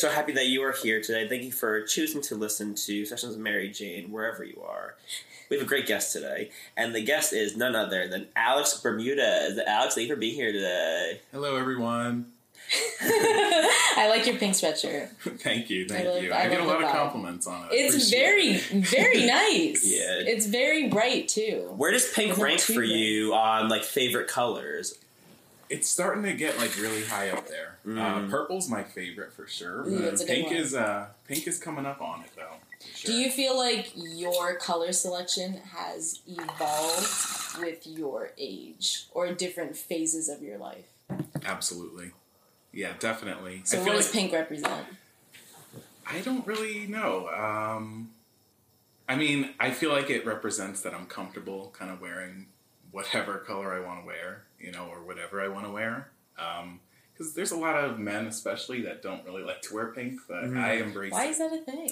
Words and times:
so 0.00 0.08
happy 0.08 0.32
that 0.32 0.46
you 0.46 0.62
are 0.62 0.72
here 0.72 1.02
today. 1.02 1.28
Thank 1.28 1.42
you 1.42 1.52
for 1.52 1.82
choosing 1.82 2.22
to 2.22 2.34
listen 2.34 2.74
to 2.74 3.04
Sessions 3.04 3.34
with 3.34 3.42
Mary 3.42 3.68
Jane, 3.68 4.10
wherever 4.10 4.42
you 4.42 4.62
are. 4.66 4.94
We 5.50 5.58
have 5.58 5.66
a 5.66 5.68
great 5.68 5.86
guest 5.86 6.12
today, 6.12 6.50
and 6.76 6.94
the 6.94 7.02
guest 7.02 7.32
is 7.34 7.56
none 7.56 7.76
other 7.76 8.08
than 8.08 8.28
Alex 8.34 8.80
Bermudez. 8.80 9.58
Alex, 9.58 9.94
thank 9.94 10.08
you 10.08 10.14
for 10.14 10.18
being 10.20 10.34
here 10.34 10.52
today. 10.52 11.20
Hello, 11.32 11.56
everyone. 11.56 12.26
I 13.02 14.06
like 14.08 14.26
your 14.26 14.36
pink 14.36 14.54
sweatshirt. 14.54 15.10
thank 15.40 15.68
you, 15.68 15.86
thank 15.86 16.06
I 16.06 16.10
love- 16.10 16.22
you. 16.22 16.32
I 16.32 16.44
I, 16.44 16.48
get 16.48 16.60
a 16.60 16.64
lot 16.64 16.82
of 16.82 16.90
compliments 16.90 17.46
on 17.46 17.64
it. 17.64 17.68
It's 17.72 18.10
very, 18.10 18.48
it. 18.52 18.62
very 18.86 19.26
nice. 19.26 19.84
Yeah. 19.84 20.22
It's 20.32 20.46
very 20.46 20.88
bright 20.88 21.28
too. 21.28 21.74
Where 21.76 21.90
does 21.90 22.10
pink 22.12 22.38
rank 22.38 22.60
for 22.60 22.82
you 22.82 23.34
on 23.34 23.68
like 23.68 23.82
favorite 23.82 24.28
colors? 24.28 24.96
It's 25.70 25.88
starting 25.88 26.24
to 26.24 26.32
get 26.34 26.58
like 26.58 26.76
really 26.78 27.04
high 27.04 27.30
up 27.30 27.46
there. 27.48 27.78
Uh, 27.86 27.88
Mm. 28.20 28.30
purple's 28.30 28.68
my 28.68 28.82
favorite 28.82 29.32
for 29.32 29.46
sure. 29.46 29.86
Ooh, 29.88 29.98
that's 30.00 30.20
a 30.20 30.26
good 30.26 30.34
pink 30.34 30.46
one. 30.48 30.56
is 30.56 30.74
uh, 30.74 31.06
pink 31.26 31.46
is 31.46 31.58
coming 31.58 31.86
up 31.86 32.02
on 32.02 32.22
it 32.22 32.30
though. 32.36 32.56
sure. 32.94 33.12
Do 33.12 33.16
you 33.18 33.30
feel 33.30 33.56
like 33.56 33.92
your 33.94 34.56
color 34.56 34.92
selection 34.92 35.54
has 35.72 36.20
evolved 36.26 37.58
with 37.60 37.86
your 37.86 38.32
age 38.36 39.06
or 39.12 39.32
different 39.32 39.76
phases 39.76 40.28
of 40.28 40.42
your 40.42 40.58
life? 40.58 40.86
Absolutely. 41.44 42.10
Yeah, 42.72 42.92
definitely. 42.98 43.62
So 43.64 43.76
I 43.78 43.80
what 43.80 43.84
feel 43.88 43.96
does 43.96 44.06
like, 44.06 44.12
pink 44.14 44.32
represent? 44.32 44.86
I 46.06 46.20
don't 46.20 46.46
really 46.46 46.86
know. 46.86 47.28
Um, 47.28 48.10
I 49.08 49.16
mean, 49.16 49.50
I 49.58 49.70
feel 49.70 49.90
like 49.90 50.10
it 50.10 50.26
represents 50.26 50.82
that 50.82 50.94
I'm 50.94 51.06
comfortable 51.06 51.72
kind 51.76 51.90
of 51.90 52.00
wearing 52.00 52.46
whatever 52.92 53.38
color 53.38 53.72
I 53.72 53.80
want 53.86 54.00
to 54.00 54.06
wear, 54.06 54.44
you 54.58 54.72
know, 54.72 54.86
or 54.86 55.00
whatever 55.02 55.40
I 55.42 55.48
want 55.48 55.66
to 55.66 55.70
wear. 55.72 56.10
Um, 56.38 56.80
because 57.12 57.34
there's 57.34 57.50
a 57.50 57.56
lot 57.56 57.76
of 57.76 57.98
men, 57.98 58.26
especially, 58.26 58.80
that 58.82 59.02
don't 59.02 59.22
really 59.26 59.42
like 59.42 59.60
to 59.62 59.74
wear 59.74 59.88
pink, 59.88 60.20
but 60.26 60.44
Mhm. 60.44 60.56
I 60.58 60.72
embrace 60.76 61.12
Why 61.12 61.26
it. 61.26 61.30
is 61.30 61.38
that 61.38 61.52
a 61.52 61.58
thing? 61.58 61.90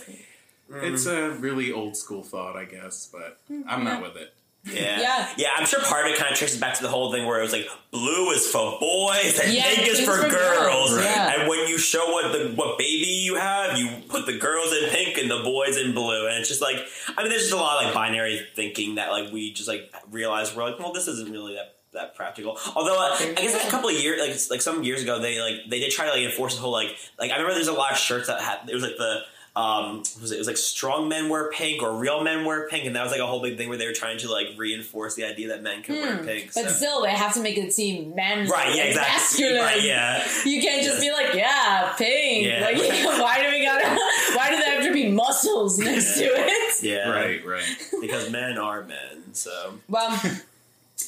Mm. 0.71 0.83
It's 0.93 1.05
a 1.07 1.31
really 1.33 1.71
old 1.71 1.97
school 1.99 2.23
thought, 2.23 2.57
I 2.57 2.65
guess, 2.65 3.09
but 3.13 3.39
mm, 3.51 3.63
I'm 3.67 3.85
not 3.85 4.03
with 4.03 4.17
it. 4.17 4.33
Yeah. 4.73 5.01
Yeah. 5.01 5.29
Yeah, 5.37 5.49
I'm 5.57 5.67
sure 5.67 5.81
part 5.81 6.07
of 6.07 6.13
it 6.13 6.19
kind 6.19 6.31
of 6.31 6.37
traces 6.39 6.61
back 6.61 6.75
to 6.75 6.83
the 6.83 6.89
whole 6.89 7.13
thing 7.13 7.27
where 7.27 7.39
it 7.39 7.43
was 7.43 7.53
like 7.53 7.67
blue 7.91 8.31
is 8.31 8.47
for 8.51 8.79
boys 8.81 9.39
and 9.43 9.53
Yeah, 9.53 9.65
pink 9.75 9.89
is 9.89 10.01
for, 10.01 10.17
for 10.19 10.29
girls. 10.29 10.91
girls, 10.93 11.05
yeah. 11.05 11.33
And 11.41 11.49
when 11.49 11.69
you 11.69 11.79
show 11.79 12.13
what 12.13 12.33
the 12.33 12.53
what 12.55 12.79
baby 12.79 13.07
you 13.07 13.37
have, 13.37 13.79
you 13.79 13.89
put 14.09 14.27
the 14.27 14.37
girls 14.39 14.73
in 14.73 14.89
pink 14.91 15.17
and 15.19 15.31
the 15.31 15.41
boys 15.43 15.77
in 15.77 15.95
blue. 15.95 16.27
And 16.27 16.37
it's 16.39 16.49
just 16.49 16.61
like 16.63 16.77
I 17.17 17.23
mean 17.23 17.31
there's 17.31 17.43
just 17.43 17.55
a 17.55 17.57
lot 17.57 17.79
of 17.79 17.85
like 17.87 17.95
binary 17.95 18.47
thinking 18.55 18.97
that 18.97 19.11
like 19.11 19.33
we 19.33 19.53
just 19.53 19.69
like 19.69 19.93
realize 20.11 20.55
we're 20.55 20.65
like, 20.71 20.79
well 20.79 20.93
this 20.93 21.09
isn't 21.09 21.31
really 21.31 21.55
that 21.55 21.75
that 21.95 22.15
practical. 22.15 22.59
Although 22.77 22.99
uh, 23.01 23.17
I 23.19 23.35
guess 23.37 23.55
like 23.55 23.67
a 23.67 23.71
couple 23.71 23.89
of 23.89 23.97
years 23.97 24.21
like 24.21 24.37
like 24.51 24.61
some 24.61 24.83
years 24.85 25.03
ago 25.03 25.21
they 25.21 25.41
like 25.41 25.71
they 25.71 25.81
did 25.81 25.91
try 25.91 26.05
to 26.05 26.11
like 26.13 26.23
enforce 26.23 26.55
the 26.55 26.61
whole 26.61 26.73
like 26.73 26.95
like 27.19 27.31
I 27.31 27.35
remember 27.37 27.55
there's 27.55 27.69
a 27.69 27.73
lot 27.73 27.93
of 27.93 27.99
shirts 27.99 28.27
that 28.27 28.41
had 28.41 28.69
it 28.69 28.75
was 28.75 28.83
like 28.83 28.97
the 28.99 29.21
um, 29.59 29.97
what 29.99 30.21
was 30.23 30.31
it? 30.31 30.37
it 30.37 30.39
was 30.39 30.47
like 30.47 30.57
strong 30.57 31.09
men 31.09 31.29
wear 31.29 31.51
pink 31.51 31.83
or 31.83 31.97
real 31.99 32.23
men 32.23 32.45
wear 32.45 32.69
pink, 32.69 32.85
and 32.87 32.95
that 32.95 33.03
was 33.03 33.11
like 33.11 33.21
a 33.21 33.27
whole 33.27 33.43
big 33.43 33.57
thing 33.57 33.69
where 33.69 33.77
they 33.79 33.87
were 33.87 33.93
trying 33.93 34.17
to 34.19 34.31
like 34.31 34.47
reinforce 34.57 35.15
the 35.17 35.25
idea 35.25 35.49
that 35.49 35.63
men 35.63 35.83
could 35.83 35.97
wear 35.97 36.17
Hmm. 36.19 36.25
pink. 36.27 36.51
But 36.55 36.67
so- 36.67 36.71
still, 36.71 37.03
they 37.03 37.11
have 37.11 37.35
to 37.35 37.41
make 37.41 37.59
it 37.59 37.73
seem 37.73 38.15
manly, 38.15 38.51
right, 38.51 38.75
yeah, 38.75 38.83
exactly. 38.85 39.13
masculine. 39.15 39.61
Right, 39.63 39.83
yeah, 39.83 40.29
You 40.45 40.63
can't 40.63 40.85
just 40.85 41.01
be 41.01 41.11
like, 41.11 41.35
yeah, 41.35 41.93
pink. 41.99 42.47
Yeah. 42.47 42.65
Like, 42.67 42.77
why 43.21 43.43
do 43.43 43.51
we 43.51 43.65
gotta? 43.65 43.89
Why 44.37 44.51
do 44.51 44.57
there 44.59 44.75
have 44.77 44.85
to 44.85 44.93
be 44.93 45.11
muscles 45.11 45.79
next 45.79 46.19
to 46.19 46.25
it? 46.25 46.83
yeah, 46.85 47.09
Right, 47.11 47.45
right. 47.45 47.65
Because 48.01 48.31
men 48.31 48.59
are 48.59 48.85
men, 48.85 49.35
so 49.35 49.75
Well, 49.89 50.11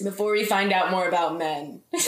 before 0.03 0.33
we 0.33 0.45
find 0.45 0.73
out 0.73 0.91
more 0.91 1.07
about 1.09 1.37
men, 1.39 1.81
it's 1.93 2.07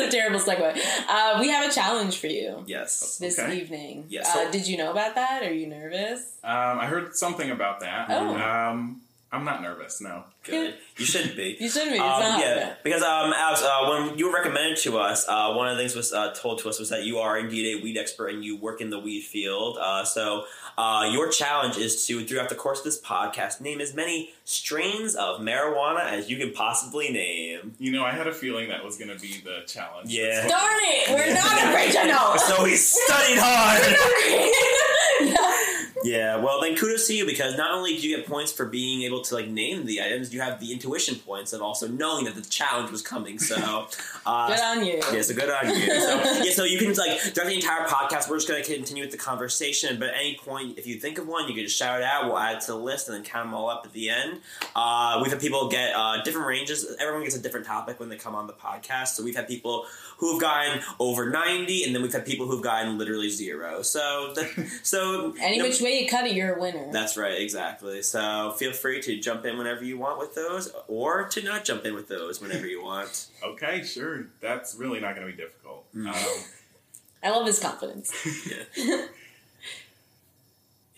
a 0.00 0.10
terrible 0.10 0.40
segue. 0.40 0.78
Uh, 1.08 1.36
we 1.40 1.48
have 1.48 1.70
a 1.70 1.72
challenge 1.72 2.18
for 2.18 2.26
you 2.28 2.64
yes, 2.66 3.18
this 3.18 3.38
Okay. 3.38 3.58
evening. 3.60 4.06
Yes, 4.08 4.34
Uh, 4.34 4.50
did 4.50 4.66
you 4.66 4.76
know 4.76 4.90
about 4.90 5.14
that? 5.14 5.42
Are 5.42 5.52
you 5.52 5.66
nervous? 5.66 6.20
Um, 6.42 6.78
I 6.80 6.86
heard 6.86 7.14
something 7.16 7.50
about 7.50 7.80
that. 7.80 8.06
Oh. 8.10 8.36
Um, 8.36 9.02
I'm 9.32 9.44
not 9.44 9.62
nervous, 9.62 10.00
no. 10.00 10.24
good. 10.42 10.74
You 10.96 11.04
shouldn't 11.04 11.36
be. 11.36 11.56
You 11.60 11.68
shouldn't 11.70 11.92
be. 11.92 11.98
Um, 12.00 12.40
yeah, 12.40 12.74
because 12.82 13.02
um, 13.02 13.32
Alex, 13.32 13.62
uh, 13.62 13.86
when 13.88 14.18
you 14.18 14.26
were 14.26 14.34
recommended 14.34 14.76
to 14.78 14.98
us, 14.98 15.24
uh, 15.28 15.52
one 15.52 15.68
of 15.68 15.76
the 15.76 15.82
things 15.82 15.94
was 15.94 16.12
uh, 16.12 16.32
told 16.34 16.58
to 16.62 16.68
us 16.68 16.80
was 16.80 16.88
that 16.88 17.04
you 17.04 17.18
are 17.18 17.38
indeed 17.38 17.78
a 17.78 17.82
weed 17.82 17.96
expert 17.96 18.28
and 18.28 18.44
you 18.44 18.56
work 18.56 18.80
in 18.80 18.90
the 18.90 18.98
weed 18.98 19.20
field. 19.22 19.78
Uh, 19.80 20.04
so 20.04 20.46
uh, 20.78 21.08
your 21.12 21.28
challenge 21.28 21.76
is 21.76 22.06
to, 22.06 22.24
throughout 22.24 22.48
the 22.48 22.54
course 22.54 22.78
of 22.78 22.84
this 22.84 23.00
podcast, 23.00 23.60
name 23.60 23.80
as 23.80 23.94
many 23.94 24.30
strains 24.44 25.14
of 25.14 25.40
marijuana 25.40 26.04
as 26.04 26.30
you 26.30 26.36
can 26.38 26.52
possibly 26.52 27.10
name. 27.10 27.74
You 27.78 27.92
know, 27.92 28.04
I 28.04 28.12
had 28.12 28.26
a 28.26 28.32
feeling 28.32 28.68
that 28.68 28.84
was 28.84 28.96
going 28.96 29.10
to 29.10 29.18
be 29.18 29.40
the 29.44 29.60
challenge. 29.66 30.10
Yeah. 30.10 30.46
Darn 30.48 30.78
it! 30.80 31.10
We're 31.10 31.34
not 31.34 31.74
original. 31.74 32.18
So 32.50 32.64
he 32.64 32.74
studied 32.76 33.38
hard. 33.38 33.80
yeah. 36.04 36.36
Well 36.36 36.60
then 36.60 36.76
kudos 36.76 37.06
to 37.08 37.14
you 37.14 37.26
because 37.26 37.56
not 37.56 37.72
only 37.72 37.96
do 37.96 38.08
you 38.08 38.16
get 38.16 38.26
points 38.26 38.52
for 38.52 38.66
being 38.66 39.02
able 39.02 39.22
to 39.22 39.34
like 39.34 39.48
name 39.48 39.86
the 39.86 40.02
items, 40.02 40.32
you 40.32 40.40
have 40.40 40.60
the 40.60 40.72
intuition 40.72 41.16
points 41.16 41.52
of 41.52 41.62
also 41.62 41.88
knowing 41.88 42.24
that 42.24 42.34
the 42.34 42.42
challenge 42.42 42.90
was 42.90 43.02
coming. 43.02 43.38
So 43.38 43.56
uh, 44.26 44.48
Good 44.48 44.60
on 44.60 44.84
you. 44.84 45.00
Yeah, 45.12 45.22
so 45.22 45.34
good 45.34 45.50
on 45.50 45.68
you. 45.74 46.00
So 46.00 46.22
yeah, 46.44 46.52
so 46.52 46.64
you 46.64 46.78
can 46.78 46.94
like 46.94 47.18
throughout 47.18 47.48
the 47.48 47.54
entire 47.54 47.86
podcast, 47.86 48.28
we're 48.28 48.36
just 48.36 48.48
going 48.48 48.62
to 48.62 48.74
continue 48.74 49.02
with 49.02 49.12
the 49.12 49.18
conversation. 49.18 49.98
But 49.98 50.10
at 50.10 50.14
any 50.16 50.36
point, 50.36 50.78
if 50.78 50.86
you 50.86 50.96
think 50.96 51.18
of 51.18 51.26
one, 51.26 51.48
you 51.48 51.54
can 51.54 51.64
just 51.64 51.76
shout 51.76 52.00
it 52.00 52.04
out. 52.04 52.26
We'll 52.26 52.38
add 52.38 52.56
it 52.56 52.60
to 52.62 52.72
the 52.72 52.78
list 52.78 53.08
and 53.08 53.16
then 53.16 53.24
count 53.24 53.46
them 53.46 53.54
all 53.54 53.68
up 53.68 53.82
at 53.84 53.92
the 53.92 54.10
end. 54.10 54.40
Uh, 54.74 55.20
we've 55.22 55.30
had 55.30 55.40
people 55.40 55.68
get 55.68 55.94
uh, 55.94 56.22
different 56.22 56.46
ranges. 56.46 56.86
Everyone 56.98 57.22
gets 57.22 57.36
a 57.36 57.42
different 57.42 57.66
topic 57.66 58.00
when 58.00 58.08
they 58.08 58.16
come 58.16 58.34
on 58.34 58.46
the 58.46 58.52
podcast. 58.52 59.08
So 59.08 59.24
we've 59.24 59.36
had 59.36 59.48
people 59.48 59.86
who've 60.18 60.40
gotten 60.40 60.82
over 60.98 61.30
ninety, 61.30 61.84
and 61.84 61.94
then 61.94 62.02
we've 62.02 62.12
had 62.12 62.26
people 62.26 62.46
who've 62.46 62.62
gotten 62.62 62.98
literally 62.98 63.30
zero. 63.30 63.82
So 63.82 64.32
the, 64.34 64.70
so 64.82 65.34
Any 65.40 65.56
you 65.56 65.62
know, 65.62 65.68
which 65.68 65.80
way 65.80 65.89
you 65.92 66.08
cut 66.08 66.26
it, 66.26 66.32
you're 66.34 66.54
a 66.56 66.60
winner. 66.60 66.88
that's 66.92 67.16
right, 67.16 67.40
exactly. 67.40 68.02
So 68.02 68.52
feel 68.58 68.72
free 68.72 69.00
to 69.02 69.18
jump 69.20 69.44
in 69.46 69.56
whenever 69.58 69.84
you 69.84 69.98
want 69.98 70.18
with 70.18 70.34
those, 70.34 70.72
or 70.88 71.28
to 71.28 71.42
not 71.42 71.64
jump 71.64 71.84
in 71.84 71.94
with 71.94 72.08
those 72.08 72.40
whenever 72.40 72.66
you 72.66 72.82
want. 72.82 73.26
Okay, 73.42 73.82
sure. 73.84 74.26
That's 74.40 74.74
really 74.74 75.00
not 75.00 75.14
going 75.16 75.26
to 75.26 75.32
be 75.34 75.42
difficult. 75.42 75.86
Mm. 75.94 76.08
Um, 76.08 76.44
I 77.22 77.30
love 77.30 77.46
his 77.46 77.58
confidence. 77.58 78.12
Yeah. 78.76 79.06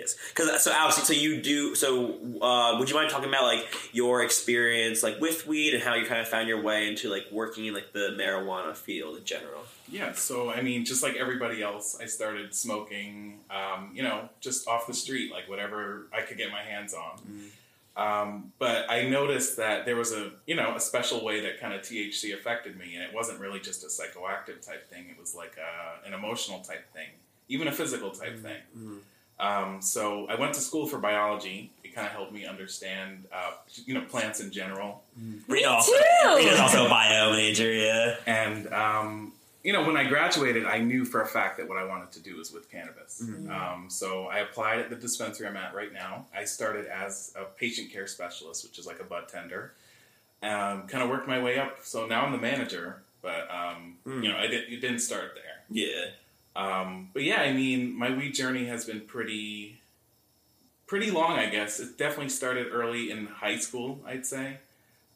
Yes, 0.03 0.17
because 0.29 0.63
so 0.63 0.71
Alex, 0.73 1.03
so 1.03 1.13
you 1.13 1.41
do. 1.41 1.75
So 1.75 2.15
uh, 2.41 2.77
would 2.79 2.89
you 2.89 2.95
mind 2.95 3.11
talking 3.11 3.29
about 3.29 3.45
like 3.45 3.67
your 3.93 4.23
experience, 4.23 5.03
like 5.03 5.21
with 5.21 5.47
weed, 5.47 5.75
and 5.75 5.83
how 5.83 5.95
you 5.95 6.07
kind 6.07 6.21
of 6.21 6.29
found 6.29 6.49
your 6.49 6.61
way 6.63 6.89
into 6.89 7.09
like 7.09 7.25
working 7.33 7.67
in 7.67 7.75
like 7.75 7.93
the 7.93 8.15
marijuana 8.19 8.77
field 8.77 9.17
in 9.17 9.25
general? 9.25 9.63
yeah, 9.89 10.13
so 10.13 10.51
I 10.51 10.63
mean, 10.63 10.85
just 10.87 11.03
like 11.03 11.17
everybody 11.17 11.63
else, 11.63 11.99
I 12.01 12.07
started 12.07 12.55
smoking, 12.55 13.41
um, 13.51 13.91
you 13.95 14.03
know, 14.03 14.29
just 14.41 14.67
off 14.67 14.87
the 14.87 14.95
street, 14.95 15.31
like 15.31 15.49
whatever 15.51 16.07
I 16.13 16.23
could 16.23 16.39
get 16.39 16.51
my 16.51 16.63
hands 16.63 16.95
on. 16.95 17.21
Um, 17.95 18.53
but 18.59 18.91
I 18.91 19.07
noticed 19.09 19.59
that 19.59 19.85
there 19.85 19.97
was 19.97 20.13
a, 20.13 20.31
you 20.47 20.55
know, 20.57 20.75
a 20.75 20.81
special 20.81 21.23
way 21.23 21.41
that 21.41 21.61
kind 21.61 21.75
of 21.75 21.83
THC 21.83 22.33
affected 22.33 22.79
me, 22.79 22.95
and 22.95 23.05
it 23.05 23.13
wasn't 23.13 23.39
really 23.39 23.61
just 23.61 23.85
a 23.85 23.89
psychoactive 23.89 24.65
type 24.65 24.89
thing. 24.89 25.07
It 25.11 25.21
was 25.21 25.35
like 25.35 25.57
a, 25.59 26.07
an 26.07 26.15
emotional 26.15 26.61
type 26.61 26.91
thing, 26.95 27.09
even 27.49 27.69
a 27.69 27.73
physical 27.73 28.11
type 28.13 28.39
thing. 28.39 28.63
Mhm. 28.75 28.99
Um, 29.41 29.81
so 29.83 30.27
I 30.29 30.37
went 30.37 30.55
to 30.55 30.61
school 30.61 30.87
for 30.87 30.99
biology. 30.99 31.71
It 31.83 31.95
kind 31.95 32.07
of 32.07 32.13
helped 32.13 32.33
me 32.33 32.47
understand, 32.47 33.25
uh, 33.33 33.53
you 33.87 33.95
know, 33.95 34.03
plants 34.03 34.41
in 34.41 34.51
general. 34.53 35.03
Rita 35.49 35.69
also, 35.69 35.93
too! 35.93 36.37
Rita's 36.37 36.61
also 36.61 36.87
a 36.87 36.89
bio 36.89 37.33
major, 37.33 37.71
yeah. 37.73 38.17
And 38.27 38.73
um, 38.73 39.33
you 39.65 39.73
know, 39.73 39.85
when 39.85 39.97
I 39.97 40.05
graduated, 40.05 40.65
I 40.65 40.79
knew 40.79 41.05
for 41.05 41.23
a 41.23 41.27
fact 41.27 41.57
that 41.59 41.69
what 41.69 41.79
I 41.79 41.85
wanted 41.85 42.11
to 42.13 42.21
do 42.21 42.37
was 42.37 42.53
with 42.53 42.71
cannabis. 42.71 43.23
Mhm. 43.25 43.51
Um, 43.51 43.91
so 43.91 44.27
I 44.27 44.39
applied 44.41 44.79
at 44.81 44.91
the 44.91 44.97
dispensary 44.97 45.47
I'm 45.47 45.57
at 45.57 45.75
right 45.75 45.93
now. 45.93 46.27
I 46.35 46.45
started 46.45 46.87
as 46.87 47.33
a 47.37 47.45
patient 47.45 47.93
care 47.93 48.07
specialist, 48.07 48.65
which 48.65 48.79
is 48.79 48.87
like 48.87 49.01
a 49.01 49.05
bud 49.05 49.29
tender. 49.29 49.73
Um, 50.43 50.89
kind 50.89 51.03
of 51.05 51.09
worked 51.11 51.29
my 51.29 51.41
way 51.41 51.59
up. 51.59 51.79
So 51.85 52.07
now 52.07 52.25
I'm 52.25 52.33
the 52.33 52.39
manager, 52.39 53.03
but 53.23 53.49
um, 53.51 53.99
Mm. 54.07 54.25
you 54.25 54.33
know, 54.33 54.37
I 54.39 54.49
did, 54.49 54.73
it 54.73 54.81
didn't 54.81 54.99
start 55.01 55.33
there. 55.37 55.63
Yeah. 55.71 56.07
Um, 56.55 57.11
but 57.13 57.23
yeah, 57.23 57.41
I 57.41 57.53
mean, 57.53 57.99
my 57.99 58.15
weed 58.15 58.35
journey 58.35 58.67
has 58.67 58.85
been 58.85 59.01
pretty, 59.01 59.81
pretty 60.87 61.11
long. 61.11 61.33
I 61.39 61.49
guess 61.49 61.81
it 61.81 61.97
definitely 61.97 62.29
started 62.29 62.69
early 62.71 63.11
in 63.11 63.27
high 63.27 63.59
school. 63.59 64.01
I'd 64.07 64.27
say. 64.27 64.59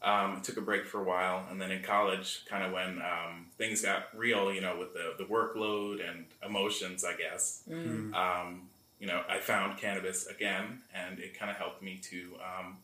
Um, 0.02 0.40
took 0.42 0.58
a 0.58 0.60
break 0.60 0.86
for 0.86 1.00
a 1.00 1.04
while, 1.04 1.46
and 1.50 1.60
then 1.60 1.70
in 1.70 1.82
college, 1.82 2.44
kind 2.48 2.62
of 2.62 2.70
when 2.70 2.98
um, 2.98 3.46
things 3.56 3.82
got 3.82 4.08
real, 4.14 4.52
you 4.52 4.60
know, 4.60 4.76
with 4.78 4.92
the 4.92 5.14
the 5.18 5.24
workload 5.24 6.06
and 6.06 6.26
emotions, 6.44 7.02
I 7.02 7.16
guess. 7.16 7.62
Mm. 7.68 8.14
Um, 8.14 8.68
you 9.00 9.06
know, 9.06 9.22
I 9.28 9.38
found 9.38 9.78
cannabis 9.78 10.26
again, 10.26 10.80
and 10.94 11.18
it 11.18 11.38
kind 11.38 11.50
of 11.50 11.56
helped 11.56 11.82
me 11.82 11.98
to, 12.04 12.34
um, 12.36 12.76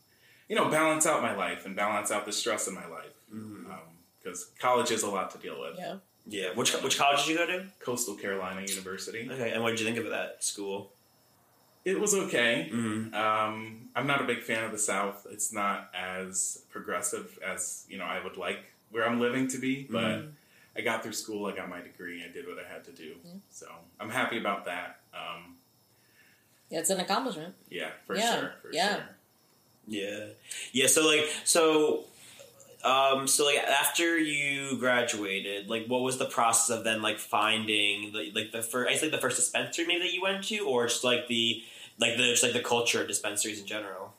you 0.47 0.55
know, 0.55 0.69
balance 0.69 1.05
out 1.05 1.21
my 1.21 1.35
life 1.35 1.65
and 1.65 1.75
balance 1.75 2.11
out 2.11 2.25
the 2.25 2.31
stress 2.31 2.67
in 2.67 2.75
my 2.75 2.87
life 2.87 3.13
because 4.21 4.51
college 4.59 4.91
is 4.91 5.03
a 5.03 5.09
lot 5.09 5.31
to 5.31 5.37
deal 5.37 5.59
with. 5.59 5.77
Yeah. 5.77 5.97
Yeah. 6.27 6.49
Which 6.55 6.73
which 6.81 6.97
college 6.97 7.25
did 7.25 7.31
you 7.31 7.37
go 7.37 7.45
to? 7.47 7.65
Coastal 7.79 8.15
Carolina 8.15 8.61
University. 8.61 9.27
Okay, 9.29 9.51
and 9.51 9.61
what 9.63 9.71
did 9.71 9.79
you 9.79 9.85
think 9.85 9.97
of 9.97 10.09
that 10.11 10.43
school? 10.43 10.91
It 11.85 11.99
was 11.99 12.13
okay. 12.13 12.69
Mm-hmm. 12.73 13.13
Um, 13.13 13.89
I'm 13.93 14.07
not 14.07 14.21
a 14.21 14.23
big 14.23 14.41
fan 14.43 14.63
of 14.63 14.71
the 14.71 14.77
South. 14.77 15.27
It's 15.29 15.51
not 15.51 15.89
as 15.93 16.61
progressive 16.69 17.37
as 17.45 17.85
you 17.89 17.97
know 17.97 18.05
I 18.05 18.23
would 18.23 18.37
like 18.37 18.59
where 18.91 19.05
I'm 19.07 19.19
living 19.19 19.47
to 19.49 19.57
be. 19.57 19.85
But 19.89 20.25
I 20.77 20.81
got 20.81 21.03
through 21.03 21.13
school, 21.13 21.45
I 21.45 21.51
got 21.55 21.69
my 21.69 21.81
degree, 21.81 22.23
I 22.27 22.31
did 22.31 22.47
what 22.47 22.57
I 22.57 22.71
had 22.71 22.83
to 22.85 22.91
do. 22.91 23.15
So 23.49 23.67
I'm 23.99 24.09
happy 24.09 24.37
about 24.39 24.65
that. 24.65 24.99
Um, 25.13 25.55
Yeah, 26.69 26.79
it's 26.79 26.89
an 26.89 26.99
accomplishment. 26.99 27.53
yeah, 27.69 27.89
for 28.07 28.15
Yeah, 28.15 28.39
sure, 28.39 28.53
for 28.61 28.71
yeah. 28.73 28.95
sure. 28.95 29.03
Yeah, 29.87 30.25
yeah. 30.71 30.87
So 30.87 31.05
like, 31.05 31.25
so, 31.43 32.05
um, 32.83 33.27
so 33.27 33.45
like 33.45 33.57
after 33.57 34.17
you 34.17 34.77
graduated, 34.77 35.69
like, 35.69 35.87
what 35.87 36.01
was 36.01 36.17
the 36.17 36.25
process 36.25 36.75
of 36.75 36.83
then 36.83 37.01
like 37.01 37.17
finding 37.17 38.11
the, 38.11 38.31
like 38.35 38.51
the 38.51 38.61
first, 38.61 38.89
I 38.89 39.01
like 39.01 39.11
the 39.11 39.17
first 39.17 39.37
dispensary 39.37 39.85
maybe 39.85 40.01
that 40.01 40.13
you 40.13 40.21
went 40.21 40.43
to, 40.45 40.59
or 40.59 40.87
just 40.87 41.03
like 41.03 41.27
the 41.27 41.63
like 41.99 42.17
the 42.17 42.23
just 42.23 42.43
like 42.43 42.53
the 42.53 42.61
culture 42.61 43.01
of 43.01 43.07
dispensaries 43.07 43.59
in 43.59 43.65
general. 43.65 44.13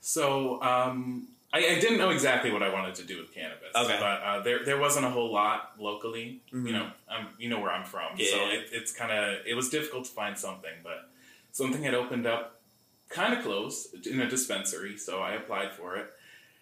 So 0.00 0.62
um, 0.62 1.28
I, 1.52 1.58
I 1.58 1.80
didn't 1.80 1.98
know 1.98 2.10
exactly 2.10 2.50
what 2.50 2.62
I 2.62 2.72
wanted 2.72 2.94
to 2.96 3.04
do 3.04 3.18
with 3.18 3.34
cannabis. 3.34 3.68
Okay. 3.74 3.96
But 4.00 4.22
uh, 4.22 4.40
there 4.42 4.64
there 4.64 4.78
wasn't 4.78 5.06
a 5.06 5.10
whole 5.10 5.32
lot 5.32 5.72
locally. 5.78 6.40
Mhm. 6.52 6.66
You 6.66 6.72
know, 6.72 6.90
um, 7.08 7.28
you 7.38 7.48
know 7.48 7.60
where 7.60 7.70
I'm 7.70 7.84
from, 7.84 8.16
so 8.16 8.36
it, 8.48 8.68
it's 8.72 8.92
kind 8.92 9.12
of 9.12 9.46
it 9.46 9.54
was 9.54 9.68
difficult 9.68 10.04
to 10.06 10.10
find 10.10 10.38
something, 10.38 10.72
but 10.82 11.10
something 11.52 11.82
had 11.82 11.94
opened 11.94 12.26
up 12.26 12.60
kind 13.08 13.34
of 13.34 13.42
close 13.42 13.88
in 14.06 14.20
a 14.20 14.28
dispensary, 14.28 14.96
so 14.96 15.20
I 15.20 15.32
applied 15.32 15.72
for 15.72 15.96
it. 15.96 16.12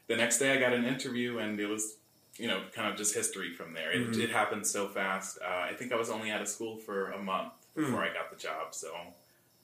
The 0.09 0.17
next 0.17 0.39
day, 0.39 0.53
I 0.57 0.61
got 0.61 0.73
an 0.73 0.85
interview, 0.85 1.39
and 1.39 1.59
it 1.61 1.67
was. 1.67 1.97
You 2.39 2.49
know, 2.49 2.61
kind 2.75 2.87
of 2.91 2.99
just 2.99 3.15
history 3.15 3.55
from 3.55 3.73
there. 3.73 3.91
It, 3.93 4.11
Mhm. 4.11 4.23
it 4.25 4.29
happened 4.29 4.67
so 4.67 4.89
fast. 4.89 5.39
Uh, 5.43 5.47
I 5.71 5.73
think 5.73 5.91
I 5.91 5.97
was 5.97 6.11
only 6.11 6.31
out 6.31 6.43
of 6.43 6.49
school 6.49 6.77
for 6.77 7.13
a 7.13 7.19
month 7.19 7.55
before 7.75 8.05
I 8.05 8.13
got 8.13 8.29
the 8.31 8.37
job, 8.37 8.75
so 8.75 8.95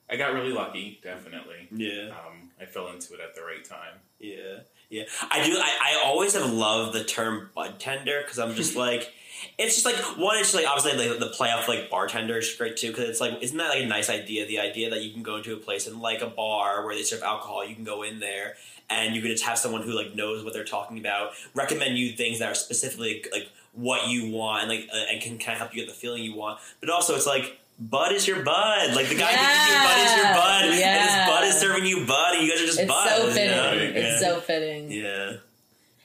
I 0.09 0.17
got 0.17 0.33
really 0.33 0.53
lucky. 0.55 0.99
Definitely, 1.03 1.69
Yeah. 1.71 2.09
um, 2.12 2.50
I 2.59 2.65
fell 2.65 2.89
into 2.89 3.12
it 3.12 3.21
at 3.21 3.35
the 3.35 3.43
right 3.43 3.62
time. 3.62 4.00
Yeah, 4.19 4.61
yeah. 4.89 5.03
I 5.31 5.44
do. 5.44 5.55
I, 5.59 5.99
I 5.99 6.03
always 6.06 6.33
have 6.33 6.50
loved 6.50 6.94
the 6.94 7.05
term 7.05 7.50
bud 7.55 7.79
tender 7.79 8.23
because 8.23 8.39
I'm 8.39 8.55
just 8.55 8.75
like, 8.87 9.12
it's 9.59 9.75
just 9.75 9.85
like 9.85 9.97
one. 10.17 10.39
It's 10.39 10.55
like 10.55 10.67
obviously 10.67 11.11
like 11.11 11.19
the 11.21 11.27
play 11.27 11.50
off 11.50 11.69
like 11.69 11.91
bartender 11.91 12.39
is 12.39 12.55
great 12.55 12.79
too 12.79 12.89
because 12.89 13.06
it's 13.06 13.21
like 13.21 13.43
isn't 13.43 13.59
that 13.59 13.69
like 13.69 13.83
a 13.83 13.87
nice 13.87 14.09
idea? 14.09 14.47
The 14.47 14.61
idea 14.61 14.89
that 14.89 15.03
you 15.03 15.12
can 15.12 15.23
go 15.23 15.37
into 15.37 15.53
a 15.53 15.59
place 15.59 15.87
and 15.87 16.00
like 16.00 16.23
a 16.23 16.27
bar 16.27 16.87
where 16.87 16.94
they 16.94 17.03
serve 17.03 17.23
alcohol, 17.23 17.62
you 17.67 17.75
can 17.75 17.85
go 17.85 18.03
in 18.03 18.19
there 18.19 18.56
and 18.93 19.15
you 19.15 19.21
can 19.23 19.31
just 19.31 19.44
have 19.44 19.59
someone 19.59 19.83
who 19.83 19.93
like 19.93 20.15
knows 20.15 20.44
what 20.44 20.53
they're 20.53 20.65
talking 20.65 20.99
about, 20.99 21.33
recommend 21.55 21.99
you 21.99 22.12
things 22.12 22.39
that 22.41 22.49
are 22.50 22.55
specifically 22.55 23.25
like 23.33 23.49
what 23.73 24.09
you 24.09 24.31
want 24.31 24.62
and 24.62 24.71
like 24.71 24.89
uh, 24.93 25.05
and 25.11 25.21
can 25.23 25.39
kind 25.39 25.53
of 25.55 25.59
help 25.59 25.75
you 25.75 25.81
get 25.81 25.89
the 25.89 25.94
feeling 25.94 26.23
you 26.23 26.35
want. 26.35 26.59
But 26.81 26.91
also 26.91 27.15
it's 27.15 27.27
like. 27.27 27.59
Bud 27.81 28.12
is 28.12 28.29
your 28.29 28.44
bud. 28.44 28.94
Like 28.94 29.09
the 29.09 29.17
guy 29.17 29.33
thinks 29.33 29.71
your 29.71 29.81
bud 29.83 29.99
is 30.05 30.17
your 30.17 30.35
bud, 30.35 30.65
and 30.67 30.79
Yeah. 30.79 31.25
his 31.25 31.33
bud 31.35 31.44
is 31.49 31.55
serving 31.59 31.85
you 31.87 32.06
bud, 32.06 32.37
and 32.37 32.47
you 32.47 32.53
guys 32.53 32.62
are 32.62 32.67
just 32.67 32.79
It's 32.79 32.89
buds. 32.89 33.11
so 33.11 33.27
you 33.27 33.33
fitting. 33.33 33.50
know? 33.94 34.00
It's 34.00 34.21
so 34.21 34.41
fitting. 34.41 34.93
Yeah. 34.93 35.33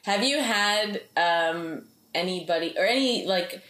Have 0.03 0.23
you 0.23 0.41
had 0.41 1.01
um, 1.17 1.83
anybody 2.15 2.73
or 2.79 2.85
any 2.85 3.25
like 3.27 3.61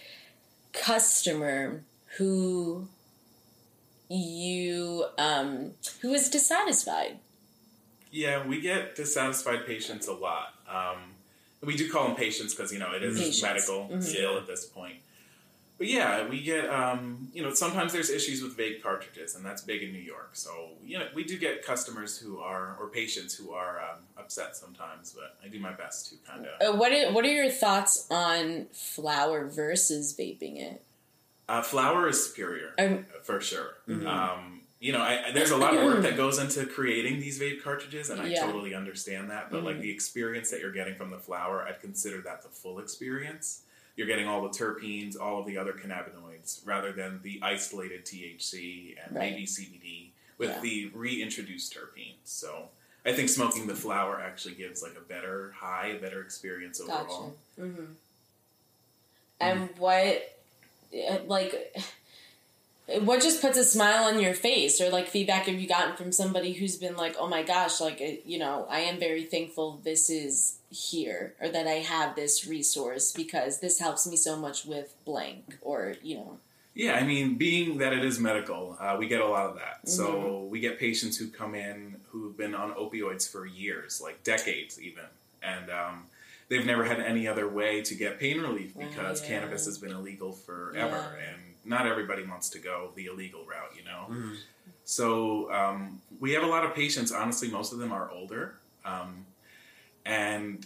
customer 0.71 1.81
who 2.17 2.87
you 4.09 5.05
um, 5.17 5.71
who 6.01 6.13
is 6.13 6.29
dissatisfied? 6.29 7.17
Yeah, 8.17 8.43
we 8.47 8.59
get 8.61 8.95
dissatisfied 8.95 9.67
patients 9.67 10.07
a 10.07 10.13
lot. 10.13 10.55
Um, 10.67 10.97
we 11.63 11.75
do 11.75 11.87
call 11.91 12.07
them 12.07 12.15
patients 12.15 12.55
because 12.55 12.73
you 12.73 12.79
know 12.79 12.91
it 12.93 13.03
is 13.03 13.19
Patients. 13.19 13.41
medical 13.43 13.89
Mhm. 13.89 14.03
still 14.03 14.37
at 14.37 14.47
this 14.47 14.65
point. 14.65 14.95
But 15.77 15.85
yeah, 15.85 16.27
we 16.27 16.41
get 16.41 16.67
um, 16.67 17.29
you 17.31 17.43
know 17.43 17.53
sometimes 17.53 17.93
there's 17.93 18.09
issues 18.09 18.41
with 18.41 18.57
vape 18.57 18.81
cartridges, 18.81 19.35
and 19.35 19.45
that's 19.45 19.61
big 19.61 19.83
in 19.83 19.91
New 19.93 19.99
York. 19.99 20.31
So 20.33 20.71
you 20.83 20.97
know 20.97 21.07
we 21.13 21.23
do 21.25 21.37
get 21.37 21.63
customers 21.63 22.17
who 22.17 22.39
are 22.39 22.75
or 22.79 22.87
patients 22.87 23.35
who 23.35 23.51
are 23.51 23.79
um, 23.81 23.99
upset 24.17 24.55
sometimes. 24.57 25.13
But 25.15 25.37
I 25.43 25.47
do 25.49 25.59
my 25.59 25.73
best 25.73 26.09
to 26.09 26.15
kind 26.27 26.47
of. 26.47 26.59
Uh, 26.59 26.75
what 26.75 26.91
are, 26.91 27.11
what 27.11 27.23
are 27.23 27.31
your 27.31 27.51
thoughts 27.51 28.07
on 28.09 28.65
flower 28.73 29.45
versus 29.45 30.15
vaping 30.17 30.57
it? 30.57 30.83
Uh, 31.47 31.61
flower 31.61 32.09
is 32.09 32.25
superior 32.27 32.73
Um, 32.79 33.05
for 33.21 33.39
sure. 33.41 33.75
Mhm. 33.87 34.07
You 34.79 34.91
know, 34.91 35.01
I, 35.01 35.31
there's 35.33 35.49
a 35.49 35.57
lot 35.57 35.75
of 35.75 35.83
work 35.83 36.03
that 36.03 36.15
goes 36.15 36.37
into 36.37 36.65
creating 36.67 37.19
these 37.19 37.39
vape 37.39 37.63
cartridges, 37.63 38.11
and 38.11 38.21
I 38.21 38.27
Yeah. 38.27 38.45
totally 38.45 38.75
understand 38.75 39.31
that. 39.31 39.49
But 39.49 39.63
like 39.63 39.77
Mhm. 39.77 39.81
the 39.81 39.89
experience 39.91 40.51
that 40.51 40.59
you're 40.59 40.71
getting 40.71 40.93
from 40.95 41.09
the 41.09 41.17
flower, 41.17 41.63
I'd 41.67 41.81
consider 41.81 42.21
that 42.21 42.43
the 42.43 42.49
full 42.49 42.77
experience. 42.79 43.63
You're 43.95 44.05
getting 44.05 44.27
all 44.27 44.43
the 44.43 44.49
terpenes, 44.55 45.19
all 45.19 45.39
of 45.39 45.47
the 45.47 45.57
other 45.57 45.73
cannabinoids, 45.73 46.61
rather 46.63 46.91
than 46.91 47.19
the 47.23 47.39
isolated 47.41 48.05
THC 48.05 48.95
and 49.03 49.15
Right. 49.15 49.31
maybe 49.31 49.47
CBD 49.47 50.11
with 50.37 50.51
Yeah. 50.51 50.61
the 50.61 50.85
reintroduced 50.93 51.73
terpenes. 51.73 52.17
So 52.25 52.69
I 53.03 53.13
think 53.13 53.29
smoking 53.29 53.65
the 53.65 53.75
flower 53.75 54.21
actually 54.21 54.53
gives 54.53 54.83
like 54.83 54.95
a 54.95 55.01
better 55.01 55.53
high, 55.53 55.87
a 55.87 55.99
better 55.99 56.21
experience 56.21 56.79
overall. 56.79 57.35
Gotcha. 57.57 57.69
hmm 57.71 57.85
And 59.39 59.75
what, 59.77 60.39
uh, 60.93 61.19
like, 61.25 61.75
what 63.01 63.21
just 63.21 63.41
puts 63.41 63.57
a 63.57 63.63
smile 63.63 64.05
on 64.05 64.19
your 64.21 64.33
face, 64.33 64.79
or 64.79 64.89
like 64.89 65.07
feedback 65.07 65.45
have 65.47 65.59
you 65.59 65.67
gotten 65.67 65.95
from 65.95 66.11
somebody 66.11 66.53
who's 66.53 66.77
been 66.77 66.95
like, 66.95 67.15
"Oh 67.19 67.27
my 67.27 67.43
gosh, 67.43 67.81
like, 67.81 68.01
you 68.25 68.39
know, 68.39 68.65
I 68.69 68.79
am 68.81 68.99
very 68.99 69.23
thankful 69.23 69.79
this 69.83 70.09
is 70.09 70.57
here, 70.69 71.33
or 71.41 71.49
that 71.49 71.67
I 71.67 71.79
have 71.79 72.15
this 72.15 72.47
resource 72.47 73.11
because 73.11 73.59
this 73.59 73.79
helps 73.79 74.07
me 74.07 74.15
so 74.15 74.35
much 74.37 74.65
with 74.65 74.93
blank, 75.05 75.57
or 75.61 75.95
you 76.01 76.15
know, 76.15 76.37
Yeah, 76.73 76.93
I 76.93 77.03
mean, 77.03 77.35
being 77.35 77.79
that 77.79 77.91
it 77.93 78.05
is 78.05 78.19
medical, 78.19 78.77
uh, 78.79 78.95
we 78.99 79.07
get 79.07 79.19
a 79.21 79.27
lot 79.27 79.47
of 79.49 79.55
that. 79.55 79.89
So 79.89 80.47
we 80.51 80.59
get 80.59 80.77
patients 80.79 81.17
who 81.17 81.27
come 81.27 81.55
in 81.55 81.95
who've 82.11 82.37
been 82.37 82.53
on 82.55 82.71
opioids 82.73 83.29
for 83.29 83.45
years, 83.45 83.99
like 84.01 84.23
decades 84.23 84.79
even, 84.79 85.05
and 85.43 85.69
um, 85.69 86.03
they've 86.49 86.65
never 86.65 86.85
had 86.85 86.99
any 86.99 87.27
other 87.27 87.47
way 87.49 87.81
to 87.81 87.95
get 87.95 88.19
pain 88.19 88.39
relief 88.39 88.71
Oh, 88.77 88.79
because 88.87 89.21
yeah. 89.21 89.27
cannabis 89.27 89.65
has 89.65 89.77
been 89.77 89.91
illegal 89.91 90.31
forever, 90.33 91.17
Yeah. 91.19 91.29
and 91.33 91.46
not 91.67 91.85
everybody 91.85 92.23
wants 92.25 92.49
to 92.51 92.59
go 92.59 92.91
the 92.95 93.05
illegal 93.07 93.43
route, 93.45 93.71
you 93.77 93.83
know. 93.83 94.05
Mhm. 94.09 94.37
So 94.85 95.51
um, 95.51 96.01
we 96.19 96.31
have 96.31 96.43
a 96.43 96.47
lot 96.47 96.63
of 96.63 96.73
patients. 96.73 97.11
Honestly, 97.11 97.49
most 97.49 97.73
of 97.73 97.79
them 97.79 97.91
are 97.91 98.09
older, 98.11 98.55
um, 98.85 99.25
and 100.05 100.65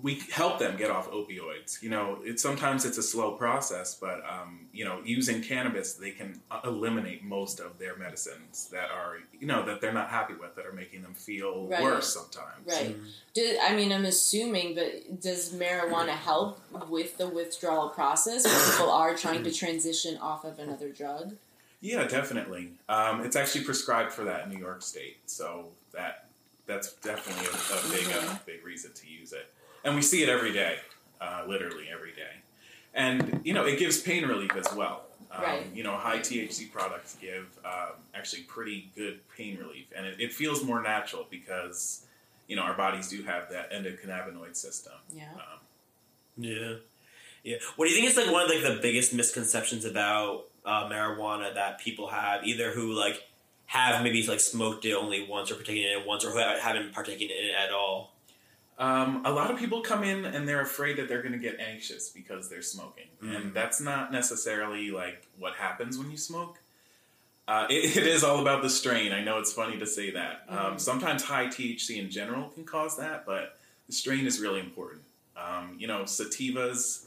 we 0.00 0.14
help 0.30 0.58
them 0.58 0.76
get 0.78 0.90
off 0.90 1.10
opioids. 1.10 1.82
You 1.82 1.90
know, 1.90 2.18
it 2.24 2.40
sometimes 2.40 2.84
it's 2.86 2.96
a 2.96 3.02
slow 3.02 3.32
process, 3.32 3.94
but 3.94 4.22
um, 4.28 4.60
you 4.72 4.84
know, 4.86 5.00
using 5.04 5.42
cannabis, 5.42 5.94
they 5.94 6.12
can 6.12 6.40
uh, 6.50 6.60
eliminate 6.64 7.22
most 7.22 7.60
of 7.60 7.78
their 7.78 7.96
medicines 7.96 8.68
that 8.72 8.90
are, 8.90 9.18
you 9.38 9.46
know, 9.46 9.64
that 9.66 9.82
they're 9.82 9.92
not 9.92 10.08
happy 10.08 10.32
with, 10.34 10.56
that 10.56 10.64
are 10.64 10.72
making 10.72 11.02
them 11.02 11.12
feel 11.14 11.66
Right. 11.66 11.82
worse 11.82 12.12
sometimes. 12.14 12.66
right? 12.66 12.96
Do, 13.34 13.58
I 13.62 13.76
mean, 13.76 13.92
I'm 13.92 14.06
assuming, 14.06 14.74
but 14.74 15.20
does 15.20 15.52
marijuana 15.52 16.12
help 16.14 16.58
with 16.88 17.18
the 17.18 17.28
withdrawal 17.28 17.90
process 17.90 18.44
when 18.44 18.70
people 18.72 18.90
are 18.90 19.14
trying 19.14 19.44
to 19.44 19.52
transition 19.52 20.16
off 20.18 20.44
of 20.44 20.58
another 20.58 20.88
drug? 20.88 21.34
Yeah, 21.82 22.06
definitely. 22.06 22.70
Um, 22.88 23.24
it's 23.24 23.36
actually 23.36 23.64
prescribed 23.64 24.12
for 24.12 24.24
that 24.24 24.46
in 24.46 24.52
New 24.54 24.58
York 24.60 24.82
State, 24.82 25.18
so 25.26 25.66
that 25.92 26.28
that's 26.64 26.92
definitely 26.94 27.44
a, 27.46 27.50
a 27.50 27.90
big 27.90 28.06
uh, 28.16 28.36
big 28.46 28.64
reason 28.64 28.92
to 28.94 29.06
use 29.08 29.32
it. 29.32 29.52
And 29.84 29.94
we 29.94 30.02
see 30.02 30.22
it 30.22 30.28
every 30.28 30.52
day, 30.52 30.76
uh, 31.20 31.44
literally 31.46 31.86
every 31.92 32.12
day. 32.12 32.42
And 32.94 33.40
you 33.44 33.52
know, 33.54 33.64
it 33.64 33.78
gives 33.78 34.00
pain 34.00 34.26
relief 34.26 34.54
as 34.56 34.72
well. 34.74 35.02
Um, 35.30 35.42
Right. 35.42 35.66
You 35.74 35.82
know, 35.82 35.92
high 35.96 36.18
THC 36.18 36.70
products 36.70 37.16
give 37.20 37.46
um, 37.64 37.92
actually 38.14 38.42
pretty 38.42 38.90
good 38.94 39.20
pain 39.36 39.58
relief, 39.58 39.86
and 39.96 40.06
it, 40.06 40.16
it 40.20 40.32
feels 40.32 40.62
more 40.62 40.82
natural 40.82 41.26
because 41.30 42.04
you 42.48 42.56
know 42.56 42.62
our 42.62 42.74
bodies 42.74 43.08
do 43.08 43.22
have 43.22 43.50
that 43.50 43.72
endocannabinoid 43.72 44.54
system. 44.56 44.92
Yeah. 45.14 45.30
Um, 45.32 45.58
Yeah, 46.36 46.74
yeah. 47.44 47.56
What 47.76 47.86
do 47.88 47.94
you 47.94 47.96
think 48.00 48.10
is 48.10 48.16
like 48.16 48.30
one 48.30 48.44
of 48.44 48.50
like 48.50 48.62
the 48.62 48.78
biggest 48.82 49.14
misconceptions 49.14 49.84
about 49.86 50.44
uh, 50.66 50.88
marijuana 50.88 51.54
that 51.54 51.78
people 51.80 52.08
have, 52.08 52.44
either 52.44 52.70
who 52.72 52.92
like 52.92 53.22
have 53.66 54.02
maybe 54.02 54.26
like 54.26 54.40
smoked 54.40 54.84
it 54.84 54.92
only 54.92 55.26
once 55.26 55.50
or 55.50 55.54
partaken 55.54 55.82
in 55.82 56.00
it 56.00 56.06
once, 56.06 56.24
or 56.26 56.30
who 56.30 56.38
haven't 56.38 56.92
partaken 56.92 57.28
in 57.30 57.46
it 57.46 57.54
at 57.58 57.72
all? 57.72 58.11
Um, 58.78 59.22
a 59.24 59.30
lot 59.30 59.50
of 59.50 59.58
people 59.58 59.82
come 59.82 60.02
in 60.02 60.24
and 60.24 60.48
they're 60.48 60.62
afraid 60.62 60.96
that 60.96 61.08
they're 61.08 61.22
going 61.22 61.32
to 61.32 61.38
get 61.38 61.60
anxious 61.60 62.08
because 62.08 62.48
they're 62.48 62.62
smoking, 62.62 63.06
Mm. 63.22 63.36
and 63.36 63.54
that's 63.54 63.80
not 63.80 64.10
necessarily 64.10 64.90
like 64.90 65.26
what 65.38 65.54
happens 65.54 65.98
when 65.98 66.10
you 66.10 66.16
smoke. 66.16 66.58
Uh, 67.46 67.66
it, 67.68 67.96
it 67.96 68.06
is 68.06 68.24
all 68.24 68.40
about 68.40 68.62
the 68.62 68.70
strain. 68.70 69.12
I 69.12 69.22
know 69.22 69.38
it's 69.38 69.52
funny 69.52 69.78
to 69.78 69.86
say 69.86 70.10
that. 70.12 70.44
Um, 70.48 70.56
Mhm. 70.76 70.80
sometimes 70.80 71.22
high 71.22 71.46
THC 71.48 71.98
in 71.98 72.10
general 72.10 72.48
can 72.50 72.64
cause 72.64 72.96
that, 72.96 73.26
but 73.26 73.58
the 73.88 73.92
strain 73.92 74.26
is 74.26 74.40
really 74.40 74.60
important. 74.60 75.02
Um, 75.36 75.76
you 75.78 75.86
know, 75.86 76.02
sativas. 76.04 77.06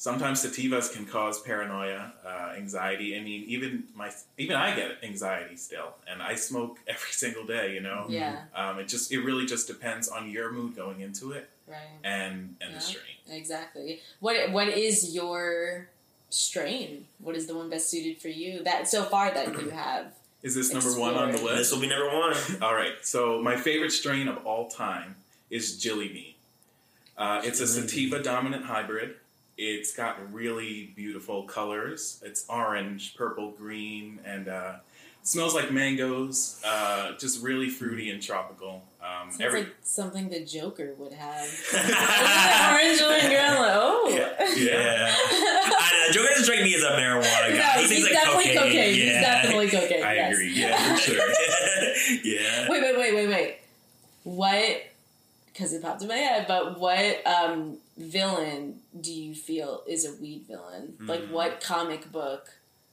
Sometimes 0.00 0.42
sativas 0.42 0.90
can 0.90 1.04
cause 1.04 1.42
paranoia, 1.42 2.10
uh, 2.24 2.54
anxiety. 2.56 3.18
I 3.18 3.20
mean, 3.20 3.44
even 3.46 3.84
my 3.94 4.10
even 4.38 4.56
I 4.56 4.74
get 4.74 4.92
anxiety 5.02 5.56
still, 5.56 5.92
and 6.10 6.22
I 6.22 6.36
smoke 6.36 6.78
every 6.88 7.12
single 7.12 7.44
day. 7.44 7.74
You 7.74 7.82
know, 7.82 8.06
Yeah. 8.08 8.44
um, 8.54 8.78
it 8.78 8.88
just 8.88 9.12
it 9.12 9.20
really 9.20 9.44
just 9.44 9.66
depends 9.66 10.08
on 10.08 10.30
your 10.30 10.52
mood 10.52 10.74
going 10.74 11.00
into 11.02 11.32
it 11.32 11.50
Right. 11.68 11.76
and 12.02 12.56
and 12.62 12.70
Yeah. 12.70 12.76
the 12.76 12.80
strain. 12.80 13.16
Exactly. 13.30 14.00
What 14.20 14.50
What 14.52 14.68
is 14.68 15.14
your 15.14 15.88
strain? 16.30 17.06
What 17.18 17.36
is 17.36 17.46
the 17.46 17.54
one 17.54 17.68
best 17.68 17.90
suited 17.90 18.22
for 18.22 18.28
you? 18.28 18.62
That 18.62 18.88
so 18.88 19.04
far 19.04 19.30
that 19.34 19.48
you 19.60 19.68
have. 19.84 20.14
Is 20.42 20.54
this 20.54 20.72
number 20.72 20.98
one 20.98 21.14
on 21.14 21.30
the 21.32 21.42
list? 21.42 21.56
This 21.58 21.72
will 21.72 21.80
be 21.80 21.88
number 21.88 22.08
one. 22.08 22.34
All 22.62 22.74
right. 22.74 22.94
So 23.02 23.42
my 23.42 23.54
favorite 23.58 23.92
strain 23.92 24.28
of 24.28 24.46
all 24.46 24.66
time 24.70 25.16
is 25.50 25.76
Jilly 25.78 26.08
Bean. 26.08 26.34
Uh, 27.18 27.42
it's 27.44 27.60
a 27.60 27.66
sativa 27.66 28.22
dominant 28.22 28.64
hybrid. 28.64 29.16
It's 29.60 29.94
got 29.94 30.32
really 30.32 30.90
beautiful 30.96 31.42
colors. 31.42 32.18
It's 32.24 32.46
orange, 32.48 33.14
purple, 33.14 33.50
green, 33.50 34.18
and 34.24 34.48
uh, 34.48 34.76
smells 35.22 35.54
like 35.54 35.70
mangoes. 35.70 36.60
Uh, 36.64 37.12
just 37.18 37.42
really 37.42 37.68
fruity 37.68 38.08
and 38.10 38.22
tropical. 38.22 38.82
Um, 39.02 39.30
Sounds 39.30 39.40
every 39.42 39.60
like 39.64 39.74
something 39.82 40.30
the 40.30 40.44
Joker 40.44 40.94
would 40.96 41.12
have. 41.12 41.42
Orange 41.74 43.00
and 43.02 43.26
green. 43.28 43.38
Oh. 43.38 44.08
Yeah. 44.56 45.14
I 45.18 46.06
know. 46.06 46.12
Joker 46.12 46.28
doesn't 46.28 46.44
strike 46.44 46.62
me 46.62 46.74
as 46.74 46.82
a 46.82 46.90
marijuana 46.92 47.56
guy. 47.56 47.74
No, 47.76 47.82
he 47.82 47.94
he's, 47.96 48.04
like 48.04 48.12
definitely 48.12 48.44
cocaine. 48.44 48.58
cocaine. 48.58 48.94
He's 48.94 49.04
Yeah. 49.04 49.20
definitely 49.20 49.68
cocaine. 49.68 50.02
I 50.04 50.14
yes. 50.14 50.32
agree. 50.32 50.52
Yeah, 50.54 50.94
for 50.94 51.00
sure. 51.02 51.16
yeah. 52.24 52.68
Wait, 52.70 52.82
wait, 52.82 52.96
wait, 52.98 53.14
wait, 53.14 53.28
wait. 53.28 53.56
What? 54.24 54.82
Because 55.52 55.74
it 55.74 55.82
popped 55.82 56.00
in 56.00 56.08
my 56.08 56.16
head. 56.16 56.46
But 56.48 56.78
what 56.80 57.26
um, 57.26 57.76
villain 58.00 58.80
do 59.00 59.12
you 59.12 59.34
feel 59.34 59.82
is 59.86 60.04
a 60.04 60.14
weed 60.20 60.44
villain? 60.48 60.94
Like 61.00 61.24
Hmm. 61.26 61.32
what 61.32 61.60
comic 61.60 62.10
book? 62.10 62.48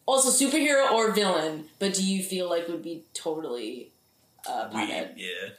Also, 0.05 0.29
superhero 0.29 0.89
or 0.91 1.11
villain? 1.11 1.65
But 1.79 1.93
do 1.93 2.03
you 2.03 2.23
feel 2.23 2.49
like 2.49 2.67
would 2.67 2.83
be 2.83 3.03
totally 3.13 3.91
uh, 4.47 4.69
Weed. 4.73 5.09
Yeah. 5.17 5.49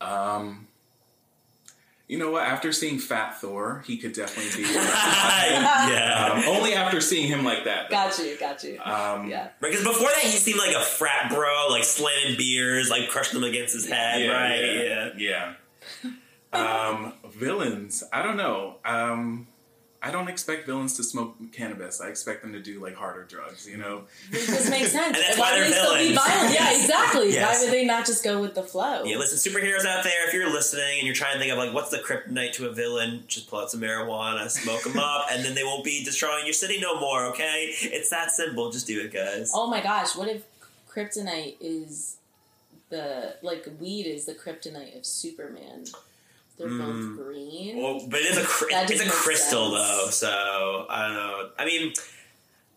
Um, 0.00 0.68
you 2.06 2.18
know 2.18 2.30
what? 2.30 2.44
After 2.46 2.70
seeing 2.70 2.98
Fat 3.00 3.40
Thor, 3.40 3.82
he 3.86 3.96
could 3.96 4.12
definitely 4.12 4.62
be. 4.62 4.70
yeah. 4.74 6.30
um, 6.34 6.44
only 6.46 6.74
after 6.74 7.00
seeing 7.00 7.26
him 7.26 7.44
like 7.44 7.64
that. 7.64 7.88
though. 7.90 7.96
Got 7.96 8.18
you, 8.18 8.36
got 8.38 8.62
you. 8.62 8.78
Um, 8.80 9.28
yeah. 9.28 9.48
Because 9.60 9.82
before 9.82 10.08
that, 10.08 10.18
he 10.22 10.28
seemed 10.36 10.58
like 10.58 10.76
a 10.76 10.80
frat 10.80 11.30
bro, 11.30 11.66
like 11.70 11.82
slamming 11.84 12.36
beers, 12.36 12.90
like 12.90 13.08
crushing 13.08 13.40
them 13.40 13.48
against 13.48 13.74
his 13.74 13.88
head, 13.88 14.20
Yeah, 14.20 14.28
right? 14.32 14.84
yeah, 14.84 15.10
yeah. 15.16 15.52
Um, 16.54 17.12
villains. 17.30 18.04
I 18.12 18.22
don't 18.22 18.36
know. 18.36 18.76
Um, 18.84 19.46
I 20.02 20.10
don't 20.10 20.28
expect 20.28 20.66
villains 20.66 20.96
to 20.98 21.02
smoke 21.02 21.34
cannabis. 21.52 21.98
I 22.02 22.08
expect 22.08 22.42
them 22.42 22.52
to 22.52 22.60
do 22.60 22.78
like 22.78 22.94
harder 22.94 23.24
drugs. 23.24 23.66
You 23.66 23.78
know. 23.78 24.02
This 24.30 24.68
makes 24.68 24.92
sense. 24.92 25.16
And 25.16 25.24
that's 25.24 25.38
why 25.38 25.52
why 25.52 25.58
would 25.58 25.62
they're 25.62 25.70
they 25.70 25.76
still 25.76 25.94
be 25.94 26.08
villains. 26.08 26.26
violent? 26.26 26.54
Yeah, 26.54 26.78
exactly. 26.78 27.24
Yes. 27.32 27.58
Why 27.58 27.64
would 27.64 27.72
they 27.72 27.84
not 27.86 28.04
just 28.04 28.22
go 28.22 28.38
with 28.38 28.54
the 28.54 28.62
flow? 28.62 29.04
Yeah, 29.04 29.16
listen, 29.16 29.38
superheroes 29.38 29.86
out 29.86 30.04
there, 30.04 30.28
if 30.28 30.34
you're 30.34 30.50
listening 30.52 30.98
and 30.98 31.06
you're 31.06 31.14
trying 31.14 31.32
to 31.34 31.38
think 31.38 31.52
of 31.52 31.56
like 31.58 31.72
what's 31.72 31.88
the 31.90 31.98
kryptonite 31.98 32.52
to 32.52 32.68
a 32.68 32.72
villain, 32.72 33.24
just 33.28 33.48
pull 33.48 33.60
out 33.60 33.70
some 33.70 33.80
marijuana, 33.80 34.50
smoke 34.50 34.82
them 34.82 34.98
up, 34.98 35.24
and 35.32 35.42
then 35.42 35.54
they 35.54 35.64
won't 35.64 35.84
be 35.84 36.04
destroying 36.04 36.44
your 36.44 36.52
city 36.52 36.78
no 36.80 37.00
more. 37.00 37.24
Okay, 37.28 37.70
it's 37.80 38.10
that 38.10 38.30
simple. 38.30 38.70
Just 38.70 38.86
do 38.86 39.00
it, 39.00 39.10
guys. 39.10 39.52
Oh 39.54 39.68
my 39.68 39.80
gosh, 39.82 40.14
what 40.14 40.28
if 40.28 40.42
kryptonite 40.86 41.56
is 41.60 42.16
the 42.90 43.36
like 43.40 43.66
weed 43.80 44.04
is 44.06 44.26
the 44.26 44.34
kryptonite 44.34 44.96
of 44.98 45.06
Superman? 45.06 45.86
They're 46.58 46.68
Mm. 46.68 47.16
both 47.16 47.26
green. 47.26 47.82
Well, 47.82 48.06
but 48.08 48.20
it's 48.20 48.36
a 48.38 48.44
cr- 48.44 48.66
it's 48.70 49.00
a 49.00 49.10
crystal 49.10 49.76
sense. 49.76 50.20
though, 50.20 50.28
so 50.28 50.86
I 50.88 51.06
don't 51.06 51.16
know. 51.16 51.48
I 51.58 51.64
mean, 51.64 51.92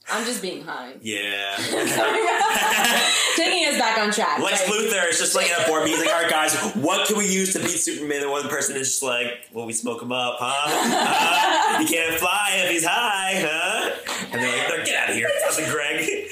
I'm 0.10 0.26
just 0.26 0.42
being 0.42 0.64
high. 0.64 0.94
yeah. 1.02 1.56
Taking 3.36 3.68
us 3.68 3.78
back 3.78 3.98
on 4.00 4.12
track. 4.12 4.40
Lex 4.40 4.68
Like, 4.68 4.80
Luthor 4.80 5.10
is 5.10 5.20
just 5.20 5.36
like 5.36 5.52
at 5.52 5.66
a 5.66 5.70
board 5.70 5.84
meeting. 5.84 5.98
He's 6.00 6.06
like, 6.08 6.16
"All 6.16 6.22
right, 6.24 6.30
guys, 6.32 6.56
what 6.76 7.08
can 7.08 7.18
we 7.18 7.28
use 7.28 7.54
to 7.54 7.60
beat 7.60 7.70
Superman?" 7.80 8.24
And 8.24 8.32
one 8.32 8.48
person 8.50 8.76
is 8.76 8.88
just 8.90 9.04
like, 9.04 9.48
"Well, 9.54 9.66
we 9.68 9.74
smoke 9.74 10.02
him 10.02 10.12
up, 10.12 10.38
huh? 10.40 10.54
Huh? 10.66 11.78
He 11.80 11.86
can't 11.86 12.20
fly 12.20 12.50
if 12.64 12.72
he's 12.72 12.84
high, 12.86 13.36
huh?" 13.46 13.92
And 14.32 14.42
they're 14.42 14.58
like, 14.58 14.68
"They're- 14.70 14.86
"Get 14.86 14.96
out 15.04 15.10
of 15.10 15.16
here, 15.16 15.30
Greg." 15.70 16.28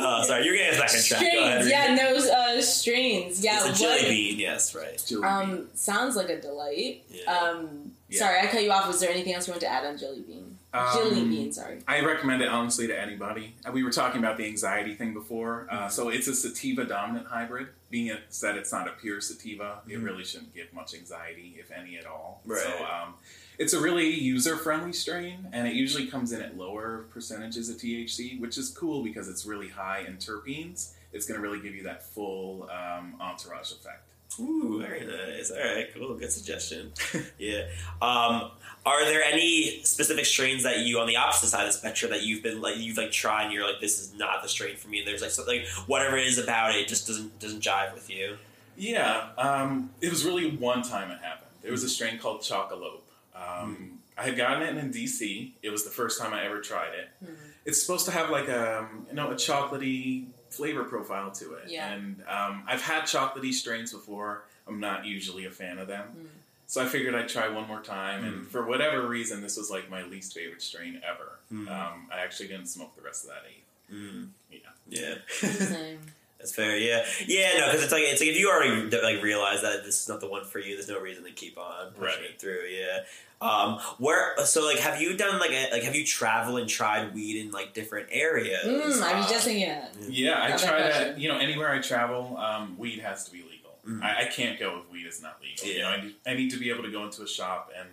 oh, 0.00 0.22
sorry, 0.26 0.44
you're 0.44 0.54
getting 0.56 0.78
us 0.78 0.78
back 0.78 0.92
on 0.94 1.02
track. 1.02 1.64
Yeah, 1.66 1.94
no 1.94 2.18
strains, 2.62 3.42
yeah. 3.44 3.66
It's 3.68 3.80
a 3.80 3.82
jelly 3.82 4.02
bean, 4.08 4.38
yes, 4.40 4.74
right. 4.74 5.02
Jelly 5.06 5.24
Um, 5.24 5.68
sounds 5.74 6.16
like 6.16 6.28
a 6.28 6.40
delight. 6.40 7.04
Yeah. 7.10 7.24
Um, 7.32 7.92
Yeah. 8.08 8.18
sorry, 8.18 8.40
I 8.40 8.46
cut 8.46 8.62
you 8.62 8.72
off. 8.72 8.86
Was 8.88 9.00
there 9.00 9.10
anything 9.10 9.34
else 9.34 9.46
you 9.46 9.52
want 9.52 9.60
to 9.62 9.68
add 9.68 9.84
on 9.86 9.96
jelly 9.98 10.20
bean? 10.20 10.58
Um, 10.72 10.88
jelly 10.94 11.24
bean, 11.24 11.52
sorry. 11.52 11.78
I 11.88 12.00
recommend 12.04 12.42
it 12.42 12.48
honestly 12.48 12.86
to 12.86 12.98
anybody. 12.98 13.54
Uh, 13.66 13.72
We 13.72 13.82
were 13.82 13.90
talking 13.90 14.20
about 14.20 14.36
the 14.36 14.46
anxiety 14.46 14.94
thing 14.94 15.12
before. 15.14 15.66
Uh, 15.70 15.88
so 15.88 16.08
it's 16.08 16.26
a 16.28 16.34
sativa 16.34 16.84
dominant 16.84 17.26
hybrid. 17.26 17.68
Being 17.90 18.06
it 18.08 18.20
said 18.30 18.56
it's 18.56 18.70
not 18.72 18.86
a 18.88 18.92
pure 18.92 19.20
sativa, 19.20 19.80
it 19.88 19.98
Mhm. 19.98 20.04
really 20.04 20.24
shouldn't 20.24 20.54
give 20.54 20.72
much 20.72 20.94
anxiety, 20.94 21.56
if 21.58 21.70
any 21.72 21.96
at 21.98 22.06
all. 22.06 22.40
Right. 22.44 22.60
So 22.62 22.84
um, 22.84 23.14
it's 23.58 23.72
a 23.72 23.80
really 23.80 24.10
user 24.10 24.56
friendly 24.56 24.92
strain, 24.92 25.48
and 25.52 25.66
it 25.66 25.74
usually 25.74 26.06
comes 26.06 26.30
in 26.32 26.40
at 26.40 26.56
lower 26.56 27.04
percentages 27.12 27.68
of 27.68 27.76
THC, 27.78 28.38
which 28.38 28.56
is 28.56 28.70
cool 28.70 29.02
because 29.02 29.28
it's 29.28 29.44
really 29.44 29.68
high 29.68 30.00
in 30.06 30.18
terpenes. 30.18 30.90
It's 31.12 31.26
going 31.26 31.40
to 31.40 31.46
really 31.46 31.60
give 31.60 31.74
you 31.74 31.84
that 31.84 32.02
full 32.02 32.68
um, 32.70 33.16
entourage 33.20 33.72
effect. 33.72 34.10
Ooh, 34.38 34.80
very 34.80 35.04
nice. 35.04 35.50
All 35.50 35.58
right, 35.58 35.88
cool. 35.92 36.14
Good 36.14 36.30
suggestion. 36.30 36.92
yeah. 37.38 37.64
Um, 38.00 38.50
are 38.86 39.04
there 39.04 39.22
any 39.22 39.82
specific 39.82 40.24
strains 40.24 40.62
that 40.62 40.78
you, 40.78 41.00
on 41.00 41.06
the 41.06 41.16
opposite 41.16 41.48
side 41.48 41.66
of 41.66 41.72
the 41.72 41.78
spectrum, 41.78 42.12
that 42.12 42.22
you've 42.22 42.42
been 42.42 42.60
like 42.60 42.76
you've 42.78 42.96
like 42.96 43.10
tried 43.10 43.44
and 43.44 43.52
you're 43.52 43.66
like, 43.66 43.80
this 43.80 43.98
is 43.98 44.14
not 44.14 44.42
the 44.42 44.48
strain 44.48 44.76
for 44.76 44.88
me? 44.88 44.98
And 44.98 45.08
there's 45.08 45.20
like 45.20 45.32
something, 45.32 45.62
whatever 45.86 46.16
it 46.16 46.26
is 46.26 46.38
about 46.38 46.74
it, 46.74 46.86
just 46.86 47.06
doesn't 47.06 47.38
doesn't 47.40 47.62
jive 47.62 47.92
with 47.92 48.08
you. 48.08 48.36
Yeah, 48.76 49.30
um, 49.36 49.90
it 50.00 50.10
was 50.10 50.24
really 50.24 50.56
one 50.56 50.82
time 50.82 51.10
it 51.10 51.18
happened. 51.20 51.50
There 51.62 51.72
was 51.72 51.82
a 51.82 51.88
strain 51.88 52.18
called 52.18 52.40
Chocolope. 52.40 53.02
Um, 53.34 53.98
I 54.16 54.24
had 54.24 54.36
gotten 54.36 54.62
it 54.62 54.82
in 54.82 54.90
DC. 54.92 55.52
It 55.62 55.70
was 55.70 55.84
the 55.84 55.90
first 55.90 56.20
time 56.20 56.32
I 56.32 56.44
ever 56.44 56.60
tried 56.60 56.94
it. 56.94 57.08
Hmm. 57.24 57.34
It's 57.66 57.82
supposed 57.82 58.06
to 58.06 58.12
have 58.12 58.30
like 58.30 58.48
a 58.48 58.88
you 59.08 59.14
know 59.14 59.30
a 59.30 59.34
chocolatey 59.34 60.26
flavor 60.50 60.84
profile 60.84 61.30
to 61.32 61.54
it. 61.54 61.64
Yeah. 61.68 61.92
And 61.92 62.22
um, 62.28 62.64
I've 62.66 62.82
had 62.82 63.04
chocolatey 63.04 63.52
strains 63.54 63.92
before. 63.92 64.44
I'm 64.68 64.78
not 64.80 65.04
usually 65.06 65.46
a 65.46 65.50
fan 65.50 65.78
of 65.78 65.88
them. 65.88 66.06
Mm. 66.18 66.26
So 66.66 66.80
I 66.82 66.86
figured 66.86 67.14
I'd 67.16 67.28
try 67.28 67.48
one 67.48 67.66
more 67.66 67.80
time, 67.80 68.22
Mm. 68.22 68.26
and 68.28 68.46
for 68.48 68.64
whatever 68.64 69.06
reason, 69.08 69.40
this 69.42 69.56
was 69.56 69.70
like 69.70 69.90
my 69.90 70.02
least 70.04 70.34
favorite 70.34 70.62
strain 70.62 71.00
ever. 71.08 71.38
Mm. 71.52 71.68
Um, 71.68 72.08
I 72.12 72.20
actually 72.20 72.46
didn't 72.48 72.66
smoke 72.66 72.94
the 72.94 73.02
rest 73.02 73.24
of 73.24 73.30
that 73.30 73.42
eighth. 73.48 73.92
Mm. 73.92 74.28
Yeah. 74.52 74.58
Yeah, 74.88 75.14
Same. 75.28 75.98
that's 76.40 76.54
fair. 76.54 76.76
Yeah, 76.76 77.04
yeah. 77.26 77.52
No, 77.58 77.66
because 77.66 77.82
it's 77.84 77.92
like 77.92 78.02
it's 78.04 78.20
like 78.20 78.30
if 78.30 78.38
you 78.38 78.50
already 78.50 78.90
like 78.96 79.22
realize 79.22 79.62
that 79.62 79.84
this 79.84 80.00
is 80.02 80.08
not 80.08 80.20
the 80.20 80.28
one 80.28 80.44
for 80.44 80.58
you, 80.58 80.74
there's 80.74 80.88
no 80.88 80.98
reason 81.00 81.22
to 81.24 81.30
keep 81.30 81.56
on 81.58 81.92
pushing 81.92 82.22
Right. 82.22 82.30
it 82.30 82.40
through. 82.40 82.62
Yeah. 82.70 83.00
Um, 83.42 83.78
where 83.98 84.36
so 84.44 84.64
like 84.66 84.78
have 84.80 85.00
you 85.00 85.16
done 85.16 85.38
like 85.38 85.50
a, 85.52 85.70
like 85.72 85.82
have 85.84 85.94
you 85.94 86.04
traveled 86.04 86.58
and 86.60 86.68
tried 86.68 87.14
weed 87.14 87.40
in 87.40 87.50
like 87.52 87.72
different 87.72 88.08
areas? 88.10 88.66
Mm, 88.66 89.02
I 89.02 89.18
was 89.18 89.30
just 89.30 89.44
thinking 89.46 89.68
that. 89.68 89.94
Yeah, 90.08 90.42
I 90.42 90.48
try 90.56 90.80
question. 90.82 91.14
to. 91.14 91.20
You 91.20 91.28
know, 91.28 91.38
anywhere 91.38 91.70
I 91.70 91.80
travel, 91.80 92.36
um, 92.36 92.76
weed 92.78 92.98
has 92.98 93.24
to 93.24 93.30
be 93.32 93.38
legal. 93.38 93.70
Mhm. 93.86 94.02
I, 94.02 94.22
I 94.22 94.24
can't 94.26 94.58
go 94.60 94.80
if 94.84 94.92
weed 94.92 95.06
is 95.06 95.22
not 95.22 95.38
legal. 95.42 95.66
You 95.74 95.80
know, 95.82 95.88
I 95.88 96.00
need, 96.02 96.14
I 96.26 96.34
need 96.34 96.50
to 96.50 96.58
be 96.58 96.68
able 96.70 96.82
to 96.84 96.90
go 96.90 97.02
into 97.04 97.22
a 97.22 97.26
shop 97.28 97.70
and, 97.78 97.88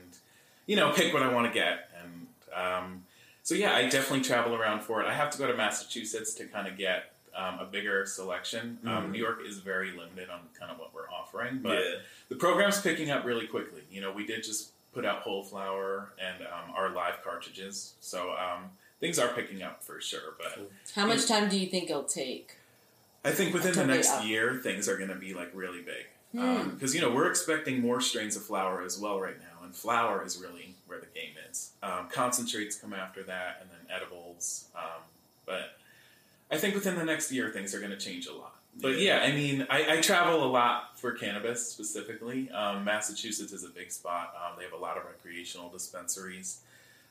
you 0.65 0.75
know, 0.75 0.91
pick 0.91 1.13
what 1.13 1.23
I 1.23 1.31
want 1.33 1.47
to 1.47 1.53
get. 1.53 1.89
And 2.03 2.27
um, 2.53 3.03
so, 3.41 3.55
yeah, 3.55 3.73
I 3.73 3.83
definitely 3.83 4.25
travel 4.25 4.53
around 4.53 4.81
for 4.81 5.01
it. 5.01 5.07
I 5.07 5.13
have 5.13 5.29
to 5.31 5.37
go 5.37 5.47
to 5.47 5.55
Massachusetts 5.55 6.33
to 6.35 6.45
kind 6.47 6.67
of 6.67 6.77
get 6.77 7.13
um, 7.37 7.59
a 7.59 7.65
bigger 7.65 8.05
selection. 8.05 8.79
Um, 8.85 9.11
New 9.11 9.19
York 9.19 9.39
is 9.45 9.59
very 9.59 9.91
limited 9.91 10.29
on 10.29 10.39
kind 10.59 10.71
of 10.71 10.79
what 10.79 10.93
we're 10.93 11.09
offering, 11.09 11.59
but 11.61 11.77
yeah. 11.77 11.95
the 12.29 12.35
program's 12.35 12.81
picking 12.81 13.11
up 13.11 13.25
really 13.25 13.45
quickly. 13.45 13.81
You 13.91 14.01
know, 14.01 14.11
we 14.11 14.25
did 14.25 14.43
just 14.43 14.71
put 14.93 15.05
out 15.05 15.19
whole 15.19 15.43
flower 15.43 16.09
and 16.19 16.43
um, 16.43 16.73
our 16.75 16.89
live 16.89 17.23
cartridges, 17.23 17.93
so 17.99 18.31
um, 18.31 18.71
things 18.99 19.19
are 19.19 19.29
picking 19.29 19.61
up 19.61 19.83
for 19.83 20.01
sure. 20.01 20.33
But 20.37 20.69
How 20.95 21.05
much 21.05 21.27
time 21.27 21.47
do 21.49 21.59
you 21.59 21.67
think 21.67 21.89
it'll 21.89 22.03
take? 22.03 22.55
I 23.23 23.31
think 23.31 23.53
within 23.53 23.73
the 23.73 23.85
next 23.85 24.23
year, 24.23 24.59
things 24.63 24.87
are 24.87 24.97
going 24.97 25.09
to 25.09 25.15
be 25.15 25.33
like 25.33 25.51
really 25.53 25.81
big. 25.81 26.07
Hmm. 26.35 26.71
Because 26.71 26.93
you 26.93 27.01
know 27.01 27.11
we're 27.11 27.29
expecting 27.29 27.81
more 27.81 28.01
strains 28.01 28.35
of 28.35 28.43
flower 28.43 28.81
as 28.81 28.99
well 28.99 29.19
right 29.19 29.39
now, 29.39 29.63
and 29.63 29.75
flower 29.75 30.23
is 30.25 30.39
really 30.39 30.75
where 30.87 30.99
the 30.99 31.07
game 31.07 31.33
is. 31.49 31.71
Um, 31.83 32.07
concentrates 32.09 32.75
come 32.75 32.93
after 32.93 33.23
that, 33.23 33.59
and 33.61 33.69
then 33.69 33.95
edibles. 33.95 34.65
Um, 34.75 35.01
but 35.45 35.76
I 36.51 36.57
think 36.57 36.75
within 36.75 36.95
the 36.95 37.03
next 37.05 37.31
year, 37.31 37.49
things 37.49 37.73
are 37.75 37.79
going 37.79 37.91
to 37.91 37.97
change 37.97 38.27
a 38.27 38.33
lot. 38.33 38.55
But 38.79 38.99
Yeah. 38.99 39.19
I 39.23 39.31
mean, 39.31 39.65
I, 39.69 39.97
I 39.97 40.01
travel 40.01 40.43
a 40.43 40.47
lot 40.47 40.97
for 40.99 41.11
cannabis 41.11 41.67
specifically. 41.67 42.49
Um, 42.51 42.83
Massachusetts 42.85 43.51
is 43.51 43.63
a 43.63 43.69
big 43.69 43.91
spot. 43.91 44.33
Um, 44.35 44.53
they 44.57 44.63
have 44.63 44.73
a 44.73 44.77
lot 44.77 44.97
of 44.97 45.03
recreational 45.05 45.69
dispensaries. 45.69 46.59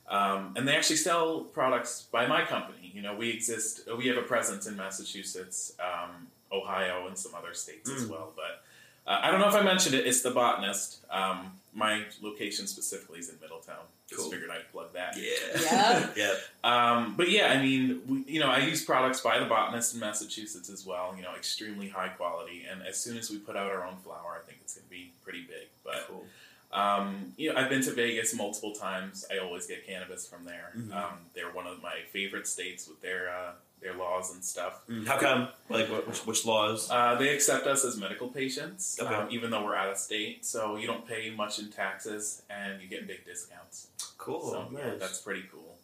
Um, 0.08 0.54
and 0.56 0.66
they 0.68 0.76
actually 0.76 0.96
sell 0.96 1.40
products 1.40 2.02
by 2.12 2.26
my 2.28 2.44
company. 2.44 2.92
You 2.94 3.02
know, 3.02 3.16
we 3.16 3.28
exist, 3.30 3.80
we 3.98 4.06
have 4.06 4.16
a 4.16 4.22
presence 4.22 4.66
in 4.68 4.76
Massachusetts, 4.76 5.72
um, 5.80 6.28
Ohio, 6.52 7.08
and 7.08 7.18
some 7.18 7.34
other 7.34 7.52
states 7.54 7.90
as 7.90 8.04
Mm. 8.04 8.10
well. 8.10 8.32
But 8.36 8.62
uh, 9.10 9.18
I 9.22 9.32
don't 9.32 9.40
know 9.40 9.48
if 9.48 9.54
I 9.56 9.62
mentioned 9.62 9.96
it, 9.96 10.06
it's 10.06 10.22
The 10.22 10.30
Botanist. 10.30 10.98
Um, 11.10 11.52
my 11.74 12.04
location 12.22 12.68
specifically 12.68 13.18
is 13.18 13.28
in 13.28 13.34
Middletown. 13.40 13.84
Just 14.08 14.20
Cool. 14.20 14.30
figured 14.30 14.50
I'd 14.50 14.70
plug 14.70 14.92
that. 14.92 15.16
Yeah. 15.16 15.60
Yeah. 15.62 16.08
yeah. 16.16 16.34
Um, 16.62 17.14
but 17.16 17.28
yeah, 17.28 17.48
I 17.52 17.60
mean, 17.60 18.00
we, 18.06 18.22
you 18.34 18.38
know, 18.40 18.46
I 18.48 18.58
use 18.58 18.84
products 18.84 19.20
by 19.20 19.38
the 19.40 19.46
botanist 19.46 19.94
in 19.94 20.00
Massachusetts 20.00 20.70
as 20.70 20.86
well. 20.86 21.14
You 21.16 21.22
know, 21.22 21.34
extremely 21.34 21.88
high 21.88 22.08
quality. 22.08 22.64
And 22.70 22.82
as 22.82 22.96
soon 22.98 23.16
as 23.16 23.30
we 23.30 23.38
put 23.38 23.56
out 23.56 23.66
our 23.70 23.84
own 23.84 23.96
flower, 24.04 24.40
I 24.40 24.46
think 24.46 24.58
it's 24.62 24.74
going 24.74 24.84
to 24.84 24.90
be 24.90 25.10
pretty 25.24 25.42
big. 25.42 25.66
But 25.84 26.06
Cool. 26.08 26.24
um, 26.72 27.32
you 27.36 27.52
know, 27.52 27.58
I've 27.60 27.68
been 27.68 27.82
to 27.82 27.90
Vegas 27.92 28.32
multiple 28.32 28.72
times. 28.74 29.24
I 29.32 29.38
always 29.38 29.66
get 29.66 29.84
cannabis 29.86 30.26
from 30.28 30.44
there. 30.44 30.72
Mhm. 30.76 30.94
Um, 30.94 31.18
they're 31.34 31.50
one 31.50 31.66
of 31.66 31.82
my 31.82 31.96
favorite 32.12 32.46
states 32.46 32.86
with 32.86 33.00
their 33.02 33.28
uh, 33.30 33.52
their 33.82 33.94
laws 33.94 34.32
and 34.32 34.42
stuff. 34.42 34.80
Mm, 34.88 35.06
How 35.06 35.18
come? 35.18 35.48
Like, 35.68 35.86
which, 36.06 36.18
which 36.26 36.46
laws? 36.46 36.88
Uh, 36.90 37.14
they 37.16 37.28
accept 37.34 37.66
us 37.66 37.84
as 37.84 37.96
medical 37.98 38.26
patients, 38.28 38.98
Okay. 39.00 39.14
um, 39.14 39.28
even 39.30 39.50
though 39.50 39.62
we're 39.64 39.76
out 39.76 39.90
of 39.90 39.98
state. 39.98 40.46
So 40.46 40.76
you 40.76 40.86
don't 40.86 41.06
pay 41.06 41.30
much 41.30 41.58
in 41.58 41.70
taxes, 41.70 42.42
and 42.48 42.80
you 42.80 42.88
get 42.88 43.06
big 43.06 43.24
discounts. 43.26 43.88
Cool. 44.18 44.50
so 44.50 44.68
yeah, 44.72 44.94
that's 44.98 45.20
pretty 45.20 45.44
cool. 45.52 45.76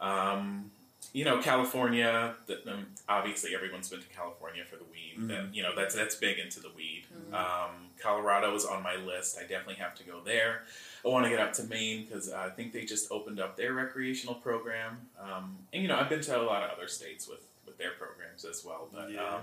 Um, 0.00 0.70
you 1.12 1.24
know, 1.24 1.38
California. 1.42 2.34
The, 2.46 2.72
um, 2.72 2.86
obviously, 3.08 3.54
everyone's 3.54 3.88
been 3.90 4.00
to 4.00 4.08
California 4.08 4.64
for 4.68 4.76
the 4.76 4.84
weed. 4.84 5.14
Mhm. 5.18 5.28
That, 5.28 5.54
you 5.54 5.62
know, 5.62 5.74
that's 5.76 5.94
that's 5.94 6.14
big 6.14 6.38
into 6.38 6.60
the 6.60 6.70
weed. 6.70 7.04
Mhm. 7.30 7.34
Um, 7.34 7.88
Colorado 8.00 8.54
is 8.54 8.64
on 8.64 8.82
my 8.82 8.96
list. 8.96 9.36
I 9.38 9.42
definitely 9.42 9.74
have 9.76 9.94
to 9.96 10.04
go 10.04 10.20
there. 10.22 10.64
I 11.04 11.08
want 11.08 11.24
to 11.24 11.30
get 11.30 11.40
up 11.40 11.52
to 11.54 11.64
Maine 11.64 12.04
because 12.04 12.32
I 12.32 12.48
think 12.50 12.72
they 12.72 12.84
just 12.84 13.10
opened 13.12 13.40
up 13.40 13.56
their 13.56 13.72
recreational 13.74 14.36
program. 14.36 15.08
Um, 15.20 15.58
and 15.72 15.82
you 15.82 15.88
know, 15.88 15.96
I've 15.98 16.08
been 16.08 16.20
to 16.22 16.40
a 16.40 16.42
lot 16.42 16.62
of 16.62 16.70
other 16.70 16.88
states 16.88 17.28
with 17.28 17.40
with 17.66 17.78
their 17.78 17.92
programs 17.92 18.44
as 18.44 18.64
well. 18.64 18.88
But 18.92 19.10
Yeah. 19.12 19.36
um, 19.36 19.42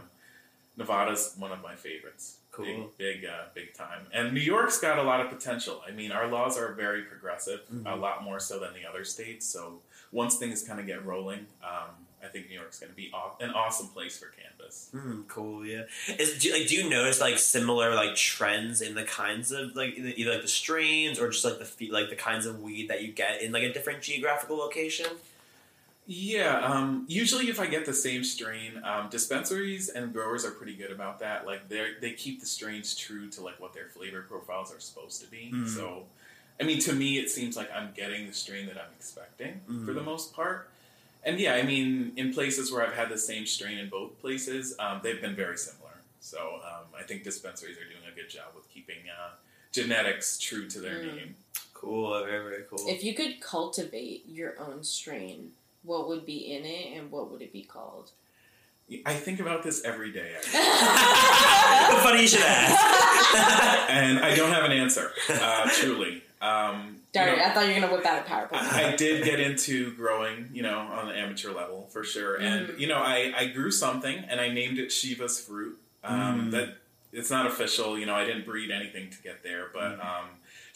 Nevada's 0.80 1.36
one 1.38 1.52
of 1.52 1.62
my 1.62 1.76
favorites. 1.76 2.38
Cool. 2.52 2.66
Big, 2.98 3.22
big, 3.22 3.26
uh, 3.26 3.44
big 3.54 3.74
time. 3.74 4.08
And 4.14 4.34
New 4.34 4.40
York's 4.40 4.80
got 4.80 4.98
a 4.98 5.04
lot 5.04 5.20
of 5.22 5.30
potential. 5.30 5.84
I 5.88 5.92
mean, 5.92 6.12
our 6.12 6.28
laws 6.28 6.58
are 6.58 6.74
very 6.74 7.04
progressive, 7.04 7.62
a 7.70 7.74
Mhm. 7.74 8.00
lot 8.02 8.24
more 8.24 8.40
so 8.40 8.60
than 8.60 8.74
the 8.74 8.86
other 8.90 9.06
states. 9.06 9.46
So 9.46 9.82
once 10.12 10.36
things 10.38 10.64
kind 10.64 10.80
of 10.80 10.88
get 10.88 11.06
rolling, 11.06 11.46
um, 11.64 11.90
I 12.22 12.28
think 12.28 12.50
New 12.50 12.56
York's 12.56 12.80
going 12.80 12.90
to 12.90 12.96
be 12.96 13.10
aw- 13.14 13.38
an 13.40 13.52
awesome 13.52 13.88
place 13.90 14.18
for 14.20 14.26
cannabis. 14.28 14.90
Hmm, 14.92 15.22
cool. 15.30 15.66
Yeah. 15.66 15.84
Is 16.18 16.38
do, 16.40 16.52
like 16.52 16.68
do 16.68 16.76
you 16.76 16.90
notice 16.90 17.22
like 17.22 17.38
similar 17.38 17.96
like 17.96 18.16
trends 18.16 18.82
in 18.82 18.94
the 18.96 19.06
kinds 19.06 19.52
of 19.54 19.74
like 19.76 19.98
either, 19.98 20.14
either 20.18 20.32
like 20.34 20.42
the 20.42 20.48
strains 20.50 21.18
or 21.18 21.30
just 21.30 21.46
like 21.46 21.60
the 21.60 21.90
like 21.92 22.10
the 22.10 22.18
kinds 22.18 22.46
of 22.46 22.62
weed 22.62 22.90
that 22.90 23.02
you 23.04 23.14
get 23.14 23.42
in 23.42 23.54
like 23.54 23.64
a 23.64 23.72
different 23.72 24.02
geographical 24.02 24.58
location? 24.58 25.06
Yeah, 26.12 26.62
um, 26.66 27.06
usually 27.08 27.50
if 27.50 27.60
I 27.60 27.68
get 27.68 27.86
the 27.86 27.94
same 27.94 28.24
strain, 28.24 28.82
um, 28.84 29.10
dispensaries 29.12 29.90
and 29.90 30.12
growers 30.12 30.44
are 30.44 30.50
pretty 30.50 30.74
good 30.74 30.90
about 30.90 31.20
that. 31.20 31.46
Like 31.46 31.70
they 31.70 31.92
they 32.02 32.14
keep 32.14 32.40
the 32.40 32.48
strains 32.48 32.96
true 32.96 33.30
to 33.30 33.42
like 33.42 33.60
what 33.60 33.76
their 33.76 33.90
flavor 33.90 34.24
profiles 34.24 34.74
are 34.74 34.80
supposed 34.80 35.22
to 35.22 35.28
be. 35.30 35.52
Mhm. 35.54 35.68
So, 35.68 36.08
I 36.60 36.64
mean, 36.64 36.80
to 36.80 36.94
me, 36.94 37.20
it 37.20 37.30
seems 37.30 37.56
like 37.56 37.70
I'm 37.72 37.92
getting 37.94 38.26
the 38.26 38.34
strain 38.34 38.66
that 38.66 38.78
I'm 38.78 38.92
expecting 38.98 39.62
for 39.86 39.94
the 39.94 40.02
Mhm. 40.02 40.06
most 40.06 40.34
part. 40.34 40.72
And 41.24 41.40
yeah, 41.40 41.54
I 41.54 41.62
mean, 41.62 42.14
in 42.16 42.34
places 42.34 42.72
where 42.72 42.82
I've 42.84 42.96
had 42.96 43.10
the 43.10 43.18
same 43.20 43.46
strain 43.46 43.78
in 43.78 43.88
both 43.90 44.20
places, 44.20 44.76
um, 44.80 45.02
they've 45.04 45.22
been 45.22 45.36
very 45.36 45.60
similar. 45.60 46.02
So 46.22 46.40
um, 46.66 46.86
I 46.98 47.04
think 47.04 47.24
dispensaries 47.24 47.78
are 47.78 47.86
doing 47.86 48.06
a 48.12 48.16
good 48.16 48.32
job 48.32 48.56
with 48.56 48.68
keeping 48.74 49.08
uh, 49.16 49.34
genetics 49.72 50.40
true 50.40 50.68
to 50.70 50.80
their 50.80 50.98
Mm. 50.98 51.16
name. 51.18 51.36
Cool. 51.76 52.10
Very 52.26 52.50
very 52.50 52.64
cool. 52.68 52.90
If 52.90 53.04
you 53.04 53.14
could 53.14 53.40
cultivate 53.42 54.26
your 54.28 54.60
own 54.60 54.84
strain, 54.84 55.54
what 55.84 56.08
would 56.08 56.26
be 56.26 56.54
in 56.54 56.66
it 56.66 56.98
and 56.98 57.12
what 57.12 57.32
would 57.32 57.42
it 57.42 57.52
be 57.54 57.64
called? 57.64 58.12
I 59.06 59.14
think 59.14 59.40
about 59.40 59.62
this 59.64 59.84
every 59.84 60.12
day. 60.12 60.34
actually. 60.36 62.02
Funny 62.02 62.22
you 62.22 62.28
should 62.28 62.42
ask. 62.42 63.90
and 63.90 64.20
I 64.20 64.34
don't 64.36 64.52
have 64.52 64.64
an 64.66 64.72
answer, 64.72 65.12
uh, 65.30 65.70
truly. 65.72 66.24
Um, 66.42 66.96
you 67.14 67.22
Sorry, 67.22 67.38
know, 67.38 67.44
I 67.44 67.50
thought 67.54 67.68
you 67.68 67.74
were 67.76 67.80
gonna 67.82 67.94
whip 67.94 68.06
out 68.06 68.26
a 68.26 68.30
PowerPoint. 68.30 68.54
I 68.74 68.96
did 68.96 69.24
get 69.26 69.40
into 69.40 69.94
growing, 69.96 70.50
you 70.54 70.64
know, 70.64 70.80
on 70.80 71.08
the 71.08 71.14
amateur 71.16 71.52
level 71.52 71.88
for 71.92 72.04
sure. 72.04 72.36
And 72.38 72.68
Mhm. 72.70 72.80
you 72.80 72.88
know, 72.88 72.98
I, 72.98 73.32
I 73.36 73.46
grew 73.48 73.70
something 73.72 74.18
and 74.28 74.40
I 74.42 74.50
named 74.50 74.80
it 74.80 74.92
Shiva's 74.92 75.40
fruit. 75.40 75.78
Um, 76.04 76.48
Mm. 76.48 76.52
That 76.52 76.78
it's 77.12 77.30
not 77.30 77.46
official, 77.48 77.98
you 78.00 78.06
know. 78.06 78.16
I 78.16 78.26
didn't 78.26 78.46
breed 78.46 78.72
anything 78.72 79.10
to 79.12 79.18
get 79.22 79.44
there, 79.44 79.68
but 79.74 80.00
Mhm. 80.00 80.06
um, 80.06 80.26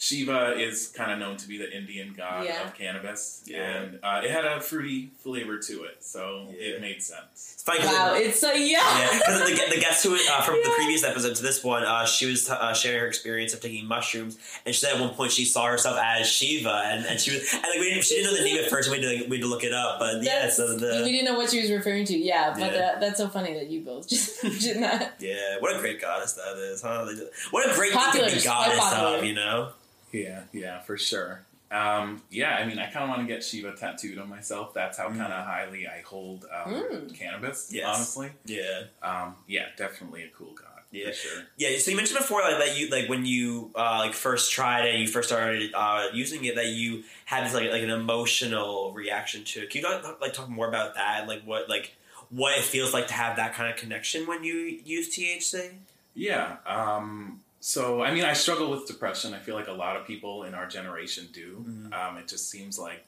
Shiva 0.04 0.54
is 0.60 0.88
kind 0.88 1.10
of 1.12 1.18
known 1.18 1.38
to 1.38 1.48
be 1.48 1.56
the 1.56 1.74
Indian 1.74 2.12
god 2.14 2.44
Yeah. 2.44 2.62
of 2.66 2.74
cannabis, 2.76 3.42
Yeah. 3.46 3.62
and 3.62 3.98
uh, 4.02 4.20
it 4.22 4.30
had 4.30 4.44
a 4.44 4.60
fruity 4.60 5.10
flavor 5.22 5.58
to 5.58 5.84
it, 5.84 6.04
so 6.04 6.48
Yeah. 6.52 6.74
it 6.74 6.80
made 6.82 7.02
sense. 7.02 7.52
It's 7.54 7.62
funny 7.62 7.80
'cause 7.80 8.20
it- 8.20 8.26
it's 8.26 8.38
so 8.40 8.52
yeah. 8.52 8.80
Yeah, 8.98 9.18
because 9.18 9.48
the, 9.48 9.74
the 9.76 9.80
guest 9.80 10.04
who 10.04 10.14
uh, 10.14 10.42
from 10.42 10.56
the 10.62 10.70
previous 10.76 11.04
episode 11.04 11.36
to 11.36 11.42
this 11.42 11.64
one, 11.64 11.84
uh, 11.84 12.04
she 12.04 12.26
was 12.26 12.50
uh, 12.50 12.74
sharing 12.74 13.00
her 13.00 13.06
experience 13.06 13.54
of 13.54 13.60
taking 13.60 13.86
mushrooms, 13.86 14.36
and 14.66 14.74
she 14.74 14.80
said 14.82 14.94
at 14.94 15.00
one 15.00 15.10
point 15.14 15.32
she 15.32 15.46
saw 15.46 15.66
herself 15.66 15.98
as 16.02 16.28
Shiva, 16.30 16.82
and, 16.86 17.06
and 17.06 17.18
she 17.18 17.30
was 17.32 17.50
and 17.54 17.62
like 17.62 17.78
we 17.80 17.88
didn't, 17.90 18.04
she 18.04 18.16
didn't 18.16 18.30
know 18.32 18.36
the 18.38 18.44
name 18.44 18.62
at 18.62 18.68
first. 18.68 18.90
We 18.90 18.96
had 19.00 19.02
to 19.08 19.16
like, 19.20 19.28
we 19.30 19.36
had 19.36 19.42
to 19.44 19.48
look 19.48 19.64
it 19.64 19.72
up, 19.72 19.98
but 20.00 20.22
yeah, 20.22 20.34
That's- 20.46 20.56
so 20.58 20.74
we 20.74 21.12
didn't 21.12 21.24
know 21.24 21.34
what 21.38 21.50
she 21.50 21.62
was 21.62 21.70
referring 21.70 22.04
to. 22.06 22.16
Yeah, 22.18 22.50
but 22.52 22.60
Yeah. 22.60 22.70
That, 22.78 23.00
that's 23.00 23.16
so 23.18 23.28
funny 23.28 23.54
that 23.54 23.68
you 23.70 23.80
both 23.80 24.06
just 24.08 24.42
mentioned 24.44 24.82
that. 24.82 25.14
yeah, 25.18 25.56
what 25.60 25.74
a 25.74 25.78
great 25.78 25.98
goddess 26.00 26.34
that 26.34 26.58
is, 26.58 26.82
huh? 26.82 27.06
What 27.50 27.70
a 27.70 27.74
great 27.74 27.92
Popular, 27.94 28.26
thing 28.26 28.34
to 28.34 28.40
be 28.42 28.44
goddess 28.46 28.78
popular. 28.78 29.18
of, 29.18 29.24
you 29.24 29.32
know? 29.34 29.70
Yeah, 30.14 30.42
yeah, 30.52 30.80
for 30.80 30.96
sure. 30.96 31.44
Um, 31.70 32.22
yeah, 32.30 32.56
I 32.56 32.66
mean, 32.66 32.78
I 32.78 32.86
kind 32.86 33.02
of 33.04 33.08
want 33.08 33.22
to 33.22 33.26
get 33.26 33.42
Shiva 33.42 33.72
tattooed 33.74 34.18
on 34.18 34.28
myself. 34.28 34.72
That's 34.74 34.96
how 34.96 35.08
Mm. 35.08 35.16
kind 35.18 35.32
of 35.32 35.44
highly 35.44 35.88
I 35.88 36.02
hold 36.02 36.44
um, 36.52 36.72
Mm. 36.72 37.18
cannabis. 37.18 37.68
Yes. 37.72 37.84
Honestly, 37.86 38.30
Yeah, 38.44 38.82
um, 39.02 39.34
yeah, 39.48 39.66
definitely 39.76 40.22
a 40.22 40.28
cool 40.28 40.52
god. 40.52 40.68
Yeah. 40.92 41.10
sure. 41.10 41.42
yeah. 41.56 41.76
So 41.78 41.90
you 41.90 41.96
mentioned 41.96 42.20
before 42.20 42.42
like 42.42 42.58
that 42.64 42.78
you 42.78 42.88
like 42.90 43.08
when 43.08 43.26
you 43.26 43.72
uh, 43.74 43.98
like 43.98 44.14
first 44.14 44.52
tried 44.52 44.84
it, 44.84 45.00
you 45.00 45.08
first 45.08 45.28
started 45.28 45.72
uh, 45.74 46.06
using 46.12 46.44
it, 46.44 46.54
that 46.54 46.66
you 46.68 47.02
had 47.24 47.44
this 47.44 47.52
like 47.54 47.68
like 47.72 47.82
an 47.82 47.90
emotional 47.90 48.92
reaction 48.92 49.42
to 49.42 49.62
it. 49.62 49.70
Can 49.70 49.80
you 49.80 49.88
talk, 49.88 50.20
like 50.20 50.32
talk 50.34 50.48
more 50.48 50.68
about 50.68 50.94
that 50.94 51.26
like 51.26 51.42
what 51.42 51.68
like 51.68 51.96
what 52.30 52.56
it 52.56 52.62
feels 52.62 52.94
like 52.94 53.08
to 53.08 53.14
have 53.14 53.34
that 53.38 53.54
kind 53.54 53.68
of 53.72 53.76
connection 53.76 54.26
when 54.28 54.44
you 54.44 54.54
use 54.84 55.08
THC? 55.16 55.72
Yeah. 56.14 56.58
Um, 56.64 57.40
so, 57.66 58.02
I 58.02 58.12
mean, 58.12 58.24
I 58.24 58.34
struggle 58.34 58.70
with 58.70 58.86
depression. 58.86 59.32
I 59.32 59.38
feel 59.38 59.54
like 59.54 59.68
a 59.68 59.72
lot 59.72 59.96
of 59.96 60.06
people 60.06 60.42
in 60.42 60.54
our 60.54 60.66
generation 60.66 61.28
do. 61.32 61.64
Mhm. 61.66 61.94
Um, 61.94 62.18
it 62.18 62.28
just 62.28 62.50
seems 62.50 62.78
like 62.78 63.06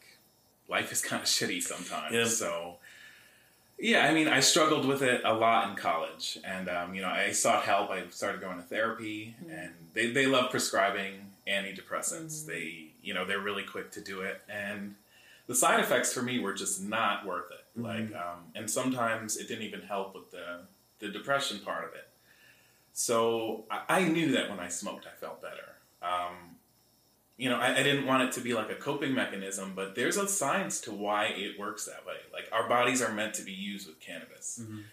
life 0.66 0.90
is 0.92 1.02
kind 1.02 1.20
of 1.22 1.28
shitty 1.36 1.62
sometimes. 1.62 2.14
Yeah. 2.14 2.24
So, 2.24 2.76
yeah, 3.78 4.06
I 4.06 4.14
mean, 4.14 4.28
I 4.28 4.40
struggled 4.40 4.86
with 4.86 5.02
it 5.02 5.20
a 5.24 5.34
lot 5.34 5.68
in 5.68 5.76
college, 5.76 6.38
and 6.42 6.70
um, 6.70 6.94
you 6.94 7.02
know, 7.02 7.08
I 7.10 7.32
sought 7.32 7.64
help. 7.64 7.90
I 7.90 8.04
started 8.08 8.40
going 8.40 8.56
to 8.56 8.62
therapy, 8.62 9.34
Mhm. 9.44 9.50
and 9.64 9.72
they 9.92 10.06
they 10.10 10.24
love 10.24 10.50
prescribing 10.50 11.32
antidepressants. 11.46 12.44
Mhm. 12.44 12.46
They, 12.46 12.86
you 13.02 13.12
know, 13.12 13.26
they're 13.26 13.38
really 13.50 13.62
quick 13.62 13.90
to 13.92 14.00
do 14.00 14.22
it, 14.22 14.40
and 14.48 14.94
the 15.48 15.54
side 15.54 15.80
effects 15.80 16.14
for 16.14 16.22
me 16.22 16.38
were 16.38 16.54
just 16.54 16.80
not 16.82 17.26
worth 17.26 17.50
it. 17.52 17.64
Mhm. 17.78 17.84
Like, 17.84 18.14
um, 18.24 18.50
and 18.54 18.70
sometimes 18.70 19.36
it 19.36 19.48
didn't 19.48 19.64
even 19.64 19.82
help 19.82 20.14
with 20.14 20.30
the 20.30 20.60
the 20.98 21.08
depression 21.08 21.58
part 21.60 21.84
of 21.84 21.92
it. 21.94 22.08
So 22.98 23.66
I, 23.70 23.82
I 24.00 24.08
knew 24.08 24.32
that 24.32 24.48
when 24.48 24.58
I 24.58 24.68
smoked, 24.68 25.06
I 25.06 25.14
felt 25.20 25.42
better. 25.42 25.74
Um, 26.00 26.56
you 27.36 27.50
know, 27.50 27.56
I, 27.56 27.76
I 27.76 27.82
didn't 27.82 28.06
want 28.06 28.22
it 28.22 28.32
to 28.32 28.40
be 28.40 28.54
like 28.54 28.70
a 28.70 28.74
coping 28.74 29.12
mechanism, 29.14 29.74
but 29.76 29.94
there's 29.94 30.16
a 30.16 30.26
science 30.26 30.80
to 30.80 30.92
why 30.92 31.26
it 31.26 31.58
works 31.60 31.84
that 31.84 32.06
way. 32.06 32.14
Like 32.32 32.48
our 32.52 32.66
bodies 32.70 33.02
are 33.02 33.12
meant 33.12 33.34
to 33.34 33.42
be 33.42 33.52
used 33.52 33.86
with 33.86 34.00
cannabis. 34.00 34.62
Mhm. 34.62 34.84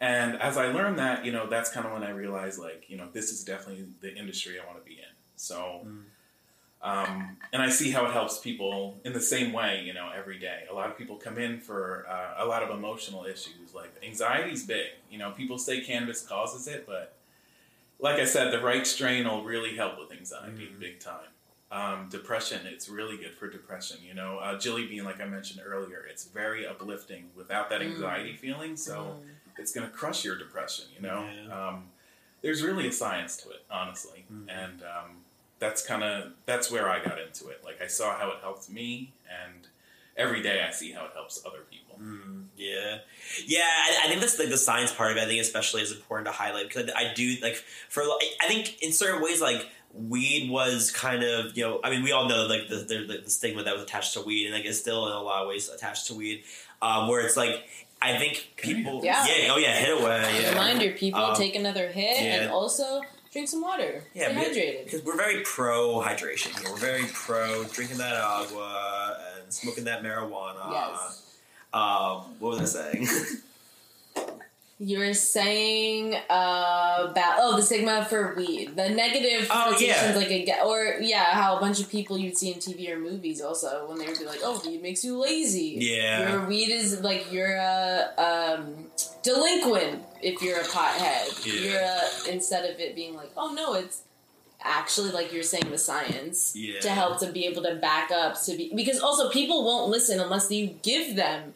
And 0.00 0.42
as 0.42 0.56
I 0.58 0.66
learned 0.66 0.98
that, 0.98 1.24
you 1.24 1.30
know, 1.30 1.46
that's 1.46 1.70
kind 1.70 1.86
of 1.86 1.92
when 1.92 2.02
I 2.02 2.10
realized, 2.10 2.58
like, 2.58 2.86
you 2.88 2.96
know, 2.96 3.08
this 3.12 3.30
is 3.30 3.44
definitely 3.44 3.86
the 4.00 4.12
industry 4.16 4.58
I 4.60 4.66
want 4.66 4.78
to 4.78 4.84
be 4.84 4.96
in. 4.98 5.14
So, 5.36 5.82
Mm. 5.86 6.04
um, 6.82 7.36
and 7.52 7.62
I 7.62 7.70
see 7.70 7.92
how 7.92 8.04
it 8.06 8.12
helps 8.12 8.38
people 8.40 9.00
in 9.04 9.12
the 9.12 9.20
same 9.20 9.52
way, 9.52 9.82
you 9.86 9.94
know, 9.94 10.10
every 10.14 10.40
day. 10.40 10.64
A 10.68 10.74
lot 10.74 10.90
of 10.90 10.98
people 10.98 11.14
come 11.16 11.38
in 11.38 11.60
for 11.60 12.04
uh, 12.08 12.44
a 12.44 12.46
lot 12.46 12.64
of 12.64 12.70
emotional 12.70 13.24
issues, 13.24 13.72
like 13.72 13.92
anxiety's 14.02 14.66
big. 14.66 14.88
You 15.08 15.18
know, 15.18 15.30
people 15.30 15.56
say 15.56 15.80
cannabis 15.82 16.26
causes 16.26 16.66
it, 16.66 16.84
but 16.84 17.13
like 17.98 18.18
I 18.20 18.24
said, 18.24 18.52
the 18.52 18.60
right 18.60 18.86
strain 18.86 19.26
will 19.26 19.44
really 19.44 19.76
help 19.76 19.98
with 19.98 20.12
anxiety, 20.12 20.66
Mhm. 20.68 20.78
big 20.80 21.00
time. 21.00 21.28
Um, 21.70 22.08
depression, 22.08 22.66
it's 22.66 22.88
really 22.88 23.16
good 23.16 23.34
for 23.34 23.48
depression. 23.48 23.98
You 24.02 24.14
know, 24.14 24.38
uh, 24.38 24.58
Jilly 24.58 24.86
Bean, 24.86 25.04
like 25.04 25.20
I 25.20 25.24
mentioned 25.24 25.60
earlier, 25.64 26.04
it's 26.08 26.24
very 26.24 26.66
uplifting 26.66 27.30
without 27.34 27.68
that 27.70 27.80
Mm. 27.80 27.86
anxiety 27.94 28.36
feeling. 28.36 28.76
So 28.76 29.20
Mm. 29.24 29.30
it's 29.58 29.72
going 29.72 29.86
to 29.86 29.92
crush 29.92 30.24
your 30.24 30.36
depression. 30.36 30.86
You 30.94 31.00
know, 31.02 31.28
Yeah. 31.28 31.68
um, 31.68 31.90
there's 32.42 32.62
really 32.62 32.86
a 32.86 32.92
science 32.92 33.36
to 33.38 33.50
it, 33.50 33.64
honestly, 33.70 34.24
Mhm. 34.30 34.46
and 34.48 34.82
um, 34.84 35.24
that's 35.58 35.84
kind 35.84 36.04
of 36.04 36.34
that's 36.46 36.70
where 36.70 36.88
I 36.90 37.02
got 37.02 37.18
into 37.20 37.48
it. 37.48 37.64
Like 37.64 37.80
I 37.80 37.86
saw 37.86 38.18
how 38.18 38.30
it 38.32 38.40
helped 38.40 38.68
me, 38.68 39.12
and 39.28 39.66
every 40.16 40.42
day 40.42 40.64
I 40.66 40.70
see 40.72 40.92
how 40.92 41.04
it 41.06 41.10
helps 41.14 41.42
other 41.46 41.60
people. 41.70 41.98
Mm, 42.00 42.46
yeah, 42.56 42.98
yeah. 43.46 43.60
I, 43.62 44.02
I 44.04 44.08
think 44.08 44.20
that's 44.20 44.38
like 44.38 44.48
the 44.50 44.56
science 44.56 44.92
part 44.92 45.10
of 45.12 45.16
it. 45.16 45.22
I 45.22 45.26
think 45.26 45.40
especially 45.40 45.82
is 45.82 45.92
important 45.92 46.26
to 46.26 46.32
highlight 46.32 46.68
because 46.68 46.90
I, 46.94 47.10
I 47.10 47.14
do 47.14 47.34
like 47.42 47.54
for 47.88 48.02
I 48.02 48.46
think 48.48 48.82
in 48.82 48.92
certain 48.92 49.22
ways 49.22 49.40
like 49.40 49.68
weed 49.92 50.50
was 50.50 50.90
kind 50.90 51.22
of 51.22 51.56
you 51.56 51.62
know 51.64 51.80
I 51.84 51.90
mean 51.90 52.02
we 52.02 52.10
all 52.12 52.28
know 52.28 52.46
like 52.46 52.68
the 52.68 52.76
the, 52.76 53.20
the 53.24 53.30
stigma 53.30 53.62
that 53.62 53.74
was 53.74 53.82
attached 53.84 54.14
to 54.14 54.22
weed 54.22 54.46
and 54.46 54.54
like 54.54 54.64
is 54.64 54.78
still 54.80 55.06
in 55.06 55.12
a 55.12 55.20
lot 55.22 55.42
of 55.42 55.48
ways 55.48 55.68
attached 55.68 56.08
to 56.08 56.14
weed, 56.14 56.42
um, 56.82 57.08
where 57.08 57.24
it's 57.24 57.36
like 57.36 57.62
I 58.02 58.18
think 58.18 58.54
people 58.56 59.00
Yeah. 59.04 59.24
oh 59.50 59.56
yeah 59.56 59.74
hit 59.76 60.00
away 60.00 60.40
yeah 60.42 60.50
Reminder, 60.50 60.90
people, 60.92 61.20
Um, 61.20 61.36
take 61.36 61.54
another 61.54 61.88
hit 61.92 62.20
yeah. 62.20 62.42
and 62.42 62.50
also 62.50 63.00
drink 63.32 63.48
some 63.48 63.62
water. 63.62 64.04
Yeah, 64.14 64.30
Stay 64.30 64.34
hydrated. 64.80 64.84
because 64.84 65.02
we're 65.04 65.16
very 65.16 65.42
pro 65.42 66.00
hydration 66.00 66.56
here. 66.60 66.70
We're 66.70 66.76
very 66.76 67.04
pro 67.12 67.64
drinking 67.64 67.98
that 67.98 68.14
agua 68.14 69.16
and 69.33 69.33
smoking 69.54 69.84
that 69.84 70.02
marijuana. 70.02 70.70
Yes. 70.70 71.38
Um, 71.72 72.22
what 72.38 72.60
was 72.60 72.76
I 72.76 72.92
saying? 72.92 73.08
You 74.80 74.98
were 74.98 75.14
saying 75.14 76.14
uh, 76.28 77.06
about 77.08 77.38
oh 77.38 77.56
the 77.56 77.62
stigma 77.62 78.04
for 78.04 78.34
weed, 78.36 78.74
the 78.74 78.88
negative 78.90 79.46
Oh, 79.48 79.76
yeah. 79.78 80.12
like 80.16 80.28
get, 80.44 80.66
or 80.66 80.96
yeah, 81.00 81.26
how 81.26 81.56
a 81.56 81.60
bunch 81.60 81.80
of 81.80 81.88
people 81.88 82.18
you'd 82.18 82.36
see 82.36 82.52
in 82.52 82.58
TV 82.58 82.90
or 82.90 82.98
movies 82.98 83.40
also 83.40 83.86
when 83.88 83.98
they 83.98 84.06
would 84.06 84.18
be 84.18 84.24
like, 84.24 84.40
oh, 84.42 84.60
weed 84.66 84.82
makes 84.82 85.04
you 85.04 85.16
lazy. 85.16 85.78
Yeah. 85.78 86.32
your 86.32 86.46
weed 86.46 86.70
is 86.70 87.00
like 87.02 87.32
you're 87.32 87.54
a 87.54 88.10
um, 88.18 88.86
delinquent 89.22 90.02
if 90.20 90.42
you're 90.42 90.58
a 90.58 90.64
pothead. 90.64 91.46
Yeah. 91.46 91.70
You're 91.70 91.80
a, 91.80 92.34
instead 92.34 92.68
of 92.68 92.80
it 92.80 92.96
being 92.96 93.14
like, 93.14 93.30
oh 93.36 93.54
no, 93.54 93.74
it's 93.74 94.02
actually 94.64 95.10
like 95.10 95.32
you're 95.32 95.42
saying 95.42 95.70
the 95.70 95.78
science 95.78 96.54
Yeah. 96.56 96.80
to 96.80 96.88
help 96.90 97.20
to 97.20 97.30
be 97.30 97.44
able 97.46 97.62
to 97.64 97.74
back 97.76 98.10
up 98.10 98.40
to 98.44 98.56
be 98.56 98.72
because 98.74 98.98
also 99.00 99.28
people 99.30 99.64
won't 99.64 99.90
listen 99.90 100.18
unless 100.20 100.50
you 100.50 100.68
give 100.82 101.16
them 101.16 101.52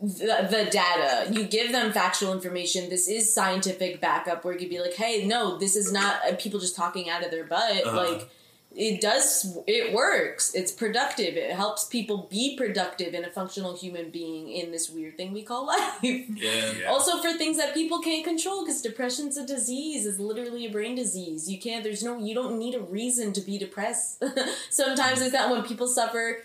the, 0.00 0.46
the 0.50 0.68
data 0.70 1.30
you 1.30 1.44
give 1.44 1.72
them 1.72 1.92
factual 1.92 2.32
information 2.32 2.88
this 2.88 3.06
is 3.06 3.32
scientific 3.32 4.00
backup 4.00 4.42
where 4.44 4.54
you 4.54 4.58
could 4.60 4.70
be 4.70 4.80
like 4.80 4.94
hey 4.94 5.26
no 5.26 5.58
this 5.58 5.76
is 5.76 5.92
not 5.92 6.38
people 6.38 6.58
just 6.58 6.74
talking 6.74 7.10
out 7.10 7.22
of 7.22 7.30
their 7.30 7.44
butt 7.44 7.86
Uh-huh. 7.86 7.96
like 7.96 8.30
it 8.74 9.00
does 9.00 9.58
it 9.66 9.92
works. 9.92 10.54
It's 10.54 10.70
productive. 10.70 11.36
It 11.36 11.52
helps 11.54 11.84
people 11.84 12.28
be 12.30 12.56
productive 12.56 13.14
and 13.14 13.24
a 13.24 13.30
functional 13.30 13.76
human 13.76 14.10
being 14.10 14.48
in 14.48 14.70
this 14.70 14.88
weird 14.88 15.16
thing 15.16 15.32
we 15.32 15.42
call 15.42 15.66
life. 15.76 15.98
Yeah. 16.02 16.72
Yeah. 16.80 16.88
also 16.88 17.20
for 17.20 17.32
things 17.36 17.56
that 17.56 17.74
people 17.74 18.00
can't 18.00 18.24
control 18.24 18.64
because 18.64 18.80
depression's 18.80 19.36
a 19.36 19.46
disease. 19.46 20.06
It's 20.06 20.18
literally 20.18 20.66
a 20.66 20.70
brain 20.70 20.94
disease. 20.94 21.50
You 21.50 21.58
can't 21.58 21.82
there's 21.82 22.02
no 22.02 22.18
you 22.18 22.34
don't 22.34 22.58
need 22.58 22.74
a 22.74 22.80
reason 22.80 23.32
to 23.32 23.40
be 23.40 23.58
depressed. 23.58 24.22
Sometimes 24.70 25.20
it's 25.20 25.32
that 25.32 25.50
when 25.50 25.62
people 25.62 25.88
suffer 25.88 26.44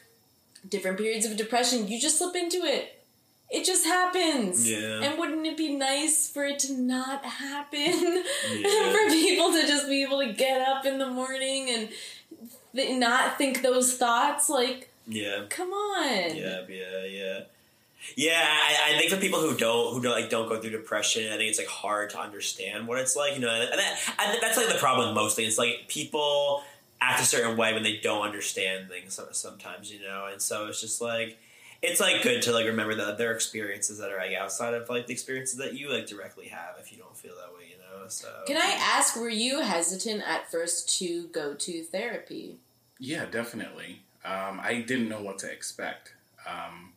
different 0.68 0.98
periods 0.98 1.28
of 1.28 1.38
depression 1.38 1.88
you 1.88 2.00
just 2.00 2.18
slip 2.18 2.36
into 2.36 2.58
it 2.66 2.95
it 3.50 3.64
just 3.64 3.86
happens 3.86 4.70
Yeah. 4.70 5.02
and 5.04 5.20
wouldn't 5.20 5.46
it 5.46 5.56
be 5.58 5.76
nice 5.76 6.28
for 6.30 6.46
it 6.46 6.60
to 6.60 6.74
not 6.74 7.24
happen 7.26 7.80
Yeah. 8.52 8.92
for 8.92 9.10
people 9.10 9.52
to 9.54 9.62
just 9.68 9.88
be 9.88 10.04
able 10.04 10.20
to 10.22 10.34
get 10.34 10.62
up 10.68 10.86
in 10.86 10.98
the 10.98 11.08
morning 11.08 11.70
and 11.70 11.90
th- 12.76 12.98
not 12.98 13.38
think 13.38 13.62
those 13.62 13.96
thoughts 13.98 14.50
like 14.50 14.90
Yeah. 15.08 15.44
come 15.50 15.70
on 15.72 16.36
Yeah, 16.36 16.62
yeah, 16.70 17.04
yeah. 17.06 17.40
Yeah, 18.16 18.46
I, 18.48 18.94
I 18.94 18.98
think 19.00 19.10
for 19.10 19.18
people 19.18 19.40
who 19.42 19.58
don't 19.58 19.94
who 19.96 20.00
don't 20.02 20.12
like 20.12 20.30
don't 20.30 20.48
go 20.48 20.62
through 20.62 20.70
depression, 20.72 21.32
I 21.34 21.38
think 21.38 21.50
it's 21.50 21.58
like 21.58 21.68
hard 21.68 22.12
to 22.12 22.20
understand 22.20 22.88
what 22.88 23.00
it's 23.00 23.16
like. 23.16 23.34
You 23.34 23.40
know, 23.40 23.50
and 23.50 23.80
that, 23.80 23.98
think 24.30 24.42
that's 24.42 24.58
like 24.58 24.68
the 24.68 24.76
problem 24.78 25.08
with 25.08 25.16
most 25.16 25.36
things. 25.36 25.50
It's 25.50 25.58
like 25.58 25.86
people 25.88 26.62
act 27.02 27.20
a 27.20 27.26
certain 27.26 27.58
way 27.58 27.74
when 27.74 27.82
they 27.82 27.98
don't 27.98 28.22
understand 28.22 28.90
things 28.90 29.20
sometimes. 29.32 29.92
You 29.92 30.02
know, 30.04 30.28
and 30.32 30.40
so 30.40 30.68
it's 30.68 30.80
just 30.82 31.02
like 31.02 31.40
it's 31.82 32.00
like 32.00 32.24
good 32.24 32.42
to 32.44 32.52
like 32.52 32.66
remember 32.66 32.96
that 32.96 33.18
there 33.18 33.32
are 33.32 33.36
experiences 33.36 33.98
that 34.00 34.12
are 34.12 34.18
like 34.18 34.34
outside 34.36 34.74
of 34.74 34.90
like 34.90 35.08
the 35.08 35.14
experiences 35.14 35.58
that 35.58 35.74
you 35.76 35.90
like 35.92 36.08
directly 36.08 36.48
have 36.48 36.76
if 36.80 36.92
you 36.92 36.98
don't 36.98 37.16
feel 37.16 37.34
that 37.36 37.54
way. 37.58 37.66
You 37.70 37.78
know, 37.78 38.08
so 38.08 38.28
Can 38.48 38.58
I 38.58 38.78
ask, 38.80 39.16
were 39.16 39.30
you 39.30 39.62
hesitant 39.62 40.24
at 40.28 40.50
first 40.52 40.98
to 41.00 41.28
go 41.28 41.54
to 41.54 41.84
therapy? 41.84 42.58
Yeah, 43.00 43.26
definitely. 43.26 44.02
Um, 44.24 44.60
I 44.64 44.82
didn't 44.86 45.10
know 45.10 45.22
what 45.22 45.38
to 45.40 45.52
expect, 45.52 46.14
um, 46.48 46.94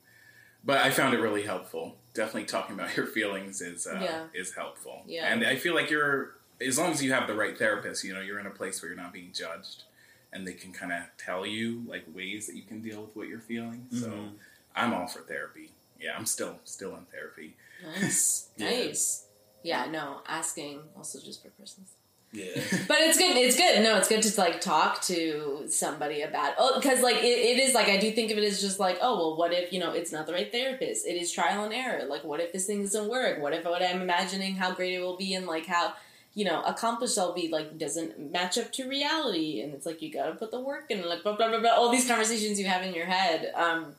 but 0.64 0.78
I 0.78 0.90
found 0.90 1.12
it 1.14 1.18
really 1.20 1.42
helpful. 1.42 1.96
Definitely 2.14 2.44
talking 2.44 2.74
about 2.74 2.96
your 2.96 3.06
feelings 3.06 3.60
is 3.60 3.86
uh, 3.86 3.98
Yeah. 4.02 4.22
is 4.34 4.54
helpful. 4.54 5.02
Yeah. 5.06 5.32
and 5.32 5.44
I 5.44 5.56
feel 5.56 5.74
like 5.74 5.90
you're 5.90 6.34
as 6.60 6.76
long 6.78 6.90
as 6.90 7.02
you 7.02 7.12
have 7.12 7.26
the 7.28 7.34
right 7.34 7.56
therapist, 7.56 8.02
you 8.02 8.12
know, 8.14 8.20
you're 8.20 8.40
in 8.40 8.46
a 8.46 8.50
place 8.50 8.82
where 8.82 8.90
you're 8.90 9.00
not 9.00 9.12
being 9.12 9.30
judged, 9.32 9.84
and 10.32 10.46
they 10.46 10.52
can 10.54 10.72
kind 10.72 10.92
of 10.92 11.02
tell 11.16 11.46
you 11.46 11.82
like 11.86 12.04
ways 12.14 12.46
that 12.46 12.56
you 12.56 12.62
can 12.62 12.80
deal 12.80 13.02
with 13.02 13.14
what 13.14 13.28
you're 13.28 13.38
feeling. 13.38 13.86
So 13.92 14.08
Mhm. 14.08 14.30
I'm 14.78 14.94
all 14.94 15.06
for 15.06 15.20
therapy. 15.20 15.70
Yeah, 16.00 16.14
I'm 16.16 16.26
still 16.26 16.58
still 16.64 16.94
in 16.96 17.04
therapy. 17.12 17.56
Nice, 18.00 18.48
Yeah. 18.56 18.70
nice. 18.70 19.24
Yeah, 19.62 19.86
no, 19.90 20.20
asking 20.26 20.80
also 20.96 21.18
just 21.20 21.42
for 21.42 21.50
personal. 21.50 21.88
yeah, 22.32 22.44
But 22.88 22.98
it's 23.00 23.18
good. 23.18 23.36
It's 23.36 23.56
good. 23.56 23.82
No, 23.82 23.96
it's 23.98 24.08
good 24.08 24.22
to 24.22 24.40
like 24.40 24.60
talk 24.60 25.02
to 25.02 25.64
somebody 25.68 26.22
about. 26.22 26.54
Oh, 26.58 26.78
because 26.80 27.00
like 27.02 27.16
it, 27.16 27.38
it 27.50 27.58
is 27.58 27.74
like 27.74 27.88
I 27.88 27.96
do 27.96 28.10
think 28.12 28.30
of 28.30 28.38
it 28.38 28.44
as 28.44 28.60
just 28.60 28.78
like 28.78 28.98
oh 29.02 29.16
well, 29.16 29.36
what 29.36 29.52
if 29.52 29.72
you 29.72 29.80
know 29.80 29.92
it's 29.92 30.12
not 30.12 30.26
the 30.26 30.32
right 30.32 30.50
therapist? 30.52 31.06
It 31.06 31.16
is 31.20 31.32
trial 31.32 31.64
and 31.64 31.74
error. 31.74 32.04
Like 32.06 32.22
what 32.24 32.40
if 32.40 32.52
this 32.52 32.66
thing 32.66 32.82
doesn't 32.82 33.08
work? 33.08 33.40
What 33.42 33.52
if 33.52 33.64
what 33.64 33.82
I'm 33.82 34.00
imagining 34.02 34.54
how 34.54 34.72
great 34.72 34.94
it 34.94 35.00
will 35.00 35.16
be 35.16 35.34
and 35.34 35.46
like 35.46 35.66
how 35.66 35.94
you 36.34 36.44
know 36.44 36.62
accomplished 36.62 37.18
I'll 37.18 37.32
be 37.34 37.48
like 37.48 37.78
doesn't 37.78 38.30
match 38.30 38.56
up 38.58 38.70
to 38.74 38.88
reality? 38.88 39.60
And 39.62 39.74
it's 39.74 39.86
like 39.86 40.00
you 40.02 40.12
got 40.12 40.26
to 40.26 40.34
put 40.34 40.52
the 40.52 40.60
work 40.60 40.90
in. 40.90 41.04
Like 41.08 41.24
blah 41.24 41.34
blah 41.36 41.48
blah 41.48 41.60
blah. 41.60 41.70
All 41.70 41.90
these 41.90 42.06
conversations 42.06 42.60
you 42.60 42.66
have 42.66 42.82
in 42.84 42.94
your 42.94 43.06
head. 43.06 43.50
Um, 43.56 43.94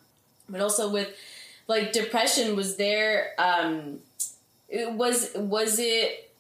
but 0.49 0.61
also 0.61 0.89
with 0.89 1.09
like 1.67 1.91
depression 1.91 2.55
was 2.55 2.77
there. 2.77 3.31
Um, 3.37 3.99
it 4.67 4.91
was 4.93 5.31
was 5.35 5.79
it 5.79 6.31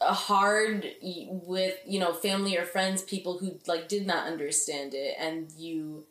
hard 0.00 0.86
with 1.02 1.78
you 1.86 1.98
know 1.98 2.12
family 2.12 2.58
or 2.58 2.64
friends 2.64 3.02
people 3.02 3.38
who 3.38 3.58
like 3.66 3.88
did 3.88 4.06
not 4.06 4.26
understand 4.26 4.92
it 4.92 5.14
and 5.18 5.50
you 5.56 6.04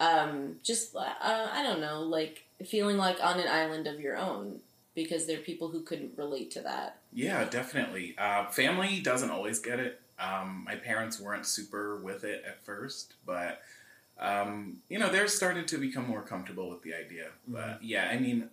um 0.00 0.56
just 0.64 0.96
uh, 0.96 1.12
i 1.22 1.62
don't 1.62 1.80
know 1.80 2.00
like 2.00 2.44
feeling 2.66 2.96
like 2.96 3.16
on 3.22 3.38
an 3.38 3.46
island 3.46 3.86
of 3.86 4.00
your 4.00 4.16
own 4.16 4.58
because 4.96 5.26
there 5.26 5.38
are 5.38 5.42
people 5.42 5.68
who 5.68 5.82
couldn't 5.82 6.10
relate 6.16 6.50
to 6.50 6.60
that 6.60 6.98
Yeah, 7.12 7.44
definitely. 7.44 8.14
Uh, 8.18 8.46
family 8.46 9.00
doesn't 9.00 9.30
always 9.30 9.58
get 9.58 9.80
it. 9.80 10.00
Um, 10.18 10.64
my 10.66 10.74
parents 10.74 11.20
weren't 11.20 11.46
super 11.46 11.96
with 11.96 12.24
it 12.24 12.44
at 12.46 12.64
first, 12.64 13.14
but 13.24 13.62
um, 14.20 14.78
you 14.88 14.98
know 14.98 15.10
they're 15.10 15.28
starting 15.28 15.66
to 15.66 15.78
become 15.78 16.06
more 16.06 16.22
comfortable 16.22 16.68
with 16.70 16.82
the 16.82 16.94
idea. 16.94 17.28
But 17.46 17.82
yeah, 17.82 18.08
I 18.12 18.18
mean, 18.18 18.48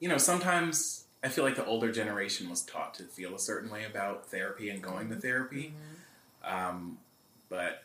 you 0.00 0.08
know, 0.08 0.18
sometimes 0.18 1.04
I 1.22 1.28
feel 1.28 1.44
like 1.44 1.56
the 1.56 1.64
older 1.64 1.90
generation 1.92 2.48
was 2.50 2.62
taught 2.62 2.94
to 2.94 3.04
feel 3.04 3.34
a 3.34 3.38
certain 3.38 3.70
way 3.70 3.84
about 3.84 4.26
therapy 4.26 4.70
and 4.70 4.82
going 4.82 5.08
to 5.10 5.16
therapy. 5.16 5.74
Um, 6.44 6.98
but 7.48 7.84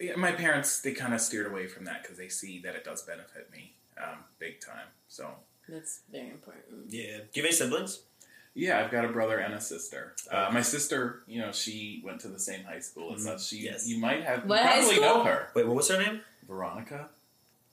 yeah, 0.00 0.16
my 0.16 0.32
parents 0.32 0.80
they 0.80 0.92
kind 0.92 1.14
of 1.14 1.20
steered 1.20 1.46
away 1.50 1.66
from 1.66 1.84
that 1.84 2.02
because 2.02 2.18
they 2.18 2.28
see 2.28 2.60
that 2.60 2.74
it 2.74 2.84
does 2.84 3.02
benefit 3.02 3.48
me 3.52 3.72
um, 4.02 4.18
big 4.38 4.60
time. 4.60 4.86
So 5.08 5.28
that's 5.68 6.00
very 6.10 6.30
important 6.30 6.64
yeah. 6.88 7.18
Do 7.18 7.40
you 7.40 7.42
have 7.42 7.44
any 7.46 7.52
siblings? 7.52 8.00
yeah, 8.54 8.80
I've 8.84 8.90
got 8.90 9.04
a 9.04 9.08
brother 9.08 9.38
and 9.38 9.54
a 9.54 9.60
sister. 9.60 10.14
Uh, 10.30 10.50
my 10.52 10.60
sister, 10.62 11.22
you 11.26 11.40
know, 11.40 11.52
she 11.52 12.02
went 12.04 12.20
to 12.20 12.28
the 12.28 12.38
same 12.38 12.64
high 12.64 12.80
school 12.80 13.14
as 13.14 13.24
Mhm. 13.26 13.30
us. 13.34 13.46
She, 13.48 13.58
Yes. 13.58 13.86
you 13.88 13.98
might 13.98 14.24
have, 14.24 14.40
you 14.42 14.48
What 14.50 14.60
high 14.60 14.78
probably 14.80 14.96
school? 14.96 15.04
know 15.06 15.24
her, 15.24 15.48
Wait, 15.54 15.66
what 15.66 15.76
was 15.76 15.88
her 15.88 15.98
name? 15.98 16.20
Veronica. 16.46 17.08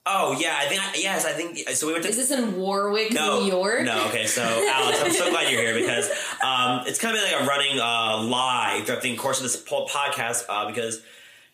Oh 0.05 0.35
yeah, 0.39 0.55
I 0.57 0.65
think 0.65 0.81
I, 0.81 0.93
yes, 0.95 1.25
I 1.25 1.33
think 1.33 1.57
so. 1.69 1.87
We 1.87 1.93
went 1.93 2.03
to 2.05 2.09
is 2.09 2.15
this 2.15 2.31
in 2.31 2.57
warwick 2.57 3.13
no, 3.13 3.41
new 3.41 3.47
york 3.51 3.83
No, 3.83 4.07
okay. 4.07 4.25
So, 4.25 4.41
Alex, 4.41 5.01
I'm 5.03 5.11
so 5.11 5.29
glad 5.29 5.51
you're 5.51 5.61
here 5.61 5.77
because 5.79 6.09
um, 6.43 6.87
it's 6.87 6.99
kind 6.99 7.15
of 7.15 7.21
like 7.21 7.41
a 7.41 7.45
running 7.45 7.79
uh, 7.79 8.23
lie 8.23 8.81
throughout 8.85 9.03
the 9.03 9.15
course 9.17 9.37
of 9.37 9.43
this 9.43 9.57
po- 9.57 9.85
podcast 9.85 10.45
uh, 10.49 10.67
because 10.67 11.01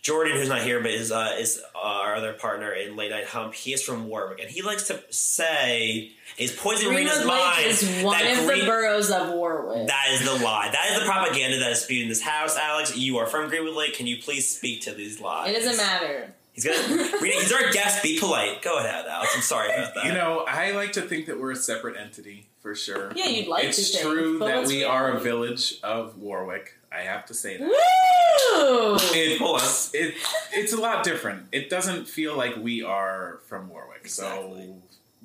Jordan, 0.02 0.38
who's 0.38 0.48
not 0.48 0.62
here, 0.62 0.80
but 0.80 0.92
is 0.92 1.12
uh, 1.12 1.36
is 1.40 1.62
uh, 1.74 1.80
our 1.80 2.16
other 2.16 2.34
partner 2.34 2.72
in 2.72 2.96
Late 2.96 3.10
Night 3.10 3.26
Hump. 3.26 3.56
He 3.56 3.74
is 3.74 3.82
from 3.82 4.08
Warwick, 4.08 4.40
and 4.40 4.50
he 4.50 4.62
likes 4.62 4.88
to 4.88 5.02
say 5.10 6.12
he's 6.38 6.56
poisoning 6.56 6.96
Rena's 6.96 7.14
greenwood 7.14 7.34
lake 7.34 7.56
mind. 7.56 7.66
is 7.66 8.04
one 8.04 8.18
that 8.18 8.38
of 8.38 8.46
Green- 8.46 8.60
the 8.60 8.66
boroughs 8.68 9.10
of 9.10 9.34
warwick 9.34 9.88
that 9.88 10.10
is 10.12 10.24
the 10.24 10.46
lie. 10.46 10.70
That 10.72 10.92
is 10.92 11.00
the 11.00 11.06
propaganda 11.06 11.58
that 11.60 11.72
is 11.72 11.82
spewed 11.82 12.04
in 12.04 12.10
this 12.10 12.22
house. 12.22 12.56
Alex, 12.56 12.96
you 12.96 13.18
are 13.18 13.26
from 13.26 13.50
Greenwood 13.50 13.74
Lake. 13.74 13.96
Can 13.96 14.06
you 14.06 14.22
please 14.22 14.48
speak 14.48 14.82
to 14.84 14.94
these 14.94 15.20
lies? 15.20 15.50
it 15.50 15.54
doesn't 15.64 15.78
matter 15.78 16.36
He's 16.56 16.64
gonna. 16.64 17.18
He's 17.20 17.52
our 17.52 17.70
guest. 17.72 18.02
Be 18.02 18.18
polite. 18.20 18.62
Go 18.62 18.80
ahead, 18.80 19.06
Alex. 19.08 19.34
I'm 19.36 19.42
sorry 19.42 19.74
about 19.74 19.94
that. 19.96 20.06
You 20.06 20.14
know, 20.14 20.46
I 20.48 20.72
like 20.72 20.94
to 20.94 21.02
think 21.02 21.26
that 21.28 21.40
we're 21.40 21.52
a 21.52 21.56
separate 21.56 21.98
entity 21.98 22.48
for 22.62 22.74
sure. 22.74 23.12
Yeah, 23.16 23.28
you'd 23.28 23.48
like 23.48 23.66
it's 23.66 23.78
to 23.78 23.84
think, 23.84 23.94
It's 23.96 24.04
true 24.04 24.40
but 24.40 24.46
that 24.48 24.58
what's 24.60 24.72
we 24.72 24.84
are 24.86 25.12
a 25.12 25.20
village 25.20 25.76
of 25.84 26.18
Warwick. 26.18 26.74
I 26.92 27.02
have 27.02 27.26
to 27.26 27.34
say 27.34 27.58
that. 27.58 27.68
Woo! 27.68 28.98
It, 29.14 29.38
Hold 29.40 29.60
on. 29.60 29.68
it, 29.94 30.16
it's 30.54 30.72
a 30.72 30.78
lot 30.80 31.04
different. 31.04 31.48
It 31.52 31.70
doesn't 31.70 32.08
feel 32.08 32.38
like 32.38 32.56
we 32.56 32.84
are 32.84 33.40
from 33.48 33.68
Warwick, 33.70 34.02
Exactly. 34.04 34.68
so 34.68 34.76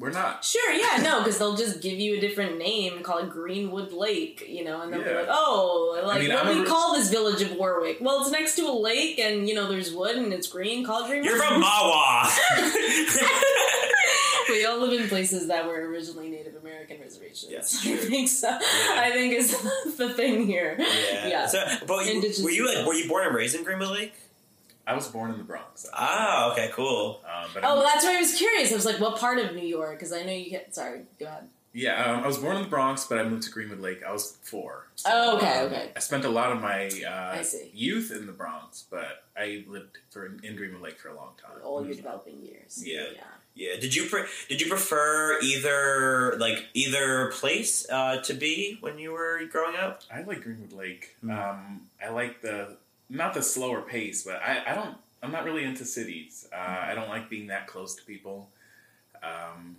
we're 0.00 0.10
not. 0.10 0.42
Sure, 0.42 0.72
yeah, 0.72 1.02
no, 1.02 1.18
because 1.18 1.38
they'll 1.38 1.56
just 1.56 1.82
give 1.82 1.98
you 1.98 2.16
a 2.16 2.20
different 2.20 2.56
name 2.56 2.94
and 2.94 3.04
call 3.04 3.18
it 3.18 3.28
Greenwood 3.28 3.92
Lake, 3.92 4.42
you 4.48 4.64
know, 4.64 4.80
and 4.80 4.90
they'll 4.90 5.04
be 5.04 5.12
like, 5.12 5.28
oh, 5.28 6.02
like, 6.06 6.22
mean, 6.22 6.32
what 6.32 6.46
do 6.46 6.60
we 6.60 6.66
call 6.66 6.94
this 6.94 7.10
village 7.10 7.42
of 7.42 7.52
Warwick? 7.52 7.98
Well, 8.00 8.22
it's 8.22 8.30
next 8.30 8.56
to 8.56 8.62
a 8.62 8.72
lake, 8.72 9.18
and, 9.18 9.46
you 9.46 9.54
know, 9.54 9.68
there's 9.68 9.92
wood, 9.92 10.16
and 10.16 10.32
it's 10.32 10.48
green, 10.48 10.86
call 10.86 11.04
it 11.04 11.08
Greenwood. 11.08 11.30
You're 11.30 11.38
from 11.42 11.62
Mahwah. 11.62 12.30
we 14.48 14.64
all 14.64 14.78
live 14.78 14.98
in 14.98 15.06
places 15.08 15.48
that 15.48 15.66
were 15.66 15.74
originally 15.74 16.30
Native 16.30 16.56
American 16.56 16.98
reservations. 17.00 17.46
Yes, 17.50 17.80
I 17.86 17.96
think 17.96 18.28
so. 18.28 18.48
I 18.48 19.10
think 19.12 19.34
is 19.34 19.50
the 19.98 20.14
thing 20.14 20.46
here. 20.46 20.76
yeah. 20.78 21.28
Yeah. 21.28 21.46
So, 21.46 21.62
but 21.86 22.06
you, 22.06 22.22
were 22.42 22.50
you 22.50 22.66
like 22.74 22.86
were 22.86 22.94
you 22.94 23.06
born 23.08 23.26
and 23.26 23.34
raised 23.34 23.54
in 23.54 23.64
Greenwood 23.64 23.90
Lake? 23.90 24.14
I 24.90 24.94
was 24.94 25.06
born 25.08 25.30
in 25.30 25.38
the 25.38 25.44
Bronx. 25.44 25.86
Ah, 25.94 26.50
okay, 26.52 26.70
cool. 26.72 27.20
Um, 27.24 27.48
but 27.54 27.62
Oh, 27.64 27.76
I'm- 27.76 27.84
that's 27.84 28.04
why 28.04 28.16
I 28.16 28.20
was 28.20 28.34
curious. 28.34 28.72
I 28.72 28.74
was 28.74 28.84
like, 28.84 28.98
what 28.98 29.18
part 29.18 29.38
of 29.38 29.54
New 29.54 29.66
York? 29.66 29.98
Because 29.98 30.12
I 30.12 30.22
know 30.24 30.32
you 30.32 30.50
get. 30.50 30.74
Sorry, 30.74 31.02
go 31.18 31.26
ahead. 31.26 31.48
Yeah, 31.72 32.04
um, 32.04 32.24
I 32.24 32.26
was 32.26 32.38
born 32.38 32.56
in 32.56 32.62
the 32.64 32.68
Bronx, 32.68 33.04
but 33.04 33.18
I 33.20 33.22
moved 33.22 33.44
to 33.44 33.50
Greenwood 33.52 33.78
Lake. 33.78 34.02
I 34.04 34.10
was 34.12 34.36
four. 34.42 34.88
So, 34.96 35.08
Oh, 35.12 35.36
okay, 35.36 35.58
um, 35.60 35.66
okay. 35.66 35.92
I 35.94 36.00
spent 36.00 36.24
a 36.24 36.28
lot 36.28 36.50
of 36.50 36.60
my 36.60 36.88
uh, 37.06 37.38
I 37.38 37.42
see. 37.42 37.70
youth 37.72 38.10
in 38.10 38.26
the 38.26 38.32
Bronx, 38.32 38.86
but 38.90 39.22
I 39.36 39.64
lived 39.68 39.98
for 40.10 40.26
in 40.42 40.56
Greenwood 40.56 40.82
Lake 40.82 40.98
for 40.98 41.10
a 41.10 41.14
long 41.14 41.34
time. 41.40 41.58
All 41.62 41.86
your 41.86 41.94
developing 41.94 42.40
years. 42.42 42.82
Yeah. 42.84 43.04
yeah. 43.14 43.22
Yeah. 43.54 43.80
Did 43.80 43.94
you 43.94 44.06
pre- 44.08 44.24
did 44.48 44.60
you 44.60 44.68
prefer 44.68 45.38
either 45.42 46.36
like 46.38 46.58
either 46.74 47.30
place 47.32 47.88
uh, 47.88 48.16
to 48.22 48.34
be 48.34 48.78
when 48.80 48.98
you 48.98 49.12
were 49.12 49.40
growing 49.52 49.76
up? 49.76 50.02
I 50.12 50.22
like 50.22 50.42
Greenwood 50.42 50.72
Lake. 50.72 51.14
Mm. 51.24 51.30
Um, 51.50 51.82
I 52.04 52.08
like 52.10 52.42
the 52.42 52.76
not 53.10 53.34
the 53.34 53.42
slower 53.42 53.82
pace, 53.82 54.22
but 54.22 54.36
I, 54.36 54.62
I 54.66 54.74
don't. 54.74 54.96
I'm 55.22 55.32
not 55.32 55.44
really 55.44 55.64
into 55.64 55.84
cities. 55.84 56.46
Uh, 56.50 56.56
I 56.56 56.94
don't 56.94 57.08
like 57.10 57.28
being 57.28 57.48
that 57.48 57.66
close 57.66 57.94
to 57.96 58.04
people. 58.04 58.48
Um, 59.22 59.76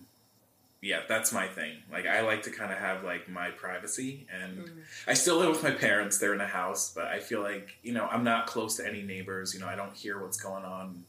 yeah, 0.82 1.02
that's 1.08 1.32
my 1.32 1.48
thing. 1.48 1.78
Like 1.92 2.06
I 2.08 2.22
like 2.22 2.44
to 2.44 2.52
kind 2.52 2.72
of 2.72 2.78
have 2.78 3.04
like 3.04 3.30
my 3.30 3.50
privacy, 3.52 4.28
and 4.32 4.58
Mm. 4.66 4.70
I 5.08 5.14
still 5.14 5.38
live 5.38 5.50
with 5.50 5.64
my 5.64 5.72
parents. 5.72 6.18
They're 6.18 6.34
in 6.34 6.42
a 6.42 6.48
house, 6.48 6.92
but 6.94 7.06
I 7.06 7.20
feel 7.20 7.42
like 7.42 7.78
you 7.84 7.94
know 7.94 8.08
I'm 8.08 8.24
not 8.24 8.48
close 8.48 8.78
to 8.78 8.88
any 8.88 9.02
neighbors. 9.02 9.54
You 9.54 9.60
know, 9.60 9.68
I 9.68 9.76
don't 9.76 9.94
hear 9.96 10.22
what's 10.22 10.38
going 10.42 10.64
on. 10.66 11.04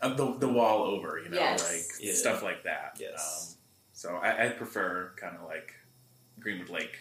Uh, 0.00 0.14
the 0.14 0.34
the 0.38 0.48
wall 0.48 0.84
over, 0.84 1.18
you 1.20 1.28
know, 1.28 1.36
Yes. 1.36 1.68
like 1.68 2.00
Yeah. 2.06 2.14
stuff 2.14 2.42
like 2.44 2.62
that. 2.64 2.96
Yes. 3.00 3.56
Um, 3.56 3.58
so 3.92 4.16
I, 4.16 4.46
I 4.46 4.48
prefer 4.50 5.10
kind 5.16 5.36
of 5.36 5.42
like 5.48 5.74
Greenwood 6.38 6.70
Lake 6.70 6.98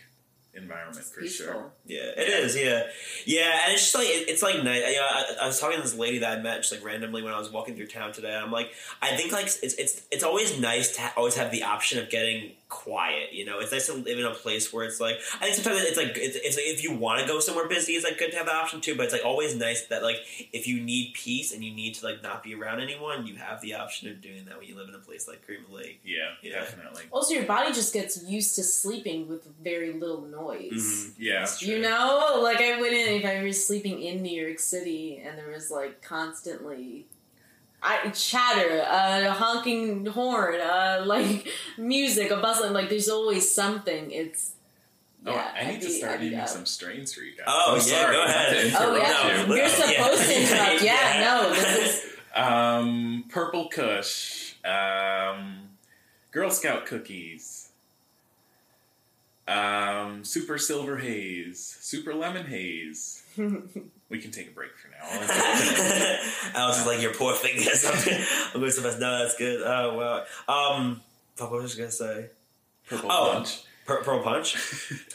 environment 0.57 1.05
for 1.05 1.21
peaceful. 1.21 1.45
sure. 1.47 1.71
Yeah, 1.85 2.11
it 2.17 2.29
is. 2.29 2.55
Yeah, 2.55 2.83
yeah, 3.25 3.59
and 3.63 3.73
it's 3.73 3.83
just 3.83 3.95
like 3.95 4.07
it, 4.07 4.29
it's 4.29 4.43
like 4.43 4.63
nice. 4.63 4.81
You 4.87 4.95
know, 4.95 5.07
I, 5.09 5.35
I 5.43 5.47
was 5.47 5.59
talking 5.59 5.77
to 5.77 5.83
this 5.83 5.95
lady 5.95 6.19
that 6.19 6.37
I 6.37 6.41
met 6.41 6.57
just 6.57 6.71
like 6.71 6.83
randomly 6.83 7.21
when 7.23 7.33
I 7.33 7.39
was 7.39 7.51
walking 7.51 7.75
through 7.75 7.87
town 7.87 8.11
today. 8.11 8.35
I'm 8.35 8.51
like, 8.51 8.71
I 9.01 9.15
think 9.15 9.31
like 9.31 9.45
it's 9.45 9.61
it's 9.61 10.01
it's 10.11 10.23
always 10.23 10.59
nice 10.59 10.95
to 10.95 11.01
ha- 11.01 11.13
always 11.15 11.35
have 11.35 11.51
the 11.51 11.63
option 11.63 11.99
of 11.99 12.09
getting 12.09 12.51
quiet. 12.69 13.33
You 13.33 13.45
know, 13.45 13.59
it's 13.59 13.71
nice 13.71 13.85
to 13.87 13.93
live 13.93 14.19
in 14.19 14.25
a 14.25 14.33
place 14.33 14.71
where 14.73 14.85
it's 14.85 14.99
like 14.99 15.17
I 15.35 15.45
think 15.45 15.55
sometimes 15.55 15.81
it's 15.83 15.97
like 15.97 16.13
it's, 16.15 16.35
it's 16.35 16.55
like 16.57 16.65
if 16.67 16.83
you 16.83 16.93
want 16.95 17.21
to 17.21 17.27
go 17.27 17.39
somewhere 17.39 17.67
busy, 17.67 17.93
it's 17.93 18.03
like 18.05 18.17
good 18.17 18.31
to 18.31 18.37
have 18.37 18.45
the 18.47 18.53
option 18.53 18.81
too. 18.81 18.95
But 18.95 19.05
it's 19.05 19.13
like 19.13 19.25
always 19.25 19.55
nice 19.55 19.85
that 19.87 20.03
like 20.03 20.17
if 20.51 20.67
you 20.67 20.81
need 20.81 21.13
peace 21.13 21.53
and 21.53 21.63
you 21.63 21.73
need 21.73 21.95
to 21.95 22.05
like 22.05 22.21
not 22.23 22.43
be 22.43 22.55
around 22.55 22.81
anyone, 22.81 23.25
you 23.25 23.35
have 23.35 23.61
the 23.61 23.75
option 23.75 24.09
of 24.09 24.21
doing 24.21 24.45
that 24.45 24.57
when 24.57 24.67
you 24.67 24.75
live 24.75 24.89
in 24.89 24.95
a 24.95 24.99
place 24.99 25.27
like 25.27 25.45
Greenwood 25.45 25.71
Lake. 25.71 26.01
Yeah, 26.03 26.31
Yeah. 26.41 26.59
definitely. 26.59 27.03
Also, 27.11 27.33
your 27.33 27.43
body 27.45 27.73
just 27.73 27.93
gets 27.93 28.21
used 28.23 28.55
to 28.55 28.63
sleeping 28.63 29.27
with 29.27 29.47
very 29.63 29.93
little 29.93 30.21
noise. 30.21 30.71
Mhm. 30.71 31.13
Yeah, 31.17 31.47
You 31.59 31.79
know, 31.79 32.39
like 32.43 32.59
I 32.61 32.79
went 32.81 32.93
in 32.93 33.15
if 33.21 33.25
I 33.25 33.43
was 33.43 33.65
sleeping 33.65 34.01
in 34.01 34.21
New 34.21 34.41
York 34.41 34.59
City 34.59 35.17
and 35.23 35.37
there 35.37 35.49
was 35.49 35.71
like 35.71 36.01
constantly 36.01 37.05
I 37.81 38.09
chatter, 38.09 38.79
a 38.79 39.31
honking 39.31 40.05
horn, 40.07 40.55
uh, 40.59 41.03
like 41.05 41.47
music, 41.77 42.31
a 42.31 42.37
bustling. 42.37 42.73
Like 42.73 42.89
there's 42.89 43.09
always 43.09 43.49
something. 43.49 44.11
It's 44.11 44.53
Oh, 45.25 45.31
yeah. 45.33 45.51
I 45.55 45.65
need 45.65 45.75
I'd 45.75 45.81
to 45.81 45.89
start 45.89 46.13
I'd 46.19 46.21
naming 46.31 46.47
some 46.47 46.65
strains 46.65 47.11
for 47.13 47.21
you 47.21 47.35
guys. 47.35 47.45
Oh, 47.47 47.71
I'm 47.71 47.77
yeah, 47.77 47.81
sorry, 47.83 48.15
go 48.15 48.23
not 48.23 48.27
to 48.27 48.33
ahead. 48.33 48.73
Oh 48.79 48.95
interrupt 48.95 49.09
yeah, 49.09 49.45
No, 49.47 49.55
you're 49.55 49.65
uh, 49.65 49.69
supposed 49.69 50.21
yeah. 50.29 50.35
to 50.35 50.41
interrupt. 50.41 50.83
Yeah, 50.83 51.19
Yeah. 51.19 51.41
no, 51.41 51.49
this 51.53 52.05
is. 52.05 52.13
Um, 52.35 53.25
Purple 53.29 53.67
Kush, 53.69 54.53
um, 54.63 55.57
Girl 56.31 56.49
Scout 56.51 56.85
cookies, 56.85 57.69
um, 59.47 60.23
Super 60.23 60.57
Silver 60.57 60.97
Haze, 60.97 61.77
Super 61.81 62.13
Lemon 62.13 62.45
Haze. 62.45 63.23
We 64.09 64.19
can 64.19 64.31
take 64.31 64.47
a 64.49 64.51
break 64.51 64.71
for 64.77 64.87
now. 64.89 65.19
Let's. 65.19 65.31
I 66.55 66.65
was 66.67 66.75
just 66.77 66.87
like, 66.87 67.01
your 67.01 67.13
poor 67.13 67.33
fingers. 67.33 67.83
I'm 67.85 68.61
going 68.61 68.71
to 68.71 68.99
no, 68.99 69.19
that's 69.23 69.35
good. 69.37 69.61
Oh, 69.65 70.23
wow. 70.47 70.73
Um, 70.73 71.01
what 71.37 71.51
was 71.51 71.75
I 71.75 71.77
going 71.77 71.89
to 71.89 71.95
say? 71.95 72.25
Purple 72.87 73.11
Oh. 73.11 73.31
Punch. 73.33 73.63
Pur- 73.85 74.03
Pearl 74.03 74.23
Punch? 74.23 74.55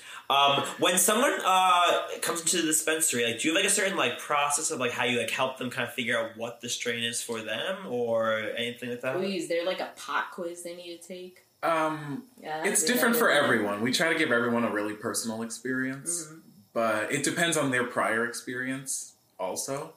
um, 0.31 0.63
when 0.79 0.99
someone 0.99 1.33
uh, 1.45 1.83
comes 2.21 2.41
into 2.43 2.59
the 2.59 2.63
dispensary, 2.65 3.25
like, 3.25 3.41
do 3.41 3.49
you 3.49 3.55
have 3.55 3.63
like 3.63 3.71
a 3.71 3.75
certain 3.75 3.97
like 3.97 4.19
process 4.19 4.71
of 4.71 4.79
like 4.81 4.93
how 4.93 5.05
you 5.05 5.19
like 5.19 5.31
help 5.31 5.59
them 5.59 5.71
kind 5.71 5.87
of 5.89 5.95
figure 5.95 6.19
out 6.19 6.37
what 6.37 6.61
the 6.61 6.69
strain 6.69 7.03
is 7.03 7.23
for 7.23 7.41
them 7.41 7.87
or 7.89 8.39
anything 8.57 8.91
like 8.91 9.01
that? 9.03 9.17
Please, 9.17 9.49
they're 9.49 9.65
like 9.67 9.81
a 9.81 9.91
pot 9.97 10.31
quiz 10.33 10.63
they 10.63 10.75
need 10.77 11.01
to 11.01 11.07
take. 11.09 11.45
Um, 11.63 12.25
Yeah, 12.43 12.65
it's 12.65 12.83
different 12.85 13.17
for 13.17 13.31
everyone. 13.31 13.83
We 13.83 13.93
try 13.93 14.13
to 14.13 14.19
give 14.19 14.33
everyone 14.33 14.65
a 14.65 14.71
really 14.71 14.95
personal 14.95 15.43
experience, 15.43 16.27
Mhm. 16.31 16.41
But 16.73 17.13
it 17.13 17.23
depends 17.23 17.57
on 17.57 17.71
their 17.71 17.85
prior 17.85 18.27
experience 18.27 19.15
also. 19.39 19.93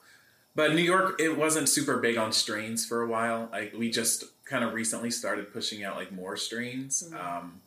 But 0.54 0.74
New 0.74 0.82
York, 0.82 1.20
it 1.20 1.36
wasn't 1.36 1.68
super 1.68 1.98
big 1.98 2.16
on 2.16 2.32
strains 2.32 2.86
for 2.86 3.02
a 3.02 3.06
while. 3.06 3.48
Like 3.52 3.74
we 3.76 3.90
just 3.90 4.24
kind 4.46 4.64
of 4.64 4.72
recently 4.72 5.10
started 5.10 5.52
pushing 5.52 5.84
out 5.84 5.96
like 5.96 6.12
more 6.12 6.36
strains. 6.36 7.02
Mhm. 7.10 7.20
Um, 7.20 7.60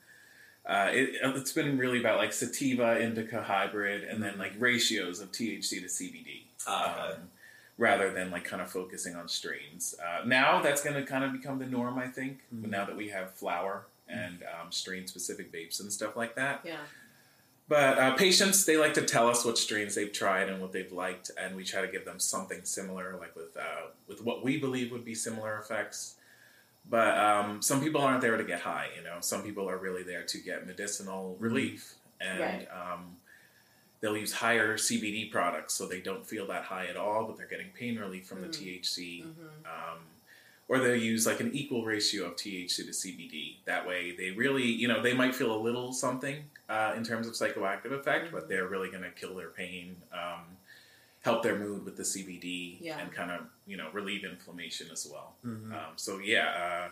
uh, 0.65 0.89
it, 0.91 1.15
it's 1.23 1.51
been 1.51 1.77
really 1.77 1.99
about 1.99 2.17
like 2.17 2.33
sativa, 2.33 2.99
indica 3.01 3.43
hybrid, 3.43 4.03
and 4.03 4.21
then 4.23 4.37
like 4.37 4.53
ratios 4.59 5.19
of 5.19 5.31
THC 5.31 5.79
to 5.81 5.85
CBD. 5.87 6.43
Okay. 6.67 7.13
um, 7.13 7.29
rather 7.77 8.11
than 8.11 8.29
like 8.29 8.43
kind 8.43 8.61
of 8.61 8.69
focusing 8.69 9.15
on 9.15 9.27
strains. 9.29 9.95
Uh, 10.03 10.25
now 10.25 10.61
that's 10.61 10.83
going 10.83 10.95
to 10.97 11.03
kind 11.03 11.23
of 11.23 11.31
become 11.31 11.57
the 11.59 11.65
norm, 11.65 11.97
I 11.97 12.07
think. 12.07 12.39
Mhm. 12.53 12.69
Now 12.69 12.85
that 12.85 12.97
we 12.97 13.07
have 13.09 13.31
flower 13.35 13.83
and 14.09 14.43
um, 14.43 14.69
strain 14.71 15.07
specific 15.07 15.51
vapes 15.53 15.79
and 15.79 15.91
stuff 15.93 16.17
like 16.17 16.35
that. 16.35 16.59
Yeah. 16.65 16.77
But 17.69 17.99
uh, 17.99 18.15
patients, 18.15 18.65
they 18.65 18.77
like 18.77 18.95
to 18.95 19.03
tell 19.03 19.29
us 19.29 19.45
what 19.45 19.57
strains 19.59 19.93
they've 19.93 20.11
tried 20.11 20.49
and 20.49 20.59
what 20.59 20.71
they've 20.71 20.91
liked, 20.91 21.29
and 21.39 21.55
we 21.55 21.63
try 21.63 21.81
to 21.81 21.87
give 21.87 22.03
them 22.03 22.19
something 22.19 22.61
similar, 22.63 23.15
like 23.19 23.35
with 23.35 23.55
uh, 23.55 23.91
with 24.07 24.23
what 24.23 24.43
we 24.43 24.57
believe 24.57 24.91
would 24.91 25.05
be 25.05 25.13
similar 25.13 25.57
effects. 25.59 26.15
But 26.89 27.15
um, 27.19 27.61
some 27.61 27.79
people 27.81 28.01
aren't 28.01 28.21
there 28.21 28.37
to 28.37 28.43
get 28.43 28.61
high, 28.61 28.87
you 28.97 29.03
know. 29.03 29.17
Some 29.21 29.43
people 29.43 29.69
are 29.69 29.77
really 29.77 30.01
there 30.01 30.23
to 30.23 30.37
get 30.39 30.65
medicinal 30.65 31.35
relief, 31.39 31.93
and 32.19 32.39
Right. 32.39 32.67
um, 32.71 33.17
they'll 34.01 34.17
use 34.17 34.33
higher 34.33 34.75
CBD 34.75 35.29
products 35.31 35.75
so 35.75 35.85
they 35.85 35.99
don't 36.01 36.25
feel 36.25 36.47
that 36.47 36.63
high 36.63 36.87
at 36.87 36.97
all, 36.97 37.25
but 37.25 37.37
they're 37.37 37.45
getting 37.47 37.69
pain 37.77 37.99
relief 37.99 38.25
from 38.25 38.41
the 38.41 38.47
Mm. 38.47 38.81
THC. 38.81 39.21
hmm 39.21 39.27
Um, 39.67 39.99
or 40.69 40.77
they'll 40.79 40.95
use 40.95 41.25
like 41.25 41.39
an 41.41 41.51
equal 41.51 41.83
ratio 41.83 42.25
of 42.25 42.35
THC 42.35 42.75
to 42.85 42.91
CBD. 42.91 43.55
That 43.65 43.85
way, 43.87 44.11
they 44.15 44.29
really, 44.31 44.63
you 44.63 44.87
know, 44.87 45.01
they 45.01 45.13
might 45.13 45.33
feel 45.35 45.53
a 45.53 45.57
little 45.59 45.91
something 45.91 46.43
uh, 46.69 46.93
in 46.95 47.03
terms 47.03 47.27
of 47.27 47.33
psychoactive 47.33 47.91
effect, 47.91 48.31
but 48.31 48.43
Mhm. 48.45 48.47
they're 48.49 48.67
really 48.67 48.89
going 48.91 49.01
to 49.03 49.09
kill 49.09 49.35
their 49.35 49.49
pain, 49.49 49.97
um, 50.13 50.41
help 51.23 51.41
their 51.41 51.57
mood 51.57 51.83
with 51.83 51.97
the 51.97 52.03
CBD, 52.05 52.77
Yeah. 52.79 52.99
and 52.99 53.11
kind 53.11 53.31
of, 53.31 53.47
you 53.65 53.77
know, 53.77 53.89
relieve 53.91 54.23
inflammation 54.23 54.89
as 54.91 55.07
well. 55.11 55.35
Mhm. 55.43 55.73
Um, 55.73 55.93
so 55.95 56.19
yeah, 56.19 56.49
uh, 56.49 56.91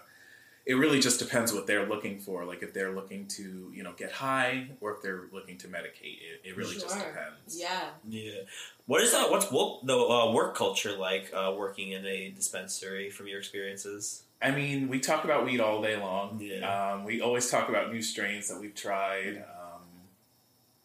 it 0.67 0.73
really 0.73 0.99
just 0.99 1.17
depends 1.17 1.53
what 1.53 1.65
they're 1.65 1.87
looking 1.87 2.19
for. 2.19 2.43
Like 2.43 2.61
if 2.61 2.73
they're 2.73 2.91
looking 2.91 3.25
to, 3.29 3.71
you 3.73 3.83
know, 3.83 3.93
get 3.93 4.11
high, 4.11 4.67
or 4.81 4.93
if 4.93 5.01
they're 5.01 5.23
looking 5.31 5.57
to 5.59 5.67
medicate. 5.69 6.19
It, 6.19 6.49
it 6.49 6.57
really 6.57 6.73
just 6.73 6.89
depends. 6.89 7.57
Yeah. 7.57 7.85
Yeah. 8.07 8.41
What 8.85 9.01
is 9.01 9.13
that? 9.13 9.31
What's 9.31 9.49
wo- 9.49 9.79
the 9.83 9.97
uh, 9.97 10.33
work 10.33 10.55
culture 10.55 10.91
like 10.97 11.31
uh, 11.33 11.53
working 11.57 11.93
in 11.93 12.05
a 12.05 12.31
dispensary 12.31 13.09
from 13.09 13.27
your 13.27 13.39
experiences? 13.39 14.23
I 14.41 14.51
mean, 14.51 14.89
we 14.89 14.99
talk 14.99 15.23
about 15.23 15.45
weed 15.45 15.61
all 15.61 15.81
day 15.81 15.95
long. 15.95 16.37
Yeah. 16.41 16.91
Um, 16.95 17.05
we 17.05 17.21
always 17.21 17.49
talk 17.49 17.69
about 17.69 17.93
new 17.93 18.01
strains 18.01 18.49
that 18.49 18.59
we've 18.59 18.75
tried, 18.75 19.45
um, 19.49 19.83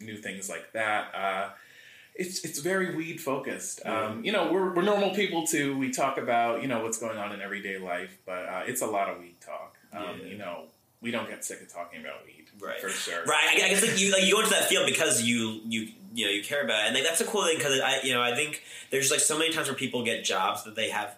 new 0.01 0.17
things 0.17 0.49
like 0.49 0.73
that. 0.75 1.13
Uh, 1.13 1.51
it's 2.15 2.45
it's 2.45 2.61
very 2.61 2.95
weed 2.95 3.21
focused. 3.21 3.85
Um, 3.85 4.25
you 4.25 4.31
know, 4.31 4.53
we're, 4.53 4.73
we're 4.75 4.83
normal 4.83 5.13
people 5.13 5.45
too. 5.45 5.77
We 5.77 5.91
talk 5.91 6.19
about 6.19 6.63
you 6.63 6.69
know 6.69 6.85
what's 6.85 6.99
going 6.99 7.19
on 7.19 7.33
in 7.33 7.41
everyday 7.41 7.79
life, 7.79 8.17
but 8.25 8.49
uh, 8.49 8.63
it's 8.67 8.81
a 8.81 8.87
lot 8.87 9.09
of 9.09 9.19
weed 9.19 9.32
talk. 9.53 9.77
Um, 9.93 10.19
Yeah. 10.21 10.27
You 10.33 10.39
know, 10.39 10.65
we 11.01 11.11
don't 11.11 11.29
get 11.29 11.45
sick 11.45 11.61
of 11.61 11.73
talking 11.73 12.01
about 12.01 12.25
weed, 12.25 12.47
Right. 12.61 12.81
For 12.81 12.89
sure. 12.91 13.25
Right. 13.25 13.49
I, 13.51 13.67
I 13.67 13.69
guess 13.71 13.83
like 13.83 13.99
you 14.01 14.13
like 14.13 14.25
you 14.25 14.33
go 14.35 14.41
into 14.41 14.51
that 14.51 14.69
field 14.69 14.87
because 14.87 15.23
you 15.23 15.61
you 15.67 15.89
you 16.15 16.25
know 16.27 16.31
you 16.31 16.43
care 16.45 16.63
about 16.63 16.85
it, 16.85 16.87
and 16.89 16.95
like, 16.95 17.05
that's 17.05 17.21
a 17.21 17.25
cool 17.25 17.45
thing 17.45 17.57
because 17.59 17.81
I 17.81 18.01
you 18.03 18.13
know 18.13 18.23
I 18.23 18.35
think 18.35 18.63
there's 18.91 19.11
like 19.11 19.21
so 19.21 19.37
many 19.39 19.53
times 19.53 19.67
where 19.69 19.77
people 19.77 20.05
get 20.05 20.25
jobs 20.25 20.63
that 20.65 20.77
they 20.77 20.91
have 20.91 21.17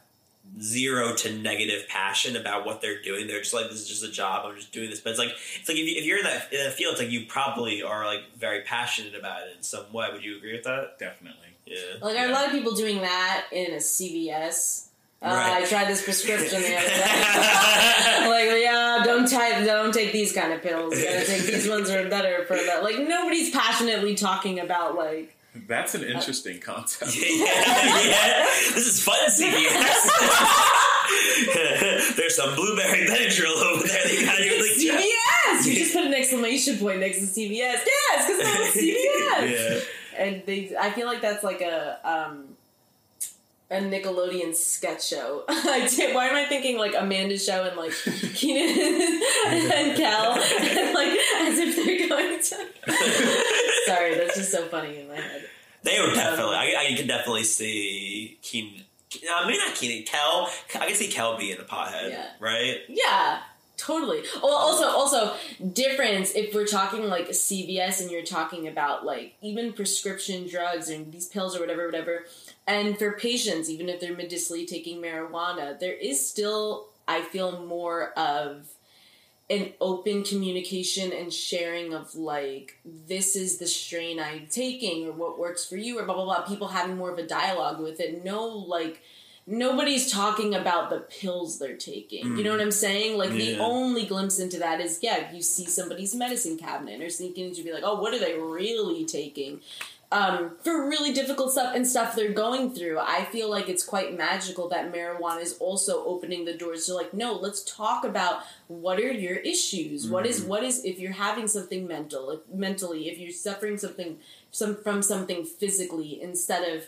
zero 0.60 1.14
to 1.16 1.32
negative 1.38 1.88
passion 1.88 2.36
about 2.36 2.64
what 2.64 2.80
they're 2.80 3.02
doing. 3.02 3.26
They're 3.26 3.40
just 3.40 3.52
like 3.54 3.68
this 3.70 3.80
is 3.80 3.88
just 3.88 4.04
a 4.04 4.10
job. 4.10 4.46
I'm 4.46 4.54
just 4.56 4.72
doing 4.72 4.88
this, 4.90 5.00
but 5.00 5.10
it's 5.10 5.18
like 5.18 5.30
it's 5.60 5.68
like 5.68 5.76
if, 5.78 5.86
you, 5.88 5.96
if 5.98 6.04
you're 6.04 6.18
in 6.18 6.24
that, 6.24 6.52
in 6.52 6.58
that 6.64 6.72
field, 6.74 6.92
it's 6.92 7.02
like 7.02 7.10
you 7.10 7.26
probably 7.26 7.82
are 7.82 8.04
like 8.06 8.20
very 8.38 8.62
passionate 8.62 9.14
about 9.14 9.42
it 9.48 9.56
in 9.56 9.62
some 9.62 9.92
way. 9.92 10.08
Would 10.12 10.24
you 10.24 10.36
agree 10.36 10.52
with 10.52 10.64
that? 10.64 10.98
Definitely. 10.98 11.40
Yeah. 11.66 11.76
Like 12.00 12.14
Yeah. 12.14 12.30
a 12.30 12.32
lot 12.32 12.46
of 12.46 12.52
people 12.52 12.72
doing 12.74 13.00
that 13.02 13.46
in 13.52 13.72
a 13.72 13.78
CVS. 13.80 14.86
Uh, 15.24 15.28
Right. 15.28 15.62
I 15.62 15.64
tried 15.66 15.88
this 15.88 16.04
prescription 16.04 16.60
the 16.60 16.76
other 16.76 16.86
day. 16.86 18.28
like, 18.28 18.62
yeah, 18.62 19.02
don't 19.04 19.26
type, 19.26 19.64
don't 19.64 19.92
take 19.94 20.12
these 20.12 20.32
kind 20.34 20.52
of 20.52 20.60
pills. 20.62 20.98
You 20.98 21.04
gotta 21.04 21.24
take 21.24 21.42
these 21.44 21.66
ones 21.66 21.88
are 21.88 22.06
better 22.10 22.44
for 22.44 22.56
that. 22.56 22.82
Like, 22.82 22.98
nobody's 22.98 23.50
passionately 23.50 24.16
talking 24.16 24.60
about 24.60 24.96
like. 24.96 25.34
That's 25.66 25.94
an 25.94 26.04
interesting 26.04 26.60
concept. 26.60 27.16
yeah, 27.22 27.36
yeah. 27.36 28.44
This 28.74 28.86
is 28.86 29.02
fun, 29.02 29.16
CVS. 29.30 30.10
There's 32.16 32.36
some 32.36 32.54
blueberry 32.54 33.06
Benadryl 33.06 33.56
over 33.62 33.86
there. 33.86 34.02
That 34.02 34.12
you 34.12 34.26
gotta 34.26 34.42
like, 34.42 34.76
CVS. 34.76 35.66
You 35.66 35.74
just 35.74 35.94
put 35.94 36.04
an 36.04 36.12
exclamation 36.12 36.76
point 36.76 37.00
next 37.00 37.20
to 37.20 37.26
CVS. 37.26 37.80
Yes, 37.86 38.26
because 38.26 38.40
it's 38.40 38.76
CVS. 38.76 39.50
Yeah. 39.50 40.22
And 40.22 40.42
they, 40.44 40.76
I 40.78 40.90
feel 40.90 41.06
like 41.06 41.22
that's 41.22 41.42
like 41.42 41.62
a 41.62 41.98
um, 42.04 42.56
a 43.70 43.76
Nickelodeon 43.76 44.54
sketch 44.54 45.08
show. 45.08 45.44
I 45.48 45.88
did. 45.88 46.14
Why 46.14 46.26
am 46.26 46.36
I 46.36 46.44
thinking 46.44 46.78
like 46.78 46.94
Amanda's 46.96 47.44
show 47.44 47.64
and 47.64 47.76
like 47.76 47.92
Kenan 48.34 49.22
and 49.46 49.96
Kel, 49.96 50.32
and 50.32 50.94
like 50.94 51.08
as 51.08 51.58
if 51.58 51.76
they're 51.76 52.08
going 52.08 52.38
to. 52.38 52.42
Sorry, 53.86 54.14
that's 54.14 54.36
just 54.36 54.52
so 54.52 54.66
funny 54.66 55.00
in 55.00 55.08
my 55.08 55.16
head. 55.16 55.48
They 55.82 55.98
were 56.00 56.08
um, 56.08 56.14
definitely. 56.14 56.56
I, 56.56 56.90
I 56.90 56.94
can 56.96 57.06
definitely 57.06 57.44
see 57.44 58.38
Keen. 58.42 58.84
No, 59.24 59.46
maybe 59.46 59.58
not 59.58 59.74
Kenan. 59.74 60.04
Kel. 60.04 60.48
I 60.74 60.86
can 60.86 60.94
see 60.94 61.08
Kel 61.08 61.38
being 61.38 61.58
a 61.58 61.62
pothead. 61.62 62.10
Yeah. 62.10 62.26
Right. 62.40 62.80
Yeah, 62.88 63.40
totally. 63.76 64.22
Well, 64.42 64.54
also, 64.54 64.86
also 64.86 65.34
difference 65.72 66.32
if 66.34 66.54
we're 66.54 66.66
talking 66.66 67.08
like 67.08 67.28
CVS 67.28 68.00
and 68.00 68.10
you're 68.10 68.22
talking 68.22 68.66
about 68.66 69.04
like 69.04 69.34
even 69.40 69.72
prescription 69.72 70.48
drugs 70.48 70.88
and 70.88 71.12
these 71.12 71.28
pills 71.28 71.56
or 71.56 71.60
whatever, 71.60 71.86
whatever. 71.86 72.24
And 72.66 72.98
for 72.98 73.12
patients, 73.12 73.68
even 73.68 73.88
if 73.88 74.00
they're 74.00 74.16
medicinally 74.16 74.64
taking 74.66 75.00
marijuana, 75.00 75.78
there 75.78 75.92
is 75.92 76.26
still, 76.26 76.86
I 77.06 77.20
feel, 77.20 77.64
more 77.64 78.18
of 78.18 78.68
an 79.50 79.72
open 79.80 80.22
communication 80.22 81.12
and 81.12 81.32
sharing 81.32 81.92
of 81.92 82.14
like 82.14 82.78
this 82.84 83.36
is 83.36 83.58
the 83.58 83.66
strain 83.66 84.18
I'm 84.18 84.46
taking 84.46 85.06
or 85.06 85.12
what 85.12 85.38
works 85.38 85.66
for 85.66 85.76
you 85.76 85.98
or 85.98 86.04
blah 86.04 86.14
blah 86.14 86.24
blah. 86.24 86.42
People 86.42 86.68
having 86.68 86.96
more 86.96 87.10
of 87.10 87.18
a 87.18 87.26
dialogue 87.26 87.80
with 87.80 88.00
it. 88.00 88.24
No 88.24 88.46
like 88.46 89.02
nobody's 89.46 90.10
talking 90.10 90.54
about 90.54 90.88
the 90.88 91.00
pills 91.00 91.58
they're 91.58 91.76
taking. 91.76 92.38
You 92.38 92.44
know 92.44 92.50
mm. 92.50 92.56
what 92.56 92.62
I'm 92.62 92.70
saying? 92.70 93.18
Like 93.18 93.30
the 93.30 93.58
only 93.58 94.06
glimpse 94.06 94.38
into 94.38 94.58
that 94.60 94.80
is 94.80 95.00
yeah, 95.02 95.30
you 95.30 95.42
see 95.42 95.66
somebody's 95.66 96.14
medicine 96.14 96.56
cabinet 96.56 97.02
or 97.02 97.10
sneaking 97.10 97.48
into 97.48 97.62
be 97.62 97.72
like, 97.72 97.84
oh, 97.84 98.00
what 98.00 98.14
are 98.14 98.18
they 98.18 98.38
really 98.38 99.04
taking? 99.04 99.60
Um, 100.14 100.52
for 100.62 100.88
really 100.88 101.12
difficult 101.12 101.50
stuff 101.50 101.74
and 101.74 101.84
stuff 101.84 102.14
they're 102.14 102.32
going 102.32 102.72
through, 102.72 103.00
I 103.00 103.24
feel 103.24 103.50
like 103.50 103.68
it's 103.68 103.82
quite 103.82 104.16
magical 104.16 104.68
that 104.68 104.92
marijuana 104.92 105.42
is 105.42 105.56
also 105.58 106.04
opening 106.04 106.44
the 106.44 106.54
doors 106.54 106.86
to 106.86 106.94
like, 106.94 107.12
no, 107.12 107.32
let's 107.32 107.64
talk 107.64 108.04
about 108.04 108.42
what 108.68 109.00
are 109.00 109.10
your 109.10 109.38
issues. 109.38 110.08
What 110.08 110.24
is 110.24 110.42
what 110.42 110.62
is 110.62 110.84
if 110.84 111.00
you're 111.00 111.10
having 111.10 111.48
something 111.48 111.88
mental, 111.88 112.30
if, 112.30 112.40
mentally, 112.48 113.08
if 113.08 113.18
you're 113.18 113.32
suffering 113.32 113.76
something 113.76 114.18
some 114.52 114.76
from 114.76 115.02
something 115.02 115.44
physically, 115.44 116.22
instead 116.22 116.62
of 116.62 116.84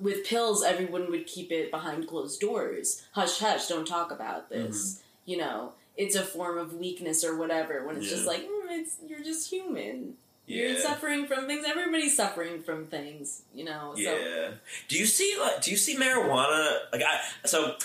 with 0.00 0.26
pills, 0.26 0.64
everyone 0.64 1.12
would 1.12 1.28
keep 1.28 1.52
it 1.52 1.70
behind 1.70 2.08
closed 2.08 2.40
doors. 2.40 3.06
Hush, 3.12 3.38
hush, 3.38 3.68
don't 3.68 3.86
talk 3.86 4.10
about 4.10 4.48
this. 4.48 5.00
You 5.26 5.36
know, 5.36 5.74
it's 5.96 6.16
a 6.16 6.22
form 6.24 6.58
of 6.58 6.74
weakness 6.74 7.22
or 7.22 7.36
whatever. 7.36 7.86
When 7.86 7.98
it's 7.98 8.08
just 8.10 8.26
like, 8.26 8.42
mm, 8.42 8.66
it's 8.70 8.96
you're 9.06 9.22
just 9.22 9.48
human. 9.48 10.14
You're 10.48 10.70
Yeah. 10.70 10.80
suffering 10.80 11.26
from 11.26 11.46
things. 11.46 11.64
Everybody's 11.66 12.16
suffering 12.16 12.62
from 12.62 12.86
things. 12.86 13.42
You 13.54 13.64
know. 13.64 13.92
So 13.94 14.00
Yeah. 14.02 14.48
Do 14.88 14.98
you 14.98 15.06
see 15.06 15.36
like 15.38 15.60
do 15.62 15.70
you 15.70 15.76
see 15.76 15.96
marijuana 15.96 16.78
like 16.92 17.02
I 17.02 17.20
so 17.46 17.76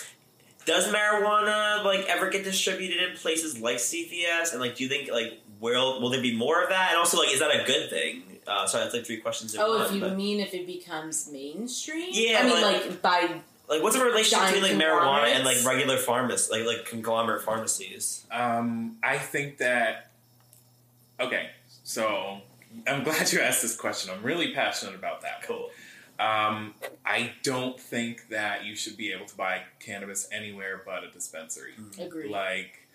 does 0.64 0.88
marijuana 0.88 1.84
like 1.84 2.06
ever 2.08 2.30
get 2.30 2.42
distributed 2.44 3.02
in 3.10 3.16
places 3.16 3.58
like 3.60 3.76
CVS 3.76 4.52
and 4.52 4.60
like 4.60 4.76
do 4.76 4.82
you 4.84 4.88
think 4.88 5.10
like 5.10 5.40
will 5.60 6.00
will 6.00 6.10
there 6.10 6.22
be 6.22 6.34
more 6.34 6.62
of 6.62 6.70
that 6.70 6.88
and 6.90 6.98
also 6.98 7.18
like 7.18 7.32
is 7.32 7.40
that 7.40 7.50
a 7.54 7.64
good 7.66 7.90
thing? 7.90 8.22
Uh, 8.46 8.66
sorry, 8.66 8.84
that's 8.84 8.94
like 8.94 9.06
three 9.06 9.18
questions 9.18 9.54
in 9.54 9.60
Oh, 9.60 9.76
one. 9.78 9.86
if 9.86 9.92
you 9.92 10.00
but, 10.00 10.14
mean 10.16 10.38
if 10.40 10.52
it 10.52 10.66
becomes 10.66 11.30
mainstream? 11.30 12.08
Yeah, 12.12 12.40
I 12.40 12.42
mean, 12.44 12.52
but- 12.52 12.62
like 12.62 13.02
by 13.02 13.40
like 13.68 13.82
what's 13.82 13.96
the 13.96 14.04
relationship 14.04 14.52
between 14.54 14.62
like 14.62 14.82
marijuana 14.88 15.28
and 15.28 15.44
like 15.44 15.64
regular 15.64 15.96
pharmacies, 15.96 16.50
like 16.50 16.64
like 16.66 16.84
conglomerate 16.84 17.42
pharmacies? 17.42 18.24
Um, 18.30 18.98
I 19.02 19.16
think 19.18 19.58
that. 19.58 20.10
Okay, 21.20 21.48
so 21.84 22.42
I'm 22.86 23.04
glad 23.04 23.32
you 23.32 23.40
asked 23.40 23.62
this 23.62 23.76
question. 23.76 24.12
I'm 24.14 24.22
really 24.22 24.52
passionate 24.52 24.94
about 24.94 25.22
that. 25.22 25.42
Cool. 25.42 25.70
Um, 26.18 26.74
I 27.04 27.32
don't 27.42 27.78
think 27.78 28.28
that 28.28 28.64
you 28.64 28.76
should 28.76 28.96
be 28.96 29.12
able 29.12 29.26
to 29.26 29.36
buy 29.36 29.62
cannabis 29.80 30.28
anywhere 30.30 30.82
but 30.86 31.02
a 31.04 31.10
dispensary. 31.10 31.72
agree. 31.98 32.28
Like, 32.28 32.86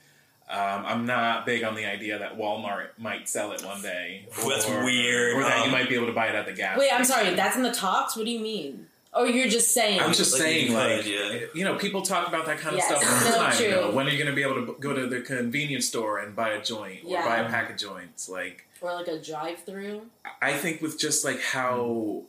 um, 0.49 0.85
I'm 0.85 1.05
not 1.05 1.45
big 1.45 1.63
on 1.63 1.75
the 1.75 1.85
idea 1.85 2.17
that 2.19 2.37
Walmart 2.37 2.89
might 2.97 3.27
sell 3.29 3.51
it 3.51 3.63
one 3.63 3.81
day. 3.81 4.25
That's 4.47 4.67
or- 4.67 4.83
weird. 4.83 5.35
Or 5.37 5.43
that 5.43 5.59
you 5.59 5.63
Um, 5.65 5.71
might 5.71 5.89
be 5.89 5.95
able 5.95 6.07
to 6.07 6.13
buy 6.13 6.27
it 6.27 6.35
at 6.35 6.45
the 6.45 6.53
gas. 6.53 6.77
Wait, 6.77 6.91
I'm 6.93 7.03
sorry. 7.05 7.33
That's 7.35 7.55
in 7.55 7.63
the 7.63 7.71
talks. 7.73 8.15
What 8.15 8.25
do 8.25 8.31
you 8.31 8.39
mean? 8.39 8.87
Oh, 9.11 9.23
you're 9.23 9.47
just 9.47 9.71
saying. 9.73 9.99
I'm 9.99 10.13
just 10.13 10.33
Like, 10.33 10.41
saying, 10.41 10.73
like, 10.73 10.97
could, 11.03 11.05
yeah. 11.07 11.39
you 11.55 11.63
know, 11.63 11.75
people 11.77 12.03
talk 12.03 12.27
about 12.27 12.45
that 12.45 12.59
kind 12.59 12.75
of 12.75 12.77
Yes, 12.79 12.87
stuff 12.87 13.03
all 13.03 13.19
the 13.31 13.37
no, 13.37 13.43
time. 13.49 13.63
You 13.63 13.71
know, 13.71 13.87
true. 13.87 13.95
when 13.95 14.05
are 14.05 14.09
you 14.11 14.17
going 14.17 14.29
to 14.29 14.35
be 14.35 14.43
able 14.43 14.65
to 14.67 14.75
go 14.79 14.93
to 14.93 15.07
the 15.07 15.21
convenience 15.21 15.87
store 15.87 16.19
and 16.19 16.35
buy 16.35 16.49
a 16.49 16.61
joint 16.63 17.03
or 17.05 17.09
Yeah. 17.11 17.25
buy 17.25 17.37
a 17.37 17.49
pack 17.49 17.71
of 17.71 17.77
joints? 17.77 18.29
Like, 18.29 18.67
or 18.81 18.93
like 18.93 19.07
a 19.07 19.19
drive-through. 19.19 20.03
I 20.41 20.53
think 20.53 20.81
with 20.81 20.99
just 20.99 21.25
like 21.25 21.41
how 21.41 22.23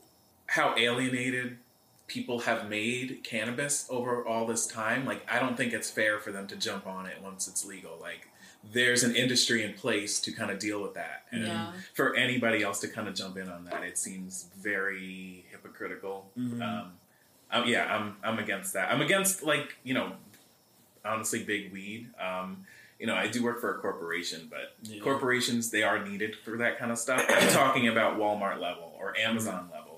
how 0.46 0.74
alienated 0.76 1.58
people 2.08 2.40
have 2.40 2.68
made 2.68 3.20
cannabis 3.22 3.86
over 3.88 4.26
all 4.26 4.46
this 4.46 4.66
time, 4.66 5.04
like 5.06 5.22
I 5.30 5.38
don't 5.38 5.56
think 5.56 5.72
it's 5.72 5.90
fair 5.90 6.18
for 6.18 6.32
them 6.32 6.48
to 6.48 6.56
jump 6.56 6.86
on 6.86 7.06
it 7.06 7.18
once 7.22 7.46
it's 7.46 7.64
legal. 7.64 7.98
Like 8.00 8.26
there's 8.72 9.04
an 9.04 9.14
industry 9.14 9.62
in 9.62 9.74
place 9.74 10.18
to 10.20 10.32
kind 10.32 10.50
of 10.50 10.58
deal 10.58 10.82
with 10.82 10.94
that, 10.94 11.22
and 11.30 11.46
Yeah. 11.46 11.72
for 11.94 12.16
anybody 12.16 12.62
else 12.64 12.80
to 12.80 12.88
kind 12.88 13.06
of 13.06 13.14
jump 13.14 13.36
in 13.36 13.48
on 13.48 13.64
that, 13.66 13.84
it 13.84 13.96
seems 13.96 14.46
very 14.58 15.44
hypocritical. 15.62 16.31
Mhm. 16.38 16.62
Um, 16.62 16.92
um, 17.51 17.66
yeah, 17.66 17.94
I'm 17.94 18.16
I'm 18.23 18.38
against 18.38 18.73
that. 18.75 18.90
I'm 18.90 19.01
against 19.01 19.42
like 19.42 19.77
you 19.85 19.94
know, 19.94 20.12
honestly, 21.05 21.42
big 21.44 21.73
weed. 21.73 22.09
Um, 22.20 22.64
you 22.99 23.07
know, 23.07 23.14
I 23.14 23.29
do 23.29 23.42
work 23.42 23.61
for 23.61 23.75
a 23.75 23.79
corporation, 23.79 24.46
but 24.51 24.75
Yeah. 24.83 25.03
corporations 25.03 25.70
they 25.70 25.83
are 25.83 26.05
needed 26.05 26.37
for 26.37 26.59
that 26.59 26.79
kind 26.79 26.92
of 26.92 26.99
stuff. 26.99 27.25
I'm 27.29 27.49
talking 27.49 27.88
about 27.88 28.18
Walmart 28.18 28.61
level 28.61 28.94
or 28.99 29.16
Amazon 29.18 29.68
level. 29.73 29.89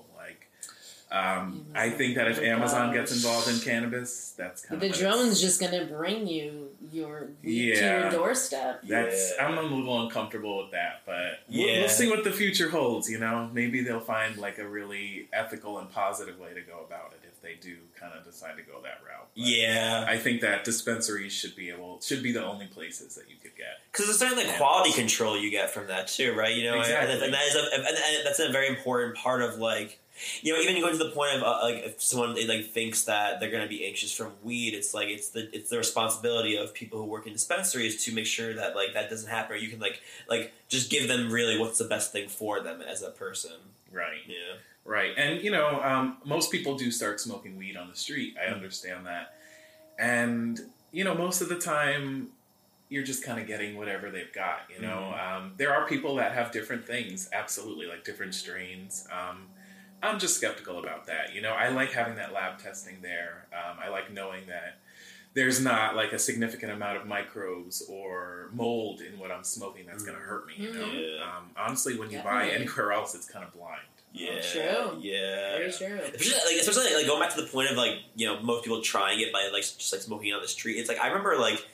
Like, 1.13 1.23
um, 1.25 1.65
I 1.75 1.89
think 1.91 2.15
that 2.15 2.27
if 2.27 2.39
Oh, 2.39 2.43
Amazon 2.43 2.93
gets 2.93 3.11
involved 3.11 3.47
in 3.47 3.59
cannabis, 3.59 4.33
that's 4.35 4.65
kind 4.65 4.81
The 4.81 4.87
of 4.87 4.93
the 4.93 4.97
drone's 4.99 5.39
just 5.41 5.59
gonna 5.59 5.85
bring 5.85 6.27
you 6.27 6.69
your 6.91 7.27
weed 7.43 7.75
to 7.75 7.81
your 7.85 8.09
doorstep. 8.09 8.81
That's 8.83 9.33
Yeah. 9.37 9.45
I'm 9.47 9.57
a 9.57 9.61
little 9.61 10.03
uncomfortable 10.03 10.63
with 10.63 10.71
that, 10.71 11.01
but 11.05 11.41
we'll, 11.49 11.65
we'll 11.67 11.89
see 11.89 12.09
what 12.09 12.23
the 12.23 12.31
future 12.31 12.69
holds. 12.69 13.09
You 13.09 13.19
know, 13.19 13.49
maybe 13.53 13.81
they'll 13.83 13.99
find 13.99 14.37
like 14.37 14.57
a 14.57 14.67
really 14.67 15.27
ethical 15.31 15.77
and 15.79 15.89
positive 15.91 16.39
way 16.39 16.53
to 16.53 16.61
go 16.61 16.83
about 16.85 17.13
it 17.13 17.19
if 17.27 17.41
they 17.41 17.55
do 17.61 17.77
kind 17.99 18.13
of 18.17 18.23
decide 18.25 18.57
to 18.57 18.63
go 18.63 18.81
that 18.81 18.99
route. 19.07 19.27
But 19.35 19.43
Yeah, 19.43 20.05
I 20.07 20.17
think 20.17 20.41
that 20.41 20.63
dispensaries 20.63 21.33
should 21.33 21.55
be 21.55 21.69
able 21.69 21.99
should 22.01 22.23
be 22.23 22.31
the 22.31 22.43
only 22.43 22.67
places 22.67 23.15
that 23.15 23.29
you 23.29 23.35
could 23.41 23.55
get. 23.55 23.79
because 23.91 24.05
there's 24.07 24.17
certainly 24.19 24.45
Yeah. 24.45 24.57
quality 24.57 24.91
control 24.93 25.37
you 25.37 25.51
get 25.51 25.69
from 25.71 25.87
that 25.87 26.07
too, 26.07 26.33
right? 26.33 26.55
You 26.55 26.63
know, 26.63 26.73
and- 26.73 26.81
Exactly. 26.81 27.23
and, 27.25 27.33
that 27.33 27.43
is 27.45 27.55
a, 27.55 27.59
and, 27.75 27.85
and 27.87 28.25
that's 28.25 28.39
a 28.39 28.49
very 28.51 28.67
important 28.67 29.15
part 29.15 29.41
of 29.43 29.57
like, 29.59 29.99
you 30.41 30.53
know, 30.53 30.59
even 30.59 30.81
going 30.81 30.97
to 30.97 31.03
the 31.03 31.11
point 31.11 31.35
of 31.35 31.43
uh, 31.43 31.59
like 31.61 31.83
if 31.83 32.01
someone 32.01 32.35
like 32.47 32.71
thinks 32.71 33.03
that 33.03 33.39
they're 33.39 33.51
going 33.51 33.63
to 33.63 33.69
be 33.69 33.85
anxious 33.85 34.13
from 34.13 34.31
weed, 34.43 34.73
it's 34.73 34.93
like 34.93 35.09
it's 35.09 35.29
the 35.29 35.49
it's 35.55 35.69
the 35.69 35.77
responsibility 35.77 36.55
of 36.55 36.73
people 36.73 36.99
who 36.99 37.05
work 37.05 37.27
in 37.27 37.33
dispensaries 37.33 38.03
to 38.05 38.13
make 38.13 38.25
sure 38.25 38.53
that 38.53 38.75
like 38.75 38.93
that 38.93 39.09
doesn't 39.09 39.29
happen. 39.29 39.55
Or 39.55 39.59
you 39.59 39.69
can 39.69 39.79
like 39.79 40.01
like 40.29 40.53
just 40.67 40.89
give 40.89 41.07
them 41.07 41.31
really 41.31 41.57
what's 41.57 41.77
the 41.77 41.85
best 41.85 42.11
thing 42.11 42.27
for 42.27 42.59
them 42.61 42.81
as 42.81 43.01
a 43.01 43.11
person. 43.11 43.51
Right. 43.91 44.21
Yeah. 44.27 44.57
Right. 44.85 45.11
And, 45.15 45.41
you 45.41 45.51
know, 45.51 45.81
um, 45.81 46.17
most 46.25 46.51
people 46.51 46.75
do 46.75 46.91
start 46.91 47.19
smoking 47.19 47.57
weed 47.57 47.77
on 47.77 47.89
the 47.89 47.95
street. 47.95 48.35
I 48.37 48.51
understand 48.51 49.05
that. 49.05 49.35
And, 49.97 50.59
you 50.91 51.03
know, 51.03 51.15
most 51.15 51.41
of 51.41 51.47
the 51.47 51.57
time, 51.57 52.29
you're 52.89 53.03
just 53.03 53.23
kind 53.23 53.39
of 53.39 53.47
getting 53.47 53.77
whatever 53.77 54.11
they've 54.11 54.33
got, 54.33 54.63
you 54.73 54.81
know. 54.81 55.15
Um, 55.15 55.53
there 55.57 55.73
are 55.73 55.87
people 55.87 56.15
that 56.15 56.33
have 56.33 56.51
different 56.51 56.85
things, 56.85 57.29
absolutely, 57.33 57.87
like 57.87 58.03
different 58.03 58.35
strains. 58.35 59.07
Um, 59.11 59.47
I'm 60.03 60.19
just 60.19 60.35
skeptical 60.35 60.79
about 60.79 61.07
that. 61.07 61.33
You 61.33 61.41
know, 61.41 61.53
I 61.53 61.69
like 61.69 61.91
having 61.93 62.15
that 62.17 62.33
lab 62.33 62.59
testing 62.59 62.97
there. 63.01 63.47
Um, 63.53 63.77
I 63.83 63.89
like 63.89 64.11
knowing 64.11 64.47
that 64.47 64.79
there's 65.33 65.61
not 65.61 65.95
like 65.95 66.11
a 66.11 66.19
significant 66.19 66.71
amount 66.71 66.97
of 66.97 67.07
microbes 67.07 67.81
or 67.89 68.49
mold 68.53 69.01
in 69.01 69.17
what 69.17 69.31
I'm 69.31 69.43
smoking 69.43 69.85
that's 69.87 70.03
going 70.03 70.17
to 70.17 70.23
hurt 70.23 70.47
me, 70.47 70.53
you 70.57 70.73
know. 70.73 70.85
Yeah. 70.85 71.23
Um, 71.23 71.49
honestly, 71.57 71.97
when 71.97 72.11
you 72.11 72.19
buy 72.19 72.49
anywhere 72.49 72.91
else, 72.91 73.15
it's 73.15 73.27
kind 73.27 73.45
of 73.45 73.53
blind. 73.53 73.81
Yeah. 74.13 74.41
True. 74.41 74.99
Yeah. 74.99 75.57
Very 75.57 75.71
true. 75.71 75.99
especially 76.13 76.53
like 76.53 76.61
especially 76.61 76.93
like 76.93 77.07
going 77.07 77.19
back 77.19 77.33
to 77.33 77.41
the 77.41 77.47
point 77.47 77.71
of 77.71 77.77
like 77.77 77.93
you 78.15 78.27
know 78.27 78.39
most 78.41 78.63
people 78.63 78.79
trying 78.81 79.19
it 79.21 79.33
by 79.33 79.49
like 79.51 79.63
just 79.63 79.91
like 79.91 80.01
smoking 80.01 80.33
on 80.33 80.41
the 80.41 80.47
street. 80.47 80.77
It's 80.77 80.87
like 80.87 80.99
I 80.99 81.07
remember 81.07 81.35
like 81.37 81.65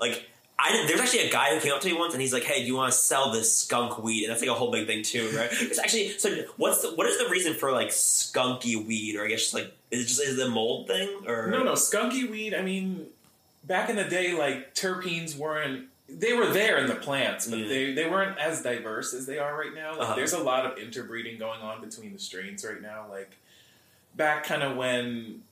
like 0.00 0.26
I 0.64 0.84
there's 0.86 1.00
actually 1.00 1.28
a 1.28 1.32
guy 1.32 1.54
who 1.54 1.60
came 1.60 1.72
up 1.72 1.80
to 1.80 1.88
me 1.88 1.94
once 1.94 2.12
and 2.14 2.20
he's 2.22 2.32
like, 2.32 2.44
"Hey, 2.44 2.60
do 2.60 2.66
you 2.66 2.76
want 2.76 2.92
to 2.92 2.96
sell 2.98 3.32
this 3.32 3.56
skunk 3.58 3.98
weed?" 4.02 4.24
And 4.24 4.30
that's 4.32 4.40
like 4.42 4.50
a 4.50 4.54
whole 4.54 4.70
big 4.70 4.86
thing 4.86 5.02
too, 5.02 5.28
right? 5.36 5.50
It's 5.60 5.78
actually 5.78 6.10
so. 6.18 6.44
What's 6.56 6.82
the, 6.82 6.94
what 6.94 7.06
is 7.06 7.18
the 7.18 7.28
reason 7.28 7.54
for 7.54 7.72
like 7.72 7.88
skunky 7.88 8.76
weed, 8.86 9.16
or 9.16 9.24
I 9.24 9.28
guess 9.28 9.40
just 9.40 9.54
like 9.54 9.72
is 9.90 10.02
it 10.02 10.06
just 10.06 10.22
is 10.22 10.38
it 10.38 10.46
a 10.46 10.50
mold 10.50 10.86
thing 10.86 11.08
or 11.26 11.48
No, 11.48 11.62
no, 11.62 11.72
skunky 11.72 12.30
weed. 12.30 12.54
I 12.54 12.62
mean, 12.62 13.06
back 13.64 13.90
in 13.90 13.96
the 13.96 14.04
day, 14.04 14.32
like 14.34 14.74
terpenes 14.74 15.36
weren't. 15.36 15.86
They 16.08 16.34
were 16.34 16.46
there 16.52 16.76
in 16.78 16.86
the 16.88 16.94
plants, 16.96 17.46
but 17.46 17.58
Yeah. 17.60 17.68
they, 17.68 17.92
they 17.94 18.08
weren't 18.10 18.38
as 18.38 18.60
diverse 18.62 19.14
as 19.14 19.24
they 19.24 19.38
are 19.38 19.56
right 19.58 19.74
now. 19.74 19.92
Like, 19.92 20.00
Uh-huh. 20.00 20.14
There's 20.14 20.34
a 20.34 20.38
lot 20.42 20.66
of 20.66 20.76
interbreeding 20.78 21.38
going 21.38 21.60
on 21.62 21.80
between 21.80 22.12
the 22.12 22.18
strains 22.18 22.64
right 22.64 22.82
now. 22.82 23.06
Like 23.10 23.36
back 24.14 24.44
kind 24.44 24.62
of 24.62 24.76
when 24.76 25.42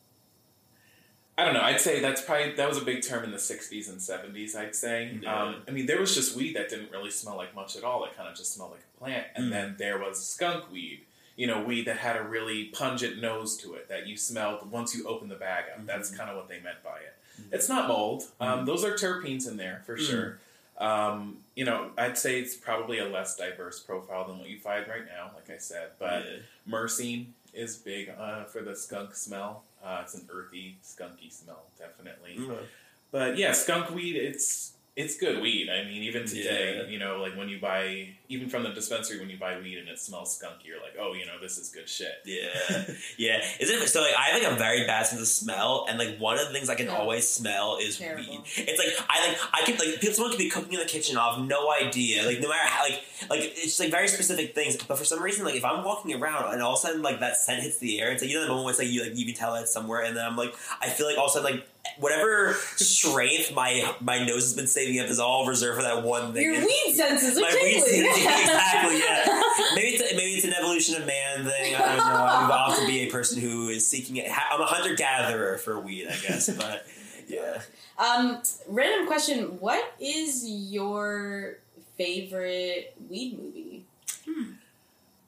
I 1.41 1.45
don't 1.45 1.55
know. 1.55 1.63
I'd 1.63 1.81
say 1.81 2.01
that's 2.01 2.21
probably 2.21 2.53
that 2.53 2.69
was 2.69 2.77
a 2.77 2.85
big 2.85 3.03
term 3.03 3.25
in 3.25 3.31
the 3.31 3.39
'60s 3.39 3.89
and 3.89 3.99
'70s. 3.99 4.55
I'd 4.55 4.75
say. 4.77 5.19
Yeah. 5.23 5.43
Um, 5.43 5.57
I 5.67 5.71
mean, 5.71 5.87
there 5.87 5.99
was 6.01 6.15
just 6.15 6.37
weed 6.37 6.55
that 6.57 6.69
didn't 6.69 6.91
really 6.91 7.11
smell 7.11 7.37
like 7.37 7.55
much 7.55 7.77
at 7.77 7.85
all. 7.85 8.05
It 8.05 8.15
kind 8.17 8.29
of 8.29 8.37
just 8.37 8.53
smelled 8.55 8.73
like 8.73 8.81
a 8.81 8.99
plant, 8.99 9.27
and 9.35 9.47
Mm. 9.47 9.51
then 9.51 9.75
there 9.79 9.99
was 9.99 10.25
skunk 10.25 10.71
weed. 10.71 11.01
you 11.37 11.47
know, 11.47 11.63
weed 11.63 11.87
that 11.87 11.97
had 11.97 12.17
a 12.17 12.23
really 12.23 12.65
pungent 12.67 13.19
nose 13.19 13.57
to 13.57 13.73
it 13.73 13.89
that 13.89 14.07
you 14.07 14.15
smelled 14.15 14.71
once 14.71 14.95
you 14.95 15.07
opened 15.07 15.31
the 15.31 15.35
bag 15.37 15.65
up. 15.75 15.87
That's 15.87 16.11
Mhm. 16.11 16.19
kind 16.19 16.29
of 16.31 16.37
what 16.37 16.49
they 16.49 16.61
meant 16.61 16.83
by 16.85 16.99
it. 16.99 17.15
It's 17.51 17.67
not 17.67 17.89
mold. 17.89 18.25
Um, 18.41 18.67
those 18.67 18.85
are 18.85 18.93
terpenes 18.93 19.49
in 19.49 19.57
there 19.57 19.83
for 19.87 19.97
Mhm. 19.97 20.07
sure. 20.07 20.39
Um, 20.77 21.43
you 21.55 21.65
know, 21.65 21.93
I'd 21.97 22.19
say 22.19 22.39
it's 22.41 22.55
probably 22.57 22.99
a 22.99 23.07
less 23.09 23.37
diverse 23.37 23.81
profile 23.81 24.27
than 24.27 24.39
what 24.39 24.49
you 24.51 24.59
find 24.59 24.87
right 24.87 25.07
now, 25.07 25.31
like 25.35 25.49
I 25.49 25.57
said. 25.57 25.93
But 25.99 26.27
Yeah. 26.27 26.37
myrcene 26.69 27.33
is 27.55 27.77
big 27.77 28.11
uh, 28.11 28.45
for 28.45 28.61
the 28.61 28.77
skunk 28.77 29.15
smell. 29.15 29.65
Uh, 29.85 30.01
it's 30.03 30.15
an 30.15 30.29
earthy, 30.33 30.77
skunky 30.85 31.33
smell, 31.33 31.65
definitely. 31.79 32.37
Okay. 32.39 32.67
But 33.11 33.39
yeah, 33.39 33.53
skunk 33.53 33.95
weed, 33.95 34.17
it's 34.17 34.73
it's 35.05 35.17
good 35.17 35.41
weed. 35.43 35.69
I 35.71 35.85
mean, 35.85 36.03
even 36.03 36.27
today, 36.27 36.77
Yeah. 36.83 36.89
you 36.91 36.99
know, 36.99 37.21
like 37.21 37.37
when 37.37 37.49
you 37.49 37.59
buy, 37.61 38.09
even 38.29 38.49
from 38.49 38.63
the 38.63 38.71
dispensary, 38.71 39.19
when 39.19 39.31
you 39.31 39.39
buy 39.39 39.59
weed 39.59 39.79
and 39.79 39.89
it 39.89 39.99
smells 39.99 40.39
skunky, 40.39 40.67
you're 40.67 40.81
like, 40.81 40.95
oh, 41.01 41.13
you 41.15 41.27
know, 41.27 41.41
this 41.41 41.59
is 41.59 41.69
good 41.71 41.89
shit. 41.89 42.15
Yeah, 42.25 42.49
yeah. 43.19 43.41
Is 43.59 43.71
it 43.71 43.89
so? 43.89 44.01
Like, 44.03 44.15
I 44.17 44.23
have 44.31 44.43
like 44.43 44.53
a 44.53 44.57
very 44.57 44.87
bad 44.87 45.07
sense 45.07 45.21
of 45.21 45.27
smell, 45.29 45.87
and 45.89 45.99
like 45.99 46.19
one 46.19 46.39
of 46.39 46.47
the 46.47 46.53
things 46.53 46.69
I 46.69 46.75
can 46.75 46.87
Yeah. 46.87 46.97
always 46.99 47.29
smell 47.29 47.79
is 47.81 47.99
Terrible. 47.99 48.23
weed. 48.31 48.41
It's 48.57 48.79
like 48.79 49.07
I 49.09 49.29
like 49.29 49.39
I 49.53 49.63
can 49.65 49.77
like 49.77 50.01
people, 50.01 50.15
someone 50.15 50.31
could 50.33 50.39
be 50.39 50.49
cooking 50.51 50.73
in 50.75 50.81
the 50.81 50.87
kitchen. 50.87 51.17
I'll 51.19 51.37
have 51.37 51.45
no 51.47 51.73
idea. 51.73 52.25
Like 52.25 52.41
no 52.41 52.49
matter 52.49 52.69
how 52.69 52.83
like 52.85 53.03
like 53.29 53.41
it's 53.41 53.63
just, 53.63 53.81
like 53.81 53.91
very 53.91 54.09
specific 54.09 54.55
things. 54.55 54.77
But 54.77 54.99
for 54.99 55.05
some 55.05 55.23
reason, 55.23 55.45
like 55.45 55.55
if 55.57 55.65
I'm 55.65 55.85
walking 55.85 56.15
around 56.15 56.53
and 56.53 56.63
all 56.63 56.73
of 56.75 56.79
a 56.79 56.83
sudden 56.83 57.03
like 57.03 57.21
that 57.21 57.37
scent 57.37 57.63
hits 57.63 57.79
the 57.79 58.01
air, 58.01 58.13
it's 58.13 58.23
like 58.23 58.31
you 58.31 58.37
know 58.37 58.43
the 58.43 58.49
moment 58.49 58.65
where 58.65 58.71
it's 58.73 58.81
like 58.81 58.89
you 58.89 59.03
like 59.03 59.17
you 59.17 59.27
can 59.27 59.35
tell 59.35 59.55
it's 59.57 59.73
somewhere, 59.73 60.03
and 60.03 60.17
then 60.17 60.25
I'm 60.25 60.37
like 60.37 60.55
I 60.81 60.89
feel 60.89 61.07
like 61.07 61.17
all 61.19 61.25
of 61.27 61.31
a 61.31 61.35
sudden 61.35 61.57
like 61.57 61.67
whatever 61.99 62.55
strength 62.77 63.53
my 63.55 63.95
my 64.01 64.25
nose 64.25 64.43
has 64.45 64.55
been 64.55 64.67
saving 64.67 65.01
up 65.01 65.07
is 65.07 65.19
all 65.19 65.47
reserved 65.47 65.77
for 65.79 65.83
that 65.83 66.03
one 66.03 66.33
thing. 66.33 66.43
Your 66.43 66.55
And- 66.55 66.65
weed 66.65 66.95
senses 66.95 67.37
are 67.37 67.41
my 67.41 67.51
weed 67.63 67.81
senses- 67.81 68.01
exactly, 68.17 68.99
yeah. 68.99 69.43
maybe 69.75 69.89
it's 69.97 70.15
maybe 70.15 70.33
it's 70.33 70.45
an 70.45 70.53
evolution 70.55 71.01
of 71.01 71.07
man 71.07 71.45
thing. 71.45 71.75
I 71.75 71.79
don't 71.79 71.97
know. 71.99 72.05
I've 72.05 72.45
evolved 72.47 72.81
to 72.81 72.87
be 72.87 73.01
a 73.01 73.11
person 73.11 73.41
who 73.41 73.69
is 73.69 73.87
seeking 73.87 74.17
it. 74.17 74.31
I'm 74.31 74.61
a 74.61 74.67
hunter 74.67 74.95
gatherer 74.95 75.59
for 75.59 75.79
weed, 75.81 76.07
I 76.09 76.17
guess. 76.27 76.49
But 76.51 76.87
yeah, 77.29 77.61
Um, 77.99 78.43
random 78.69 79.07
question: 79.07 79.59
What 79.61 79.95
is 80.01 80.45
your 80.47 81.57
favorite 81.97 82.95
weed 83.09 83.39
movie? 83.39 83.85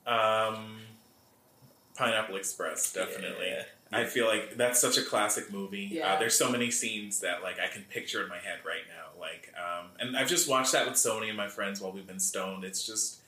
Um, 0.05 0.79
Pineapple 1.95 2.35
Express, 2.35 2.91
definitely. 2.91 3.47
Yeah. 3.47 3.63
I 3.95 4.05
feel 4.05 4.25
like 4.27 4.57
that's 4.57 4.79
such 4.79 4.97
a 4.97 5.03
classic 5.03 5.51
movie. 5.51 5.89
Yeah. 5.91 6.13
Uh, 6.13 6.19
there's 6.19 6.37
so 6.37 6.49
many 6.49 6.71
scenes 6.71 7.19
that 7.21 7.43
like 7.43 7.59
I 7.59 7.67
can 7.67 7.83
picture 7.83 8.21
in 8.23 8.29
my 8.29 8.37
head 8.39 8.59
right 8.65 8.83
now. 8.89 9.19
Like, 9.19 9.53
um, 9.57 9.87
and 9.99 10.17
I've 10.17 10.27
just 10.27 10.49
watched 10.49 10.71
that 10.73 10.85
with 10.85 10.95
Sony 10.95 11.27
and 11.29 11.37
my 11.37 11.47
friends 11.47 11.79
while 11.81 11.91
we've 11.91 12.07
been 12.07 12.19
stoned. 12.19 12.63
It's 12.63 12.85
just 12.85 13.19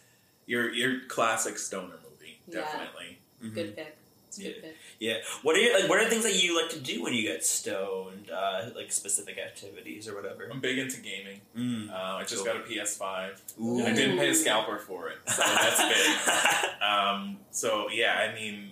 your 0.46 0.72
your 0.74 1.02
classic 1.08 1.58
stoner 1.58 1.96
movie, 2.04 2.40
Yeah. 2.48 2.62
definitely. 2.62 3.20
Mhm. 3.44 3.54
Good 3.54 3.76
pick. 3.76 3.98
It's 4.28 4.38
a 4.40 4.42
good 4.42 4.56
Yeah. 4.58 4.62
pick. 4.62 4.76
Yeah. 5.00 5.18
What 5.44 5.56
are 5.56 5.60
your, 5.60 5.80
like? 5.80 5.90
What 5.90 6.00
are 6.00 6.10
things 6.10 6.24
that 6.24 6.36
you 6.42 6.60
like 6.62 6.70
to 6.72 6.80
do 6.80 7.02
when 7.04 7.14
you 7.14 7.22
get 7.22 7.46
stoned? 7.46 8.30
Uh, 8.30 8.70
like 8.76 8.92
specific 8.92 9.38
activities 9.38 10.08
or 10.10 10.16
whatever. 10.16 10.50
I'm 10.52 10.60
big 10.60 10.78
into 10.78 11.00
gaming. 11.00 11.42
Mm. 11.58 11.90
Uh, 11.92 12.18
I 12.18 12.22
just 12.24 12.44
Cool. 12.44 12.46
got 12.54 12.58
a 12.58 12.60
PS5. 12.68 13.42
Ooh. 13.62 13.80
And 13.80 13.88
I 13.88 13.94
didn't 13.94 14.18
pay 14.18 14.30
a 14.30 14.36
scalper 14.36 14.78
for 14.80 15.10
it, 15.10 15.18
so 15.30 15.42
that's 15.42 15.82
big. 15.82 16.72
Um, 16.86 17.40
so 17.52 17.90
yeah, 17.90 18.14
I 18.30 18.34
mean, 18.36 18.72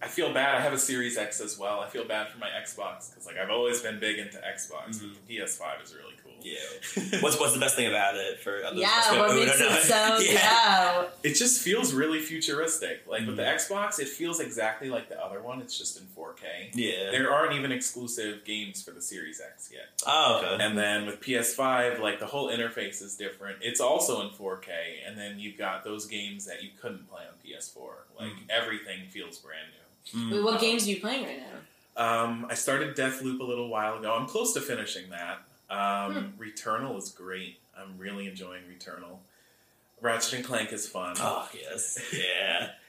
I 0.00 0.06
feel 0.06 0.32
bad. 0.32 0.54
I 0.54 0.60
have 0.60 0.72
a 0.72 0.78
Series 0.78 1.18
X 1.18 1.40
as 1.40 1.58
well. 1.58 1.80
I 1.80 1.88
feel 1.88 2.04
bad 2.06 2.28
for 2.28 2.38
my 2.38 2.48
Xbox 2.48 3.10
because 3.10 3.26
like 3.26 3.36
I've 3.36 3.50
always 3.50 3.80
been 3.80 3.98
big 3.98 4.18
into 4.18 4.38
Xbox. 4.38 4.96
Mhm. 4.98 5.12
But 5.14 5.26
the 5.26 5.36
PS5 5.36 5.82
is 5.82 5.94
really 5.94 6.14
cool. 6.22 6.32
Yeah. 6.40 7.18
What's 7.20 7.38
what's 7.40 7.52
the 7.52 7.58
best 7.58 7.74
thing 7.74 7.88
about 7.88 8.14
it 8.14 8.38
for 8.38 8.62
others? 8.64 8.78
Yeah, 8.78 9.18
what 9.18 9.32
who 9.32 9.40
makes 9.44 9.58
don't 9.58 9.70
know? 9.70 9.76
it 9.76 9.82
so? 9.82 10.18
Yeah. 10.32 11.06
it 11.24 11.34
just 11.34 11.60
feels 11.62 11.92
really 11.92 12.20
futuristic. 12.20 13.02
Like 13.08 13.26
with 13.26 13.36
the 13.36 13.42
Mhm. 13.42 13.54
Xbox, 13.56 13.98
it 13.98 14.06
feels 14.06 14.38
exactly 14.38 14.88
like 14.88 15.08
the 15.08 15.20
other 15.20 15.42
one. 15.42 15.60
It's 15.60 15.76
just 15.76 15.98
in 15.98 16.06
4K. 16.16 16.70
Yeah. 16.74 17.10
There 17.10 17.32
aren't 17.34 17.54
even 17.54 17.72
exclusive 17.72 18.44
games 18.44 18.80
for 18.84 18.92
the 18.92 19.02
Series 19.02 19.40
X 19.40 19.70
yet. 19.72 19.88
Oh, 20.06 20.40
okay. 20.44 20.64
And 20.64 20.78
then 20.78 21.06
with 21.06 21.20
PS5, 21.20 21.98
like 21.98 22.20
the 22.20 22.26
whole 22.26 22.48
interface 22.50 23.02
is 23.02 23.16
different. 23.16 23.58
It's 23.60 23.80
also 23.80 24.20
in 24.20 24.28
4K, 24.30 24.70
and 25.08 25.18
then 25.18 25.40
you've 25.40 25.58
got 25.58 25.82
those 25.82 26.06
games 26.06 26.44
that 26.46 26.62
you 26.62 26.70
couldn't 26.80 27.10
play 27.10 27.22
on 27.26 27.34
PS4. 27.44 28.04
Like 28.16 28.30
Mhm. 28.30 28.48
everything 28.48 29.08
feels 29.10 29.38
brand 29.38 29.66
new. 29.72 29.74
Mm. 30.14 30.32
Wait, 30.32 30.42
what 30.42 30.60
games 30.60 30.86
are 30.86 30.90
you 30.90 31.00
playing 31.00 31.24
right 31.24 31.38
now? 31.38 31.44
Um, 31.96 32.46
I 32.48 32.54
started 32.54 32.96
Deathloop 32.96 33.40
a 33.40 33.44
little 33.44 33.68
while 33.68 33.98
ago. 33.98 34.14
I'm 34.14 34.26
close 34.26 34.54
to 34.54 34.60
finishing 34.60 35.10
that. 35.10 35.38
Um, 35.70 36.34
Returnal 36.38 36.96
is 36.96 37.10
great. 37.10 37.58
I'm 37.76 37.98
really 37.98 38.26
enjoying 38.28 38.62
Returnal. 38.64 39.18
Ratchet 40.00 40.34
and 40.34 40.44
Clank 40.44 40.72
is 40.72 40.86
fun. 40.86 41.14
Oh 41.18 41.48
yes. 41.54 41.98
Yeah. 42.12 42.70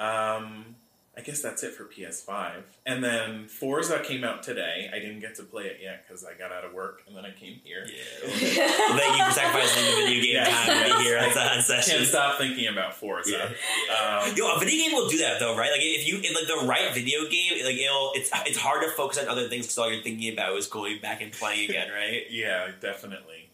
Um, 0.00 0.76
I 1.18 1.22
guess 1.22 1.42
that's 1.42 1.62
it 1.64 1.74
for 1.74 1.84
PS5. 1.84 2.62
And 2.86 3.02
then 3.04 3.46
Forza 3.48 3.98
came 3.98 4.22
out 4.22 4.42
today. 4.44 4.88
I 4.94 5.00
didn't 5.00 5.18
get 5.20 5.34
to 5.36 5.42
play 5.42 5.64
it 5.64 5.78
yet 5.82 6.04
because 6.06 6.24
I 6.24 6.34
got 6.38 6.52
out 6.52 6.64
of 6.64 6.72
work 6.72 7.02
and 7.06 7.14
then 7.16 7.24
I 7.26 7.32
came 7.32 7.60
here. 7.64 7.84
Yeah. 7.84 8.28
Thank 8.30 9.18
you 9.18 9.24
for 9.26 9.32
sacrificing 9.32 9.84
the 9.84 10.06
video 10.06 10.22
game 10.22 10.34
Yeah. 10.34 10.44
time 10.44 10.88
to 10.90 10.96
be 10.98 11.02
here 11.02 11.18
on 11.18 11.24
on 11.36 11.62
session. 11.62 11.96
Can't 11.96 12.06
stop 12.08 12.38
thinking 12.38 12.68
about 12.68 12.94
Forza. 12.94 13.32
Yeah. 13.32 14.22
Um, 14.24 14.32
Yo, 14.36 14.54
a 14.54 14.58
video 14.60 14.84
game 14.86 14.92
will 14.96 15.08
do 15.08 15.18
that 15.18 15.40
though, 15.40 15.56
right? 15.56 15.70
Like 15.72 15.80
if 15.82 16.06
you 16.06 16.20
if, 16.22 16.34
like 16.34 16.46
the 16.46 16.66
right 16.66 16.94
video 16.94 17.28
game, 17.28 17.52
like 17.64 17.76
it'll 17.76 18.12
it's 18.14 18.30
it's 18.46 18.58
hard 18.58 18.82
to 18.84 18.90
focus 18.90 19.18
on 19.18 19.26
other 19.28 19.48
things 19.48 19.66
because 19.66 19.78
all 19.78 19.92
you're 19.92 20.02
thinking 20.02 20.32
about 20.32 20.56
is 20.56 20.68
going 20.68 21.00
back 21.00 21.20
and 21.22 21.32
playing 21.32 21.68
again, 21.68 21.88
right? 21.94 22.22
yeah, 22.30 22.68
definitely. 22.80 23.50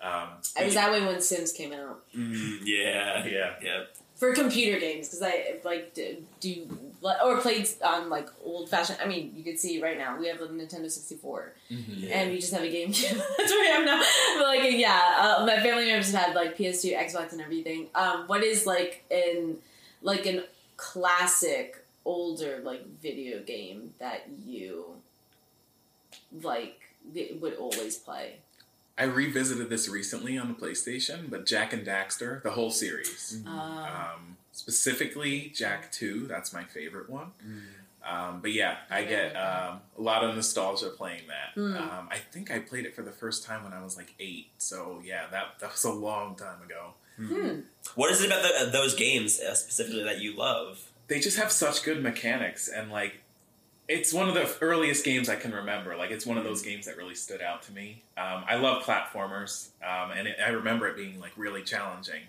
Um, 0.00 0.28
I 0.58 0.64
was 0.64 0.74
that 0.74 0.90
way 0.90 1.04
when 1.04 1.20
Sims 1.20 1.52
came 1.52 1.72
out 1.72 2.00
Mm, 2.16 2.60
yeah, 2.64 3.24
yeah. 3.26 3.54
yeah. 3.62 3.82
for 4.16 4.32
computer 4.34 4.80
games 4.80 5.08
because 5.08 5.22
I 5.22 5.56
like 5.64 5.94
d- 5.94 6.18
do 6.40 6.66
or 7.02 7.38
played 7.38 7.68
on 7.84 8.08
like 8.08 8.28
old 8.44 8.68
fashioned. 8.68 8.98
I 9.02 9.06
mean, 9.06 9.32
you 9.36 9.42
could 9.42 9.58
see 9.58 9.82
right 9.82 9.98
now 9.98 10.18
we 10.18 10.28
have 10.28 10.40
a 10.40 10.46
Nintendo 10.46 10.90
sixty 10.90 11.16
four 11.16 11.52
Yeah. 11.68 12.18
and 12.20 12.30
we 12.30 12.38
just 12.38 12.52
have 12.52 12.62
a 12.62 12.66
GameCube. 12.66 13.16
That's 13.38 13.50
where 13.52 13.72
I 13.74 13.76
am 13.78 13.84
now. 13.84 14.02
But 14.38 14.46
like, 14.46 14.70
yeah, 14.78 15.36
uh, 15.38 15.46
my 15.46 15.56
family 15.60 15.86
members 15.86 16.12
have 16.12 16.26
had 16.26 16.34
like 16.36 16.56
PS2, 16.56 16.96
Xbox, 16.96 17.32
and 17.32 17.40
everything. 17.40 17.88
Um, 17.94 18.24
what 18.28 18.42
is 18.44 18.66
like 18.66 19.04
in 19.10 19.56
like 20.02 20.26
an 20.26 20.44
classic 20.76 21.84
older 22.04 22.60
like 22.64 22.84
video 23.00 23.40
game 23.42 23.94
that 23.98 24.26
you 24.44 24.86
like 26.42 26.80
would 27.40 27.54
always 27.54 27.96
play? 27.96 28.36
I 28.98 29.04
revisited 29.04 29.70
this 29.70 29.88
recently 29.88 30.36
on 30.36 30.48
the 30.48 30.54
PlayStation, 30.54 31.30
but 31.30 31.46
Jak 31.46 31.72
and 31.72 31.84
Daxter, 31.86 32.42
the 32.42 32.50
whole 32.50 32.70
series. 32.70 33.42
Uh, 33.46 33.50
Um, 33.50 34.36
specifically, 34.52 35.52
Jak 35.54 35.90
2, 35.92 36.26
that's 36.26 36.52
my 36.52 36.64
favorite 36.64 37.10
one. 37.10 37.32
Mm. 37.44 37.62
Um, 38.04 38.40
but 38.40 38.52
yeah, 38.52 38.78
I 38.90 39.04
get 39.04 39.36
um, 39.36 39.80
a 39.96 40.02
lot 40.02 40.24
of 40.24 40.34
nostalgia 40.34 40.88
playing 40.88 41.22
that. 41.28 41.60
Hmm. 41.60 41.76
Um, 41.76 42.08
I 42.10 42.16
think 42.18 42.50
I 42.50 42.58
played 42.58 42.84
it 42.84 42.96
for 42.96 43.02
the 43.02 43.12
first 43.12 43.44
time 43.44 43.62
when 43.62 43.72
I 43.72 43.82
was 43.82 43.96
like 43.96 44.14
eight. 44.18 44.48
So 44.58 45.00
yeah, 45.04 45.26
that, 45.30 45.60
that 45.60 45.70
was 45.70 45.84
a 45.84 45.92
long 45.92 46.34
time 46.34 46.62
ago. 46.64 46.94
hmm. 47.16 47.60
What 47.94 48.10
is 48.10 48.22
it 48.22 48.26
about 48.26 48.42
the, 48.42 48.70
those 48.70 48.94
games 48.94 49.40
uh, 49.40 49.54
specifically 49.54 50.02
that 50.02 50.20
you 50.20 50.36
love? 50.36 50.90
They 51.06 51.20
just 51.20 51.38
have 51.38 51.52
such 51.52 51.84
good 51.84 52.02
mechanics 52.02 52.68
and 52.68 52.90
like 52.90 53.22
it's 53.88 54.12
one 54.12 54.28
of 54.28 54.34
the 54.34 54.50
earliest 54.60 55.04
games 55.04 55.28
I 55.28 55.36
can 55.36 55.52
remember. 55.52 55.96
Like 55.96 56.10
it's 56.10 56.24
one 56.24 56.38
of 56.38 56.44
those 56.44 56.62
games 56.62 56.86
that 56.86 56.96
really 56.96 57.14
stood 57.14 57.42
out 57.42 57.62
to 57.64 57.72
me. 57.72 58.02
Um, 58.16 58.44
I 58.48 58.56
love 58.56 58.84
platformers, 58.84 59.68
um, 59.82 60.12
and 60.12 60.28
it, 60.28 60.36
I 60.44 60.50
remember 60.50 60.86
it 60.86 60.96
being 60.96 61.20
like 61.20 61.32
really 61.36 61.62
challenging. 61.62 62.22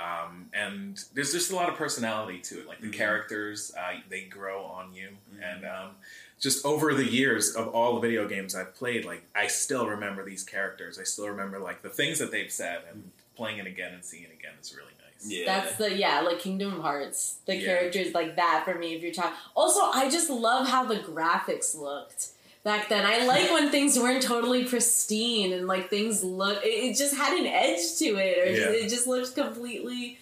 Um, 0.00 0.48
and 0.54 1.02
there's 1.14 1.32
just 1.32 1.50
a 1.50 1.54
lot 1.56 1.68
of 1.68 1.74
personality 1.74 2.38
to 2.38 2.60
it. 2.60 2.66
Like 2.66 2.80
the 2.80 2.88
Mhm. 2.88 2.92
characters, 2.94 3.72
uh, 3.78 4.00
they 4.08 4.22
grow 4.22 4.64
on 4.64 4.94
you, 4.94 5.16
Mhm. 5.34 5.42
and 5.56 5.64
um, 5.66 5.96
just 6.38 6.64
over 6.64 6.94
the 6.94 7.04
years 7.04 7.54
of 7.54 7.68
all 7.74 7.94
the 7.96 8.00
video 8.00 8.26
games 8.26 8.54
I've 8.54 8.74
played, 8.74 9.04
like 9.04 9.22
I 9.34 9.46
still 9.46 9.86
remember 9.86 10.24
these 10.24 10.42
characters. 10.42 10.98
I 10.98 11.04
still 11.04 11.28
remember 11.28 11.58
like 11.58 11.82
the 11.82 11.90
things 11.90 12.18
that 12.18 12.30
they've 12.30 12.50
said, 12.52 12.82
and 12.90 13.10
playing 13.36 13.58
it 13.58 13.66
again 13.66 13.92
and 13.92 14.04
seeing 14.04 14.24
it 14.24 14.32
again 14.32 14.52
is 14.60 14.74
really 14.74 14.92
nice. 15.02 15.26
Yeah, 15.30 15.44
That's 15.46 15.76
the 15.76 15.94
yeah, 15.94 16.20
like 16.20 16.38
Kingdom 16.38 16.80
Hearts. 16.80 17.36
The 17.46 17.56
Yeah. 17.56 17.66
characters 17.66 18.14
like 18.14 18.36
that 18.36 18.64
for 18.64 18.74
me 18.74 18.94
if 18.94 19.02
you're 19.02 19.12
talking. 19.12 19.36
Also, 19.54 19.80
I 19.82 20.08
just 20.08 20.30
love 20.30 20.66
how 20.68 20.84
the 20.84 20.96
graphics 20.96 21.74
looked 21.74 22.28
back 22.64 22.88
then. 22.88 23.04
I 23.06 23.24
like 23.26 23.50
when 23.50 23.70
things 23.70 23.98
weren't 23.98 24.22
totally 24.22 24.64
pristine 24.64 25.52
and 25.52 25.66
like 25.66 25.90
things 25.90 26.22
look. 26.24 26.64
It, 26.64 26.68
it 26.68 26.96
just 26.96 27.14
had 27.16 27.38
an 27.38 27.46
edge 27.46 27.96
to 27.98 28.04
it, 28.16 28.38
or 28.38 28.50
Yeah. 28.50 28.84
it 28.84 28.88
just 28.88 29.06
looked 29.06 29.34
completely 29.34 30.18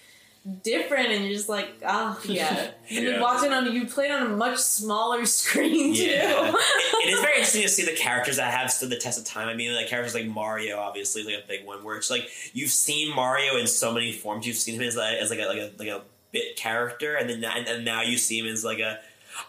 different. 0.63 1.09
And 1.11 1.25
you're 1.25 1.35
just 1.35 1.49
like, 1.49 1.69
oh 1.87 2.19
yeah. 2.25 2.71
And 2.91 3.05
Yeah. 3.05 3.17
you 3.17 3.21
watch 3.21 3.47
on 3.47 3.73
you 3.73 3.87
play 3.87 4.07
it 4.07 4.13
on 4.13 4.23
a 4.23 4.29
much 4.37 4.59
smaller 4.59 5.27
screen 5.39 5.95
too. 5.95 6.05
Yeah. 6.05 6.53
it 6.55 7.09
is 7.13 7.21
very 7.21 7.35
interesting 7.35 7.63
to 7.63 7.69
see 7.69 7.85
the 7.85 7.93
characters 7.97 8.37
that 8.37 8.53
have 8.53 8.71
stood 8.71 8.91
the 8.91 8.97
test 8.97 9.19
of 9.19 9.25
time. 9.25 9.49
I 9.49 9.55
mean, 9.55 9.75
like 9.75 9.89
characters 9.89 10.15
like 10.15 10.27
Mario, 10.27 10.79
obviously, 10.79 11.23
like 11.25 11.45
a 11.45 11.47
big 11.47 11.67
one. 11.67 11.85
Where 11.85 11.97
it's 11.97 12.11
like 12.11 12.29
you've 12.53 12.71
seen 12.71 13.15
Mario 13.15 13.57
in 13.57 13.67
so 13.67 13.93
many 13.93 14.13
forms. 14.13 14.47
You've 14.47 14.57
seen 14.57 14.77
him 14.77 14.83
as 14.83 14.97
like, 14.97 15.17
as 15.19 15.31
like 15.31 15.41
a 15.41 15.47
like 15.47 15.59
a 15.59 15.71
like 15.79 15.89
a 15.89 16.03
bit 16.33 16.57
character, 16.57 17.15
and 17.15 17.29
then 17.29 17.45
and, 17.45 17.67
and 17.67 17.85
now 17.85 18.03
you 18.03 18.17
see 18.17 18.39
him 18.39 18.47
as 18.47 18.65
like 18.65 18.79
a. 18.79 19.01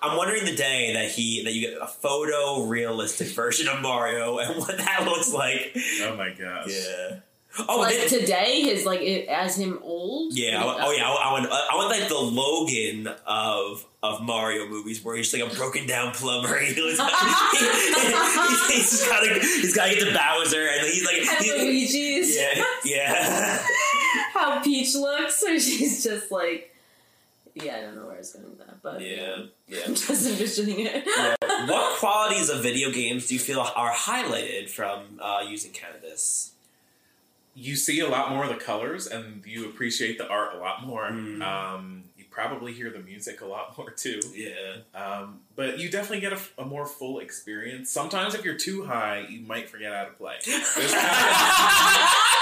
I'm 0.02 0.18
wondering 0.18 0.46
the 0.46 0.56
day 0.56 0.94
that 0.94 1.12
he 1.12 1.44
that 1.44 1.54
you 1.54 1.62
get 1.70 1.78
a 1.82 1.88
photo 1.88 2.64
realistic 2.64 3.28
version 3.30 3.68
of 3.68 3.82
Mario 3.82 4.38
and 4.40 4.58
what 4.60 4.78
that 4.78 5.04
looks 5.06 5.34
like. 5.34 5.76
Oh 6.04 6.16
my 6.16 6.30
gosh. 6.30 6.68
Yeah. 6.70 7.20
Oh, 7.68 7.80
like 7.80 7.96
then- 7.96 8.08
today, 8.22 8.62
his 8.62 8.86
like 8.86 9.02
it, 9.02 9.28
as 9.28 9.58
him 9.58 9.80
old. 9.82 10.34
Yeah. 10.38 10.64
I, 10.64 10.86
oh, 10.86 10.92
yeah. 10.92 11.10
Uh, 11.10 11.14
I, 11.14 11.30
I 11.30 11.32
want. 11.32 11.46
I 11.52 11.76
want 11.76 11.90
like 12.00 12.08
the 12.08 12.16
Logan 12.16 13.08
of 13.26 13.86
of 14.04 14.22
Mario 14.22 14.68
movies, 14.70 15.04
where 15.04 15.16
he's 15.18 15.34
like 15.34 15.52
a 15.52 15.56
broken 15.56 15.88
down 15.88 16.14
plumber. 16.14 16.60
He 16.64 16.80
looks 16.80 17.00
like, 17.00 17.12
he's, 17.52 18.68
he's 18.68 18.92
just 18.92 19.10
gotta. 19.10 19.34
He's 19.40 19.76
gotta 19.76 19.96
get 19.96 20.08
to 20.08 20.14
Bowser, 20.14 20.68
and 20.68 20.88
he's 20.88 21.04
like. 21.04 21.18
And 21.28 21.46
he- 21.46 21.52
Luigi's. 21.66 22.38
yeah. 22.38 22.64
Yeah. 22.86 23.64
How 24.34 24.62
Peach 24.62 24.94
looks, 24.96 25.40
so 25.40 25.58
she's 25.58 26.04
just 26.04 26.32
like. 26.32 26.74
Yeah, 27.56 27.78
I 27.78 27.82
don't 27.82 27.96
know 27.96 28.06
where 28.06 28.16
I 28.16 28.20
was 28.20 28.32
going 28.32 28.46
with 28.48 28.60
that, 28.60 28.69
but 28.82 29.02
Yeah. 29.02 29.36
I'm 29.38 29.50
Yeah. 29.68 29.86
just 29.88 30.28
envisioning 30.28 30.86
it. 30.88 31.06
what 31.68 31.98
qualities 32.00 32.50
of 32.50 32.62
video 32.64 32.92
games 32.92 33.28
do 33.28 33.34
you 33.36 33.40
feel 33.40 33.60
are 33.60 33.92
highlighted 33.94 34.70
from 34.70 35.20
uh, 35.22 35.42
using 35.48 35.72
cannabis? 35.72 36.52
you 37.56 37.76
see 37.76 38.00
a 38.00 38.08
lot 38.08 38.30
more 38.32 38.44
of 38.46 38.50
the 38.50 38.56
colors 38.64 39.06
and 39.06 39.44
you 39.46 39.66
appreciate 39.66 40.18
the 40.18 40.26
art 40.30 40.56
a 40.56 40.58
lot 40.60 40.86
more. 40.86 41.10
Mm. 41.10 41.42
Um, 41.42 42.04
you 42.06 42.09
probably 42.40 42.74
hear 42.74 42.90
the 42.90 43.00
music 43.00 43.42
a 43.42 43.46
lot 43.46 43.78
more 43.78 43.92
too. 43.92 44.20
Yeah. 44.34 44.78
Um, 44.96 45.42
but 45.56 45.80
you 45.80 45.90
definitely 45.90 46.22
get 46.22 46.34
a, 46.34 46.40
a 46.62 46.66
more 46.66 46.86
full 46.86 47.20
experience. 47.20 47.90
Sometimes 47.92 48.34
if 48.34 48.46
you're 48.46 48.58
too 48.58 48.86
high, 48.86 49.26
you 49.30 49.42
might 49.42 49.70
forget 49.70 49.94
how 49.94 50.06
to 50.06 50.12
play. 50.12 50.36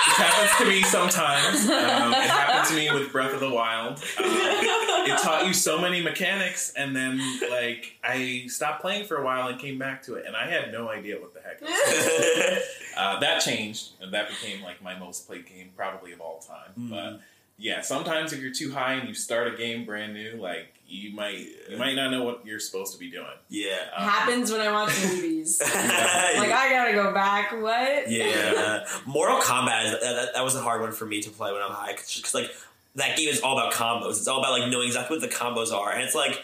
This 0.08 0.20
happens, 0.26 0.58
to 0.58 0.66
me 0.66 0.82
sometimes. 0.84 1.66
Um, 1.66 2.14
it 2.14 2.30
happened 2.30 2.68
to 2.70 2.76
me 2.76 2.90
with 2.92 3.12
Breath 3.12 3.34
of 3.34 3.42
the 3.42 3.50
Wild. 3.50 3.98
Um, 4.18 4.26
it 4.26 5.20
taught 5.20 5.44
you 5.46 5.54
so 5.54 5.80
many 5.80 6.02
mechanics, 6.02 6.72
and 6.78 6.96
then 6.96 7.22
like 7.50 7.98
I 8.04 8.46
stopped 8.48 8.82
playing 8.82 9.06
for 9.06 9.18
a 9.18 9.26
while 9.26 9.50
and 9.50 9.60
came 9.60 9.78
back 9.78 10.04
to 10.04 10.16
it, 10.16 10.26
and 10.26 10.34
I 10.36 10.48
had 10.50 10.72
no 10.72 10.90
idea 10.90 11.20
what 11.20 11.34
the 11.34 11.42
heck. 11.42 11.62
I 11.62 11.66
was 11.66 12.46
doing. 12.46 12.62
Uh, 12.98 13.20
that 13.20 13.42
changed, 13.42 13.90
and 14.02 14.12
that 14.12 14.28
became 14.28 14.64
like 14.64 14.82
my 14.82 14.98
most 14.98 15.28
played 15.28 15.46
game 15.46 15.70
probably 15.76 16.14
of 16.14 16.20
all 16.20 16.40
time. 16.40 16.72
Mm. 16.80 16.90
But 16.90 17.20
yeah, 17.58 17.82
sometimes 17.82 18.34
if 18.34 18.40
you're 18.42 18.54
too 18.54 18.72
high 18.72 18.94
and 18.94 19.08
you 19.08 19.16
start 19.16 19.52
a 19.52 19.58
game 19.58 19.86
brand 19.86 20.14
new, 20.14 20.38
like 20.40 20.74
you 20.88 21.14
might 21.14 21.48
you 21.70 21.78
might 21.78 21.96
not 21.96 22.12
know 22.12 22.24
what 22.24 22.46
you're 22.46 22.60
supposed 22.60 22.94
to 22.94 23.00
be 23.00 23.10
doing. 23.10 23.26
yeah. 23.50 23.78
Um, 23.96 24.08
Happens 24.08 24.52
when 24.52 24.62
I 24.62 24.72
watch 24.72 24.94
movies. 25.04 25.60
like. 25.66 25.74
I 25.76 26.70
gotta 26.70 26.94
go 26.94 27.14
back. 27.14 27.52
What? 27.52 28.10
Yeah, 28.10 28.86
Mortal 29.06 29.40
Kombat. 29.40 29.86
Is, 29.86 29.92
that, 30.02 30.34
that 30.36 30.44
was 30.44 30.56
a 30.56 30.62
hard 30.62 30.82
one 30.82 30.92
for 30.92 31.06
me 31.06 31.22
to 31.22 31.30
play 31.30 31.52
when 31.52 31.62
I'm 31.62 31.72
high 31.72 31.94
because 31.94 32.34
like 32.34 32.52
that 32.96 33.18
game 33.18 33.30
is 33.30 33.42
all 33.42 33.58
about 33.58 33.74
combos. 33.74 34.12
It's 34.12 34.28
all 34.28 34.40
about 34.40 34.60
like 34.60 34.70
knowing 34.70 34.88
exactly 34.88 35.18
what 35.18 35.28
the 35.28 35.36
combos 35.36 35.74
are, 35.74 35.92
and 35.92 36.04
it's 36.04 36.16
like 36.16 36.44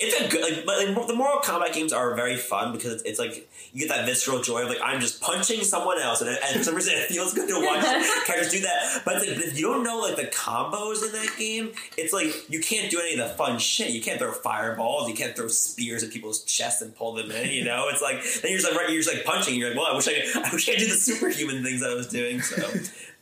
it's 0.00 0.20
a 0.20 0.28
good. 0.28 0.42
Like, 0.42 0.64
but 0.64 0.78
like, 0.78 1.06
the 1.08 1.14
Mortal 1.14 1.40
Kombat 1.40 1.72
games 1.72 1.92
are 1.92 2.14
very 2.14 2.36
fun 2.36 2.72
because 2.72 2.92
it's, 2.92 3.02
it's 3.02 3.18
like 3.18 3.48
you 3.72 3.86
get 3.86 3.88
that 3.88 4.06
visceral 4.06 4.40
joy 4.40 4.62
of 4.62 4.68
like 4.68 4.78
I'm 4.82 5.00
just 5.00 5.20
punching 5.20 5.64
someone 5.64 6.00
else, 6.00 6.20
and, 6.20 6.30
and 6.30 6.56
for 6.56 6.62
some 6.62 6.76
reason 6.76 6.94
it 6.94 7.08
feels 7.08 7.34
good 7.34 7.48
to 7.48 7.54
watch 7.54 7.82
characters 8.26 8.52
do 8.52 8.60
that. 8.60 9.02
But 9.04 9.16
it's 9.16 9.26
like 9.26 9.36
if 9.38 9.58
you 9.58 9.66
don't 9.66 9.82
know 9.82 9.98
like 9.98 10.14
the 10.14 10.26
combos 10.26 11.04
in 11.04 11.10
that 11.12 11.34
game, 11.36 11.72
it's 11.96 12.12
like 12.12 12.48
you 12.48 12.60
can't 12.60 12.92
do 12.92 13.00
any 13.00 13.18
of 13.18 13.28
the 13.28 13.34
fun 13.34 13.58
shit. 13.58 13.90
You 13.90 14.00
can't 14.00 14.20
throw 14.20 14.30
fireballs. 14.30 15.08
You 15.08 15.16
can't 15.16 15.34
throw 15.34 15.48
spears 15.48 16.04
at 16.04 16.10
people's 16.10 16.44
chests 16.44 16.80
and 16.80 16.94
pull 16.94 17.14
them 17.14 17.32
in. 17.32 17.50
You 17.50 17.64
know, 17.64 17.88
it's 17.88 18.00
like 18.00 18.22
then 18.22 18.52
you're 18.52 18.60
just 18.60 18.70
like 18.70 18.80
right, 18.80 18.90
you're 18.90 19.02
just 19.02 19.12
like 19.12 19.24
punching. 19.24 19.56
You're 19.56 19.70
like, 19.70 19.78
well, 19.78 19.88
I 19.92 19.96
wish 19.96 20.06
I 20.06 20.14
could, 20.14 20.44
I 20.44 20.50
wish 20.52 20.68
I 20.68 20.72
could 20.72 20.80
do 20.80 20.86
the 20.86 20.94
superhuman 20.94 21.64
things 21.64 21.80
that 21.80 21.90
I 21.90 21.94
was 21.94 22.06
doing. 22.06 22.40
So 22.40 22.56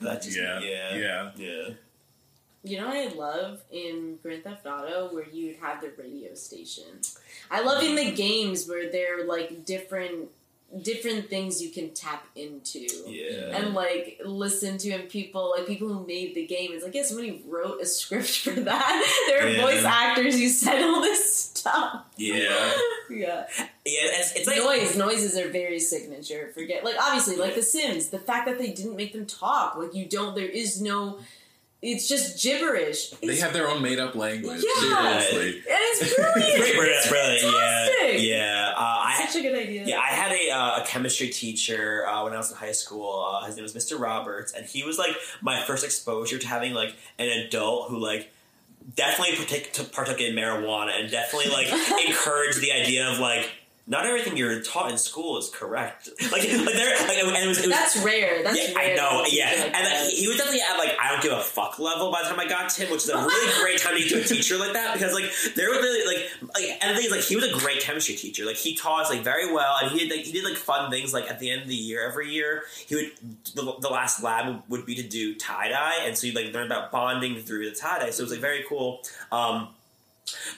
that 0.00 0.20
just 0.20 0.36
yeah, 0.36 0.60
yeah 0.60 0.94
yeah. 0.94 1.30
yeah. 1.36 1.68
You 2.66 2.80
know 2.80 2.88
what 2.88 2.96
I 2.96 3.08
love 3.14 3.60
in 3.70 4.18
Grand 4.22 4.44
Theft 4.44 4.66
Auto 4.66 5.08
where 5.14 5.26
you'd 5.28 5.56
have 5.56 5.80
the 5.80 5.92
radio 5.96 6.34
station. 6.34 6.84
I 7.50 7.62
love 7.62 7.82
in 7.82 7.94
the 7.94 8.12
games 8.12 8.68
where 8.68 8.90
they're 8.90 9.24
like 9.26 9.64
different 9.64 10.28
different 10.82 11.30
things 11.30 11.62
you 11.62 11.70
can 11.70 11.90
tap 11.94 12.26
into. 12.34 12.80
Yeah. 13.06 13.56
And 13.56 13.72
like 13.72 14.20
listen 14.24 14.78
to 14.78 14.90
and 14.90 15.08
people 15.08 15.54
like 15.56 15.66
people 15.66 15.86
who 15.88 16.04
made 16.06 16.34
the 16.34 16.44
game. 16.44 16.70
It's 16.72 16.82
like 16.84 16.92
yeah, 16.94 17.04
somebody 17.04 17.40
wrote 17.46 17.80
a 17.80 17.86
script 17.86 18.38
for 18.44 18.50
that. 18.50 19.24
there 19.28 19.46
are 19.46 19.48
Yeah. 19.48 19.62
voice 19.62 19.84
actors 19.84 20.34
who 20.34 20.48
said 20.48 20.82
all 20.82 21.00
this 21.00 21.42
stuff. 21.44 22.04
Yeah. 22.16 22.72
Yeah. 23.08 23.46
Yeah, 23.58 23.62
it's, 23.84 24.34
it's 24.34 24.48
like 24.48 24.56
Noise. 24.58 24.96
Noises 24.96 25.36
are 25.38 25.48
very 25.48 25.78
signature. 25.78 26.50
Forget 26.54 26.84
like 26.84 26.96
obviously 27.00 27.36
like 27.36 27.54
The 27.54 27.62
Sims. 27.62 28.08
The 28.08 28.18
fact 28.18 28.46
that 28.48 28.58
they 28.58 28.72
didn't 28.72 28.96
make 28.96 29.12
them 29.12 29.26
talk. 29.26 29.76
Like 29.76 29.94
you 29.94 30.06
don't. 30.06 30.34
There 30.34 30.44
is 30.44 30.80
no. 30.82 31.20
It's 31.82 32.08
just 32.08 32.42
gibberish. 32.42 33.10
They 33.22 33.36
have 33.36 33.52
their 33.52 33.68
own 33.68 33.82
made 33.82 33.98
up 33.98 34.14
language. 34.14 34.64
Yeah. 34.64 35.20
seriously. 35.20 35.58
And 35.58 35.64
it's 35.68 36.14
brilliant. 36.14 36.56
Great, 36.58 36.74
brilliant, 36.76 37.08
brilliant. 37.08 37.42
Yeah, 37.42 37.50
Fantastic. 37.50 38.22
yeah. 38.22 38.72
Uh, 38.76 38.80
I 38.80 39.26
Such 39.26 39.36
a 39.36 39.42
good 39.42 39.54
idea. 39.58 39.84
yeah, 39.86 40.00
I 40.00 40.06
had 40.06 40.32
a, 40.32 40.50
uh, 40.50 40.82
a 40.82 40.86
chemistry 40.86 41.28
teacher 41.28 42.06
uh, 42.08 42.24
when 42.24 42.32
I 42.32 42.38
was 42.38 42.50
in 42.50 42.56
high 42.56 42.72
school. 42.72 43.24
Uh, 43.28 43.44
his 43.46 43.56
name 43.56 43.62
was 43.62 43.74
Mr. 43.74 44.00
Roberts, 44.00 44.52
and 44.52 44.64
he 44.66 44.84
was 44.84 44.98
like 44.98 45.14
my 45.42 45.62
first 45.62 45.84
exposure 45.84 46.38
to 46.38 46.46
having 46.48 46.72
like 46.72 46.94
an 47.18 47.28
adult 47.28 47.90
who 47.90 47.98
like 47.98 48.32
definitely 48.94 49.36
partook, 49.36 49.92
partook 49.92 50.20
in 50.20 50.34
marijuana 50.34 50.98
and 50.98 51.10
definitely 51.10 51.50
like 51.52 51.66
encouraged 52.08 52.60
the 52.60 52.72
idea 52.72 53.10
of 53.12 53.18
like 53.18 53.48
not 53.88 54.04
everything 54.04 54.36
you're 54.36 54.60
taught 54.62 54.90
in 54.90 54.98
school 54.98 55.38
is 55.38 55.48
correct. 55.48 56.08
Like, 56.26 56.42
like 56.42 56.74
there, 56.74 56.96
like, 57.06 57.18
and 57.18 57.36
it 57.36 57.46
was, 57.46 57.58
it 57.58 57.68
was 57.68 57.76
That's 57.76 57.96
rare. 57.98 58.42
That's 58.42 58.58
yeah, 58.58 58.74
rare. 58.74 58.92
I 58.92 58.96
know. 58.96 59.24
Yeah, 59.30 59.46
like 59.46 59.74
and 59.74 59.86
that. 59.86 60.10
he 60.10 60.26
was 60.26 60.36
definitely 60.36 60.60
at 60.60 60.76
like 60.76 60.90
I 61.00 61.12
don't 61.12 61.22
give 61.22 61.32
a 61.32 61.40
fuck 61.40 61.78
level 61.78 62.10
by 62.10 62.22
the 62.22 62.28
time 62.28 62.40
I 62.40 62.48
got 62.48 62.68
to 62.68 62.82
him, 62.82 62.90
which 62.90 63.04
is 63.04 63.10
a 63.10 63.16
really 63.16 63.62
great 63.62 63.78
time 63.78 63.94
to 63.94 64.00
get 64.00 64.08
to 64.10 64.20
a 64.20 64.24
teacher 64.24 64.58
like 64.58 64.72
that 64.72 64.92
because 64.92 65.14
like 65.14 65.30
there 65.54 65.68
were 65.70 65.76
really 65.76 66.04
like 66.04 66.28
like 66.54 66.78
and 66.82 66.90
the 66.90 66.96
thing 66.96 67.06
is 67.06 67.12
like 67.12 67.22
he 67.22 67.36
was 67.36 67.44
a 67.44 67.52
great 67.58 67.80
chemistry 67.80 68.16
teacher. 68.16 68.44
Like 68.44 68.56
he 68.56 68.74
taught 68.74 69.04
us 69.04 69.10
like 69.10 69.22
very 69.22 69.52
well, 69.52 69.76
and 69.80 69.92
he 69.92 70.00
did 70.00 70.10
like 70.10 70.26
he 70.26 70.32
did 70.32 70.44
like 70.44 70.56
fun 70.56 70.90
things. 70.90 71.14
Like 71.14 71.30
at 71.30 71.38
the 71.38 71.50
end 71.50 71.62
of 71.62 71.68
the 71.68 71.76
year, 71.76 72.06
every 72.06 72.28
year 72.30 72.64
he 72.86 72.96
would 72.96 73.12
the, 73.54 73.76
the 73.80 73.88
last 73.88 74.22
lab 74.22 74.62
would 74.68 74.84
be 74.84 74.96
to 74.96 75.02
do 75.02 75.36
tie 75.36 75.68
dye, 75.68 76.00
and 76.02 76.18
so 76.18 76.26
you 76.26 76.32
like 76.32 76.52
learn 76.52 76.66
about 76.66 76.90
bonding 76.90 77.40
through 77.40 77.70
the 77.70 77.74
tie 77.74 78.00
dye. 78.00 78.10
So 78.10 78.22
it 78.22 78.24
was 78.24 78.32
like 78.32 78.40
very 78.40 78.64
cool. 78.68 79.00
Um, 79.30 79.68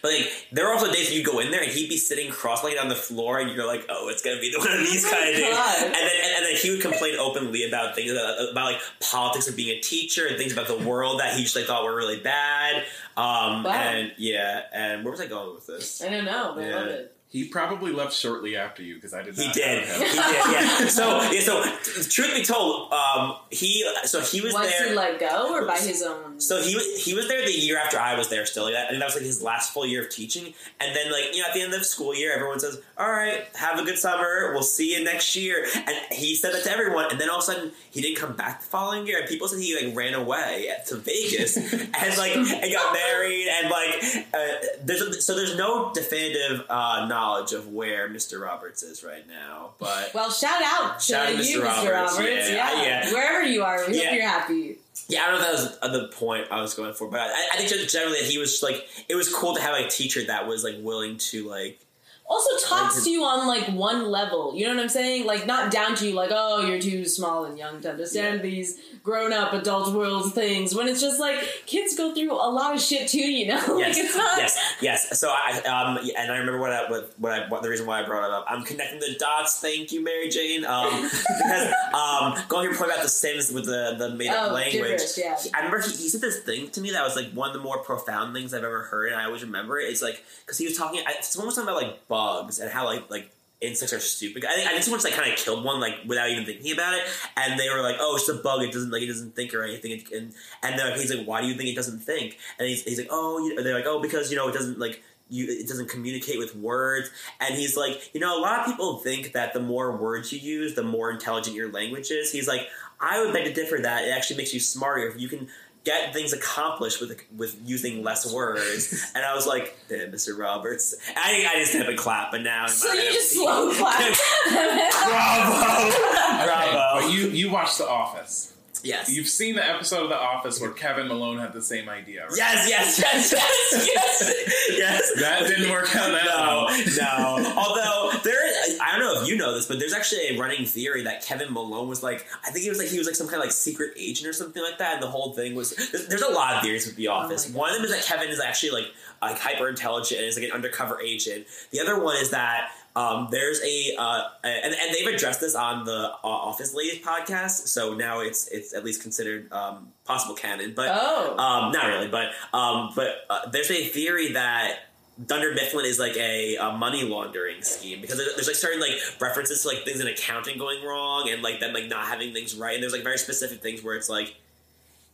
but 0.03 0.13
like, 0.13 0.31
there 0.53 0.67
were 0.67 0.73
also 0.73 0.91
days 0.93 1.13
you 1.13 1.23
go 1.25 1.39
in 1.41 1.51
there 1.51 1.63
and 1.63 1.71
he'd 1.71 1.89
be 1.89 1.97
sitting 1.99 2.31
cross-legged 2.31 2.79
on 2.79 2.89
the 2.89 2.95
floor, 2.95 3.39
and 3.39 3.51
you're 3.51 3.67
like, 3.67 3.85
"Oh, 3.89 4.09
it's 4.09 4.23
gonna 4.23 4.41
be 4.41 4.53
one 4.57 4.71
of 4.73 4.79
these 4.81 5.05
kind 5.05 5.29
of 5.29 5.35
days." 5.37 5.45
And 5.47 5.93
then, 5.95 5.95
and, 5.95 6.37
and 6.37 6.45
then 6.47 6.57
he 6.57 6.71
would 6.71 6.81
complain 6.81 7.17
openly 7.19 7.69
about 7.69 7.95
things 7.95 8.11
about, 8.11 8.51
about 8.53 8.65
like 8.73 8.81
politics 9.01 9.49
of 9.49 9.57
being 9.57 9.77
a 9.77 9.81
teacher 9.81 10.27
and 10.27 10.37
things 10.39 10.53
about 10.53 10.69
the 10.69 10.79
world 10.79 11.21
that 11.21 11.35
he 11.35 11.43
just 11.43 11.55
like 11.57 11.67
thought 11.67 11.85
were 11.85 11.95
really 11.97 12.21
bad. 12.21 12.85
Um, 13.17 13.65
Wow. 13.65 13.73
And 13.73 14.13
yeah, 14.17 14.63
and 14.73 15.05
where 15.05 15.11
was 15.11 15.21
I 15.21 15.27
going 15.27 15.55
with 15.55 15.67
this? 15.67 16.03
I 16.03 16.09
don't 16.09 16.25
know. 16.25 16.53
but 16.55 16.65
I 16.65 16.71
love 16.75 16.87
Yeah. 16.87 16.93
it. 16.93 17.15
He 17.31 17.47
probably 17.49 17.93
left 17.93 18.15
shortly 18.15 18.57
after 18.57 18.83
you 18.83 18.95
because 18.95 19.13
I 19.13 19.23
did 19.23 19.37
not. 19.37 19.45
He 19.47 19.53
did. 19.53 19.85
have 19.85 19.97
He 19.97 20.03
did. 20.03 20.17
Yeah. 20.17 20.89
So 20.89 21.21
yeah. 21.31 21.41
So 21.41 21.63
truth 22.09 22.35
be 22.35 22.43
told, 22.43 22.91
um, 22.93 23.37
he 23.51 23.85
so 24.05 24.21
he 24.23 24.41
was 24.41 24.55
Was 24.55 24.71
there. 24.71 24.89
he 24.89 24.95
let 24.95 25.21
go 25.21 25.53
or 25.55 25.67
by 25.67 25.77
his 25.77 26.03
own? 26.03 26.41
So 26.41 26.63
he 26.63 26.75
was 26.75 27.05
he 27.05 27.13
was 27.13 27.29
there 27.29 27.45
the 27.45 27.53
year 27.53 27.79
after 27.79 27.99
I 27.99 28.17
was 28.17 28.31
there 28.31 28.47
still. 28.47 28.65
Like 28.65 28.73
that, 28.75 28.87
I 28.87 28.89
think 28.89 29.01
that 29.01 29.05
was 29.07 29.15
like 29.17 29.25
his 29.25 29.43
last 29.43 29.75
full 29.75 29.85
year 29.87 30.03
of 30.03 30.09
teaching. 30.09 30.55
And 30.81 30.97
then 30.97 31.13
like 31.13 31.35
you 31.35 31.43
know 31.43 31.49
at 31.49 31.55
the 31.55 31.61
end 31.61 31.75
of 31.75 31.81
the 31.81 31.85
school 31.85 32.15
year, 32.15 32.33
everyone 32.35 32.61
says, 32.61 32.81
"All 32.97 33.11
right, 33.11 33.45
have 33.57 33.79
a 33.79 33.85
good 33.85 33.99
summer. 33.99 34.53
We'll 34.55 34.63
see 34.63 34.97
you 34.97 35.05
next 35.05 35.37
year." 35.37 35.67
And 35.75 35.97
he 36.11 36.35
said 36.35 36.55
that 36.55 36.65
to 36.65 36.71
everyone. 36.71 37.11
And 37.11 37.21
then 37.21 37.29
all 37.29 37.37
of 37.39 37.43
a 37.43 37.47
sudden, 37.47 37.73
he 37.91 38.01
didn't 38.01 38.17
come 38.17 38.35
back 38.37 38.61
the 38.61 38.67
following 38.67 39.07
year. 39.07 39.19
And 39.21 39.29
people 39.29 39.49
said 39.49 39.61
he 39.61 39.77
like 39.87 39.95
ran 39.95 40.15
away 40.15 40.71
to 40.87 40.97
Vegas 40.97 41.57
and 41.73 42.17
like 42.17 42.35
and 42.37 42.73
got 42.73 42.95
married. 42.95 43.49
And 43.49 43.71
like 43.71 44.25
uh, 44.33 44.67
there's 44.83 45.03
a, 45.03 45.21
so 45.21 45.37
there's 45.37 45.57
no 45.57 45.93
definitive 45.93 46.65
uh, 46.71 47.07
knowledge 47.19 47.53
of 47.53 47.69
where 47.69 48.09
Mr. 48.09 48.41
Roberts 48.41 48.83
is 48.83 49.03
right 49.03 49.27
now, 49.27 49.71
but. 49.79 50.13
well, 50.15 50.31
shout 50.31 50.63
out 50.65 51.01
to 51.01 51.05
Shout 51.05 51.27
out 51.27 51.37
to 51.37 51.45
you, 51.45 51.61
Mr. 51.61 51.65
Roberts. 51.65 52.13
Roberts. 52.19 52.51
Yeah, 52.51 52.55
Yeah, 52.55 52.83
yeah. 52.83 53.13
wherever 53.13 53.45
you 53.47 53.63
are, 53.65 53.85
we 53.89 53.99
Yeah. 53.99 54.05
hope 54.05 54.15
you're 54.15 54.29
happy. 54.29 54.79
Yeah, 55.09 55.25
I 55.25 55.31
don't 55.31 55.41
know 55.41 55.53
if 55.53 55.81
that 55.81 55.91
was 55.91 56.01
the 56.01 56.09
point 56.17 56.47
I 56.51 56.61
was 56.61 56.75
going 56.75 56.93
for, 56.93 57.09
but 57.09 57.21
I, 57.21 57.49
I 57.53 57.57
think 57.57 57.71
just 57.71 57.93
generally 57.93 58.19
he 58.21 58.39
was 58.39 58.63
like, 58.63 58.87
it 59.09 59.15
was 59.17 59.33
cool 59.35 59.55
to 59.57 59.61
have 59.61 59.73
like, 59.73 59.87
a 59.87 59.91
teacher 59.91 60.23
that 60.25 60.47
was 60.47 60.63
like 60.63 60.77
willing 60.81 61.17
to 61.19 61.49
like, 61.49 61.81
Also 62.29 62.51
talks 62.67 62.97
Like- 62.97 63.05
to 63.05 63.11
you 63.11 63.25
on 63.25 63.47
like 63.49 63.65
one 63.69 64.11
level. 64.11 64.53
You 64.55 64.67
know 64.67 64.75
what 64.75 64.83
I'm 64.83 64.89
saying? 64.91 65.25
Like 65.27 65.47
not 65.47 65.71
down 65.71 65.95
to 65.97 66.07
you 66.07 66.15
like, 66.15 66.31
oh, 66.33 66.61
you're 66.67 66.79
too 66.81 67.07
small 67.07 67.47
and 67.47 67.57
young 67.59 67.81
to 67.81 67.91
understand 67.91 68.37
Yeah. 68.37 68.43
these 68.43 68.79
grown 69.03 69.33
up 69.33 69.55
adult 69.55 69.95
world 69.95 70.35
things. 70.35 70.75
When 70.75 70.89
it's 70.89 71.01
just 71.01 71.19
like 71.19 71.39
kids 71.65 71.97
go 71.97 72.15
through 72.15 72.33
a 72.33 72.51
lot 72.51 72.75
of 72.75 72.81
shit 72.83 73.09
too. 73.09 73.19
You 73.19 73.47
know, 73.47 73.55
like 73.77 73.97
yes, 73.97 73.99
it's 73.99 74.17
not. 74.17 74.39
yes, 74.39 74.75
yes. 74.83 75.19
So 75.19 75.29
I, 75.31 75.59
um, 75.63 75.99
and 76.19 76.31
I 76.31 76.37
remember 76.37 76.61
what 76.61 76.71
I, 76.73 76.91
what, 76.91 77.15
what 77.19 77.33
I, 77.33 77.49
what 77.49 77.63
the 77.63 77.71
reason 77.71 77.87
why 77.87 78.03
I 78.03 78.07
brought 78.07 78.25
it 78.25 78.31
up. 78.31 78.45
I'm 78.49 78.63
connecting 78.63 79.01
the 79.01 79.17
dots. 79.19 79.61
Thank 79.61 79.91
you, 79.93 80.05
Mary 80.05 80.29
Jane. 80.29 80.67
Um, 80.67 81.03
because 81.11 81.73
um, 81.95 82.35
going 82.49 82.71
to 82.71 82.77
point 82.77 82.91
about 82.91 83.03
the 83.03 83.09
Sims 83.09 83.51
with 83.51 83.65
the 83.65 83.95
the 83.99 84.11
made 84.11 84.29
up 84.29 84.51
Oh, 84.51 84.55
language. 84.55 85.01
yeah. 85.17 85.37
I 85.55 85.59
remember 85.59 85.81
he, 85.81 85.91
he 85.97 86.09
said 86.11 86.21
this 86.21 86.41
thing 86.41 86.69
to 86.73 86.81
me 86.83 86.91
that 86.91 87.03
was 87.03 87.17
like 87.17 87.31
one 87.33 87.49
of 87.49 87.55
the 87.55 87.63
more 87.63 87.79
profound 87.79 88.35
things 88.35 88.53
I've 88.53 88.65
ever 88.65 88.83
heard, 88.83 89.11
and 89.13 89.19
I 89.21 89.25
always 89.25 89.43
remember 89.43 89.79
it. 89.81 89.85
It's 89.85 90.03
like 90.03 90.23
because 90.45 90.59
he 90.59 90.67
was 90.67 90.77
talking. 90.77 91.01
I, 91.07 91.15
someone 91.23 91.47
was 91.47 91.55
talking 91.57 91.71
about 91.71 91.83
like 91.83 92.09
bugs 92.19 92.59
and 92.59 92.71
how 92.71 92.85
like 92.85 93.09
like 93.11 93.31
insects 93.61 93.93
are 93.93 94.01
stupid. 94.01 94.45
I 94.45 94.55
think 94.55 94.67
I 94.67 94.71
think 94.71 94.83
someone 94.83 95.01
just 95.01 95.11
like 95.11 95.21
kind 95.21 95.33
of 95.33 95.39
killed 95.39 95.65
one 95.65 95.81
like 95.81 95.95
without 96.07 96.29
even 96.31 96.45
thinking 96.45 96.73
about 96.73 96.95
it, 96.95 97.05
and 97.37 97.59
they 97.59 97.69
were 97.69 97.83
like, 97.83 97.97
"Oh, 97.99 98.17
it's 98.17 98.29
a 98.29 98.35
bug. 98.35 98.63
It 98.63 98.73
doesn't 98.73 98.91
like 98.91 99.03
it 99.03 99.07
doesn't 99.07 99.35
think 99.35 99.55
or 99.55 99.63
anything." 99.63 99.93
And 100.15 100.33
and 100.63 100.79
then 100.79 100.99
he's 100.99 101.15
like, 101.15 101.27
"Why 101.27 101.41
do 101.41 101.47
you 101.47 101.55
think 101.55 101.69
it 101.69 101.77
doesn't 101.77 102.01
think?" 102.01 102.39
And 102.59 102.69
he's, 102.69 102.85
he's 102.85 102.99
like, 102.99 103.09
"Oh," 103.11 103.39
you, 103.39 103.63
they're 103.63 103.75
like, 103.75 103.87
"Oh, 103.87 104.01
because 104.01 104.31
you 104.31 104.37
know 104.37 104.49
it 104.49 104.55
doesn't 104.55 104.79
like." 104.79 105.03
you 105.31 105.45
it 105.47 105.69
doesn't 105.69 105.91
communicate 105.91 106.39
with 106.39 106.57
words 106.57 107.11
and 107.39 107.55
he's 107.55 107.77
like 107.77 108.11
you 108.15 108.21
know 108.21 108.39
a 108.39 108.41
lot 108.41 108.61
of 108.61 108.65
people 108.65 108.97
think 108.97 109.35
that 109.35 109.53
the 109.53 109.61
more 109.61 109.95
words 109.95 110.33
you 110.33 110.39
use 110.39 110.75
the 110.75 110.83
more 110.83 111.11
intelligent 111.11 111.55
your 111.55 111.71
language 111.71 112.11
is 112.11 112.33
he's 112.33 112.49
like 112.49 112.63
i 112.99 113.23
would 113.23 113.31
beg 113.35 113.45
to 113.45 113.53
differ 113.53 113.77
that 113.77 114.07
it 114.07 114.11
actually 114.11 114.39
makes 114.39 114.55
you 114.55 114.59
smarter 114.59 115.07
if 115.07 115.21
you 115.21 115.29
can 115.29 115.47
get 115.89 116.13
things 116.13 116.33
accomplished 116.33 117.01
with 117.01 117.13
with 117.37 117.57
using 117.65 118.03
less 118.03 118.23
words 118.33 119.11
and 119.15 119.25
i 119.25 119.35
was 119.35 119.47
like 119.47 119.77
damn 119.89 120.11
mr 120.13 120.37
roberts 120.39 120.95
i, 121.17 121.47
I 121.55 121.59
just 121.61 121.73
have 121.75 121.89
a 121.89 121.97
clap 121.97 122.31
but 122.33 122.43
now 122.43 122.65
in 122.65 122.71
So 122.71 122.93
you 122.93 123.01
head- 123.01 123.13
just 123.13 123.33
slow 123.35 123.73
clap. 123.73 123.99
bravo 124.49 125.87
Okay, 125.89 126.45
bravo 126.47 127.01
but 127.01 127.11
you 127.13 127.29
you 127.29 127.51
watched 127.51 127.79
The 127.79 127.89
Office. 127.89 128.53
Yes 128.85 129.11
You've 129.11 129.29
seen 129.29 129.55
the 129.55 129.67
episode 129.67 130.05
of 130.05 130.09
The 130.09 130.19
Office 130.19 130.61
where 130.61 130.71
Kevin 130.71 131.09
Malone 131.09 131.39
had 131.39 131.53
the 131.53 131.63
same 131.63 131.89
idea, 131.89 132.23
right? 132.25 132.33
yes 132.37 132.69
yes 132.69 132.99
yes 132.99 133.33
yes 133.33 133.89
yes 133.95 134.69
yes 134.79 135.21
That 135.21 135.47
didn't 135.49 135.71
work 135.71 135.95
out 135.97 136.11
that 136.13 136.25
no, 136.25 136.67
well. 136.99 137.43
no. 137.43 137.53
Although 137.57 138.19
there, 138.23 138.39
I 138.83 138.91
don't 138.93 139.01
know 139.01 139.23
if 139.23 139.29
you 139.29 139.37
know 139.37 139.55
this, 139.55 139.67
but 139.67 139.79
there's 139.79 139.93
actually 139.93 140.29
a 140.37 140.39
running 140.39 140.65
theory 140.67 141.03
that 141.05 141.25
Kevin 141.25 141.53
Malone 141.53 141.89
was 141.89 142.03
like, 142.03 142.27
I 142.47 142.51
think 142.51 142.63
he 142.63 142.69
was 142.69 142.79
like 142.79 142.89
he 142.89 142.99
was 142.99 143.07
like 143.07 143.17
some 143.17 143.27
kind 143.27 143.37
of 143.39 143.45
like 143.45 143.53
secret 143.53 143.93
agent 143.97 144.29
or 144.29 144.33
something 144.33 144.63
like 144.63 144.79
that, 144.79 144.95
and 144.95 145.03
the 145.03 145.09
whole 145.11 145.33
thing 145.35 145.55
was. 145.55 145.71
There's, 145.71 146.07
there's 146.09 146.23
a 146.23 146.31
lot 146.31 146.57
of 146.57 146.63
theories 146.63 146.87
with 146.87 146.97
The 146.97 147.09
oh 147.09 147.13
Office. 147.15 147.47
Oh 147.49 147.53
my 147.53 147.59
one 147.61 147.71
of 147.71 147.77
them 147.77 147.85
is 147.85 147.91
that 147.93 148.05
Kevin 148.05 148.29
is 148.29 148.41
actually 148.41 148.71
like 148.71 148.87
like 149.21 149.39
hyper 149.39 149.69
intelligent 149.69 150.21
and 150.21 150.29
is 150.29 150.37
like 150.37 150.47
an 150.47 150.53
undercover 150.53 151.01
agent. 151.01 151.47
The 151.71 151.81
other 151.81 152.01
one 152.01 152.17
is 152.17 152.31
that. 152.31 152.71
Um, 152.97 153.29
there's 153.31 153.61
a 153.63 153.95
uh, 153.97 154.23
and, 154.43 154.75
and 154.75 154.95
they've 154.95 155.15
addressed 155.15 155.41
this 155.41 155.55
on 155.55 155.85
the 155.85 155.93
uh, 155.93 156.19
Office 156.25 156.75
Ladies 156.75 157.01
podcast, 157.05 157.69
so 157.69 157.95
now 157.95 158.21
it's 158.21 158.49
it's 158.49 158.75
at 158.75 158.85
least 158.85 159.03
considered 159.03 159.53
um, 159.53 159.89
possible 160.05 160.35
canon. 160.35 160.73
But 160.75 160.89
Oh. 160.93 161.37
um, 161.39 161.73
not 161.73 161.87
really, 161.87 162.09
but 162.09 162.31
um, 162.53 162.91
but 162.97 163.25
uh, 163.31 163.49
there's 163.51 163.71
a 163.71 163.87
theory 163.89 164.33
that 164.33 164.81
Dunder 165.25 165.53
Mifflin 165.55 165.85
is 165.85 165.99
like 166.01 166.17
a, 166.17 166.57
a 166.57 166.73
money 166.73 167.05
laundering 167.05 167.63
scheme 167.63 168.01
because 168.01 168.17
there's, 168.19 168.35
there's 168.35 168.47
like 168.49 168.57
certain 168.57 168.81
like 168.81 168.93
references 169.21 169.63
to 169.63 169.69
like 169.69 169.85
things 169.85 170.01
in 170.01 170.09
accounting 170.09 170.59
going 170.59 170.85
wrong 170.85 171.29
and 171.29 171.43
like 171.43 171.61
them 171.61 171.73
like 171.73 171.87
not 171.89 172.07
having 172.07 172.33
things 172.33 172.57
right, 172.57 172.75
and 172.75 172.83
there's 172.83 172.93
like 172.93 173.05
very 173.05 173.19
specific 173.19 173.63
things 173.63 173.83
where 173.85 173.95
it's 173.97 174.09
like 174.09 174.35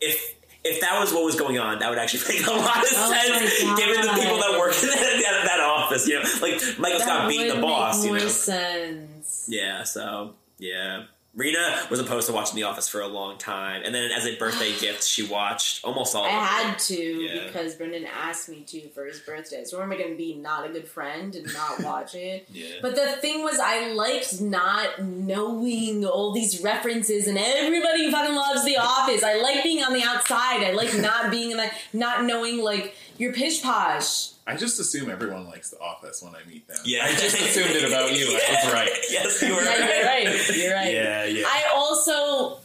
if. 0.01 0.35
If 0.65 0.81
that 0.81 0.99
was 0.99 1.13
what 1.13 1.25
was 1.25 1.37
going 1.37 1.59
on, 1.59 1.79
that 1.81 1.91
would 1.91 1.99
actually 1.99 2.25
make 2.39 2.47
a 2.47 2.51
lot 2.51 2.79
of 2.79 2.89
Oh 2.91 3.13
sense, 3.13 3.61
given 3.79 4.01
the 4.01 4.13
people 4.15 4.39
that 4.39 4.57
work 4.59 4.75
in 4.83 4.89
that, 4.89 5.43
that 5.45 5.61
office. 5.61 6.09
You 6.09 6.15
know, 6.15 6.25
like 6.41 6.79
Michael 6.79 6.99
that 6.99 7.05
Scott 7.07 7.29
being 7.29 7.49
the 7.55 7.61
boss. 7.61 8.05
You 8.05 8.13
know, 8.13 8.29
sense. 8.29 9.47
yeah. 9.49 9.83
So 9.85 10.35
yeah, 10.59 11.05
Rena 11.37 11.87
was 11.91 11.99
opposed 11.99 12.29
to 12.29 12.33
watching 12.33 12.55
The 12.55 12.63
Office 12.63 12.87
for 12.89 13.01
a 13.01 13.09
long 13.09 13.39
time, 13.39 13.83
and 13.85 13.93
then 13.93 14.11
as 14.13 14.25
a 14.25 14.37
birthday 14.37 14.73
gift, 14.81 15.03
she 15.03 15.27
watched 15.27 15.85
almost 15.85 16.15
all. 16.15 16.25
I 16.25 16.29
of 16.29 16.35
it. 16.35 16.39
had 16.47 16.79
to 16.81 16.95
Yeah. 16.95 17.47
because 17.47 17.75
Brendan 17.75 18.07
asked 18.07 18.49
me 18.49 18.61
to 18.69 18.89
for 18.91 19.05
his 19.05 19.19
birthday. 19.19 19.65
So, 19.65 19.77
where 19.79 19.85
am 19.87 19.93
I 19.93 19.97
going 19.97 20.11
to 20.13 20.17
be 20.17 20.35
not 20.35 20.65
a 20.65 20.73
good 20.73 20.87
friend 20.87 21.35
and 21.35 21.53
not 21.53 21.83
watch 21.83 22.15
it? 22.29 22.47
Yeah. 22.53 22.77
But 22.81 22.95
the 22.95 23.17
thing 23.21 23.43
was, 23.43 23.59
I 23.61 23.89
liked 23.93 24.41
not 24.41 25.03
knowing 25.03 26.05
all 26.07 26.33
these 26.33 26.63
references, 26.63 27.27
and 27.27 27.37
everybody 27.37 28.11
fucking 28.13 28.35
loves 28.37 28.65
The 28.65 28.77
Office. 28.77 29.25
I 29.25 29.41
like 29.41 29.65
being 29.65 29.83
on 29.83 29.93
the 29.93 30.03
outside. 30.05 30.63
I 30.63 30.71
like 30.73 30.97
not 30.99 31.31
being 31.33 31.51
in 31.51 31.57
the, 31.57 31.71
not 31.93 32.25
knowing 32.25 32.63
like 32.63 32.95
your 33.19 33.33
pish 33.33 33.61
posh. 33.63 34.29
I 34.47 34.57
just 34.57 34.79
assume 34.79 35.11
everyone 35.11 35.47
likes 35.47 35.71
The 35.71 35.81
Office 35.81 36.23
when 36.23 36.35
I 36.35 36.47
meet 36.49 36.69
them. 36.69 36.77
Yeah. 36.85 37.05
I 37.05 37.13
just 37.13 37.41
assumed 37.41 37.71
it 37.71 37.85
about 37.85 38.13
you. 38.13 38.27
I 38.27 38.65
was 38.65 38.73
right. 38.75 38.91
yes, 39.11 39.43
you 39.43 39.55
were 39.55 39.63
Yeah, 39.63 39.71
right. 39.71 40.25
you're 40.25 40.35
right. 40.35 40.57
You're 40.57 40.75
right. 40.75 40.93
Yeah, 40.95 41.25
yeah. 41.25 41.47
I 41.47 41.71
also 41.75 42.59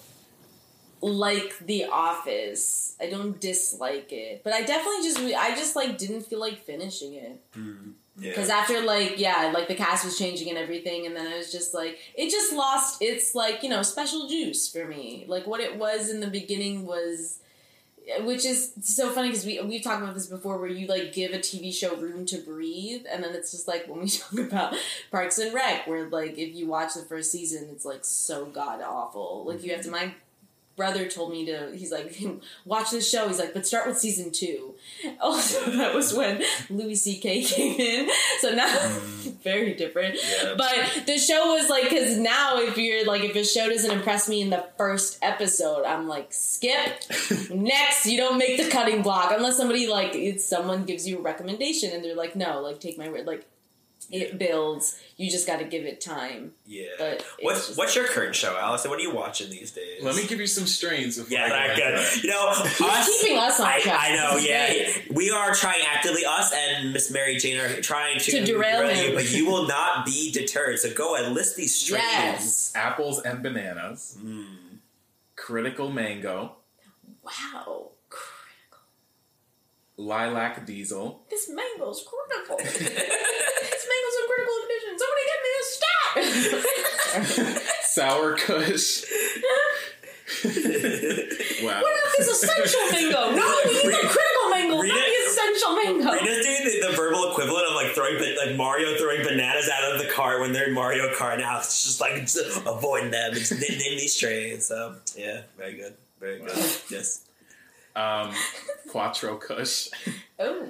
like 1.01 1.57
The 1.59 1.85
Office. 1.85 2.95
I 3.01 3.09
don't 3.09 3.39
dislike 3.39 4.11
it, 4.11 4.43
but 4.43 4.51
I 4.53 4.63
definitely 4.63 5.03
just 5.03 5.19
I 5.19 5.55
just 5.55 5.75
like 5.75 5.97
didn't 5.97 6.23
feel 6.23 6.39
like 6.41 6.65
finishing 6.65 7.13
it. 7.13 7.41
Mm, 7.57 7.93
yeah. 8.17 8.31
Because 8.31 8.49
after 8.49 8.81
like 8.81 9.17
yeah, 9.17 9.51
like 9.53 9.69
the 9.69 9.75
cast 9.75 10.03
was 10.03 10.17
changing 10.17 10.49
and 10.49 10.57
everything, 10.57 11.05
and 11.05 11.15
then 11.15 11.27
I 11.31 11.37
was 11.37 11.51
just 11.51 11.73
like, 11.73 11.97
it 12.15 12.29
just 12.29 12.51
lost 12.51 13.01
its 13.01 13.33
like 13.33 13.63
you 13.63 13.69
know 13.69 13.81
special 13.83 14.27
juice 14.27 14.69
for 14.69 14.85
me. 14.85 15.23
Like 15.29 15.47
what 15.47 15.61
it 15.61 15.77
was 15.77 16.09
in 16.09 16.19
the 16.19 16.27
beginning 16.27 16.85
was, 16.85 17.38
which 18.21 18.45
is 18.45 18.73
so 18.81 19.11
funny 19.11 19.29
because 19.29 19.45
we 19.45 19.61
we've 19.61 19.83
talked 19.83 20.01
about 20.01 20.13
this 20.13 20.27
before, 20.27 20.57
where 20.57 20.69
you 20.69 20.87
like 20.87 21.13
give 21.13 21.33
a 21.33 21.37
TV 21.39 21.73
show 21.73 21.95
room 21.95 22.25
to 22.27 22.37
breathe, 22.37 23.05
and 23.11 23.23
then 23.23 23.35
it's 23.35 23.51
just 23.51 23.67
like 23.67 23.87
when 23.87 24.01
we 24.01 24.09
talk 24.09 24.39
about 24.39 24.75
Parks 25.11 25.37
and 25.37 25.53
Rec, 25.53 25.87
where 25.87 26.09
like 26.09 26.37
if 26.37 26.55
you 26.55 26.67
watch 26.67 26.93
the 26.93 27.01
first 27.01 27.31
season, 27.31 27.69
it's 27.71 27.85
like 27.85 28.03
so 28.03 28.45
god 28.45 28.81
awful. 28.81 29.43
Like 29.45 29.63
you 29.63 29.73
have 29.73 29.83
to 29.83 29.91
my 29.91 30.13
brother 30.79 31.09
told 31.09 31.29
me 31.29 31.45
to 31.45 31.71
he's 31.75 31.91
like 31.91 32.17
watch 32.65 32.89
this 32.89 33.07
show. 33.07 33.27
He's 33.27 33.37
like 33.37 33.53
but 33.53 33.67
start 33.67 33.85
with 33.85 33.99
season 33.99 34.31
two. 34.31 34.73
Also 35.19 35.59
that 35.71 35.93
was 35.93 36.13
when 36.13 36.41
louis 36.69 36.95
ck 36.95 37.21
came 37.21 37.79
in. 37.79 38.09
So 38.39 38.55
now 38.55 38.69
hmm. 38.69 39.29
very 39.43 39.73
different. 39.73 40.15
Yeah. 40.15 40.55
but 40.57 41.05
the 41.05 41.17
show 41.17 41.53
was 41.53 41.69
like 41.69 41.89
because 41.89 42.17
now 42.17 42.57
if 42.59 42.77
you're 42.77 43.05
like 43.05 43.23
if 43.23 43.35
a 43.35 43.43
show 43.43 43.67
doesn't 43.69 43.91
impress 43.91 44.29
me 44.29 44.41
in 44.41 44.49
the 44.49 44.65
first 44.77 45.19
episode 45.21 45.83
i'm 45.83 46.07
like 46.07 46.31
skip. 46.31 47.03
Next 47.51 48.05
you 48.05 48.17
don't 48.17 48.37
make 48.37 48.63
the 48.63 48.69
cutting 48.69 49.01
block. 49.01 49.33
Unless 49.35 49.57
somebody 49.57 49.87
like 49.87 50.15
it's 50.15 50.45
someone 50.45 50.85
gives 50.85 51.05
you 51.05 51.19
a 51.19 51.21
recommendation 51.21 51.91
and 51.91 52.01
they're 52.03 52.15
like 52.15 52.37
no 52.37 52.61
like 52.61 52.79
take 52.79 52.97
my 52.97 53.09
word 53.09 53.25
like 53.25 53.45
it 54.11 54.37
builds 54.39 54.99
you 55.17 55.29
just 55.29 55.45
got 55.45 55.59
to 55.59 55.65
give 55.65 55.83
it 55.85 56.01
time 56.01 56.51
yeah. 56.65 56.87
but 56.97 57.23
What's 57.41 57.67
just- 57.67 57.77
what's 57.77 57.95
your 57.95 58.05
current 58.05 58.35
show, 58.35 58.57
Alice? 58.57 58.85
What 58.87 58.97
are 58.99 59.01
you 59.01 59.13
watching 59.13 59.49
these 59.49 59.71
days? 59.71 60.01
Let 60.03 60.15
me 60.15 60.25
give 60.25 60.39
you 60.39 60.47
some 60.47 60.65
strains. 60.65 61.17
Before 61.17 61.37
Yeah, 61.37 61.45
I 61.45 61.49
that 61.49 61.77
get 61.77 61.95
good. 61.95 62.23
You 62.23 62.29
know, 62.31 62.47
us. 62.49 63.19
keeping 63.21 63.37
us 63.37 63.59
on 63.59 63.67
I, 63.67 63.79
track. 63.81 63.97
I 64.01 64.15
know, 64.15 64.35
This 64.39 64.47
yeah. 64.47 65.03
We 65.13 65.29
are 65.29 65.53
trying 65.53 65.81
actively, 65.91 66.23
us 66.25 66.53
and 66.53 66.93
Miss 66.93 67.11
Mary 67.11 67.37
Jane 67.37 67.59
are 67.59 67.81
trying 67.81 68.19
to, 68.19 68.31
To 68.31 68.45
derail 68.45 68.87
him. 68.87 69.09
you, 69.09 69.15
but 69.15 69.31
you 69.31 69.45
will 69.45 69.67
not 69.67 70.05
be 70.05 70.31
deterred. 70.31 70.79
So 70.79 70.93
go 70.93 71.15
and 71.15 71.33
list 71.35 71.55
these 71.55 71.75
strains. 71.75 72.03
yes 72.05 72.71
Apples 72.75 73.21
and 73.21 73.43
bananas. 73.43 74.17
Mm. 74.23 74.45
Critical 75.35 75.91
mango. 75.91 76.55
wow 77.23 77.31
critical 77.51 77.91
Lilac 79.99 80.65
diesel. 80.65 81.21
this 81.29 81.49
mango's 81.49 82.03
critical 82.07 82.57
this 82.57 83.85
mango's 83.91 84.15
in 84.19 84.25
critical 84.31 84.55
condition 84.63 84.91
somebody 84.97 85.23
get 85.29 85.39
me 85.43 85.49
a 85.59 85.63
stack 85.63 87.63
Sour 87.89 88.35
Kush. 88.37 89.03
wow. 90.45 91.81
What 91.81 91.81
about 91.81 92.11
this 92.17 92.29
essential 92.29 92.81
mango? 92.91 93.31
No, 93.35 93.45
we 93.65 93.71
need 93.73 93.87
the 93.87 94.07
critical 94.07 94.49
mango, 94.51 94.79
Read 94.79 94.89
not 94.89 94.99
it. 94.99 95.09
the 95.09 95.15
essential 95.27 95.71
mango. 95.75 96.11
Rena's 96.13 96.45
doing 96.45 96.63
the, 96.81 96.87
the 96.87 96.93
verbal 96.95 97.31
equivalent 97.31 97.65
of 97.67 97.73
like 97.75 97.91
throwing 97.93 98.15
like 98.37 98.55
Mario 98.55 98.95
throwing 98.97 99.23
bananas 99.23 99.69
out 99.73 99.83
of 99.91 99.99
the 100.01 100.07
car 100.09 100.39
when 100.39 100.53
they're 100.53 100.67
in 100.67 100.73
Mario 100.73 101.11
Kart. 101.15 101.39
Now 101.39 101.57
it's 101.57 101.83
just 101.83 101.99
like 101.99 102.15
just 102.21 102.37
avoiding 102.65 103.11
them. 103.11 103.33
It's 103.33 103.51
name, 103.51 103.77
name 103.79 103.97
these 103.97 104.13
strains. 104.15 104.65
So 104.67 104.95
yeah, 105.17 105.41
very 105.57 105.73
good, 105.75 105.95
very 106.19 106.37
good. 106.39 106.49
Wow. 106.49 106.55
Yes. 106.91 107.25
Um, 107.95 108.33
Quattro 108.89 109.37
Kush. 109.37 109.89
Oh, 110.39 110.69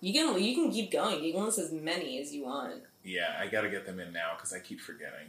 you 0.00 0.12
can 0.12 0.42
you 0.42 0.54
can 0.54 0.70
keep 0.70 0.90
going. 0.90 1.22
You 1.22 1.32
can 1.32 1.44
list 1.44 1.58
as 1.58 1.72
many 1.72 2.20
as 2.20 2.34
you 2.34 2.44
want. 2.44 2.82
Yeah, 3.04 3.36
I 3.38 3.46
gotta 3.48 3.68
get 3.68 3.86
them 3.86 4.00
in 4.00 4.12
now 4.12 4.32
because 4.36 4.52
I 4.52 4.58
keep 4.58 4.80
forgetting. 4.80 5.28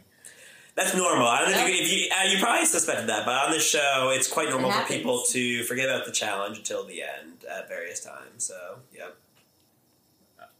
That's 0.74 0.94
normal. 0.94 1.26
I 1.26 1.42
don't 1.42 1.52
know 1.52 1.66
if 1.66 1.68
you, 1.68 1.84
if 1.84 1.92
you, 1.92 2.08
uh, 2.10 2.24
you 2.24 2.38
probably 2.42 2.66
suspected 2.66 3.08
that, 3.08 3.24
but 3.24 3.32
on 3.32 3.52
this 3.52 3.68
show, 3.68 4.10
it's 4.12 4.26
quite 4.28 4.48
normal 4.50 4.72
for 4.72 4.84
people 4.88 5.22
to 5.28 5.62
forget 5.64 5.88
about 5.88 6.04
the 6.04 6.10
challenge 6.10 6.58
until 6.58 6.84
the 6.84 7.00
end 7.00 7.44
at 7.48 7.68
various 7.68 8.00
times. 8.00 8.44
So, 8.44 8.78
yep. 8.92 9.16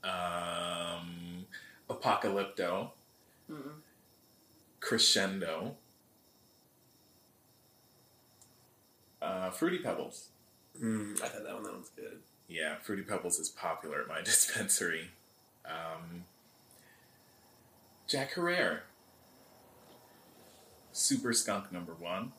Um, 0.04 1.46
Apocalypto. 1.90 2.90
Mm. 3.50 3.72
Crescendo. 4.78 5.74
Uh, 9.24 9.50
Fruity 9.50 9.78
Pebbles. 9.78 10.28
Mm, 10.80 11.22
I 11.22 11.28
thought 11.28 11.44
that 11.44 11.54
one 11.54 11.62
that 11.62 11.72
one's 11.72 11.90
good. 11.90 12.18
Yeah, 12.48 12.76
Fruity 12.82 13.02
Pebbles 13.02 13.38
is 13.38 13.48
popular 13.48 14.02
at 14.02 14.08
my 14.08 14.20
dispensary. 14.24 15.08
Um, 15.64 16.24
Jack 18.06 18.34
Herer. 18.34 18.80
Super 20.92 21.32
Skunk 21.32 21.72
number 21.72 21.94
one. 21.94 22.32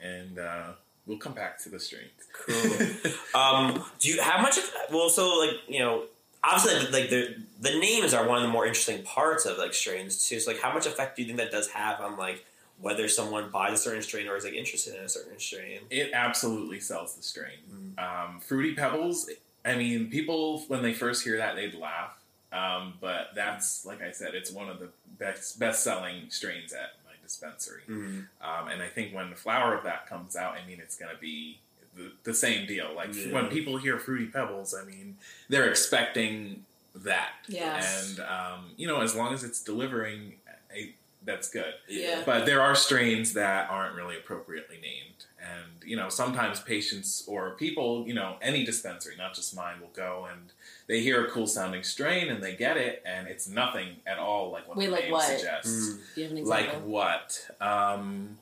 And 0.00 0.38
uh, 0.38 0.72
we'll 1.06 1.18
come 1.18 1.32
back 1.32 1.58
to 1.64 1.68
the 1.68 1.80
strength. 1.80 2.28
Cool. 2.32 3.10
um, 3.40 3.84
do 3.98 4.08
you 4.08 4.22
how 4.22 4.40
much? 4.40 4.56
Of, 4.58 4.70
well, 4.90 5.08
so 5.08 5.38
like 5.38 5.56
you 5.68 5.80
know, 5.80 6.04
obviously, 6.42 6.90
like 6.90 7.10
the 7.10 7.36
the 7.60 7.78
names 7.78 8.14
are 8.14 8.26
one 8.26 8.38
of 8.38 8.42
the 8.42 8.48
more 8.48 8.66
interesting 8.66 9.02
parts 9.02 9.44
of 9.44 9.58
like 9.58 9.74
strains 9.74 10.26
too. 10.26 10.40
So 10.40 10.50
like, 10.50 10.60
how 10.60 10.72
much 10.72 10.86
effect 10.86 11.16
do 11.16 11.22
you 11.22 11.26
think 11.26 11.38
that 11.38 11.50
does 11.50 11.68
have 11.70 12.00
on 12.00 12.16
like 12.16 12.44
whether 12.80 13.08
someone 13.08 13.50
buys 13.50 13.74
a 13.74 13.76
certain 13.76 14.02
strain 14.02 14.26
or 14.28 14.36
is 14.36 14.44
like 14.44 14.54
interested 14.54 14.94
in 14.94 15.04
a 15.04 15.08
certain 15.08 15.38
strain? 15.38 15.80
It 15.90 16.10
absolutely 16.12 16.80
sells 16.80 17.14
the 17.14 17.22
strain. 17.22 17.58
Mm. 17.98 17.98
Um, 18.34 18.40
Fruity 18.40 18.74
Pebbles, 18.74 19.28
I 19.64 19.76
mean, 19.76 20.10
people, 20.10 20.60
when 20.68 20.82
they 20.82 20.94
first 20.94 21.24
hear 21.24 21.36
that, 21.36 21.56
they'd 21.56 21.74
laugh. 21.74 22.16
Um, 22.52 22.94
but 23.00 23.28
that's, 23.34 23.84
like 23.86 24.02
I 24.02 24.10
said, 24.10 24.34
it's 24.34 24.50
one 24.50 24.68
of 24.68 24.80
the 24.80 24.88
best 25.18 25.58
best 25.58 25.84
selling 25.84 26.30
strains 26.30 26.72
at 26.72 26.94
my 27.06 27.12
dispensary. 27.22 27.82
Mm. 27.88 28.26
Um, 28.40 28.68
and 28.72 28.82
I 28.82 28.88
think 28.88 29.14
when 29.14 29.30
the 29.30 29.36
flower 29.36 29.74
of 29.74 29.84
that 29.84 30.08
comes 30.08 30.34
out, 30.34 30.56
I 30.56 30.66
mean, 30.66 30.80
it's 30.80 30.96
going 30.96 31.14
to 31.14 31.20
be 31.20 31.58
the, 31.96 32.10
the 32.24 32.34
same 32.34 32.66
deal. 32.66 32.88
Like 32.96 33.14
Yeah. 33.14 33.32
when 33.32 33.46
people 33.48 33.76
hear 33.76 33.98
Fruity 33.98 34.26
Pebbles, 34.26 34.74
I 34.74 34.84
mean, 34.84 35.16
they're 35.48 35.68
expecting 35.70 36.64
that. 36.94 37.30
Yes. 37.46 38.10
And 38.10 38.20
um, 38.20 38.70
you 38.76 38.86
know, 38.88 39.00
as 39.00 39.14
long 39.14 39.32
as 39.32 39.44
it's 39.44 39.62
delivering, 39.62 40.34
I, 40.74 40.90
that's 41.24 41.50
good. 41.50 41.74
Yeah. 41.88 42.22
But 42.24 42.46
there 42.46 42.60
are 42.62 42.74
strains 42.74 43.34
that 43.34 43.68
aren't 43.70 43.94
really 43.94 44.16
appropriately 44.16 44.76
named. 44.80 45.26
And, 45.40 45.82
you 45.88 45.96
know, 45.96 46.08
sometimes 46.08 46.60
patients 46.60 47.24
or 47.26 47.52
people, 47.56 48.04
you 48.06 48.14
know, 48.14 48.36
any 48.42 48.64
dispensary, 48.64 49.14
not 49.16 49.34
just 49.34 49.54
mine, 49.56 49.80
will 49.80 49.88
go 49.94 50.26
and 50.30 50.52
they 50.86 51.00
hear 51.00 51.24
a 51.24 51.30
cool 51.30 51.46
sounding 51.46 51.82
strain 51.82 52.28
and 52.28 52.42
they 52.42 52.54
get 52.54 52.76
it 52.76 53.02
and 53.06 53.26
it's 53.26 53.48
nothing 53.48 53.96
at 54.06 54.18
all 54.18 54.50
like 54.50 54.68
what 54.68 54.76
Wait, 54.76 54.86
the 54.86 54.92
like 54.92 55.02
name 55.04 55.12
what? 55.12 55.22
suggests. 55.38 55.70
Mm. 55.90 55.98
Do 56.14 56.20
you 56.20 56.28
have 56.28 56.36
an 56.36 56.44
Like 56.44 56.72
what? 56.84 57.50
Um, 57.60 58.38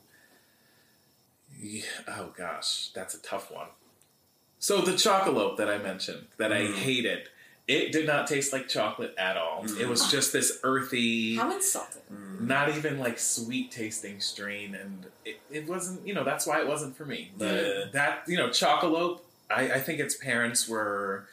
yeah, 1.61 1.83
oh 2.09 2.33
gosh, 2.37 2.89
that's 2.95 3.15
a 3.15 3.23
tough 3.23 3.51
one. 3.51 3.69
So 4.61 4.81
the 4.81 4.97
chocolate 4.97 5.57
that 5.57 5.69
I 5.69 5.79
mentioned 5.79 6.27
that 6.37 6.53
I 6.53 6.63
Mm. 6.63 6.75
hated, 6.75 7.29
it 7.69 7.93
did 7.93 8.07
not 8.07 8.27
taste 8.27 8.53
like 8.53 8.67
chocolate 8.67 9.15
at 9.19 9.37
all. 9.37 9.63
Mm. 9.65 9.79
It 9.81 9.89
was 9.89 10.11
just 10.11 10.33
this 10.33 10.59
earthy 10.65 11.37
How 11.37 11.53
insulting. 11.55 12.03
Mm. 12.13 12.41
not 12.49 12.75
even 12.75 12.99
like 12.99 13.19
sweet 13.19 13.71
tasting 13.71 14.21
strain 14.21 14.75
and 14.75 15.07
it, 15.25 15.39
it 15.51 15.69
wasn't 15.69 16.07
you 16.07 16.15
know 16.15 16.25
that's 16.25 16.47
why 16.47 16.61
it 16.61 16.67
wasn't 16.67 16.97
for 16.97 17.05
me 17.05 17.31
Yeah. 17.39 17.85
that 17.93 18.23
you 18.27 18.37
know 18.39 18.49
chocolate 18.51 19.21
I, 19.51 19.73
I 19.73 19.81
think 19.81 20.01
its 20.01 20.17
parents 20.17 20.69
were 20.69 21.27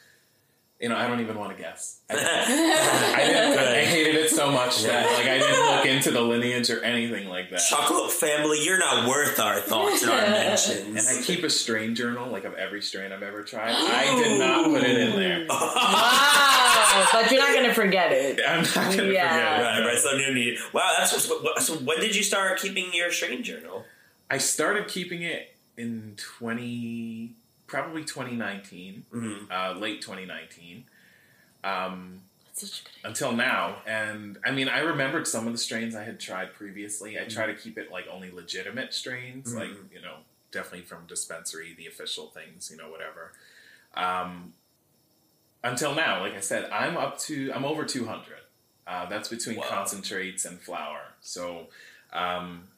you 0.80 0.88
know 0.90 0.96
i 0.96 1.06
don't 1.06 1.20
even 1.20 1.38
want 1.38 1.56
to 1.56 1.62
guess 1.62 2.00
i, 2.10 2.14
I, 3.16 3.26
didn't, 3.26 3.58
I 3.58 3.84
hated 3.84 4.14
it 4.16 4.30
so 4.30 4.50
much 4.50 4.82
that 4.82 5.06
like 5.16 5.26
i 5.26 5.38
didn't 5.38 5.76
look 5.76 5.86
into 5.86 6.10
the 6.10 6.20
lineage 6.20 6.68
or 6.70 6.82
anything 6.82 7.28
like 7.28 7.48
that 7.50 7.60
Chocolate 7.68 8.12
family, 8.12 8.62
you're 8.62 8.78
not 8.78 9.08
worth 9.08 9.40
our 9.40 9.58
thoughts 9.60 10.02
and 10.02 10.10
our 10.12 10.20
mentions. 10.20 11.06
and 11.08 11.18
i 11.18 11.22
keep 11.22 11.44
a 11.44 11.50
strain 11.50 11.94
journal 11.94 12.30
like 12.30 12.44
of 12.44 12.54
every 12.54 12.82
strain 12.82 13.10
i've 13.12 13.22
ever 13.22 13.42
tried 13.42 13.70
i 13.74 14.04
did 14.22 14.38
not 14.38 14.66
put 14.66 14.82
it 14.82 14.98
in 14.98 15.16
there 15.18 15.46
wow, 15.48 17.08
but 17.12 17.30
you're 17.30 17.40
not 17.40 17.54
gonna 17.54 17.72
forget 17.74 18.12
it. 18.12 18.40
i'm 18.46 18.62
not 18.62 18.74
gonna 18.96 19.12
Yeah. 19.12 19.56
forget 19.56 19.60
it 19.60 19.80
Right, 19.80 19.86
right. 19.86 19.98
So 19.98 20.16
new 20.16 20.34
need. 20.34 20.58
Wow, 20.72 20.94
that's 20.98 21.12
just, 21.12 21.28
what- 21.30 21.62
so. 21.62 21.74
When 21.76 22.00
did 22.00 22.14
you 22.14 22.22
start 22.22 22.58
keeping 22.58 22.86
your 22.92 23.10
strain 23.12 23.42
journal? 23.42 23.84
i 24.30 24.38
started 24.38 24.88
keeping 24.88 25.22
it 25.22 25.54
in 25.76 26.14
20 26.38 27.34
probably 27.66 28.02
2019 28.04 29.04
Mm-hmm. 29.12 29.50
uh, 29.50 29.78
late 29.80 30.00
2019 30.00 30.84
um, 31.64 32.20
such 32.52 32.80
a 32.80 32.84
good 32.84 33.08
until 33.08 33.32
now. 33.32 33.76
And 33.86 34.38
I 34.44 34.50
mean, 34.52 34.68
I 34.68 34.78
remembered 34.80 35.26
some 35.26 35.46
of 35.46 35.52
the 35.52 35.58
strains 35.58 35.94
I 35.94 36.04
had 36.04 36.20
tried 36.20 36.54
previously. 36.54 37.18
I 37.18 37.24
try 37.24 37.46
to 37.46 37.54
keep 37.54 37.76
it 37.76 37.90
like 37.90 38.06
only 38.10 38.30
legitimate 38.30 38.94
strains, 38.94 39.54
like, 39.54 39.68
Mhm. 39.70 39.92
you 39.92 40.00
know, 40.00 40.18
definitely 40.52 40.82
from 40.86 41.06
dispensary, 41.06 41.74
the 41.76 41.86
official 41.86 42.28
things, 42.28 42.70
you 42.70 42.76
know, 42.76 42.88
whatever. 42.90 43.32
Um, 43.94 44.54
until 45.64 45.94
now, 45.94 46.20
like 46.20 46.34
I 46.34 46.40
said, 46.40 46.70
I'm 46.70 46.96
up 46.96 47.18
to, 47.20 47.50
I'm 47.52 47.64
over 47.64 47.84
200. 47.84 48.38
Uh, 48.86 49.06
that's 49.06 49.28
between 49.28 49.56
Wow. 49.56 49.66
concentrates 49.68 50.44
and 50.44 50.60
flour. 50.60 51.14
So, 51.20 51.68
um, 52.12 52.68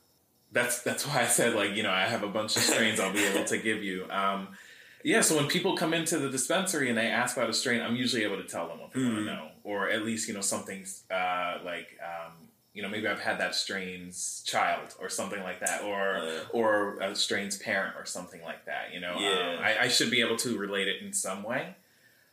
that's 0.50 0.80
that's 0.80 1.06
why 1.06 1.20
I 1.20 1.26
said 1.26 1.54
like 1.54 1.76
you 1.76 1.82
know 1.82 1.90
I 1.90 2.06
have 2.06 2.22
a 2.22 2.28
bunch 2.28 2.56
of 2.56 2.62
strains 2.62 2.98
I'll 2.98 3.12
be 3.12 3.22
able 3.22 3.44
to 3.44 3.58
give 3.58 3.84
you. 3.84 4.06
Um, 4.10 4.56
yeah, 5.04 5.20
so 5.20 5.36
when 5.36 5.46
people 5.46 5.76
come 5.76 5.94
into 5.94 6.18
the 6.18 6.28
dispensary 6.30 6.88
and 6.88 6.96
they 6.98 7.06
ask 7.06 7.36
about 7.36 7.48
a 7.50 7.54
strain, 7.54 7.80
I'm 7.80 7.96
usually 7.96 8.24
able 8.24 8.36
to 8.36 8.44
tell 8.48 8.68
them 8.68 8.80
what 8.80 8.92
they 8.92 9.00
want 9.02 9.14
Mhm. 9.14 9.18
to 9.18 9.24
know, 9.24 9.48
or 9.64 9.88
at 9.90 10.04
least 10.04 10.28
you 10.28 10.34
know 10.34 10.40
something's 10.40 11.04
uh, 11.10 11.58
like 11.64 11.98
um, 12.02 12.32
you 12.74 12.82
know 12.82 12.88
maybe 12.88 13.06
I've 13.08 13.20
had 13.20 13.38
that 13.40 13.54
strain's 13.54 14.42
child 14.46 14.94
or 15.00 15.08
something 15.08 15.42
like 15.42 15.60
that, 15.60 15.82
or 15.82 16.16
Uh. 16.18 16.40
or 16.50 16.98
a 17.00 17.14
strain's 17.14 17.56
parent 17.58 17.96
or 17.96 18.04
something 18.04 18.42
like 18.42 18.64
that. 18.66 18.92
You 18.92 19.00
know, 19.00 19.16
Yeah. 19.18 19.56
um, 19.58 19.64
I, 19.64 19.78
I 19.84 19.88
should 19.88 20.10
be 20.10 20.20
able 20.20 20.36
to 20.38 20.56
relate 20.58 20.88
it 20.88 21.00
in 21.02 21.12
some 21.12 21.42
way. 21.42 21.74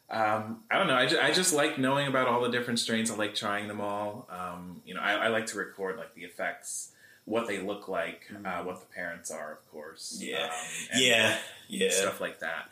Um, 0.08 0.64
I 0.70 0.78
don't 0.78 0.86
know. 0.86 0.96
I, 0.96 1.08
ju- 1.08 1.20
I 1.20 1.32
just 1.32 1.52
like 1.52 1.80
knowing 1.80 2.08
about 2.08 2.28
all 2.28 2.40
the 2.42 2.50
different 2.52 2.80
strains. 2.80 3.10
I 3.10 3.16
like 3.16 3.34
trying 3.34 3.68
them 3.68 3.82
all. 3.82 4.28
Um, 4.30 4.82
you 4.86 4.94
know, 4.94 5.02
I, 5.02 5.14
I 5.14 5.28
like 5.30 5.48
to 5.48 5.58
record 5.58 5.98
like 5.98 6.14
the 6.14 6.24
effects, 6.24 6.92
what 7.26 7.48
they 7.48 7.60
look 7.60 7.88
like, 7.88 8.30
uh, 8.46 8.62
what 8.64 8.80
the 8.80 8.86
parents 8.94 9.32
are, 9.32 9.52
of 9.54 9.72
course. 9.72 10.18
Yeah. 10.22 10.44
um, 10.46 10.50
Yeah, 10.96 11.38
yeah. 11.68 11.90
stuff 11.92 12.22
like 12.22 12.40
that. 12.40 12.70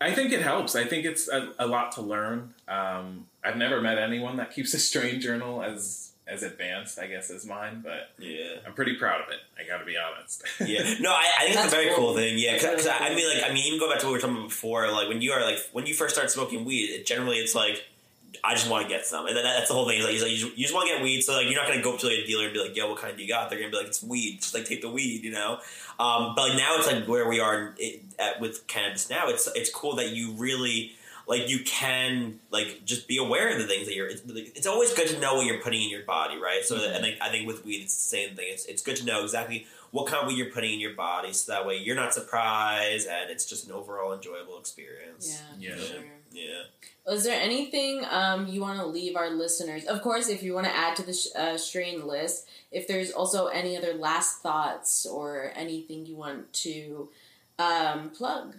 I 0.00 0.12
think 0.14 0.32
it 0.32 0.40
helps. 0.42 0.76
I 0.76 0.84
think 0.84 1.04
it's 1.04 1.28
a, 1.28 1.52
a 1.58 1.66
lot 1.66 1.92
to 1.92 2.02
learn. 2.02 2.54
Um, 2.68 3.26
I've 3.42 3.56
never 3.56 3.80
met 3.80 3.98
anyone 3.98 4.36
that 4.36 4.52
keeps 4.52 4.72
a 4.74 4.78
strain 4.78 5.20
journal 5.20 5.62
as 5.62 6.04
as 6.28 6.42
advanced, 6.42 6.98
I 6.98 7.06
guess, 7.06 7.30
as 7.30 7.46
mine, 7.46 7.80
but 7.82 8.10
Yeah. 8.18 8.56
I'm 8.66 8.74
pretty 8.74 8.96
proud 8.96 9.22
of 9.22 9.28
it. 9.30 9.38
I 9.58 9.66
got 9.66 9.78
to 9.78 9.86
be 9.86 9.96
honest. 9.96 10.44
yeah, 10.60 10.82
no, 11.00 11.10
I, 11.10 11.24
I 11.38 11.44
think 11.44 11.54
it's 11.54 11.56
That's 11.56 11.72
a 11.72 11.76
very 11.76 11.86
cool, 11.88 12.08
cool. 12.08 12.16
thing. 12.16 12.38
Yeah, 12.38 12.52
because 12.52 12.84
That's 12.84 13.00
really 13.00 13.12
I 13.12 13.14
mean, 13.16 13.40
like, 13.40 13.50
I 13.50 13.54
mean, 13.54 13.64
even 13.66 13.78
go 13.80 13.88
back 13.90 14.00
to 14.00 14.04
what 14.06 14.10
we 14.12 14.16
were 14.18 14.20
talking 14.20 14.36
about 14.36 14.48
before. 14.50 14.92
Like, 14.92 15.08
when 15.08 15.22
you 15.22 15.32
are 15.32 15.40
like, 15.42 15.56
when 15.72 15.86
you 15.86 15.94
first 15.94 16.14
start 16.14 16.30
smoking 16.30 16.66
weed, 16.66 16.90
it 16.90 17.06
generally 17.06 17.38
it's 17.38 17.54
like, 17.54 17.82
I 18.44 18.54
just 18.54 18.70
want 18.70 18.82
to 18.84 18.88
get 18.88 19.06
some, 19.06 19.26
and 19.26 19.36
then 19.36 19.44
that's 19.44 19.68
the 19.68 19.74
whole 19.74 19.88
thing. 19.88 19.98
Is 19.98 20.04
like, 20.04 20.14
it's 20.14 20.22
like 20.22 20.32
you 20.32 20.38
just, 20.38 20.56
you 20.56 20.62
just 20.64 20.74
want 20.74 20.88
to 20.88 20.94
get 20.94 21.02
weed, 21.02 21.22
so 21.22 21.34
like 21.34 21.46
you're 21.46 21.60
not 21.60 21.68
gonna 21.68 21.82
go 21.82 21.94
up 21.94 22.00
to 22.00 22.06
like 22.06 22.18
a 22.18 22.26
dealer 22.26 22.44
and 22.44 22.52
be 22.52 22.60
like, 22.60 22.76
"Yo, 22.76 22.88
what 22.88 22.98
kind 22.98 23.16
do 23.16 23.22
you 23.22 23.28
got?" 23.28 23.50
They're 23.50 23.58
gonna 23.58 23.70
be 23.70 23.76
like, 23.76 23.86
"It's 23.86 24.02
weed." 24.02 24.38
Just 24.40 24.54
like 24.54 24.64
take 24.64 24.82
the 24.82 24.90
weed, 24.90 25.24
you 25.24 25.32
know. 25.32 25.58
Um, 25.98 26.34
but 26.36 26.50
like 26.50 26.58
now 26.58 26.76
it's 26.76 26.86
like 26.86 27.06
where 27.06 27.28
we 27.28 27.40
are 27.40 27.74
it, 27.78 28.02
at, 28.18 28.40
with 28.40 28.66
cannabis 28.66 29.08
now. 29.10 29.28
It's 29.28 29.48
it's 29.54 29.70
cool 29.70 29.96
that 29.96 30.10
you 30.10 30.32
really 30.32 30.92
like 31.26 31.48
you 31.48 31.60
can 31.64 32.38
like 32.50 32.84
just 32.84 33.08
be 33.08 33.18
aware 33.18 33.52
of 33.52 33.58
the 33.58 33.66
things 33.66 33.86
that 33.86 33.94
you're. 33.94 34.08
It's, 34.08 34.22
it's 34.26 34.66
always 34.66 34.92
good 34.94 35.08
to 35.08 35.20
know 35.20 35.34
what 35.34 35.46
you're 35.46 35.60
putting 35.60 35.82
in 35.82 35.90
your 35.90 36.04
body, 36.04 36.36
right? 36.38 36.64
So 36.64 36.76
I 36.76 37.00
think 37.00 37.18
I 37.20 37.30
think 37.30 37.46
with 37.46 37.64
weed 37.64 37.82
it's 37.82 37.94
the 37.94 38.16
same 38.16 38.36
thing. 38.36 38.46
It's 38.50 38.66
it's 38.66 38.82
good 38.82 38.96
to 38.96 39.04
know 39.04 39.22
exactly 39.22 39.66
what 39.90 40.06
kind 40.06 40.22
of 40.22 40.28
weed 40.28 40.36
you're 40.36 40.50
putting 40.52 40.74
in 40.74 40.80
your 40.80 40.94
body, 40.94 41.32
so 41.32 41.52
that 41.52 41.66
way 41.66 41.76
you're 41.76 41.96
not 41.96 42.12
surprised 42.14 43.08
and 43.08 43.30
it's 43.30 43.46
just 43.46 43.66
an 43.66 43.72
overall 43.72 44.12
enjoyable 44.12 44.58
experience. 44.58 45.40
Yeah, 45.58 45.70
Yeah. 45.70 45.76
for 45.76 45.82
sure. 45.86 46.04
Yeah. 46.30 47.12
Is 47.12 47.24
there 47.24 47.40
anything 47.40 48.04
um, 48.10 48.46
you 48.48 48.60
want 48.60 48.78
to 48.80 48.86
leave 48.86 49.16
our 49.16 49.30
listeners? 49.30 49.84
Of 49.86 50.02
course, 50.02 50.28
if 50.28 50.42
you 50.42 50.52
want 50.52 50.66
to 50.66 50.76
add 50.76 50.94
to 50.96 51.02
the 51.02 51.14
sh- 51.14 51.28
uh, 51.34 51.56
strain 51.56 52.06
list, 52.06 52.46
if 52.70 52.86
there's 52.86 53.10
also 53.12 53.46
any 53.46 53.76
other 53.78 53.94
last 53.94 54.42
thoughts 54.42 55.06
or 55.06 55.52
anything 55.56 56.04
you 56.04 56.16
want 56.16 56.52
to 56.52 57.08
um, 57.58 58.10
plug. 58.10 58.56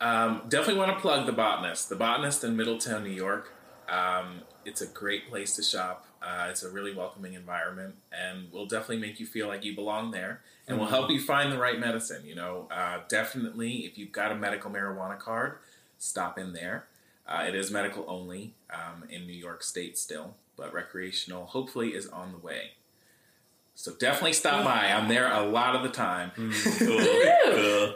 Um, 0.00 0.42
definitely 0.48 0.78
want 0.78 0.94
to 0.96 1.00
plug 1.00 1.26
the 1.26 1.32
Botanist. 1.32 1.88
The 1.88 1.96
Botanist 1.96 2.44
in 2.44 2.56
Middletown, 2.56 3.02
New 3.04 3.10
York. 3.10 3.52
Um, 3.88 4.42
it's 4.64 4.80
a 4.80 4.86
great 4.86 5.28
place 5.28 5.56
to 5.56 5.62
shop. 5.64 6.06
Uh, 6.22 6.48
it's 6.50 6.62
a 6.62 6.70
really 6.70 6.94
welcoming 6.94 7.34
environment, 7.34 7.94
and 8.12 8.52
will 8.52 8.66
definitely 8.66 8.98
make 8.98 9.18
you 9.18 9.26
feel 9.26 9.48
like 9.48 9.64
you 9.64 9.74
belong 9.74 10.10
there, 10.10 10.40
and 10.68 10.78
will 10.78 10.86
help 10.86 11.10
you 11.10 11.20
find 11.20 11.50
the 11.50 11.58
right 11.58 11.78
medicine. 11.78 12.22
You 12.26 12.34
know, 12.34 12.68
uh, 12.70 13.00
definitely 13.08 13.86
if 13.86 13.96
you've 13.96 14.12
got 14.12 14.30
a 14.30 14.34
medical 14.34 14.70
marijuana 14.70 15.18
card, 15.18 15.54
stop 15.98 16.38
in 16.38 16.52
there. 16.52 16.86
Uh, 17.26 17.44
it 17.46 17.54
is 17.54 17.70
medical 17.70 18.04
only 18.08 18.54
um, 18.70 19.04
in 19.08 19.26
New 19.26 19.32
York 19.32 19.62
State 19.62 19.96
still, 19.96 20.34
but 20.56 20.74
recreational 20.74 21.46
hopefully 21.46 21.90
is 21.90 22.06
on 22.08 22.32
the 22.32 22.38
way. 22.38 22.72
So 23.74 23.92
definitely 23.94 24.34
stop 24.34 24.62
by. 24.62 24.92
I'm 24.92 25.08
there 25.08 25.32
a 25.32 25.42
lot 25.42 25.74
of 25.74 25.82
the 25.82 25.88
time. 25.88 26.32
cool. 26.36 26.98
cool. 26.98 27.94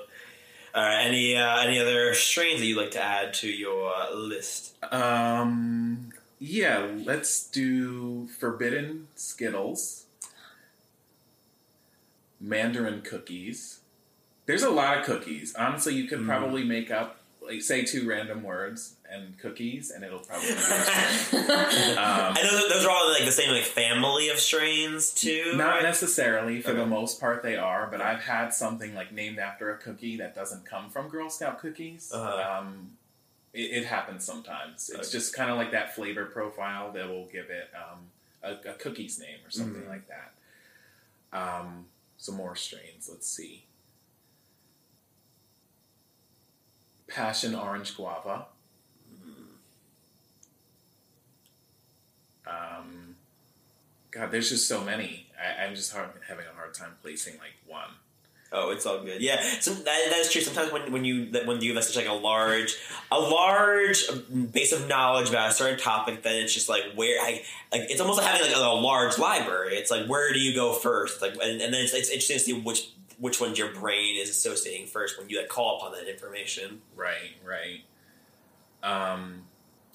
All 0.75 0.83
right. 0.83 1.05
Any 1.05 1.37
uh, 1.37 1.59
any 1.61 1.79
other 1.79 2.15
strains 2.15 2.61
that 2.61 2.67
you'd 2.67 2.79
like 2.79 2.93
to 2.93 3.03
add 3.03 3.35
to 3.35 3.49
your 3.49 3.93
uh, 3.95 4.15
list? 4.15 4.83
Um, 4.91 6.11
yeah, 6.39 6.89
let's 7.05 7.47
do 7.49 8.29
Forbidden 8.39 9.09
Skittles, 9.15 10.05
Mandarin 12.41 13.03
cookies. 13.03 13.81
There's 14.47 14.63
a 14.63 14.71
lot 14.71 14.99
of 14.99 15.05
cookies. 15.05 15.55
Honestly, 15.55 15.95
you 15.95 16.05
could 16.07 16.19
Mm. 16.21 16.27
probably 16.27 16.65
make 16.65 16.91
up, 16.91 17.21
like, 17.41 17.63
say 17.63 17.83
two 17.85 18.07
random 18.07 18.43
words 18.43 18.97
and 19.11 19.39
cookies, 19.39 19.91
and 19.91 20.05
it'll 20.05 20.19
probably. 20.19 20.49
Be 20.49 20.55
um, 21.97 22.35
I 22.37 22.41
know 22.43 22.57
that 22.57 22.67
those 22.69 22.85
are 22.85 22.91
all 22.91 23.11
like 23.13 23.25
the 23.25 23.33
same 23.33 23.51
like 23.51 23.63
family 23.65 24.29
of 24.29 24.39
strains 24.39 25.13
too. 25.15 25.53
not 25.57 25.77
right? 25.77 25.83
necessarily, 25.83 26.61
for 26.61 26.73
the 26.73 26.85
most 26.85 27.21
part, 27.21 27.43
they 27.43 27.57
are. 27.57 27.87
But 27.91 28.01
I've 28.03 28.21
had 28.25 28.53
something 28.53 28.95
like 28.95 29.13
named 29.13 29.39
after 29.39 29.71
a 29.71 29.79
cookie 29.79 30.17
that 30.19 30.35
doesn't 30.35 30.67
come 30.67 30.91
from 30.91 31.09
Girl 31.09 31.31
Scout 31.31 31.59
cookies. 31.61 32.11
Uh-huh. 32.13 32.59
Um, 32.61 32.91
it, 33.55 33.83
it 33.83 33.85
happens 33.87 34.25
sometimes. 34.25 34.91
It's 34.91 35.09
Okay. 35.09 35.11
just 35.19 35.35
kind 35.35 35.51
of 35.51 35.57
like 35.57 35.71
that 35.73 35.95
flavor 35.95 36.27
profile 36.27 36.93
that 36.93 37.09
will 37.09 37.27
give 37.27 37.51
it 37.51 37.71
um, 37.75 38.01
a, 38.43 38.71
a 38.71 38.75
cookie's 38.75 39.19
name 39.19 39.39
or 39.47 39.51
something 39.51 39.83
Mhm. 39.83 39.89
like 39.89 40.07
that. 40.09 40.35
Um, 41.33 41.87
some 42.19 42.35
more 42.37 42.55
strains. 42.57 43.09
Let's 43.11 43.29
see. 43.29 43.65
Passion 47.07 47.55
orange 47.55 47.97
guava. 47.97 48.47
Um, 52.47 53.17
God, 54.11 54.31
there's 54.31 54.51
just 54.51 54.69
so 54.69 54.83
many. 54.85 55.27
I, 55.41 55.65
I'm 55.65 55.75
just 55.75 55.93
hard, 55.93 56.11
having 56.29 56.47
a 56.47 56.55
hard 56.55 56.75
time 56.75 56.93
placing 57.03 57.39
like 57.39 57.55
one. 57.67 57.91
Oh, 58.57 58.71
it's 58.71 58.87
all 58.87 59.01
good. 59.03 59.21
Yeah, 59.21 59.43
so 59.61 59.73
that, 59.75 59.85
that 59.85 60.19
is 60.19 60.31
true. 60.31 60.41
Sometimes 60.41 60.73
when, 60.73 60.93
when 60.93 61.05
you 61.05 61.27
when 61.45 61.61
you 61.61 61.75
have 61.75 61.83
such 61.85 61.97
like 61.97 62.07
a 62.09 62.13
large 62.13 62.77
a 63.11 63.19
large 63.19 64.05
base 64.53 64.73
of 64.73 64.87
knowledge 64.89 65.29
about 65.29 65.51
a 65.51 65.53
certain 65.53 65.79
topic, 65.79 66.23
then 66.23 66.37
it's 66.43 66.55
just 66.55 66.69
like 66.69 66.85
where 66.95 67.21
I 67.21 67.43
like 67.73 67.83
it's 67.91 68.01
almost 68.01 68.19
like 68.21 68.29
having 68.31 68.47
like 68.47 68.57
a, 68.57 68.61
large 68.61 69.19
library. 69.19 69.75
It's 69.75 69.91
like 69.91 70.07
where 70.07 70.33
do 70.33 70.39
you 70.39 70.55
go 70.55 70.73
first? 70.73 71.21
Like 71.21 71.33
and, 71.33 71.61
and 71.61 71.75
then 71.75 71.83
it's, 71.83 71.93
it's 71.93 72.11
interesting 72.11 72.37
to 72.39 72.43
see 72.45 72.53
which 72.61 72.91
which 73.19 73.41
ones 73.41 73.59
your 73.59 73.73
brain 73.73 74.17
is 74.21 74.31
associating 74.31 74.87
first 74.87 75.19
when 75.19 75.29
you 75.29 75.39
like 75.41 75.49
call 75.49 75.79
upon 75.79 75.93
that 75.93 76.09
information. 76.09 76.81
Right, 76.95 77.33
right. 77.45 77.81
Um, 78.83 79.43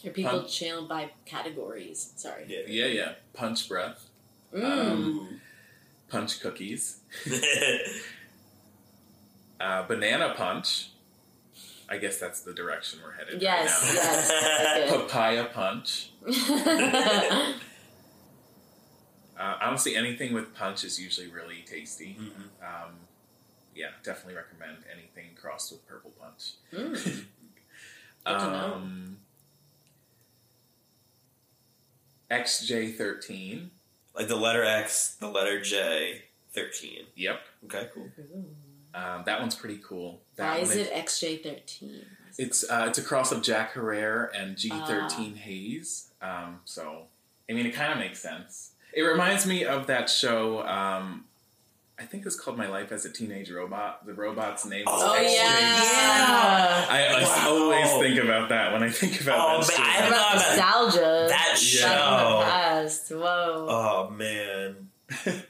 Are 0.06 0.10
people 0.10 0.40
Pun- 0.42 0.48
channeled 0.48 0.90
by 0.90 1.12
categories? 1.26 2.12
Sorry. 2.16 2.46
yeah, 2.68 2.86
yeah. 2.88 3.14
Punch 3.34 3.70
breath, 3.70 4.06
Mm. 4.54 4.64
Um, 4.92 5.42
punch 6.10 6.40
cookies, 6.40 7.02
uh, 9.60 9.84
banana 9.84 10.34
punch. 10.36 10.90
I 11.92 11.98
guess 11.98 12.20
that's 12.20 12.42
the 12.42 12.54
direction 12.54 13.00
we're 13.04 13.14
headed. 13.14 13.42
yes, 13.42 13.84
Right 13.84 13.94
yes. 13.96 14.30
now. 14.30 14.94
okay. 14.96 15.02
Papaya 15.08 15.46
punch. 15.46 16.12
Uh, 19.40 19.58
honestly, 19.62 19.96
anything 19.96 20.34
with 20.34 20.54
punch 20.54 20.84
is 20.84 21.00
usually 21.00 21.28
really 21.28 21.64
tasty. 21.66 22.18
Mhm. 22.20 22.62
Um, 22.62 22.92
yeah, 23.74 23.92
definitely 24.04 24.34
recommend 24.34 24.80
anything 24.92 25.34
crossed 25.34 25.72
with 25.72 25.88
purple 25.88 26.12
punch. 26.20 26.56
Mm. 26.74 26.92
Good 28.26 28.40
to 28.40 28.52
know. 28.52 28.74
Um, 28.76 29.18
XJ13. 32.30 33.70
Like 34.16 34.28
the 34.28 34.36
letter 34.36 34.64
X, 34.66 35.16
the 35.16 35.30
letter 35.30 35.62
J, 35.62 36.24
thirteen. 36.52 37.06
Yep. 37.16 37.40
Okay, 37.66 37.88
cool. 37.94 38.10
Um, 38.94 39.24
that 39.26 39.40
one's 39.40 39.56
pretty 39.56 39.80
cool. 39.84 40.22
That 40.36 40.54
Why 40.54 40.60
is 40.60 40.70
one 40.70 40.80
it 40.80 40.94
XJ13? 40.94 42.04
It's 42.38 42.70
uh, 42.70 42.86
it's 42.88 42.98
a 42.98 43.04
cross 43.04 43.32
of 43.32 43.42
Jack 43.42 43.74
Herer 43.74 44.32
and 44.36 44.56
G13 44.56 44.72
Ah. 44.82 45.36
Haze. 45.38 46.12
Um, 46.22 46.60
so 46.66 47.04
I 47.50 47.54
mean, 47.54 47.66
it 47.66 47.74
kind 47.74 47.92
of 47.92 48.00
makes 48.00 48.20
sense. 48.20 48.72
It 48.94 49.02
reminds 49.04 49.46
me 49.46 49.66
of 49.66 49.88
that 49.88 50.10
show. 50.10 50.66
Um, 50.66 51.26
I 52.00 52.04
think 52.04 52.26
it's 52.26 52.40
called 52.40 52.58
My 52.58 52.68
Life 52.70 52.94
as 52.94 53.04
a 53.06 53.12
Teenage 53.12 53.52
Robot. 53.52 54.06
The 54.06 54.14
robot's 54.14 54.66
name. 54.66 54.86
was 54.86 55.02
Oh, 55.04 55.16
Oh 55.16 55.20
XJ. 55.20 55.34
yeah. 55.36 56.86
I, 56.90 57.08
I 57.20 57.24
Wow. 57.24 57.50
always 57.50 57.92
think 57.94 58.24
about 58.24 58.48
that 58.50 58.72
when 58.72 58.84
I 58.84 58.90
think 58.90 59.20
about 59.22 59.38
Oh, 59.60 59.62
that. 59.64 59.78
man, 59.78 59.86
I 59.86 59.92
show. 59.92 60.00
haven't 60.00 60.18
thought 60.18 60.36
about 60.36 60.92
Nostalgia. 60.96 61.26
that 61.30 61.58
show. 61.58 61.86
in 61.88 62.40
the 62.40 62.46
past. 62.46 63.12
Whoa. 63.12 63.68
Oh 63.70 64.10
man. 64.12 64.90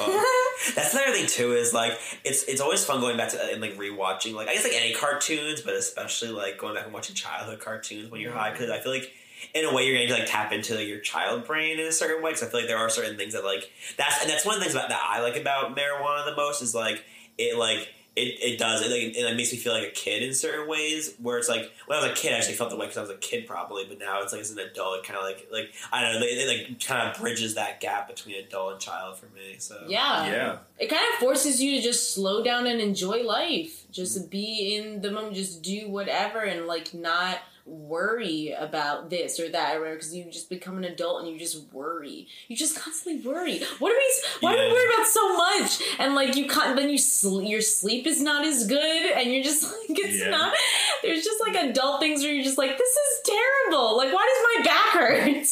Oh. 0.00 0.47
That's 0.74 0.94
another 0.94 1.12
thing 1.12 1.26
too. 1.26 1.52
Is 1.52 1.72
like 1.72 1.98
it's 2.24 2.44
it's 2.44 2.60
always 2.60 2.84
fun 2.84 3.00
going 3.00 3.16
back 3.16 3.30
to 3.30 3.42
uh, 3.42 3.48
and 3.52 3.60
like 3.60 3.76
rewatching 3.76 4.34
like 4.34 4.48
I 4.48 4.54
guess 4.54 4.64
like 4.64 4.74
any 4.74 4.94
cartoons, 4.94 5.60
but 5.60 5.74
especially 5.74 6.30
like 6.30 6.58
going 6.58 6.74
back 6.74 6.84
and 6.84 6.92
watching 6.92 7.14
childhood 7.14 7.60
cartoons 7.60 8.10
when 8.10 8.20
you're 8.20 8.32
high 8.32 8.50
because 8.50 8.70
I 8.70 8.78
feel 8.78 8.92
like 8.92 9.12
in 9.54 9.64
a 9.64 9.72
way 9.72 9.86
you're 9.86 9.96
going 9.96 10.08
to 10.08 10.14
like 10.14 10.26
tap 10.26 10.52
into 10.52 10.74
like, 10.74 10.88
your 10.88 10.98
child 10.98 11.46
brain 11.46 11.78
in 11.78 11.86
a 11.86 11.92
certain 11.92 12.22
way 12.22 12.30
because 12.30 12.42
I 12.42 12.50
feel 12.50 12.60
like 12.60 12.68
there 12.68 12.78
are 12.78 12.90
certain 12.90 13.16
things 13.16 13.34
that 13.34 13.44
like 13.44 13.70
that's 13.96 14.22
and 14.22 14.30
that's 14.30 14.44
one 14.44 14.56
of 14.56 14.60
the 14.60 14.64
things 14.64 14.74
about 14.74 14.88
that 14.88 15.00
I 15.02 15.20
like 15.22 15.36
about 15.36 15.76
marijuana 15.76 16.24
the 16.24 16.36
most 16.36 16.62
is 16.62 16.74
like 16.74 17.04
it 17.38 17.56
like 17.56 17.88
it, 18.18 18.52
it 18.52 18.58
does 18.58 18.82
it 18.82 18.90
like 18.90 19.16
it 19.16 19.36
makes 19.36 19.52
me 19.52 19.58
feel 19.58 19.72
like 19.72 19.88
a 19.88 19.92
kid 19.92 20.22
in 20.22 20.34
certain 20.34 20.68
ways 20.68 21.14
where 21.22 21.38
it's 21.38 21.48
like 21.48 21.70
when 21.86 21.98
I 21.98 22.02
was 22.02 22.10
a 22.12 22.20
kid 22.20 22.32
I 22.32 22.38
actually 22.38 22.54
felt 22.54 22.70
the 22.70 22.76
way 22.76 22.86
because 22.86 22.98
I 22.98 23.02
was 23.02 23.10
a 23.10 23.16
kid 23.16 23.46
probably 23.46 23.84
but 23.86 23.98
now 23.98 24.20
it's 24.22 24.32
like 24.32 24.40
as 24.40 24.50
an 24.50 24.58
adult 24.58 24.98
it 24.98 25.04
kind 25.04 25.18
of 25.18 25.24
like 25.24 25.48
like 25.52 25.72
I 25.92 26.02
don't 26.02 26.20
know 26.20 26.26
it, 26.26 26.38
it 26.38 26.48
like 26.48 26.80
kind 26.84 27.08
of 27.08 27.20
bridges 27.20 27.54
that 27.54 27.80
gap 27.80 28.08
between 28.08 28.36
adult 28.36 28.72
and 28.72 28.80
child 28.80 29.18
for 29.18 29.26
me 29.26 29.56
so 29.58 29.84
Yeah. 29.88 30.26
Yeah. 30.26 30.56
It 30.78 30.88
kind 30.88 31.02
of 31.12 31.20
forces 31.20 31.60
you 31.62 31.76
to 31.76 31.82
just 31.82 32.14
slow 32.14 32.42
down 32.42 32.66
and 32.66 32.80
enjoy 32.80 33.22
life. 33.24 33.90
Just 33.90 34.30
be 34.30 34.76
in 34.76 35.00
the 35.00 35.10
moment. 35.10 35.34
Just 35.34 35.62
do 35.62 35.88
whatever 35.88 36.40
and 36.40 36.66
like 36.66 36.94
not 36.94 37.38
worry 37.68 38.54
about 38.58 39.10
this 39.10 39.38
or 39.38 39.48
that 39.50 39.76
or 39.76 39.92
because 39.94 40.14
you 40.14 40.24
just 40.24 40.48
become 40.48 40.78
an 40.78 40.84
adult 40.84 41.22
and 41.22 41.30
you 41.32 41.38
just 41.38 41.70
worry. 41.72 42.26
You 42.48 42.56
just 42.56 42.76
constantly 42.78 43.26
worry. 43.28 43.60
What 43.78 43.92
are 43.92 43.96
we? 43.96 44.12
Why 44.40 44.52
do 44.54 44.58
we 44.58 44.66
Yeah. 44.66 44.72
worry 44.72 44.94
about 44.94 45.06
so 45.06 45.36
much? 45.36 45.82
And 45.98 46.14
like 46.14 46.34
you 46.36 46.46
can't. 46.48 46.76
Then 46.76 46.88
you 46.90 46.98
sl- 46.98 47.42
your 47.42 47.60
sleep 47.60 48.06
is 48.06 48.20
not 48.22 48.44
as 48.44 48.66
good, 48.66 49.12
and 49.12 49.32
you're 49.32 49.44
just 49.44 49.62
like 49.88 49.98
it's 49.98 50.18
Yeah. 50.20 50.30
not. 50.30 50.54
There's 51.02 51.22
just 51.24 51.40
like 51.40 51.54
adult 51.56 52.00
things 52.00 52.22
where 52.22 52.32
you're 52.32 52.44
just 52.44 52.58
like 52.58 52.76
this 52.78 52.88
is 52.90 53.20
terrible. 53.24 53.96
Like 53.96 54.12
why 54.12 54.26
does 54.28 54.42
my 54.56 54.64
back 54.64 54.88
hurt? 54.94 55.26
like, 55.26 55.36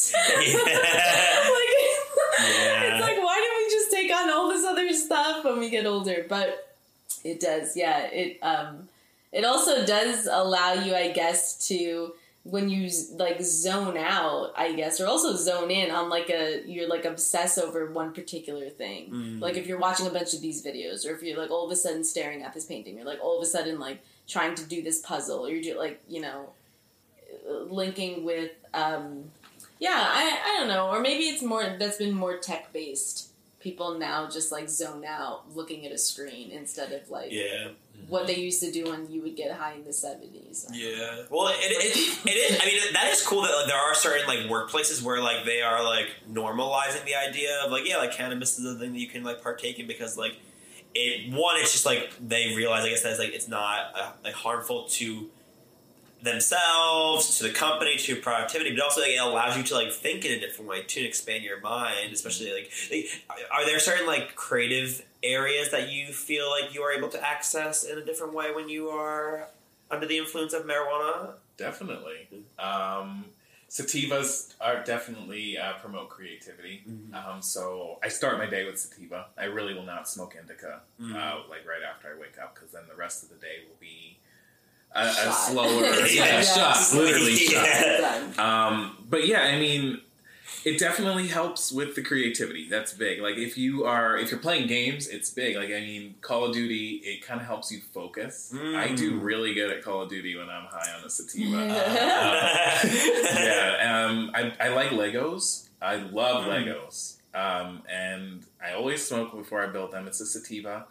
Yeah. 2.39 2.93
it's 2.93 3.01
like 3.01 3.17
why 3.17 3.35
did 3.41 3.65
we 3.65 3.73
just 3.73 3.91
take 3.91 4.11
on 4.11 4.29
all 4.29 4.49
this 4.49 4.65
other 4.65 4.91
stuff 4.93 5.43
when 5.45 5.59
we 5.59 5.69
get 5.69 5.85
older? 5.85 6.25
But 6.27 6.75
it 7.23 7.39
does, 7.39 7.75
yeah. 7.75 8.05
It 8.07 8.37
um, 8.41 8.87
it 9.31 9.45
also 9.45 9.85
does 9.85 10.27
allow 10.27 10.73
you, 10.73 10.95
I 10.95 11.11
guess, 11.11 11.67
to 11.67 12.13
when 12.43 12.69
you 12.69 12.89
like 13.17 13.41
zone 13.41 13.97
out, 13.97 14.53
I 14.55 14.73
guess, 14.73 15.01
or 15.01 15.07
also 15.07 15.35
zone 15.35 15.69
in 15.69 15.91
on 15.91 16.09
like 16.09 16.29
a 16.29 16.63
you're 16.65 16.87
like 16.87 17.03
obsess 17.03 17.57
over 17.57 17.91
one 17.91 18.13
particular 18.13 18.69
thing. 18.69 19.11
Mm. 19.11 19.41
Like 19.41 19.57
if 19.57 19.67
you're 19.67 19.79
watching 19.79 20.07
a 20.07 20.11
bunch 20.11 20.33
of 20.33 20.41
these 20.41 20.65
videos, 20.65 21.05
or 21.05 21.13
if 21.13 21.21
you're 21.21 21.37
like 21.37 21.51
all 21.51 21.65
of 21.65 21.71
a 21.71 21.75
sudden 21.75 22.03
staring 22.03 22.43
at 22.43 22.53
this 22.53 22.65
painting, 22.65 22.95
you're 22.95 23.05
like 23.05 23.21
all 23.21 23.37
of 23.37 23.43
a 23.43 23.45
sudden 23.45 23.79
like 23.79 24.01
trying 24.27 24.55
to 24.55 24.65
do 24.65 24.81
this 24.81 25.01
puzzle, 25.01 25.45
or 25.45 25.49
you're 25.49 25.61
ju- 25.61 25.77
like 25.77 26.01
you 26.07 26.21
know 26.21 26.49
linking 27.69 28.23
with 28.23 28.51
um 28.73 29.31
yeah 29.79 30.05
I, 30.07 30.39
I 30.45 30.57
don't 30.57 30.67
know 30.67 30.89
or 30.89 30.99
maybe 30.99 31.25
it's 31.25 31.41
more 31.41 31.75
that's 31.77 31.97
been 31.97 32.13
more 32.13 32.37
tech 32.37 32.71
based 32.73 33.31
people 33.59 33.97
now 33.97 34.29
just 34.29 34.51
like 34.51 34.69
zone 34.69 35.03
out 35.05 35.55
looking 35.55 35.85
at 35.85 35.91
a 35.91 35.97
screen 35.97 36.51
instead 36.51 36.91
of 36.91 37.09
like 37.09 37.31
yeah 37.31 37.69
what 38.07 38.27
they 38.27 38.35
used 38.35 38.61
to 38.61 38.71
do 38.71 38.85
when 38.85 39.11
you 39.11 39.21
would 39.21 39.35
get 39.35 39.51
high 39.51 39.73
in 39.73 39.83
the 39.83 39.89
70s 39.89 40.67
Yeah. 40.71 41.23
Well, 41.29 41.49
it, 41.49 41.55
it, 41.59 42.25
it 42.25 42.29
is. 42.29 42.59
I 42.61 42.65
mean, 42.65 42.93
that 42.93 43.11
is 43.11 43.25
cool 43.25 43.41
that 43.41 43.53
like, 43.53 43.67
there 43.67 43.77
are 43.77 43.93
certain 43.95 44.27
like 44.27 44.39
workplaces 44.49 45.03
where 45.03 45.21
like 45.21 45.45
they 45.45 45.61
are 45.61 45.83
like 45.83 46.07
normalizing 46.31 47.03
the 47.05 47.15
idea 47.15 47.59
of 47.65 47.71
like 47.71 47.87
yeah, 47.87 47.97
like 47.97 48.13
cannabis 48.13 48.57
is 48.59 48.65
a 48.65 48.79
thing 48.79 48.93
that 48.93 48.99
you 48.99 49.07
can 49.07 49.23
like 49.23 49.41
partake 49.41 49.79
in 49.79 49.87
because 49.87 50.17
like 50.17 50.37
it 50.95 51.33
one, 51.33 51.57
it's 51.57 51.73
just 51.73 51.85
like 51.85 52.11
they 52.25 52.55
realize 52.55 52.85
I 52.85 52.89
guess 52.89 53.03
that 53.03 53.11
it's 53.11 53.19
like 53.19 53.33
it's 53.33 53.47
not 53.47 53.91
uh, 53.93 54.11
like 54.23 54.33
harmful 54.33 54.85
to 54.89 55.29
themselves, 56.21 57.37
to 57.37 57.43
the 57.43 57.49
company, 57.53 57.97
to 57.97 58.15
productivity, 58.17 58.71
but 58.75 58.81
also 58.83 59.01
like, 59.01 59.11
it 59.11 59.17
allows 59.21 59.57
you 59.57 59.63
to 59.63 59.75
like 59.75 59.91
think 59.91 60.25
in 60.25 60.31
a 60.33 60.39
different 60.39 60.69
way 60.69 60.83
to 60.83 61.01
expand 61.01 61.43
your 61.43 61.59
mind. 61.61 62.13
Especially 62.13 62.51
like, 62.53 62.71
like, 62.91 63.07
are 63.51 63.65
there 63.65 63.79
certain 63.79 64.05
like 64.07 64.35
creative 64.35 65.03
areas 65.23 65.71
that 65.71 65.89
you 65.89 66.13
feel 66.13 66.49
like 66.49 66.73
you 66.73 66.81
are 66.81 66.91
able 66.91 67.09
to 67.09 67.23
access 67.27 67.83
in 67.83 67.97
a 67.97 68.05
different 68.05 68.33
way 68.33 68.53
when 68.53 68.69
you 68.69 68.89
are 68.89 69.47
under 69.91 70.05
the 70.05 70.17
influence 70.17 70.53
of 70.53 70.63
marijuana? 70.63 71.31
Definitely. 71.57 72.27
Um, 72.59 73.25
sativas 73.69 74.53
are 74.61 74.83
definitely 74.83 75.57
uh, 75.57 75.73
promote 75.73 76.09
creativity. 76.09 76.83
Um, 77.13 77.41
so 77.41 77.97
I 78.03 78.07
start 78.09 78.37
my 78.37 78.45
day 78.45 78.63
with 78.65 78.79
sativa. 78.79 79.25
I 79.37 79.45
really 79.45 79.73
will 79.73 79.83
not 79.83 80.07
smoke 80.07 80.35
indica 80.39 80.81
Mhm. 81.01 81.15
uh, 81.15 81.49
like 81.49 81.67
right 81.67 81.83
after 81.83 82.13
I 82.15 82.19
wake 82.19 82.37
up 82.41 82.55
because 82.55 82.71
then 82.71 82.83
the 82.87 82.95
rest 82.95 83.23
of 83.23 83.29
the 83.29 83.35
day 83.35 83.63
will 83.67 83.75
be 83.79 84.17
a, 84.95 85.01
a 85.01 85.31
slower, 85.31 85.81
yeah, 85.83 86.05
Yeah. 86.07 86.41
shot, 86.41 86.77
literally 86.93 87.35
shot. 87.35 87.65
Yeah. 87.65 87.97
Done. 88.35 88.39
Um, 88.39 88.97
but 89.09 89.27
yeah, 89.27 89.41
I 89.41 89.57
mean, 89.59 90.01
it 90.65 90.79
definitely 90.79 91.27
helps 91.27 91.71
with 91.71 91.95
the 91.95 92.01
creativity. 92.01 92.67
That's 92.67 92.93
big. 92.93 93.21
Like 93.21 93.37
if 93.37 93.57
you 93.57 93.85
are 93.85 94.17
if 94.17 94.31
you're 94.31 94.39
playing 94.39 94.67
games, 94.67 95.07
it's 95.07 95.29
big. 95.29 95.55
Like 95.55 95.69
I 95.69 95.79
mean, 95.79 96.15
Call 96.21 96.45
of 96.45 96.53
Duty, 96.53 97.01
it 97.05 97.25
kind 97.25 97.39
of 97.39 97.47
helps 97.47 97.71
you 97.71 97.79
focus. 97.93 98.51
Mm. 98.55 98.75
I 98.75 98.93
do 98.93 99.17
really 99.19 99.53
good 99.53 99.71
at 99.71 99.83
Call 99.83 100.01
of 100.01 100.09
Duty 100.09 100.35
when 100.35 100.49
I'm 100.49 100.65
high 100.65 100.91
on 100.97 101.03
a 101.05 101.09
sativa. 101.09 101.57
Yeah. 101.67 102.79
yeah, 102.83 104.05
um, 104.09 104.31
I, 104.33 104.53
I 104.59 104.67
like 104.69 104.89
Legos. 104.89 105.67
I 105.81 105.97
love 105.97 106.45
Mm. 106.45 106.65
Legos, 106.65 107.17
um, 107.35 107.83
and 107.89 108.43
I 108.63 108.73
always 108.73 109.05
smoke 109.07 109.31
before 109.35 109.63
I 109.63 109.67
build 109.67 109.91
them. 109.91 110.07
It's 110.07 110.19
a 110.21 110.25
sativa. 110.25 110.85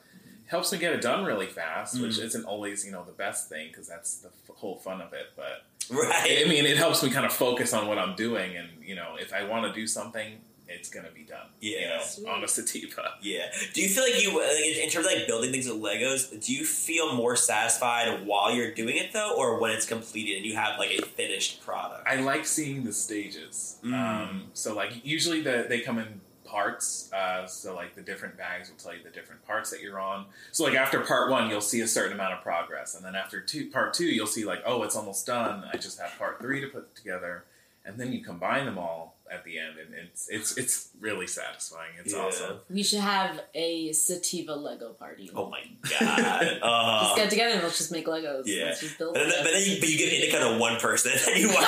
Helps 0.46 0.70
me 0.72 0.78
get 0.78 0.92
it 0.92 1.02
done 1.02 1.24
really 1.24 1.46
fast, 1.46 2.00
which 2.00 2.16
Mm. 2.18 2.24
isn't 2.24 2.44
always 2.44 2.84
you 2.86 2.92
know 2.92 3.04
the 3.04 3.12
best 3.12 3.48
thing 3.48 3.68
because 3.68 3.88
that's 3.88 4.18
the 4.18 4.28
f- 4.28 4.56
whole 4.56 4.76
fun 4.76 5.00
of 5.00 5.12
it. 5.12 5.32
But 5.36 5.64
right. 5.90 6.44
I 6.44 6.48
mean, 6.48 6.64
it 6.66 6.76
helps 6.76 7.02
me 7.02 7.10
kind 7.10 7.26
of 7.26 7.32
focus 7.32 7.72
on 7.72 7.86
what 7.88 7.98
I'm 7.98 8.14
doing, 8.16 8.56
and 8.56 8.68
you 8.82 8.94
know, 8.94 9.16
if 9.18 9.32
I 9.32 9.44
want 9.44 9.66
to 9.66 9.72
do 9.80 9.86
something, 9.86 10.40
it's 10.68 10.88
gonna 10.88 11.10
be 11.14 11.22
done. 11.22 11.46
Yeah. 11.60 11.78
you 11.80 11.86
know, 11.88 12.00
Sweet. 12.04 12.26
on 12.28 12.42
a 12.44 12.48
sativa. 12.48 13.14
Yeah. 13.22 13.46
Do 13.72 13.80
you 13.82 13.88
feel 13.88 14.02
like 14.02 14.20
you, 14.20 14.36
like, 14.36 14.58
in 14.84 14.90
terms 14.90 15.06
of 15.06 15.12
like 15.12 15.26
building 15.28 15.52
things 15.52 15.68
with 15.68 15.76
Legos, 15.80 16.44
do 16.44 16.52
you 16.52 16.64
feel 16.64 17.14
more 17.14 17.36
satisfied 17.36 18.26
while 18.26 18.52
you're 18.52 18.74
doing 18.74 18.96
it 18.96 19.12
though, 19.12 19.32
or 19.36 19.60
when 19.60 19.70
it's 19.70 19.86
completed 19.86 20.36
and 20.38 20.44
you 20.46 20.54
have 20.56 20.76
like 20.78 20.90
a 20.90 21.02
finished 21.02 21.64
product? 21.64 22.06
I 22.08 22.16
like 22.16 22.46
seeing 22.46 22.82
the 22.84 22.92
stages. 22.92 23.76
Mm. 23.84 23.94
Um, 23.94 24.46
so 24.54 24.74
like 24.74 25.04
usually 25.04 25.40
the, 25.40 25.66
they 25.68 25.80
come 25.80 25.98
in 25.98 26.20
parts. 26.56 27.12
Uh, 27.12 27.46
so 27.46 27.74
like 27.74 27.94
the 27.94 28.00
different 28.00 28.34
bags 28.38 28.70
will 28.70 28.78
tell 28.78 28.94
you 28.94 29.02
the 29.02 29.10
different 29.10 29.44
parts 29.46 29.68
that 29.70 29.82
you're 29.82 30.00
on. 30.00 30.24
So 30.52 30.64
like 30.64 30.74
after 30.74 31.00
part 31.00 31.30
one, 31.30 31.50
you'll 31.50 31.60
see 31.60 31.82
a 31.82 31.86
certain 31.86 32.14
amount 32.14 32.32
of 32.32 32.40
progress, 32.40 32.94
and 32.94 33.04
then 33.04 33.14
after 33.14 33.42
two, 33.42 33.68
part 33.70 33.92
two, 33.92 34.06
you'll 34.06 34.26
see 34.26 34.46
like 34.46 34.62
oh, 34.64 34.82
it's 34.82 34.96
almost 34.96 35.26
done. 35.26 35.64
I 35.70 35.76
just 35.76 36.00
have 36.00 36.16
part 36.18 36.40
three 36.40 36.62
to 36.62 36.68
put 36.68 36.96
together, 36.96 37.44
and 37.84 38.00
then 38.00 38.10
you 38.10 38.24
combine 38.24 38.64
them 38.64 38.78
all 38.78 39.15
at 39.32 39.44
the 39.44 39.58
end, 39.58 39.78
and 39.78 39.94
it's 39.94 40.28
it's 40.28 40.56
it's 40.56 40.88
really 41.00 41.26
satisfying. 41.26 41.92
It's 41.98 42.12
Yeah. 42.14 42.20
awesome. 42.20 42.58
we 42.70 42.82
should 42.82 43.00
have 43.00 43.40
a 43.54 43.92
sativa 43.92 44.54
lego 44.54 44.92
party 44.92 45.30
Oh 45.34 45.50
my 45.50 45.60
god. 45.88 46.42
Let's 46.44 46.62
Uh, 46.62 47.14
get 47.16 47.30
together 47.30 47.54
and 47.54 47.62
let's 47.64 47.78
just 47.78 47.90
make 47.92 48.06
legos 48.06 48.42
Yeah. 48.46 48.66
let's 48.66 48.80
just 48.80 48.98
build 48.98 49.14
but 49.14 49.28
then, 49.28 49.42
but 49.44 49.52
then 49.52 49.62
you, 49.68 49.80
but 49.80 49.88
you 49.88 49.98
give 49.98 50.12
indica 50.12 50.38
to 50.40 50.58
one 50.58 50.78
person, 50.78 51.12
and 51.12 51.36
you 51.42 51.48
want 51.54 51.66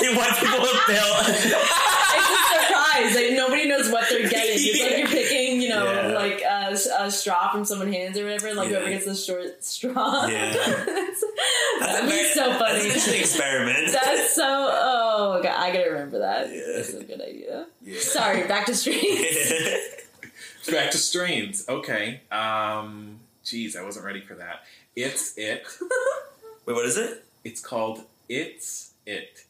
you 0.00 0.16
want 0.16 0.36
people 0.38 0.60
to 0.62 0.80
build. 0.86 1.16
it's 1.26 1.44
a 1.44 2.66
surprise. 2.66 3.14
Like 3.14 3.32
nobody 3.32 3.66
knows 3.68 3.90
what 3.90 4.08
they're 4.08 4.28
getting. 4.28 4.54
It's 4.58 4.80
like 4.80 4.98
you're 4.98 5.08
picking, 5.08 5.41
you 5.41 5.41
know, 5.74 5.84
Yeah. 5.92 6.08
like 6.14 6.42
a, 6.42 6.76
a 7.04 7.10
straw 7.10 7.50
from 7.52 7.64
someone's 7.64 7.94
hands 7.94 8.18
or 8.18 8.24
whatever, 8.24 8.54
like 8.54 8.70
Yeah. 8.70 8.78
whoever 8.78 8.90
gets 8.90 9.04
the 9.06 9.14
short 9.14 9.64
straw. 9.64 10.26
Yeah. 10.26 10.52
That's- 10.52 11.24
That's 11.80 11.92
That'd 11.92 12.10
be 12.10 12.16
very- 12.16 12.28
so 12.28 12.40
That's 12.48 12.52
an 12.52 12.58
funny. 12.66 12.84
interesting 12.86 13.20
experiment. 13.20 13.92
That's 13.92 14.34
so. 14.34 14.44
Oh, 14.44 15.40
God, 15.42 15.52
I 15.58 15.72
gotta 15.72 15.90
remember 15.90 16.18
that. 16.20 16.50
Yeah. 16.52 16.60
That's 16.76 16.94
a 16.94 17.04
good 17.04 17.20
idea. 17.20 17.66
Yeah. 17.82 17.98
Sorry, 18.00 18.46
back 18.46 18.66
to 18.66 18.74
streets. 18.74 19.86
Back 20.70 20.92
to 20.92 20.96
strains. 20.98 21.68
Okay. 21.68 22.20
Um, 22.30 23.18
geez, 23.44 23.74
I 23.74 23.82
wasn't 23.82 24.04
ready 24.06 24.20
for 24.20 24.34
that. 24.36 24.60
It's 24.94 25.36
it. 25.36 25.64
Wait, 26.66 26.74
what 26.74 26.84
is 26.84 26.96
it? 26.96 27.24
It's 27.42 27.60
called 27.60 28.02
It's 28.28 28.92
It. 29.04 29.44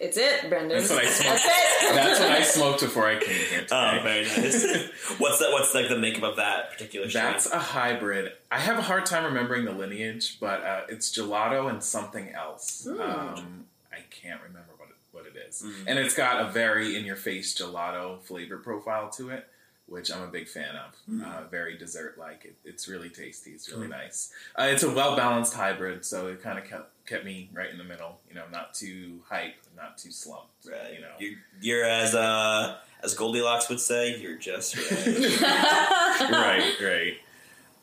It's 0.00 0.16
it, 0.16 0.48
Brendan. 0.48 0.78
That's 0.78 0.90
what 0.90 1.04
I 1.04 1.08
smoked. 1.08 1.30
That's 1.30 1.44
it. 1.44 1.94
That's 1.94 2.20
what 2.20 2.30
I 2.30 2.42
smoked 2.42 2.80
before 2.80 3.06
I 3.06 3.18
came 3.18 3.34
here 3.34 3.60
today. 3.60 3.68
Oh, 3.72 4.00
very 4.02 4.22
nice. 4.22 4.64
what's 5.18 5.38
that? 5.38 5.50
What's 5.52 5.74
like 5.74 5.88
the 5.88 5.98
makeup 5.98 6.24
of 6.24 6.36
that 6.36 6.72
particular 6.72 7.08
strain? 7.08 7.24
That's 7.24 7.50
a 7.50 7.58
hybrid. 7.58 8.32
I 8.50 8.58
have 8.58 8.78
a 8.78 8.82
hard 8.82 9.06
time 9.06 9.24
remembering 9.24 9.64
the 9.64 9.72
lineage, 9.72 10.38
but 10.40 10.62
uh, 10.62 10.80
it's 10.88 11.16
gelato 11.16 11.70
and 11.70 11.82
something 11.82 12.30
else. 12.30 12.86
Mm. 12.88 13.00
Um, 13.00 13.64
I 13.92 13.98
can't 14.10 14.40
remember 14.42 14.72
what 14.76 14.88
it, 14.88 14.96
what 15.12 15.26
it 15.26 15.48
is. 15.48 15.62
Mm. 15.62 15.84
And 15.86 15.98
it's 15.98 16.14
got 16.14 16.48
a 16.48 16.50
very 16.50 16.96
in 16.96 17.04
your 17.04 17.16
face 17.16 17.54
gelato 17.54 18.20
flavor 18.22 18.58
profile 18.58 19.10
to 19.10 19.30
it, 19.30 19.46
which 19.86 20.10
I'm 20.12 20.22
a 20.22 20.28
big 20.28 20.48
fan 20.48 20.74
of. 20.76 20.96
Mm. 21.10 21.24
Uh, 21.24 21.48
very 21.48 21.76
dessert 21.76 22.16
like. 22.18 22.44
It, 22.44 22.56
it's 22.64 22.88
really 22.88 23.08
tasty. 23.10 23.50
It's 23.50 23.70
really 23.70 23.88
nice. 23.88 24.32
Uh, 24.58 24.68
it's 24.70 24.82
a 24.82 24.90
well 24.90 25.16
balanced 25.16 25.54
hybrid, 25.54 26.04
so 26.04 26.28
it 26.28 26.42
kind 26.42 26.58
of 26.58 26.64
kept 26.64 26.90
kept 27.06 27.24
me 27.24 27.50
right 27.52 27.70
in 27.70 27.78
the 27.78 27.84
middle. 27.84 28.18
You 28.28 28.34
know, 28.34 28.44
not 28.50 28.74
too 28.74 29.20
hype, 29.28 29.56
not 29.76 29.98
too 29.98 30.10
slumped. 30.10 30.66
Right. 30.66 30.94
You 30.94 31.00
know. 31.00 31.12
You're, 31.18 31.38
you're 31.60 31.84
as 31.84 32.14
uh 32.14 32.76
as 33.02 33.14
Goldilocks 33.14 33.68
would 33.68 33.80
say, 33.80 34.16
you're 34.18 34.38
just 34.38 34.76
right. 34.76 35.40
right, 36.30 36.74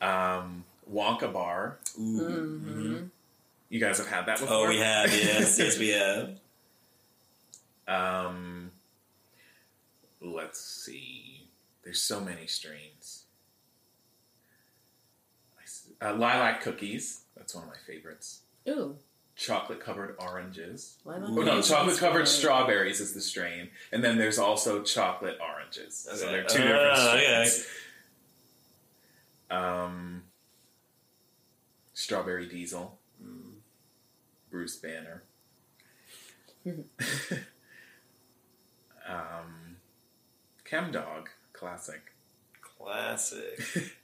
right. 0.00 0.36
Um, 0.36 0.64
Wonka 0.92 1.32
Bar. 1.32 1.78
Ooh. 1.98 2.60
Mhm. 2.64 3.08
You 3.68 3.80
guys 3.80 3.98
have 3.98 4.08
had 4.08 4.26
that 4.26 4.40
before? 4.40 4.66
Oh, 4.66 4.68
we 4.68 4.78
have. 4.78 5.10
Yes, 5.10 5.58
yes, 5.58 5.78
we 5.78 5.90
have. 5.90 6.30
Um, 7.88 8.70
let's 10.20 10.60
see. 10.60 11.11
There's 11.84 12.00
so 12.00 12.20
many 12.20 12.46
strains. 12.46 13.24
Uh, 16.00 16.14
lilac 16.14 16.60
cookies. 16.62 17.22
That's 17.36 17.54
one 17.54 17.62
of 17.64 17.70
my 17.70 17.76
favorites. 17.86 18.40
Ooh, 18.68 18.96
Chocolate 19.36 19.80
covered 19.80 20.16
oranges. 20.18 20.96
why 21.04 21.18
not? 21.18 21.30
Oh 21.30 21.42
no, 21.42 21.62
chocolate 21.62 21.96
covered 21.98 22.26
strawberries 22.28 23.00
is 23.00 23.14
the 23.14 23.20
strain, 23.20 23.70
and 23.92 24.02
then 24.04 24.18
there's 24.18 24.38
also 24.38 24.82
chocolate 24.82 25.38
oranges. 25.40 25.96
So 25.96 26.10
Okay. 26.12 26.26
they're 26.26 26.44
two 26.44 26.58
different 26.58 26.92
Ah, 26.96 27.14
okay. 27.14 27.44
strains. 27.46 27.66
Um, 29.50 30.22
strawberry 31.94 32.46
diesel. 32.48 32.98
Mm. 33.22 33.52
Bruce 34.50 34.76
Banner. 34.76 35.22
um, 39.08 39.76
Chem 40.64 40.90
Dog, 40.92 41.30
classic. 41.62 42.02
Classic. 42.78 43.60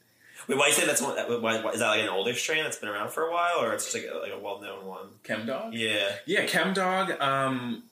Wait, 0.49 0.57
why 0.57 0.69
you 0.69 0.73
say 0.73 0.87
that's 0.87 1.03
one? 1.03 1.17
Why, 1.17 1.61
why, 1.61 1.73
is 1.73 1.81
that 1.81 1.89
like 1.89 2.01
an 2.01 2.09
older 2.09 2.33
strain 2.35 2.63
that's 2.63 2.79
been 2.79 2.89
around 2.89 3.11
for 3.11 3.25
a 3.25 3.33
while, 3.33 3.61
or 3.61 3.75
it's 3.75 3.85
just 3.85 3.97
like 3.97 4.07
a, 4.11 4.17
like 4.19 4.33
a 4.33 4.39
well 4.39 4.61
known 4.61 4.87
one? 4.87 5.09
Chem 5.25 5.45
Dog. 5.45 5.75
Yeah. 5.75 6.11
Yeah, 6.27 6.47
Chem 6.47 6.73
Dog. 6.73 7.21
Um, 7.21 7.83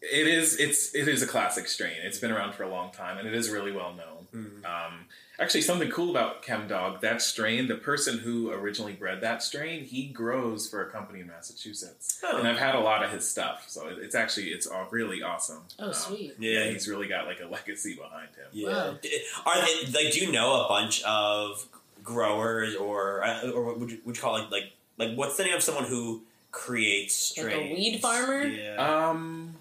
it 0.00 0.28
is. 0.28 0.60
It's 0.60 0.94
it 0.94 1.08
is 1.08 1.22
a 1.22 1.26
classic 1.26 1.66
strain. 1.66 1.96
It's 2.04 2.18
been 2.18 2.30
around 2.30 2.54
for 2.54 2.62
a 2.62 2.68
long 2.68 2.92
time, 2.92 3.18
and 3.18 3.26
it 3.26 3.34
is 3.34 3.50
really 3.50 3.72
well 3.72 3.94
known. 3.94 4.26
Mm. 4.32 4.64
Um, 4.64 5.06
actually, 5.38 5.60
something 5.62 5.90
cool 5.90 6.10
about 6.10 6.42
ChemDog, 6.42 7.00
That 7.00 7.20
strain, 7.22 7.68
the 7.68 7.74
person 7.76 8.18
who 8.18 8.50
originally 8.50 8.92
bred 8.94 9.20
that 9.20 9.42
strain, 9.42 9.84
he 9.84 10.06
grows 10.06 10.68
for 10.68 10.82
a 10.86 10.90
company 10.90 11.20
in 11.20 11.26
Massachusetts, 11.28 12.20
Oh. 12.24 12.38
and 12.38 12.46
I've 12.48 12.58
had 12.58 12.74
a 12.74 12.80
lot 12.80 13.02
of 13.04 13.10
his 13.10 13.28
stuff. 13.28 13.64
So 13.68 13.86
it's 13.88 14.14
actually 14.14 14.48
it's 14.48 14.66
all 14.66 14.86
really 14.90 15.22
awesome. 15.22 15.62
Oh, 15.78 15.86
Um, 15.88 15.92
sweet. 15.92 16.34
Yeah, 16.38 16.64
Yeah. 16.64 16.70
he's 16.70 16.88
really 16.88 17.08
got 17.08 17.26
like 17.26 17.40
a 17.40 17.46
legacy 17.46 17.94
behind 17.94 18.28
him. 18.36 18.46
Yeah. 18.52 18.68
Wow. 18.68 18.98
Are 19.46 19.60
they 19.60 19.86
like? 20.04 20.12
Do 20.12 20.20
you 20.20 20.32
know 20.32 20.64
a 20.64 20.68
bunch 20.68 21.02
of 21.04 21.66
growers, 22.02 22.74
or 22.76 23.24
uh, 23.24 23.50
or 23.50 23.64
what 23.64 23.80
would 23.80 23.90
you, 23.90 23.98
would 24.04 24.16
you 24.16 24.22
call 24.22 24.36
it 24.36 24.50
like 24.50 24.72
like 24.98 25.14
what's 25.16 25.36
the 25.36 25.44
name 25.44 25.54
of 25.54 25.62
someone 25.62 25.84
who 25.84 26.22
creates 26.52 27.36
Like 27.36 27.52
a 27.52 27.58
weed 27.74 28.00
farmer? 28.00 28.42
Yeah. 28.44 28.76
Um, 29.08 29.56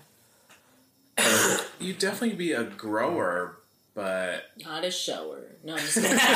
you'd 1.79 1.99
definitely 1.99 2.35
be 2.35 2.51
a 2.51 2.63
grower, 2.63 3.57
but 3.95 4.43
Not 4.63 4.83
a 4.83 4.91
shower. 4.91 5.55
No, 5.63 5.73
I'm 5.73 5.79
just 5.79 5.95
kidding. 6.01 6.11
Sorry, 6.11 6.19
guys. 6.19 6.27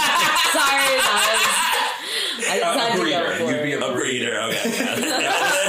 I 2.41 2.60
just 2.60 2.80
had 2.80 2.89
a 2.89 2.91
to 2.91 2.97
go 2.97 3.03
breeder. 3.03 3.32
for 3.36 3.51
You'd 3.51 3.64
be 3.64 3.74
a 3.74 3.80
a 3.86 3.93
breeder. 3.93 4.41
Okay. 4.41 4.72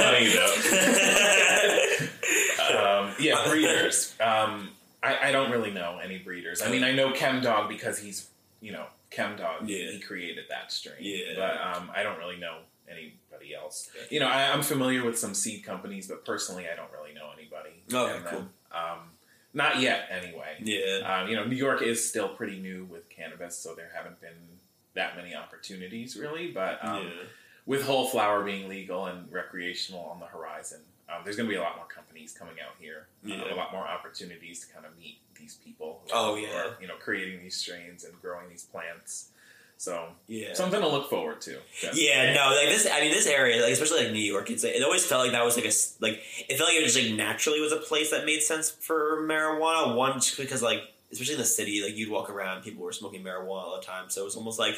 funny 0.01 0.37
um, 2.77 3.13
yeah, 3.19 3.43
breeders. 3.49 4.13
Um, 4.19 4.69
I, 5.03 5.29
I 5.29 5.31
don't 5.31 5.51
really 5.51 5.71
know 5.71 5.99
any 6.01 6.19
breeders. 6.19 6.61
I 6.61 6.69
mean, 6.71 6.83
I 6.83 6.91
know 6.93 7.11
Chem 7.11 7.41
Dog 7.41 7.69
because 7.69 7.99
he's 7.99 8.29
you 8.61 8.71
know 8.71 8.85
Chem 9.09 9.35
Dog. 9.35 9.67
Yeah. 9.67 9.91
He 9.91 9.99
created 9.99 10.45
that 10.49 10.71
strain. 10.71 10.97
Yeah. 11.01 11.33
but 11.35 11.77
um, 11.77 11.91
I 11.95 12.03
don't 12.03 12.17
really 12.17 12.37
know 12.37 12.57
anybody 12.89 13.55
else. 13.55 13.89
You 14.09 14.19
know, 14.19 14.27
I, 14.27 14.51
I'm 14.53 14.61
familiar 14.61 15.03
with 15.03 15.17
some 15.17 15.33
seed 15.33 15.63
companies, 15.63 16.07
but 16.07 16.25
personally, 16.25 16.65
I 16.71 16.75
don't 16.75 16.91
really 16.91 17.13
know 17.13 17.29
anybody. 17.37 17.71
Okay, 17.93 18.17
And 18.17 18.25
then, 18.25 18.33
cool. 18.33 18.45
Um, 18.71 18.99
not 19.53 19.79
yet, 19.79 20.07
anyway. 20.09 20.55
yeah. 20.59 20.99
Um, 21.21 21.29
you 21.29 21.35
know, 21.35 21.43
New 21.45 21.55
York 21.55 21.81
is 21.81 22.07
still 22.07 22.29
pretty 22.29 22.59
new 22.59 22.85
with 22.85 23.09
cannabis, 23.09 23.57
so 23.57 23.73
there 23.75 23.91
haven't 23.93 24.19
been 24.21 24.29
that 24.93 25.15
many 25.15 25.33
opportunities 25.35 26.17
really. 26.17 26.51
But 26.51 26.79
um, 26.83 27.03
yeah. 27.03 27.09
with 27.65 27.83
whole 27.83 28.07
flower 28.07 28.43
being 28.43 28.67
legal 28.69 29.05
and 29.05 29.31
recreational 29.31 30.01
on 30.05 30.19
the 30.19 30.25
horizon, 30.25 30.79
um, 31.09 31.21
there's 31.23 31.35
going 31.35 31.47
to 31.47 31.53
be 31.53 31.57
a 31.57 31.61
lot 31.61 31.75
more 31.75 31.85
companies 31.87 32.33
coming 32.37 32.55
out 32.65 32.75
here, 32.79 33.07
uh, 33.29 33.53
a 33.53 33.55
lot 33.55 33.71
more 33.73 33.85
opportunities 33.87 34.65
to 34.65 34.73
kind 34.73 34.85
of 34.85 34.97
meet 34.97 35.17
these 35.37 35.55
people. 35.65 36.01
who 36.05 36.11
Oh, 36.13 36.35
are, 36.35 36.39
yeah. 36.39 36.65
you 36.79 36.87
know, 36.87 36.95
creating 36.99 37.41
these 37.41 37.55
strains 37.55 38.03
and 38.03 38.13
growing 38.21 38.49
these 38.49 38.63
plants. 38.63 39.29
So 39.81 40.09
Yeah. 40.27 40.53
something 40.53 40.79
to 40.79 40.87
look 40.87 41.09
forward 41.09 41.41
to. 41.41 41.57
definitely. 41.81 42.07
Yeah, 42.07 42.33
no, 42.35 42.53
like 42.55 42.69
this. 42.69 42.85
I 42.85 43.01
mean, 43.01 43.09
this 43.11 43.25
area, 43.25 43.59
like 43.63 43.73
especially 43.73 44.03
like 44.03 44.13
New 44.13 44.19
York, 44.19 44.51
it's 44.51 44.63
it 44.63 44.83
always 44.83 45.03
felt 45.03 45.23
like 45.23 45.31
that 45.31 45.43
was 45.43 45.55
like 45.55 45.65
a 45.65 45.73
like 46.05 46.21
it 46.47 46.57
felt 46.59 46.69
like 46.69 46.77
it 46.77 46.83
just 46.83 46.99
like 46.99 47.15
naturally 47.15 47.59
was 47.59 47.71
a 47.71 47.77
place 47.77 48.11
that 48.11 48.23
made 48.23 48.43
sense 48.43 48.69
for 48.69 49.23
marijuana. 49.23 49.95
One, 49.95 50.13
just 50.19 50.37
because 50.37 50.61
like 50.61 50.83
especially 51.11 51.33
in 51.33 51.39
the 51.39 51.47
city, 51.47 51.81
like 51.83 51.97
you'd 51.97 52.11
walk 52.11 52.29
around, 52.29 52.61
people 52.61 52.83
were 52.83 52.91
smoking 52.91 53.23
marijuana 53.23 53.63
all 53.63 53.75
the 53.79 53.83
time, 53.83 54.11
so 54.11 54.21
it 54.21 54.25
was 54.25 54.35
almost 54.35 54.59
like 54.59 54.75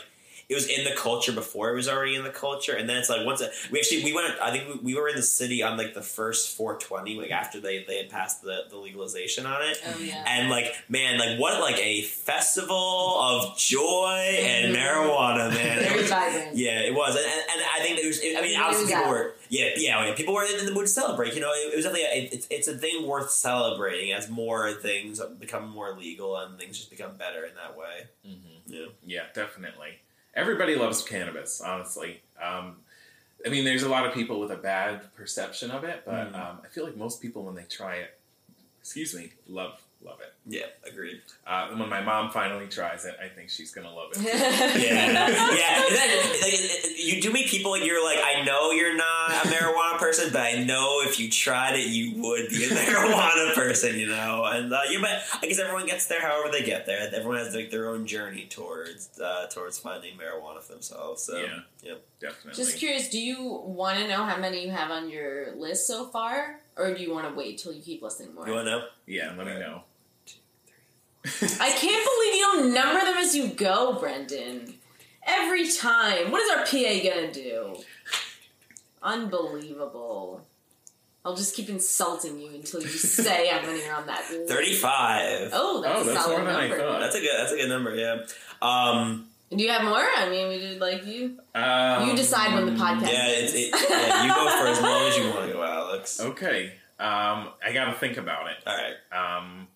it 0.49 0.55
was 0.55 0.67
in 0.67 0.83
the 0.83 0.91
culture 0.95 1.31
before 1.31 1.71
it 1.71 1.75
was 1.75 1.87
already 1.87 2.15
in 2.15 2.23
the 2.23 2.29
culture, 2.29 2.73
and 2.75 2.87
then 2.89 2.97
it's 2.97 3.09
like 3.09 3.25
once 3.25 3.41
it, 3.41 3.51
we 3.71 3.79
actually 3.79 4.03
we 4.03 4.13
went. 4.13 4.33
I 4.41 4.51
think 4.51 4.67
we, 4.67 4.93
we 4.93 4.99
were 4.99 5.07
in 5.07 5.15
the 5.15 5.21
city 5.21 5.63
on 5.63 5.77
like 5.77 5.93
the 5.93 6.01
first 6.01 6.55
420, 6.57 7.19
like 7.19 7.31
after 7.31 7.59
they 7.59 7.83
they 7.85 7.97
had 7.97 8.09
passed 8.09 8.41
the 8.41 8.63
the 8.69 8.77
legalization 8.77 9.45
on 9.45 9.61
it. 9.63 9.81
Oh, 9.85 9.99
yeah. 9.99 10.23
And 10.27 10.49
like, 10.49 10.73
man, 10.89 11.17
like 11.19 11.39
what 11.39 11.59
like 11.61 11.77
a 11.79 12.01
festival 12.03 13.19
of 13.21 13.57
joy 13.57 14.37
and 14.41 14.75
marijuana, 14.75 15.49
man. 15.53 15.79
It 15.79 15.87
Very 15.89 16.01
was- 16.01 16.09
vibrant. 16.09 16.55
yeah, 16.55 16.79
it 16.81 16.93
was, 16.93 17.15
and, 17.15 17.25
and, 17.25 17.41
and 17.53 17.61
I 17.75 17.79
think 17.83 17.99
it 17.99 18.07
was. 18.07 18.19
I 18.19 18.41
mean, 18.41 18.59
obviously, 18.59 18.93
people 18.93 19.09
were. 19.09 19.33
Yeah, 19.49 19.69
yeah, 19.77 20.05
yeah, 20.07 20.13
people 20.15 20.33
were 20.33 20.43
in 20.45 20.65
the 20.65 20.71
mood 20.71 20.85
to 20.85 20.87
celebrate. 20.87 21.35
You 21.35 21.41
know, 21.41 21.51
it, 21.51 21.73
it 21.73 21.75
was 21.75 21.85
definitely. 21.85 22.07
A, 22.19 22.29
it's, 22.33 22.47
it's 22.49 22.67
a 22.67 22.77
thing 22.77 23.07
worth 23.07 23.29
celebrating 23.31 24.11
as 24.11 24.29
more 24.29 24.71
things 24.73 25.21
become 25.39 25.69
more 25.69 25.93
legal 25.97 26.35
and 26.37 26.57
things 26.57 26.77
just 26.77 26.89
become 26.89 27.15
better 27.17 27.45
in 27.45 27.53
that 27.55 27.77
way. 27.77 28.07
Mhm. 28.27 28.37
Yeah, 28.65 28.85
Yeah, 29.05 29.23
definitely. 29.35 29.99
Everybody 30.35 30.75
loves 30.75 31.03
cannabis, 31.03 31.61
honestly. 31.61 32.21
Um, 32.41 32.77
I 33.45 33.49
mean, 33.49 33.65
there's 33.65 33.83
a 33.83 33.89
lot 33.89 34.05
of 34.05 34.13
people 34.13 34.39
with 34.39 34.51
a 34.51 34.55
bad 34.55 35.13
perception 35.15 35.69
of 35.69 35.83
it, 35.83 36.03
but 36.05 36.31
Mhm. 36.31 36.35
um, 36.35 36.61
I 36.63 36.67
feel 36.69 36.85
like 36.85 36.95
most 36.95 37.21
people, 37.21 37.43
when 37.43 37.55
they 37.55 37.63
try 37.65 37.97
it, 37.97 38.17
excuse 38.81 39.13
me, 39.13 39.33
love 39.47 39.81
love 40.05 40.19
it. 40.21 40.33
yeah, 40.45 40.65
agreed. 40.89 41.21
Uh, 41.47 41.67
and 41.71 41.79
when 41.79 41.89
my 41.89 42.01
mom 42.01 42.29
finally 42.31 42.67
tries 42.67 43.05
it, 43.05 43.15
I 43.23 43.27
think 43.27 43.49
she's 43.49 43.71
gonna 43.73 43.93
love 43.93 44.11
it. 44.13 44.19
Yeah, 44.23 45.27
yeah. 45.29 45.83
And 45.85 45.95
then, 45.95 46.41
like, 46.41 46.53
it- 46.53 46.85
it- 46.85 47.03
you 47.03 47.21
do 47.21 47.31
meet 47.33 47.47
people. 47.47 47.73
and 47.75 47.83
you're 47.85 48.03
like, 48.03 48.19
I 48.23 48.43
know 48.45 48.71
you're 48.71 48.95
not 48.95 49.31
a 49.31 49.47
marijuana 49.49 49.97
person, 49.97 50.29
but 50.31 50.41
I 50.41 50.63
know 50.63 51.01
if 51.03 51.19
you 51.19 51.29
tried 51.29 51.75
it, 51.75 51.87
you 51.87 52.21
would 52.21 52.49
be 52.49 52.63
a 52.65 52.67
marijuana 52.69 53.53
person. 53.53 53.97
You 53.99 54.07
know, 54.07 54.45
and 54.45 54.71
uh, 54.73 54.79
you. 54.89 55.01
But 55.01 55.21
I 55.41 55.47
guess 55.47 55.59
everyone 55.59 55.85
gets 55.85 56.07
there 56.07 56.21
however 56.21 56.49
they 56.51 56.63
get 56.63 56.85
there. 56.85 57.09
Everyone 57.13 57.37
has 57.39 57.53
like 57.53 57.71
their 57.71 57.89
own 57.89 58.05
journey 58.07 58.45
towards 58.49 59.19
uh, 59.19 59.47
towards 59.47 59.77
finding 59.79 60.17
marijuana 60.17 60.61
for 60.61 60.73
themselves. 60.73 61.23
So, 61.23 61.37
Yeah. 61.37 61.59
yep. 61.83 62.05
Definitely. 62.21 62.53
Just 62.63 62.77
curious, 62.77 63.09
do 63.09 63.19
you 63.19 63.43
want 63.65 63.99
to 63.99 64.07
know 64.07 64.23
how 64.23 64.37
many 64.37 64.63
you 64.65 64.71
have 64.71 64.91
on 64.91 65.09
your 65.09 65.53
list 65.55 65.87
so 65.87 66.05
far? 66.05 66.59
Or 66.77 66.93
do 66.93 67.03
you 67.03 67.11
want 67.13 67.27
to 67.29 67.35
wait 67.35 67.57
till 67.59 67.73
you 67.73 67.81
keep 67.81 68.01
listening 68.01 68.33
more? 68.33 68.47
You 68.47 68.53
want 68.53 68.65
to 68.67 68.71
know? 68.71 68.85
yeah, 69.05 69.33
let 69.37 69.45
me 69.45 69.53
know. 69.59 69.83
I 71.25 71.69
can't 71.71 72.05
believe 72.05 72.35
you 72.35 72.41
don't 72.41 72.73
number 72.73 73.05
them 73.05 73.17
as 73.17 73.35
you 73.35 73.47
go, 73.47 73.97
Brendan. 73.99 74.73
Every 75.25 75.69
time. 75.71 76.31
What 76.31 76.41
is 76.41 76.49
our 76.51 76.65
PA 76.65 77.09
gonna 77.09 77.31
do? 77.31 77.75
Unbelievable. 79.01 80.45
I'll 81.25 81.35
just 81.35 81.55
keep 81.55 81.69
insulting 81.69 82.37
you 82.39 82.49
until 82.53 82.81
you 82.81 82.87
say 82.89 83.47
how 83.47 83.61
many 83.65 83.83
are 83.85 83.95
on 83.95 84.07
that 84.07 84.29
list. 84.29 84.51
Thirty-five. 84.51 85.51
Oh, 85.53 85.81
that's 85.81 86.05
Oh, 86.07 86.11
a 86.11 86.15
solid 86.15 86.37
more 86.39 86.45
than 86.47 86.55
I 86.55 86.67
number. 86.67 86.77
thought. 86.83 86.99
That's 86.99 87.15
a 87.15 87.19
good. 87.21 87.31
That's 87.37 87.51
a 87.53 87.55
good 87.55 87.69
number. 87.69 87.95
Yeah. 87.95 88.17
Um, 88.61 89.27
Do 89.49 89.63
you 89.63 89.69
have 89.71 89.83
more? 89.83 89.99
I 90.17 90.29
mean, 90.29 90.49
we 90.49 90.59
did 90.59 90.79
like 90.81 91.05
you. 91.05 91.39
Um, 91.55 92.09
You 92.09 92.15
decide 92.15 92.53
when 92.53 92.65
the 92.65 92.73
podcast. 92.81 93.03
Yeah, 93.11 93.27
it's, 93.27 93.53
ends. 93.53 93.55
it, 93.55 93.89
yeah, 93.89 94.23
you 94.23 94.33
go 94.33 94.57
for 94.59 94.67
as 94.67 94.81
long 94.81 95.07
as 95.07 95.17
you 95.17 95.29
want 95.29 95.47
to 95.47 95.53
go, 95.53 95.63
Alex. 95.63 96.19
Okay. 96.19 96.73
Um, 96.99 97.49
I 97.65 97.71
got 97.73 97.85
to 97.85 97.93
think 97.93 98.17
about 98.17 98.47
it. 98.51 98.57
All 98.67 98.75
right. 98.77 99.37
Um, 99.37 99.67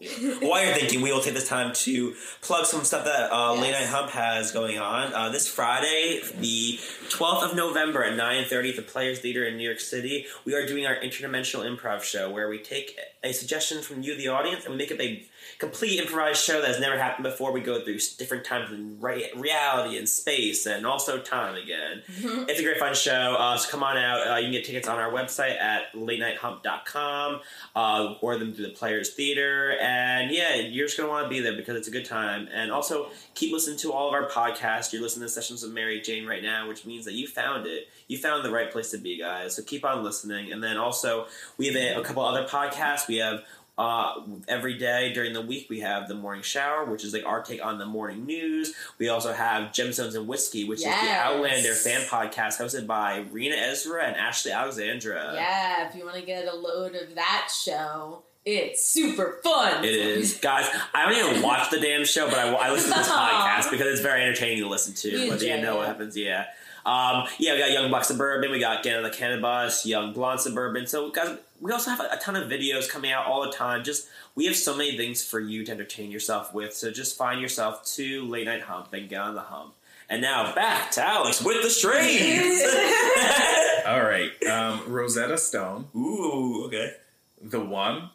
While 0.40 0.64
you're 0.64 0.74
thinking, 0.74 1.02
we 1.02 1.12
will 1.12 1.20
take 1.20 1.34
this 1.34 1.46
time 1.46 1.74
to 1.74 2.14
plug 2.40 2.64
some 2.64 2.84
stuff 2.84 3.04
that 3.04 3.30
uh, 3.30 3.52
Yes. 3.52 3.62
Late 3.62 3.72
Night 3.72 3.86
Hump 3.86 4.10
has 4.12 4.50
going 4.50 4.78
on. 4.78 5.12
Uh, 5.12 5.28
this 5.28 5.46
Friday, 5.46 6.22
the 6.38 6.78
12th 7.10 7.50
of 7.50 7.56
November 7.56 8.02
at 8.02 8.18
9.30 8.18 8.70
at 8.70 8.76
the 8.76 8.82
Players 8.82 9.18
Theater 9.18 9.44
in 9.44 9.58
New 9.58 9.64
York 9.64 9.80
City, 9.80 10.24
we 10.46 10.54
are 10.54 10.64
doing 10.66 10.86
our 10.86 10.96
interdimensional 10.96 11.68
improv 11.68 12.02
show 12.02 12.30
where 12.30 12.48
we 12.48 12.58
take 12.58 12.98
a 13.22 13.32
suggestion 13.32 13.82
from 13.82 14.02
you, 14.02 14.16
the 14.16 14.28
audience, 14.28 14.64
and 14.64 14.72
we 14.72 14.78
make 14.78 14.90
up 14.90 15.00
a 15.00 15.22
complete 15.60 16.00
improvised 16.00 16.42
show 16.42 16.60
that 16.62 16.68
has 16.68 16.80
never 16.80 16.98
happened 16.98 17.24
before. 17.24 17.52
We 17.52 17.60
go 17.60 17.84
through 17.84 17.98
different 18.16 18.44
times 18.44 18.72
in 18.72 18.98
re- 18.98 19.30
reality 19.36 19.98
and 19.98 20.08
space 20.08 20.64
and 20.64 20.86
also 20.86 21.18
time 21.18 21.54
again. 21.54 22.02
It's 22.48 22.58
a 22.58 22.62
great 22.62 22.78
fun 22.78 22.94
show. 22.94 23.36
Uh, 23.38 23.58
so 23.58 23.70
come 23.70 23.82
on 23.82 23.98
out. 23.98 24.26
Uh, 24.26 24.36
you 24.36 24.44
can 24.44 24.52
get 24.52 24.64
tickets 24.64 24.88
on 24.88 24.98
our 24.98 25.12
website 25.12 25.60
at 25.60 25.92
latenighthump.com 25.92 27.40
uh, 27.76 28.14
or 28.22 28.38
them 28.38 28.54
through 28.54 28.68
the 28.68 28.72
Players 28.72 29.10
Theater. 29.10 29.76
And 29.78 30.30
yeah, 30.30 30.54
you're 30.54 30.86
just 30.86 30.96
going 30.96 31.06
to 31.06 31.12
want 31.12 31.26
to 31.26 31.28
be 31.28 31.40
there 31.40 31.54
because 31.54 31.76
it's 31.76 31.88
a 31.88 31.92
good 31.92 32.06
time. 32.06 32.48
And 32.52 32.72
also 32.72 33.10
keep 33.34 33.52
listening 33.52 33.76
to 33.80 33.92
all 33.92 34.08
of 34.08 34.14
our 34.14 34.30
podcasts. 34.30 34.94
You're 34.94 35.02
listening 35.02 35.26
to 35.26 35.28
Sessions 35.28 35.62
with 35.62 35.72
Mary 35.72 36.00
Jane 36.00 36.26
right 36.26 36.42
now, 36.42 36.68
which 36.68 36.86
means 36.86 37.04
that 37.04 37.12
you 37.12 37.28
found 37.28 37.66
it. 37.66 37.88
You 38.08 38.16
found 38.16 38.46
the 38.46 38.50
right 38.50 38.72
place 38.72 38.90
to 38.92 38.98
be, 38.98 39.18
guys. 39.18 39.56
So 39.56 39.62
keep 39.62 39.84
on 39.84 40.02
listening. 40.02 40.52
And 40.52 40.64
then 40.64 40.78
also, 40.78 41.26
we 41.58 41.66
have 41.66 41.76
a, 41.76 42.00
a 42.00 42.02
couple 42.02 42.24
other 42.24 42.46
podcasts. 42.46 43.06
We 43.06 43.18
have 43.18 43.42
uh, 43.80 44.20
every 44.46 44.76
day 44.76 45.10
during 45.14 45.32
the 45.32 45.40
week, 45.40 45.66
we 45.70 45.80
have 45.80 46.06
the 46.06 46.14
morning 46.14 46.42
shower, 46.42 46.84
which 46.84 47.02
is 47.02 47.14
like 47.14 47.24
our 47.24 47.42
take 47.42 47.64
on 47.64 47.78
the 47.78 47.86
morning 47.86 48.26
news. 48.26 48.74
We 48.98 49.08
also 49.08 49.32
have 49.32 49.72
Gemstones 49.72 50.14
and 50.14 50.28
Whiskey, 50.28 50.64
which 50.64 50.80
is 50.80 50.84
the 50.84 51.10
Outlander 51.10 51.72
fan 51.72 52.02
podcast 52.02 52.60
hosted 52.60 52.86
by 52.86 53.24
Rena 53.32 53.56
Ezra 53.56 54.04
and 54.04 54.16
Ashley 54.16 54.52
Alexandra. 54.52 55.32
yeah, 55.34 55.88
if 55.88 55.94
you 55.94 56.04
want 56.04 56.16
to 56.16 56.22
get 56.22 56.46
a 56.46 56.54
load 56.54 56.94
of 56.94 57.14
that 57.14 57.48
show, 57.50 58.22
it's 58.44 58.86
super 58.86 59.40
fun. 59.42 59.82
It 59.82 59.94
is, 59.94 60.34
guys. 60.34 60.68
I 60.92 61.08
don't 61.08 61.30
even 61.30 61.42
watch 61.42 61.70
the 61.70 61.80
damn 61.80 62.04
show, 62.04 62.28
but 62.28 62.38
I, 62.38 62.52
I 62.52 62.70
listen 62.72 62.92
to 62.92 62.98
this 62.98 63.08
podcast 63.10 63.70
because 63.70 63.86
it's 63.86 64.02
very 64.02 64.22
entertaining 64.22 64.62
to 64.62 64.68
listen 64.68 64.92
to. 64.92 65.08
You 65.08 65.30
whether 65.30 65.46
you 65.46 65.58
know 65.58 65.76
what 65.76 65.86
happens, 65.86 66.18
yeah. 66.18 66.48
Um, 66.84 67.26
yeah, 67.38 67.54
we 67.54 67.60
got 67.60 67.70
Young 67.70 67.88
Black 67.88 68.04
Suburban, 68.04 68.50
we 68.50 68.58
got 68.58 68.82
Gannon 68.82 69.04
the 69.04 69.10
Cannabis, 69.10 69.86
Young 69.86 70.12
Blonde 70.12 70.40
Suburban. 70.40 70.86
So, 70.86 71.10
guys, 71.10 71.38
we 71.60 71.72
also 71.72 71.90
have 71.90 72.00
a, 72.00 72.08
a 72.12 72.16
ton 72.18 72.36
of 72.36 72.48
videos 72.48 72.88
coming 72.88 73.12
out 73.12 73.26
all 73.26 73.42
the 73.42 73.52
time. 73.52 73.84
Just 73.84 74.08
we 74.34 74.46
have 74.46 74.56
so 74.56 74.76
many 74.76 74.96
things 74.96 75.24
for 75.24 75.38
you 75.40 75.64
to 75.64 75.72
entertain 75.72 76.10
yourself 76.10 76.54
with. 76.54 76.74
So 76.74 76.90
just 76.90 77.16
find 77.16 77.40
yourself 77.40 77.84
to 77.96 78.24
Late 78.26 78.46
Night 78.46 78.62
Hump 78.62 78.92
and 78.92 79.08
get 79.08 79.20
on 79.20 79.34
the 79.34 79.42
hump. 79.42 79.74
And 80.08 80.22
now 80.22 80.54
back 80.54 80.90
to 80.92 81.04
Alex 81.06 81.42
with 81.44 81.62
the 81.62 81.70
strings. 81.70 82.62
all 83.86 84.02
right. 84.02 84.30
Um, 84.50 84.82
Rosetta 84.92 85.38
Stone, 85.38 85.86
Ooh, 85.94 86.64
okay. 86.66 86.94
the 87.40 87.60
one, 87.60 88.10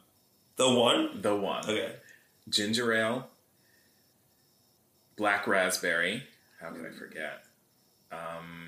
The 0.58 0.70
one. 0.74 1.22
the 1.22 1.36
one. 1.36 1.64
Okay. 1.64 1.94
Ginger 2.50 2.94
ale, 2.94 3.28
black 5.16 5.48
raspberry. 5.48 6.24
How 6.60 6.72
could 6.72 6.86
I 6.86 6.92
forget? 6.92 7.44
Um, 8.12 8.68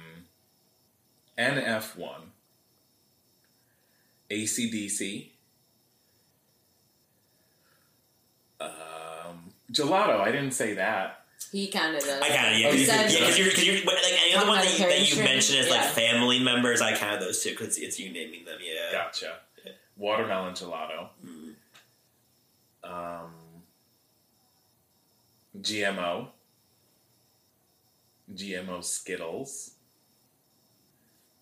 NF1, 1.38 2.20
ACDC, 4.30 5.30
um, 8.60 8.70
gelato. 9.72 10.20
I 10.20 10.32
didn't 10.32 10.52
say 10.52 10.74
that. 10.76 11.26
he 11.52 11.68
kind 11.68 11.96
of 11.96 12.02
does. 12.02 12.22
I 12.22 12.30
kind 12.30 12.54
of 12.54 12.60
yeah, 12.60 12.68
Oh, 12.68 12.72
because 12.72 12.82
you 12.82 12.88
yeah, 12.88 13.04
because 13.04 13.40
you're, 13.40 13.50
cause 13.52 13.66
you're, 13.66 13.86
but, 13.86 13.96
like 13.96 14.14
any 14.26 14.36
other 14.36 14.48
one 14.48 14.58
that 14.60 14.80
you, 14.80 14.86
that 14.86 15.10
you 15.10 15.16
parent 15.16 15.32
mentioned 15.32 15.60
as 15.60 15.70
like 15.70 15.82
yeah. 15.82 15.90
family 15.90 16.40
members, 16.44 16.82
I 16.82 16.96
count 16.96 17.20
those 17.22 17.42
too 17.42 17.52
because 17.52 17.78
it's 17.78 18.00
you 18.00 18.12
naming 18.12 18.46
them. 18.46 18.58
Yeah. 18.62 18.92
Gotcha. 18.92 19.36
Yeah. 19.66 19.72
Watermelon 19.96 20.54
gelato. 20.54 21.10
Mm. 21.26 21.54
Um, 22.84 23.32
GMO. 25.62 26.28
GMO 28.34 28.84
Skittles. 28.84 29.72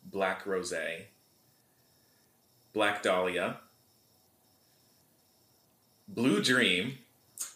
Black 0.06 0.46
Rose. 0.46 0.74
Black 2.76 3.02
Dahlia. 3.02 3.58
Blue 6.08 6.44
Dream. 6.44 7.00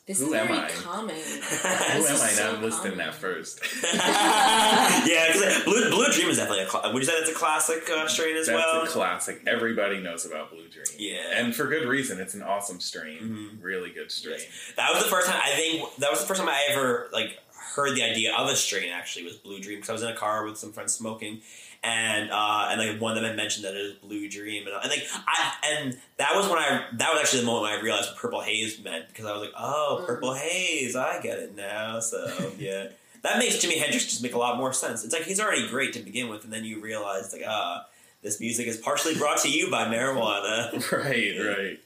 This 0.08 0.20
Who 0.20 0.34
is 0.34 0.34
am 0.34 0.48
very 0.48 0.60
I? 0.60 0.70
common. 0.70 1.16
Who 1.16 1.68
am 1.68 2.04
I 2.22 2.30
so 2.30 2.54
not 2.54 2.64
listing 2.64 2.98
that 2.98 3.14
first? 3.14 3.60
yeah, 3.84 5.28
because 5.32 5.64
Blue, 5.66 5.90
Blue 5.92 6.08
Dream 6.12 6.30
is 6.30 6.38
definitely 6.38 6.64
a. 6.64 6.70
Cl- 6.70 6.92
would 6.92 7.04
you 7.04 7.06
say 7.06 7.14
that's 7.20 7.30
a 7.30 7.34
classic 7.36 7.88
uh, 7.92 8.08
strain 8.08 8.36
as 8.36 8.48
That's 8.48 8.56
well? 8.58 8.84
a 8.84 8.88
classic. 8.88 9.42
Everybody 9.46 10.00
knows 10.02 10.26
about 10.26 10.50
Blue 10.50 10.68
Dream. 10.68 10.86
Yeah. 10.98 11.20
And 11.36 11.54
for 11.56 11.68
good 11.68 11.88
reason. 11.88 12.20
It's 12.20 12.34
an 12.34 12.42
awesome 12.42 12.80
strain. 12.80 13.20
Mhm. 13.60 13.64
Really 13.64 13.92
good 13.92 14.10
strain. 14.10 14.40
That 14.78 14.92
was 14.94 15.04
the 15.04 15.10
first 15.10 15.28
time 15.28 15.40
I 15.44 15.52
think 15.52 15.88
that 16.00 16.10
was 16.10 16.22
the 16.22 16.26
first 16.26 16.40
time 16.40 16.50
I 16.50 16.60
ever 16.72 17.10
like 17.14 17.38
heard 17.76 17.96
the 17.96 18.02
idea 18.04 18.34
of 18.36 18.50
a 18.50 18.56
strain. 18.56 18.90
Actually, 18.92 19.26
was 19.26 19.36
Blue 19.36 19.60
Dream 19.60 19.78
because 19.78 19.90
I 19.90 19.94
was 19.94 20.02
in 20.02 20.10
a 20.10 20.16
car 20.16 20.44
with 20.44 20.58
some 20.58 20.72
friends 20.72 20.94
smoking, 20.94 21.42
and 21.84 22.30
uh, 22.32 22.68
and 22.72 22.80
like 22.82 23.00
one 23.02 23.12
of 23.12 23.16
them 23.18 23.26
had 23.26 23.36
mentioned 23.38 23.66
that 23.66 23.76
it 23.76 23.82
was 23.84 23.94
Blue 23.94 24.30
Dream, 24.30 24.68
and, 24.68 24.76
and 24.82 24.90
like 24.90 25.06
I 25.28 25.54
and 25.72 25.98
that 26.18 26.36
was 26.36 26.48
when 26.48 26.58
I 26.58 26.86
that 26.94 27.12
was 27.14 27.22
actually 27.22 27.42
the 27.42 27.46
moment 27.46 27.64
when 27.72 27.80
I 27.80 27.82
realized 27.82 28.10
what 28.10 28.18
Purple 28.18 28.42
Haze 28.42 28.84
meant 28.84 29.08
because 29.08 29.26
I 29.26 29.32
was 29.34 29.42
like, 29.42 29.54
oh, 29.58 30.00
Mm. 30.02 30.06
Purple 30.08 30.34
Haze, 30.34 30.96
I 30.96 31.22
get 31.22 31.40
it 31.40 31.56
now. 31.56 32.00
So 32.00 32.52
yeah. 32.58 32.88
That 33.22 33.38
makes 33.38 33.58
Jimi 33.58 33.78
Hendrix 33.78 34.06
just 34.06 34.24
make 34.24 34.34
a 34.34 34.38
lot 34.38 34.56
more 34.58 34.72
sense. 34.72 35.04
It's 35.04 35.14
like 35.14 35.24
he's 35.24 35.42
already 35.42 35.68
great 35.68 35.92
to 35.94 36.00
begin 36.00 36.30
with, 36.30 36.46
and 36.46 36.54
then 36.54 36.64
you 36.64 36.80
realize 36.82 37.34
like, 37.34 37.44
ah, 37.46 37.86
this 38.22 38.40
music 38.40 38.66
is 38.68 38.78
partially 38.78 39.16
brought 39.16 39.40
to 39.40 39.50
you 39.50 39.70
by 39.70 39.86
marijuana. 39.86 40.72
Right, 40.92 41.36
right. 41.38 41.80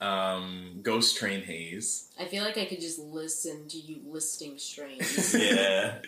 Um, 0.00 0.78
Ghost 0.82 1.16
Train 1.16 1.42
Haze. 1.42 2.08
I 2.20 2.26
feel 2.26 2.44
like 2.44 2.56
I 2.56 2.66
could 2.66 2.80
just 2.80 3.00
listen 3.00 3.66
to 3.68 3.76
you 3.76 3.98
listing 4.06 4.58
strains. 4.58 5.34
yeah, 5.34 5.98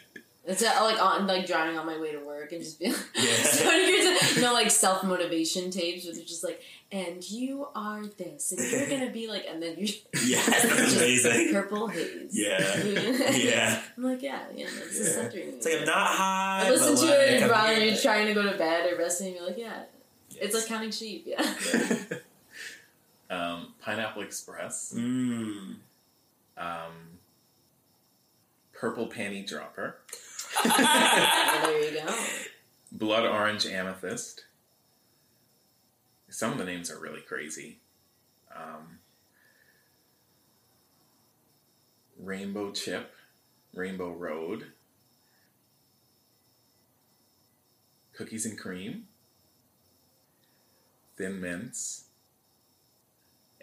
It's 0.47 0.63
uh, 0.63 0.73
like 0.83 1.01
on 1.01 1.27
like 1.27 1.47
driving 1.47 1.79
on 1.79 1.85
my 1.87 2.01
way 2.01 2.13
to 2.13 2.19
work 2.25 2.53
and 2.53 2.63
just 2.63 2.79
be 2.81 2.87
like, 2.91 2.97
Yeah. 3.15 3.23
so 3.43 3.71
here's 3.71 4.39
a, 4.39 4.41
no 4.41 4.53
like 4.55 4.71
self 4.71 5.05
motivation 5.05 5.71
tapes 5.71 6.05
where 6.07 6.15
they're 6.15 6.25
just 6.25 6.43
like, 6.43 6.63
and 6.91 7.29
you 7.31 7.69
are 7.75 8.05
this, 8.07 8.51
and 8.53 8.61
you're 8.71 8.89
gonna 8.89 9.11
be 9.13 9.29
like, 9.29 9.45
and 9.49 9.63
then 9.63 9.75
you're 9.77 9.89
yeah, 10.25 10.43
that's 10.47 10.63
just 10.69 10.97
amazing. 10.97 11.53
purple 11.53 11.89
haze. 11.89 12.31
Yeah. 12.33 12.83
Yeah. 13.33 13.83
I'm 13.97 14.03
like, 14.03 14.23
yeah, 14.23 14.41
yeah, 14.57 14.67
that's 14.77 14.99
the 14.99 15.05
Yeah. 15.05 15.11
centering. 15.11 15.49
It's 15.51 15.67
like 15.67 15.79
I'm 15.81 15.85
not 15.85 16.07
high. 16.09 16.63
I 16.67 16.71
listen 16.71 16.95
but 16.95 17.01
to 17.03 17.07
like, 17.07 17.19
it 17.19 17.29
and 17.35 17.45
I'm 17.45 17.51
while 17.51 17.79
you're 17.81 17.97
trying 17.97 18.27
to 18.27 18.35
go 18.35 18.43
to 18.51 18.57
bed 18.57 18.91
or 18.93 18.97
resting, 18.99 19.27
and 19.29 19.37
you're 19.37 19.47
like, 19.47 19.59
yeah, 19.59 19.83
it's 20.41 20.55
like 20.55 20.67
counting 20.67 20.91
sheep. 20.91 21.27
Yeah. 21.27 21.55
um, 23.31 23.75
Pineapple 23.83 24.23
Express. 24.23 24.95
Mm. 24.97 25.77
Um, 26.57 26.93
Purple 28.73 29.07
Panty 29.09 29.47
Dropper. 29.47 29.97
Well, 30.65 31.63
there 31.65 31.93
you 31.93 32.01
go. 32.01 32.15
Blood 32.93 33.25
Orange 33.27 33.67
Amethyst. 33.67 34.45
Some 36.29 36.53
of 36.53 36.59
the 36.59 36.65
names 36.65 36.91
are 36.91 36.99
really 36.99 37.21
crazy. 37.21 37.79
Um, 38.55 38.99
Rainbow 42.19 42.73
Chip, 42.73 43.15
Rainbow 43.75 44.11
Road, 44.11 44.67
Cookies 48.13 48.45
and 48.45 48.59
Cream, 48.59 49.07
Thin 51.17 51.41
Mints. 51.41 52.10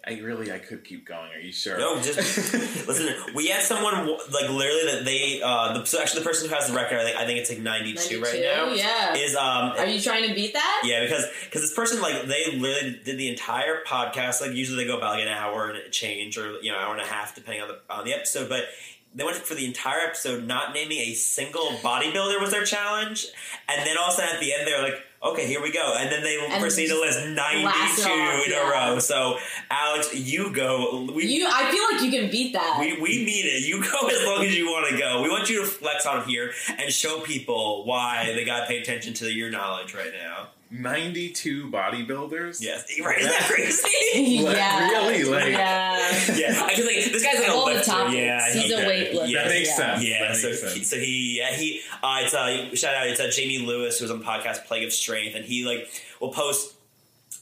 I 0.08 0.20
really, 0.22 0.52
I 0.52 0.60
could 0.60 0.84
keep 0.86 1.06
going. 1.06 1.32
Are 1.34 1.40
you 1.40 1.52
sure? 1.52 1.78
No, 1.78 2.02
just 2.02 2.18
listen. 2.88 3.14
We 3.36 3.48
had 3.48 3.62
someone 3.62 3.94
like 4.08 4.50
literally 4.50 4.92
that 4.92 5.02
they. 5.04 5.42
Uh, 5.44 5.80
the, 5.80 5.86
so 5.86 6.02
actually, 6.02 6.22
the 6.22 6.30
person 6.30 6.48
who 6.48 6.56
has 6.56 6.68
the 6.68 6.74
record, 6.74 7.00
I 7.00 7.04
think, 7.04 7.18
I 7.18 7.26
think 7.26 7.40
it's 7.40 7.50
like 7.50 7.60
ninety 7.60 7.94
two 7.94 8.22
right 8.22 8.34
92? 8.34 8.44
now. 8.44 8.74
Yeah. 8.74 9.16
Is 9.16 9.36
um. 9.36 9.72
Are 9.78 9.86
you 9.86 10.00
trying 10.00 10.28
to 10.30 10.34
beat 10.34 10.54
that? 10.54 10.84
yeah, 10.86 11.02
because 11.04 11.26
because 11.46 11.62
this 11.62 11.74
person 11.74 12.02
like 12.02 12.24
they 12.24 12.58
literally 12.58 13.00
did 13.04 13.18
the 13.18 13.30
entire 13.30 13.84
podcast. 13.86 14.40
Like 14.40 14.54
usually 14.54 14.84
they 14.84 14.88
go 14.88 14.98
about 14.98 15.16
like 15.16 15.24
an 15.24 15.30
hour 15.30 15.70
and 15.70 15.78
a 15.78 15.90
change, 15.90 16.38
or 16.38 16.60
you 16.62 16.72
know, 16.72 16.78
hour 16.78 16.94
and 16.94 17.02
a 17.02 17.08
half 17.08 17.36
depending 17.36 17.62
on 17.62 17.68
the 17.68 17.80
on 17.90 18.06
the 18.06 18.14
episode. 18.14 18.48
But 18.48 18.66
they 19.14 19.24
went 19.24 19.38
for 19.38 19.56
the 19.56 19.66
entire 19.66 20.00
episode 20.00 20.46
not 20.46 20.74
naming 20.74 21.00
a 21.00 21.14
single 21.14 21.70
bodybuilder 21.82 22.40
was 22.40 22.52
their 22.52 22.64
challenge, 22.64 23.26
and 23.68 23.86
then 23.86 23.98
all 23.98 24.10
of 24.10 24.14
a 24.14 24.18
sudden 24.18 24.36
at 24.36 24.40
the 24.40 24.54
end 24.54 24.68
they're 24.68 24.84
like, 24.84 25.02
"Okay, 25.24 25.48
here 25.48 25.62
we 25.62 25.72
go," 25.72 25.96
and 25.98 26.12
then 26.12 26.24
they 26.24 26.38
And 26.38 26.62
proceed 26.62 26.88
to 26.90 27.00
list 27.00 27.20
ninety 27.28 27.62
blast 27.64 28.00
it 28.00 28.04
two 28.04 28.10
off, 28.10 28.46
in 28.46 28.52
yeah. 28.52 28.88
a 28.88 28.94
row. 28.94 29.00
So 29.00 29.38
Alex, 29.70 30.14
you 30.14 30.52
go. 30.52 31.10
We, 31.14 31.26
You, 31.26 31.48
I 31.52 31.72
feel 31.72 31.84
like 31.92 32.02
you 32.04 32.20
can 32.22 32.30
beat 32.32 32.54
that. 32.54 32.78
we, 32.80 32.94
we 33.02 33.26
mean 33.26 33.46
it. 33.46 33.66
You 33.66 33.82
go 33.82 34.08
as 34.08 34.26
long 34.26 34.44
as 34.44 34.56
you 34.58 34.66
want 34.68 34.90
to 34.92 34.98
go. 34.98 35.22
We 35.22 35.30
want 35.30 35.50
you 35.50 35.62
to 35.62 35.66
flex 35.68 36.06
on 36.06 36.28
here 36.28 36.52
and 36.78 36.92
show 36.92 37.22
people 37.22 37.86
why 37.86 38.32
they 38.36 38.46
got 38.46 38.62
to 38.62 38.66
pay 38.68 38.82
attention 38.82 39.14
to 39.16 39.32
your 39.32 39.50
knowledge 39.50 39.94
right 39.94 40.12
now. 40.14 40.50
92 40.70 41.70
bodybuilders. 41.72 42.62
Yes, 42.62 42.86
right. 43.04 43.20
Isn't 43.20 43.32
that 43.32 43.42
crazy? 43.44 44.44
Like, 44.44 44.56
yeah. 44.58 44.80
really? 44.90 45.24
Like- 45.24 45.46
yeah. 45.52 45.98
yeah, 46.36 46.64
I 46.66 46.74
feel 46.76 46.86
like 46.86 46.96
this 47.12 47.24
guy's 47.24 47.40
like 47.40 47.48
a 47.50 47.52
All 47.52 47.66
the 47.68 47.74
lifter. 47.76 48.10
Yeah, 48.10 48.52
He's 48.54 48.64
he- 48.66 48.74
a 48.74 48.78
weightlifter. 48.78 49.30
Yeah, 49.30 49.44
That 49.44 49.50
makes 49.50 49.70
yeah. 49.70 49.76
sense. 49.76 50.04
Yeah, 50.04 50.28
That 50.28 50.36
so 50.38 50.48
makes 50.50 50.74
he, 50.74 50.84
so 50.84 50.96
he, 50.98 51.38
yeah, 51.40 51.52
he, 51.56 51.82
uh, 52.04 52.20
it's 52.22 52.34
uh, 52.34 52.76
shout 52.76 52.96
out, 52.96 53.08
it's 53.08 53.20
uh, 53.20 53.30
Jamie 53.30 53.60
Lewis 53.60 54.00
who's 54.00 54.12
on 54.12 54.20
the 54.20 54.26
podcast 54.26 54.66
Plague 54.66 54.84
of 54.86 54.92
Strength, 54.94 55.36
and 55.36 55.46
he 55.46 55.66
like 55.66 55.88
will 56.22 56.32
post 56.32 56.74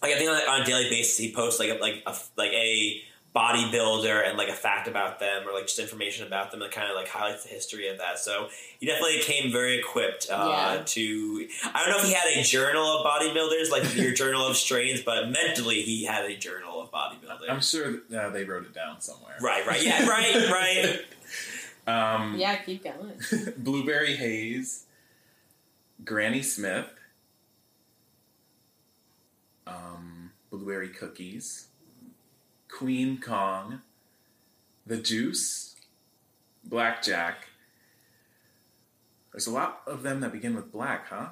like 0.02 0.14
I 0.14 0.18
think 0.18 0.30
on, 0.30 0.36
on 0.50 0.62
a 0.62 0.66
daily 0.66 0.90
basis 0.90 1.18
he 1.18 1.32
posts 1.34 1.60
like 1.60 1.70
a, 1.70 1.76
like 1.82 2.04
a 2.06 2.16
like 2.38 2.52
a 2.52 3.02
bodybuilder 3.36 4.28
and 4.28 4.38
like 4.38 4.48
a 4.48 4.54
fact 4.54 4.88
about 4.88 5.20
them 5.20 5.46
or 5.48 5.54
like 5.54 5.64
just 5.64 5.78
information 5.80 6.26
about 6.26 6.52
them 6.52 6.62
and 6.62 6.72
kind 6.72 6.90
of 6.90 6.96
like 6.96 7.08
highlights 7.10 7.44
the 7.44 7.50
history 7.50 7.90
of 7.90 7.98
that. 7.98 8.18
So 8.18 8.48
he 8.80 8.86
definitely 8.86 9.20
came 9.20 9.52
very 9.52 9.78
equipped 9.78 10.28
uh, 10.32 10.48
Yeah. 10.78 10.84
to. 10.86 11.48
I 11.74 11.82
don't 11.84 11.90
know 11.92 11.98
if 11.98 12.06
he 12.06 12.14
had 12.14 12.28
a 12.38 12.44
journal 12.44 12.86
of 12.86 13.06
bodybuilders 13.06 13.70
like 13.72 13.94
your 13.96 14.14
journal 14.14 14.48
of 14.48 14.56
strains, 14.56 15.02
but 15.02 15.30
mentally 15.30 15.82
he 15.82 16.06
had 16.06 16.24
a 16.26 16.38
journal 16.38 16.82
of 16.82 16.92
bodybuilding. 16.92 17.50
I'm 17.50 17.60
sure 17.62 17.96
uh, 18.18 18.30
they 18.30 18.46
wrote 18.46 18.64
it 18.66 18.74
down 18.74 19.02
somewhere. 19.02 19.36
right, 19.42 19.68
right, 19.68 19.84
yeah, 19.84 20.08
right, 20.08 20.50
right. 20.50 21.00
Um, 21.88 22.36
Yeah, 22.40 22.56
keep 22.56 22.84
going. 22.84 23.20
Blueberry 23.60 24.16
Haze, 24.16 24.86
Granny 26.04 26.42
Smith, 26.42 26.88
um, 29.68 30.32
Blueberry 30.50 30.90
Cookies, 30.90 31.65
Queen 32.76 33.20
Kong, 33.22 33.82
The 34.86 34.98
Juice, 34.98 35.76
Blackjack. 36.64 37.48
There's 39.32 39.48
a 39.48 39.52
lot 39.52 39.82
of 39.88 40.04
them 40.04 40.20
that 40.22 40.32
begin 40.32 40.56
with 40.56 40.72
black, 40.72 41.08
huh? 41.10 41.30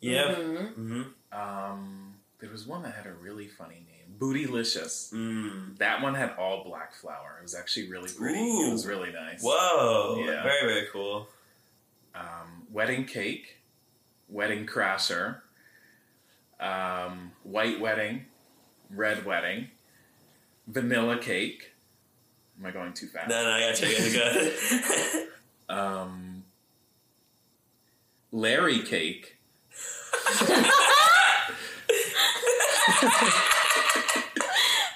Yeah. 0.00 0.34
Mhm. 0.34 0.72
Mm-hmm. 0.74 1.02
Um, 1.38 2.14
there 2.38 2.50
was 2.50 2.66
one 2.66 2.82
that 2.82 2.94
had 2.94 3.06
a 3.06 3.12
really 3.12 3.48
funny 3.48 3.82
name, 3.86 4.18
Bootylicious. 4.18 5.12
Mm. 5.12 5.76
That 5.78 6.02
one 6.02 6.14
had 6.14 6.34
all 6.38 6.64
black 6.64 6.94
flower. 6.94 7.36
It 7.38 7.42
was 7.42 7.54
actually 7.54 7.90
really 7.90 8.10
pretty. 8.10 8.38
Ooh. 8.38 8.68
It 8.68 8.72
was 8.72 8.86
really 8.86 9.12
nice. 9.12 9.42
Whoa! 9.42 10.22
Yeah. 10.24 10.42
Very 10.42 10.66
very 10.72 10.86
cool. 10.92 11.28
um, 12.14 12.66
wedding 12.72 13.04
cake, 13.04 13.58
wedding 14.28 14.66
crasher, 14.66 15.40
um, 16.60 17.32
white 17.42 17.78
wedding, 17.80 18.24
red 18.90 19.24
wedding, 19.24 19.68
vanilla 20.68 21.18
cake. 21.18 21.72
Am 22.60 22.66
I 22.66 22.70
going 22.70 22.92
too 22.92 23.06
fast? 23.08 23.28
No, 23.28 23.42
no, 23.42 23.50
I 23.50 23.60
got 23.60 23.80
you. 23.80 23.88
I 23.88 23.90
got 23.92 24.34
you. 24.34 24.52
Good. 24.52 25.28
Um, 25.68 26.44
Larry 28.32 28.80
cake. 28.82 29.36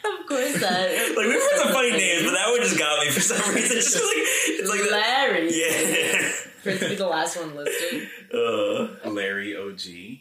Of 0.05 0.27
course, 0.29 0.61
that. 0.61 1.13
like 1.17 1.27
we've 1.27 1.35
heard 1.35 1.63
some 1.63 1.73
funny 1.73 1.91
names, 1.93 2.25
but 2.25 2.33
that 2.33 2.49
one 2.49 2.61
just 2.61 2.79
got 2.79 3.05
me 3.05 3.11
for 3.11 3.21
some 3.21 3.55
reason. 3.55 3.77
It's 3.83 3.93
just 3.93 4.05
like 4.05 4.17
it's 4.17 4.69
like 4.69 4.81
the, 4.81 4.91
Larry. 4.91 5.51
yeah. 5.53 6.29
For 6.63 6.71
it 6.71 6.81
to 6.81 6.89
be 6.91 6.95
the 6.95 7.07
last 7.07 7.37
one 7.37 7.55
listed. 7.55 8.09
Uh, 8.33 9.11
Larry 9.11 9.57
OG. 9.57 10.21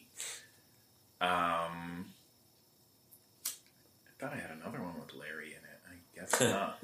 Um, 1.21 2.05
I 3.45 4.13
thought 4.19 4.33
I 4.33 4.37
had 4.37 4.51
another 4.59 4.81
one 4.81 4.95
with 4.99 5.13
Larry 5.13 5.40
in 6.39 6.47
it. 6.47 6.49
I 6.49 6.53
guess 6.53 6.59
not. 6.59 6.77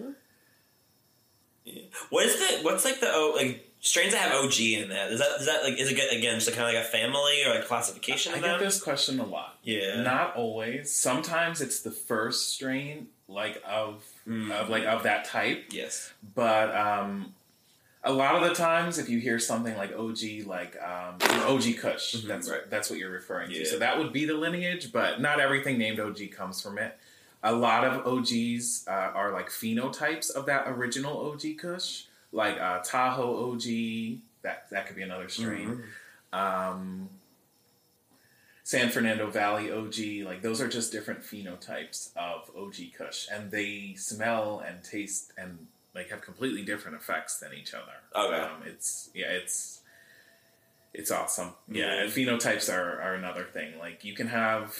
yeah. 1.64 1.82
What 2.10 2.26
is 2.26 2.38
the 2.40 2.64
what's 2.64 2.86
like 2.86 3.00
the 3.00 3.08
oh 3.10 3.34
like 3.36 3.64
strains 3.82 4.14
that 4.14 4.22
have 4.32 4.44
OG 4.44 4.60
in 4.60 4.90
that? 4.90 5.12
Is 5.12 5.20
that 5.20 5.40
is 5.40 5.46
that 5.46 5.64
like 5.64 5.78
is 5.80 5.92
it 5.92 5.96
good, 5.96 6.12
again 6.18 6.36
just 6.40 6.52
kind 6.54 6.68
of 6.68 6.74
like 6.74 6.84
a 6.84 6.88
family 6.88 7.44
or 7.46 7.56
like 7.56 7.66
classification 7.66 8.34
I 8.34 8.38
of 8.38 8.44
get 8.44 8.60
this 8.60 8.82
question 8.82 9.20
a 9.20 9.26
lot. 9.26 9.58
Yeah. 9.64 10.02
Not 10.02 10.36
always. 10.36 10.94
Sometimes 10.94 11.62
it's 11.62 11.82
the 11.82 11.92
first 11.92 12.54
strain, 12.54 13.08
like 13.28 13.62
of 13.68 14.04
Mm. 14.28 14.52
of 14.52 14.68
like 14.70 14.84
of 14.86 15.04
that 15.04 15.24
type. 15.26 15.68
yes. 15.72 16.12
But 16.36 16.76
um, 16.76 17.34
a 18.04 18.12
lot 18.12 18.36
of 18.36 18.48
the 18.48 18.54
times, 18.54 18.98
if 18.98 19.08
you 19.08 19.20
hear 19.20 19.40
something 19.40 19.76
like 19.78 19.94
OG, 19.98 20.46
like 20.46 20.76
um, 20.82 21.16
OG 21.48 21.74
Kush, 21.80 22.16
Mhm, 22.16 22.24
that's 22.28 22.50
right. 22.50 22.70
that's 22.70 22.90
what 22.90 23.00
you're 23.00 23.10
referring 23.12 23.52
Yeah. 23.52 23.60
to. 23.60 23.66
So 23.66 23.80
that 23.80 23.98
would 23.98 24.12
be 24.12 24.26
the 24.26 24.34
lineage, 24.34 24.92
but 24.92 25.22
not 25.22 25.40
everything 25.40 25.78
named 25.78 26.00
OG 26.02 26.28
comes 26.28 26.62
from 26.62 26.78
it. 26.78 26.98
A 27.44 27.54
lot 27.54 27.84
of 27.86 28.06
OGs 28.08 28.86
uh, 28.88 28.92
are 28.92 29.32
like 29.32 29.50
phenotypes 29.50 30.32
of 30.32 30.46
that 30.48 30.68
original 30.68 31.32
OG 31.32 31.58
Kush, 31.60 32.04
like 32.32 32.60
uh, 32.60 32.80
Tahoe 32.84 33.52
OG. 33.54 33.64
That 34.42 34.70
that 34.72 34.88
could 34.88 34.96
be 34.96 35.02
another 35.04 35.30
strain 35.30 35.84
Mhm. 36.34 36.38
um, 36.38 37.10
San 38.64 38.90
Fernando 38.90 39.30
Valley 39.30 39.72
OG, 39.72 40.26
like 40.28 40.42
those 40.42 40.60
are 40.60 40.68
just 40.68 40.92
different 40.92 41.22
phenotypes 41.24 42.10
of 42.18 42.50
OG 42.58 42.92
Kush, 42.98 43.28
and 43.32 43.50
they 43.52 43.94
smell 43.98 44.60
and 44.60 44.84
taste 44.84 45.32
and 45.38 45.68
like 45.96 46.10
have 46.10 46.22
completely 46.22 46.64
different 46.64 46.98
effects 46.98 47.38
than 47.40 47.54
each 47.54 47.74
other. 47.74 47.94
Okay. 48.16 48.36
Um, 48.42 48.64
it's 48.66 49.10
yeah, 49.14 49.28
it's 49.28 49.82
it's 50.94 51.12
awesome. 51.12 51.52
Yeah, 51.70 52.02
and 52.02 52.12
phenotypes 52.12 52.72
are 52.74 53.02
are 53.02 53.14
another 53.14 53.44
thing. 53.46 53.78
Like 53.80 54.04
you 54.04 54.14
can 54.14 54.28
have. 54.28 54.76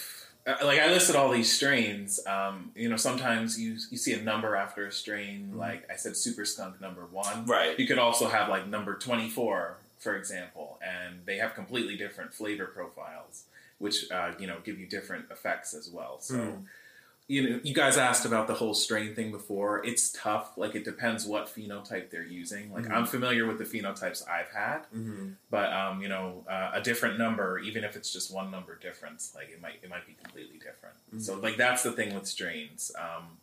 Uh, 0.48 0.56
Like 0.66 0.80
I 0.80 0.88
listed 0.92 1.16
all 1.16 1.30
these 1.30 1.54
strains, 1.54 2.20
um, 2.26 2.72
you 2.76 2.90
know. 2.90 2.96
Sometimes 2.98 3.60
you 3.60 3.74
you 3.92 3.98
see 3.98 4.14
a 4.14 4.22
number 4.22 4.56
after 4.56 4.88
a 4.88 4.92
strain, 4.92 5.54
like 5.56 5.88
I 5.92 5.96
said, 5.98 6.16
Super 6.18 6.46
Skunk 6.46 6.80
number 6.82 7.06
one. 7.12 7.46
Right. 7.46 7.78
You 7.80 7.86
could 7.86 8.00
also 8.00 8.28
have 8.30 8.50
like 8.50 8.68
number 8.68 8.96
24, 8.96 9.78
for 10.00 10.16
example, 10.16 10.80
and 10.82 11.20
they 11.26 11.38
have 11.38 11.54
completely 11.54 11.96
different 11.98 12.34
flavor 12.34 12.66
profiles, 12.66 13.44
which, 13.80 14.10
uh, 14.12 14.32
you 14.40 14.48
know, 14.48 14.58
give 14.64 14.80
you 14.80 14.86
different 14.88 15.26
effects 15.32 15.74
as 15.74 15.90
well. 15.90 16.20
So, 16.22 16.36
Mm. 16.36 16.64
You 17.30 17.50
know, 17.50 17.60
you 17.62 17.74
guys 17.74 17.98
asked 17.98 18.26
about 18.26 18.48
the 18.48 18.54
whole 18.54 18.74
strain 18.74 19.14
thing 19.14 19.32
before. 19.32 19.86
It's 19.86 20.12
tough. 20.12 20.58
Like, 20.58 20.76
it 20.76 20.86
depends 20.86 21.26
what 21.26 21.48
phenotype 21.54 22.10
they're 22.10 22.24
using. 22.24 22.72
Like, 22.72 22.86
Mhm. 22.86 22.92
I'm 22.94 23.06
familiar 23.06 23.46
with 23.46 23.58
the 23.58 23.66
phenotypes 23.66 24.26
I've 24.30 24.50
had, 24.52 24.84
Mm-hmm. 24.96 25.32
but, 25.50 25.74
um, 25.74 26.02
you 26.02 26.08
know, 26.08 26.46
uh, 26.50 26.72
a 26.74 26.82
different 26.82 27.18
number, 27.18 27.60
even 27.60 27.84
if 27.84 27.98
it's 27.98 28.14
just 28.14 28.34
one 28.34 28.50
number 28.50 28.76
difference, 28.76 29.34
like, 29.36 29.50
it 29.50 29.62
might, 29.62 29.80
it 29.84 29.90
might 29.90 30.08
be 30.08 30.14
completely 30.14 30.58
different. 30.58 30.96
So, 31.22 31.36
Mhm. 31.36 31.44
like, 31.44 31.58
that's 31.58 31.84
the 31.84 31.92
thing 31.92 32.16
with 32.16 32.28
strains. 32.28 32.92
Um, 32.98 33.38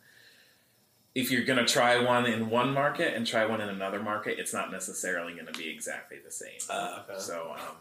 if 1.14 1.30
you're 1.30 1.44
going 1.44 1.58
to 1.64 1.70
try 1.70 1.98
one 2.02 2.24
in 2.26 2.48
one 2.50 2.72
market 2.72 3.14
and 3.14 3.26
try 3.26 3.44
one 3.44 3.60
in 3.60 3.68
another 3.68 4.02
market, 4.02 4.38
it's 4.38 4.52
not 4.54 4.72
necessarily 4.72 5.34
going 5.34 5.46
to 5.46 5.52
be 5.52 5.68
exactly 5.68 6.18
the 6.24 6.30
same. 6.30 6.58
Uh, 6.70 7.02
okay. 7.08 7.20
So, 7.20 7.52
um, 7.56 7.76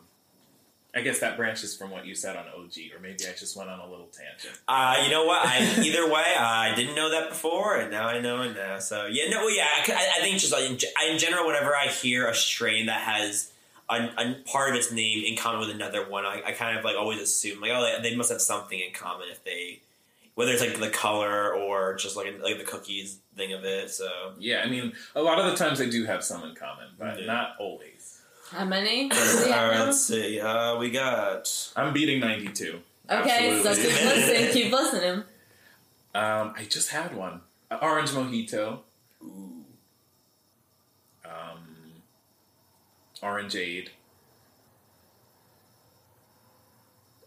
I 0.95 1.01
guess 1.01 1.19
that 1.19 1.37
branches 1.37 1.75
from 1.75 1.89
what 1.89 2.05
you 2.05 2.13
said 2.13 2.35
on 2.35 2.45
OG, 2.55 2.73
or 2.95 2.99
maybe 3.01 3.25
I 3.27 3.33
just 3.35 3.57
went 3.57 3.67
on 3.69 3.79
a 3.79 3.89
little 3.89 4.07
tangent. 4.07 4.59
Uh, 4.67 4.97
you 5.03 5.09
know 5.09 5.25
what? 5.25 5.43
I, 5.43 5.81
either 5.83 6.05
way, 6.07 6.23
I 6.37 6.73
didn't 6.75 6.95
know 6.95 7.09
that 7.09 7.29
before, 7.29 7.77
and 7.77 7.89
now 7.89 8.07
I 8.07 8.19
know 8.21 8.43
it 8.43 8.53
now. 8.55 8.77
So 8.77 9.07
yeah, 9.07 9.27
no, 9.29 9.47
yeah. 9.47 9.65
I, 9.87 10.11
I 10.17 10.21
think 10.21 10.37
just 10.39 10.53
like 10.53 10.63
in, 10.63 10.77
in 11.11 11.17
general, 11.17 11.47
whenever 11.47 11.75
I 11.75 11.87
hear 11.87 12.27
a 12.27 12.35
strain 12.35 12.85
that 12.85 13.01
has 13.01 13.51
a, 13.89 13.95
a 14.17 14.35
part 14.45 14.69
of 14.69 14.75
its 14.75 14.91
name 14.91 15.23
in 15.25 15.35
common 15.35 15.61
with 15.61 15.71
another 15.71 16.07
one, 16.07 16.25
I, 16.25 16.43
I 16.45 16.51
kind 16.51 16.77
of 16.77 16.85
like 16.85 16.95
always 16.95 17.19
assume 17.19 17.59
like, 17.59 17.71
oh, 17.73 17.97
they, 18.01 18.09
they 18.11 18.15
must 18.15 18.31
have 18.31 18.41
something 18.41 18.79
in 18.79 18.93
common 18.93 19.29
if 19.31 19.43
they, 19.43 19.81
whether 20.35 20.51
it's 20.51 20.61
like 20.61 20.79
the 20.79 20.89
color 20.91 21.53
or 21.55 21.95
just 21.95 22.15
like 22.15 22.39
like 22.43 22.59
the 22.59 22.63
cookies 22.65 23.17
thing 23.35 23.51
of 23.53 23.63
it. 23.65 23.89
So 23.89 24.33
Yeah, 24.37 24.61
I 24.63 24.69
mean, 24.69 24.93
a 25.15 25.23
lot 25.23 25.39
of 25.39 25.45
the 25.49 25.55
times 25.57 25.79
they 25.79 25.89
do 25.89 26.05
have 26.05 26.23
some 26.23 26.43
in 26.43 26.53
common, 26.53 26.89
but 26.99 27.19
Yeah. 27.19 27.25
not 27.25 27.55
always. 27.59 28.12
How 28.53 28.65
many? 28.65 29.11
all 29.11 29.17
right, 29.49 29.79
let's 29.79 30.01
see. 30.05 30.39
Uh, 30.39 30.77
we 30.77 30.91
got 30.91 31.71
I'm 31.75 31.91
beating 31.93 32.19
92. 32.19 32.79
Okay, 33.09 33.59
so 33.63 33.73
keep 33.75 33.83
listening. 33.83 34.51
Keep 34.51 34.71
listening. 34.71 35.23
Um, 36.15 36.53
I 36.55 36.65
just 36.69 36.89
had 36.91 37.15
one. 37.15 37.41
Uh, 37.71 37.79
orange 37.81 38.11
mojito, 38.11 38.81
ooh, 39.23 39.65
um, 41.25 41.93
orangeade. 43.23 43.87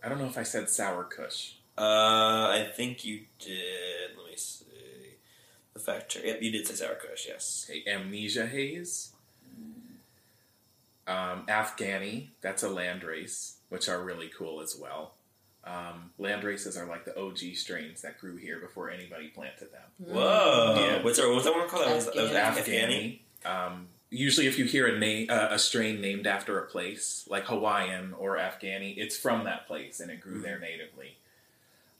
I 0.05 0.09
don't 0.09 0.19
know 0.19 0.27
if 0.27 0.39
I 0.39 0.45
said 0.45 0.71
sour 0.71 1.03
kush. 1.03 1.55
uh, 1.77 1.83
I 1.83 2.71
think 2.77 3.05
you 3.05 3.23
did. 3.41 4.17
Let 4.17 4.31
me 4.31 4.37
see. 4.37 4.65
The 5.75 5.81
fact 5.81 6.11
check. 6.13 6.23
Yep, 6.25 6.43
you 6.43 6.53
did 6.53 6.69
say 6.69 6.75
sour 6.75 6.95
kush. 6.95 7.27
Yes. 7.27 7.67
Okay, 7.69 7.83
amnesia 7.91 8.47
haze. 8.47 9.15
Um, 11.07 11.47
Afghani, 11.47 12.29
that's 12.41 12.63
a 12.63 12.69
land 12.69 13.05
race, 13.05 13.57
which 13.69 13.89
are 13.89 14.03
really 14.03 14.29
cool 14.37 14.61
as 14.61 14.77
well. 14.77 15.13
Um, 15.65 16.11
land 16.19 16.45
races 16.45 16.77
are 16.77 16.87
like 16.87 17.05
the 17.05 17.19
OG 17.19 17.39
strains 17.57 18.03
that 18.03 18.19
grew 18.21 18.37
here 18.37 18.59
before 18.61 18.91
anybody 18.91 19.29
planted 19.29 19.73
them. 19.73 19.83
Whoa! 19.99 20.75
Yeah. 20.79 21.03
What's 21.03 21.19
that? 21.19 21.29
What's 21.29 21.45
that 21.45 21.55
one 21.55 21.69
called? 21.69 21.87
That 21.87 21.95
was, 21.97 22.07
Afghani. 22.09 23.19
Afghani. 23.45 23.67
Um, 23.69 23.89
usually, 24.11 24.47
if 24.47 24.59
you 24.59 24.65
hear 24.65 24.87
a 24.87 24.99
name, 24.99 25.29
uh, 25.31 25.49
a 25.51 25.59
strain 25.59 26.01
named 26.01 26.27
after 26.27 26.59
a 26.61 26.67
place, 26.67 27.25
like 27.29 27.45
Hawaiian 27.47 28.13
or 28.15 28.37
Afghani, 28.37 28.97
it's 28.97 29.17
from 29.17 29.45
that 29.45 29.67
place 29.67 29.99
and 30.01 30.11
it 30.11 30.21
grew 30.21 30.39
Mhm. 30.41 30.43
there 30.43 30.59
natively. 30.61 31.17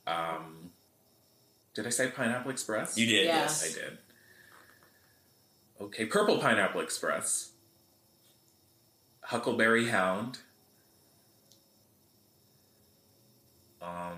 Um, 0.05 0.71
did 1.73 1.85
I 1.85 1.89
say 1.89 2.09
Pineapple 2.09 2.51
Express? 2.51 2.97
You 2.97 3.05
did. 3.05 3.25
Yeah. 3.25 3.39
Yes. 3.39 3.63
I 3.69 3.79
did. 3.79 3.97
Okay, 5.79 6.05
Purple 6.05 6.39
Pineapple 6.39 6.81
Express. 6.81 7.51
Huckleberry 9.27 9.89
Hound. 9.89 10.39
Um, 13.81 14.17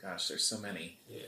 gosh, 0.00 0.28
there's 0.28 0.44
so 0.44 0.58
many. 0.58 0.96
Yeah. 1.10 1.22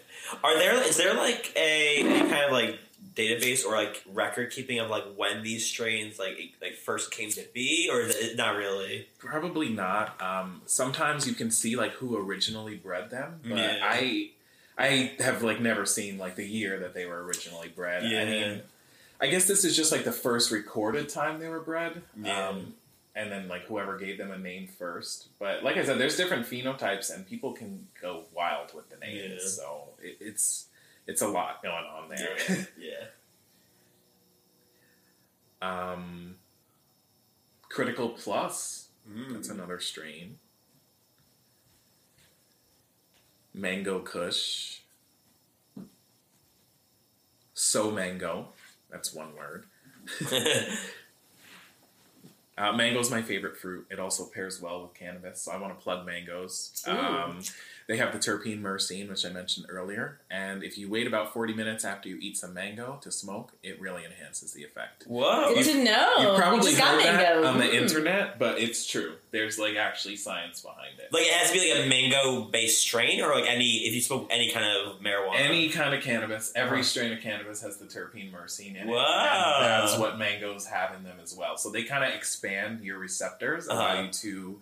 Are 0.44 0.56
there 0.58 0.74
is 0.88 0.96
there 0.96 1.14
like 1.14 1.52
a 1.56 1.98
any 1.98 2.20
kind 2.30 2.44
of 2.44 2.52
like 2.52 2.78
database 3.16 3.64
or 3.64 3.74
like 3.74 4.02
record 4.12 4.52
keeping 4.52 4.78
of 4.78 4.90
like 4.90 5.04
when 5.16 5.42
these 5.42 5.66
strains 5.66 6.18
like 6.20 6.38
like 6.62 6.74
first 6.74 7.10
came 7.10 7.30
to 7.30 7.44
be, 7.52 7.88
or 7.92 8.00
is 8.02 8.14
it 8.16 8.36
not 8.36 8.56
really? 8.56 9.08
Probably 9.18 9.68
not. 9.70 10.20
Um, 10.22 10.62
sometimes 10.66 11.26
you 11.26 11.34
can 11.34 11.50
see 11.50 11.74
like 11.76 11.92
who 11.94 12.16
originally 12.16 12.76
bred 12.76 13.10
them, 13.10 13.40
but 13.42 13.58
Yeah. 13.58 13.78
I 13.82 14.30
I 14.78 15.12
have 15.18 15.42
like 15.42 15.60
never 15.60 15.84
seen 15.84 16.16
like 16.16 16.36
the 16.36 16.46
year 16.46 16.78
that 16.78 16.94
they 16.94 17.06
were 17.06 17.24
originally 17.24 17.68
bred. 17.68 18.04
I 18.04 18.06
Yeah. 18.08 18.24
mean, 18.24 18.62
I 19.20 19.26
guess 19.26 19.46
this 19.46 19.64
is 19.64 19.76
just 19.76 19.90
like 19.90 20.04
the 20.04 20.12
first 20.12 20.50
recorded 20.50 21.08
time 21.08 21.40
they 21.40 21.48
were 21.48 21.60
bred. 21.60 22.02
Yeah. 22.22 22.48
Um, 22.48 22.74
and 23.16 23.32
then 23.32 23.48
like 23.48 23.64
whoever 23.64 23.98
gave 23.98 24.16
them 24.16 24.30
a 24.30 24.38
name 24.38 24.68
first. 24.78 25.28
But 25.40 25.64
like 25.64 25.76
I 25.76 25.84
said, 25.84 25.98
there's 25.98 26.16
different 26.16 26.46
phenotypes, 26.46 27.12
and 27.12 27.26
people 27.26 27.52
can 27.52 27.88
go 28.00 28.24
wild 28.32 28.72
with 28.74 28.88
the 28.90 28.96
names. 28.96 29.42
Yeah. 29.42 29.64
So 29.64 29.88
it, 30.00 30.18
it's 30.20 30.66
it's 31.06 31.20
a 31.20 31.28
lot 31.28 31.62
going 31.62 31.74
on 31.74 32.08
there. 32.08 32.68
yeah. 32.78 33.06
um, 35.92 36.36
Critical 37.68 38.10
Plus. 38.10 38.88
Mm. 39.10 39.32
That's 39.32 39.48
another 39.48 39.80
strain. 39.80 40.38
Mango 43.52 43.98
Kush. 43.98 44.80
So 47.54 47.90
Mango. 47.90 48.50
That's 48.90 49.14
one 49.14 49.34
word. 49.36 49.66
Uh, 52.58 52.72
mango's 52.72 53.10
my 53.10 53.22
favorite 53.22 53.56
fruit. 53.56 53.86
It 53.90 54.00
also 54.00 54.24
pairs 54.24 54.60
well 54.60 54.82
with 54.82 54.94
cannabis, 54.94 55.42
so 55.42 55.52
I 55.52 55.58
want 55.58 55.78
to 55.78 55.82
plug 55.82 56.04
mangoes. 56.04 56.82
Um, 56.86 57.40
they 57.86 57.96
have 57.96 58.12
the 58.12 58.18
terpene 58.18 58.60
myrcene, 58.60 59.08
which 59.08 59.24
I 59.24 59.30
mentioned 59.30 59.66
earlier, 59.70 60.18
and 60.30 60.62
if 60.62 60.76
you 60.76 60.90
wait 60.90 61.06
about 61.06 61.32
40 61.32 61.54
minutes 61.54 61.84
after 61.84 62.08
you 62.08 62.18
eat 62.20 62.36
some 62.36 62.52
mango 62.52 62.98
to 63.02 63.10
smoke, 63.10 63.52
it 63.62 63.80
really 63.80 64.04
enhances 64.04 64.52
the 64.52 64.62
effect. 64.64 65.04
Whoa. 65.06 65.54
Good 65.54 65.64
to 65.66 65.84
know. 65.84 66.12
You 66.18 66.36
probably 66.36 66.60
just 66.60 66.76
got 66.78 66.94
heard 66.96 67.04
that 67.04 67.34
mango. 67.36 67.48
on 67.48 67.58
the 67.58 67.64
Mm. 67.64 67.74
internet, 67.82 68.38
but 68.38 68.58
it's 68.58 68.84
true. 68.86 69.14
There's 69.30 69.58
like 69.58 69.76
actually 69.76 70.16
science 70.16 70.60
behind 70.60 70.98
it. 70.98 71.12
Like 71.12 71.22
it 71.26 71.32
has 71.32 71.50
to 71.50 71.58
be 71.58 71.72
like 71.74 71.86
a 71.86 71.88
mango 71.88 72.42
based 72.50 72.80
strain, 72.82 73.22
or 73.22 73.34
like 73.34 73.48
any 73.48 73.86
if 73.86 73.94
you 73.94 74.00
smoke 74.02 74.26
any 74.30 74.50
kind 74.50 74.66
of 74.66 75.00
marijuana. 75.00 75.36
Any 75.40 75.68
kind 75.70 75.94
of 75.94 76.02
cannabis, 76.02 76.52
every 76.56 76.78
Huh. 76.78 76.82
strain 76.84 77.12
of 77.12 77.20
cannabis 77.20 77.62
has 77.62 77.78
the 77.78 77.86
terpene 77.86 78.32
myrcene 78.32 78.70
in 78.76 78.76
it. 78.76 78.86
Wow. 78.88 79.60
And 79.62 79.64
that's 79.88 79.98
what 79.98 80.18
mangoes 80.18 80.66
have 80.66 80.94
in 80.94 81.04
them 81.04 81.18
as 81.22 81.34
well. 81.34 81.56
So 81.56 81.70
they 81.70 81.84
kind 81.84 82.04
of 82.04 82.10
expand 82.14 82.47
your 82.82 82.98
receptors, 82.98 83.66
allow 83.66 83.86
Uh-huh. 83.94 84.02
you 84.02 84.10
to 84.12 84.60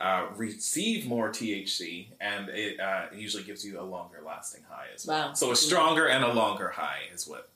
uh, 0.00 0.26
receive 0.36 1.06
more 1.06 1.28
THC, 1.30 2.08
and 2.20 2.48
it 2.48 2.80
uh, 2.80 3.06
usually 3.14 3.44
gives 3.44 3.64
you 3.64 3.78
a 3.80 3.82
longer 3.82 4.18
lasting 4.26 4.62
high 4.68 4.86
as 4.94 5.06
well. 5.06 5.28
Wow. 5.28 5.34
So 5.34 5.52
a 5.52 5.56
stronger 5.56 6.06
and 6.08 6.24
a 6.24 6.32
longer 6.32 6.68
high 6.70 7.00
is 7.14 7.26
what 7.28 7.48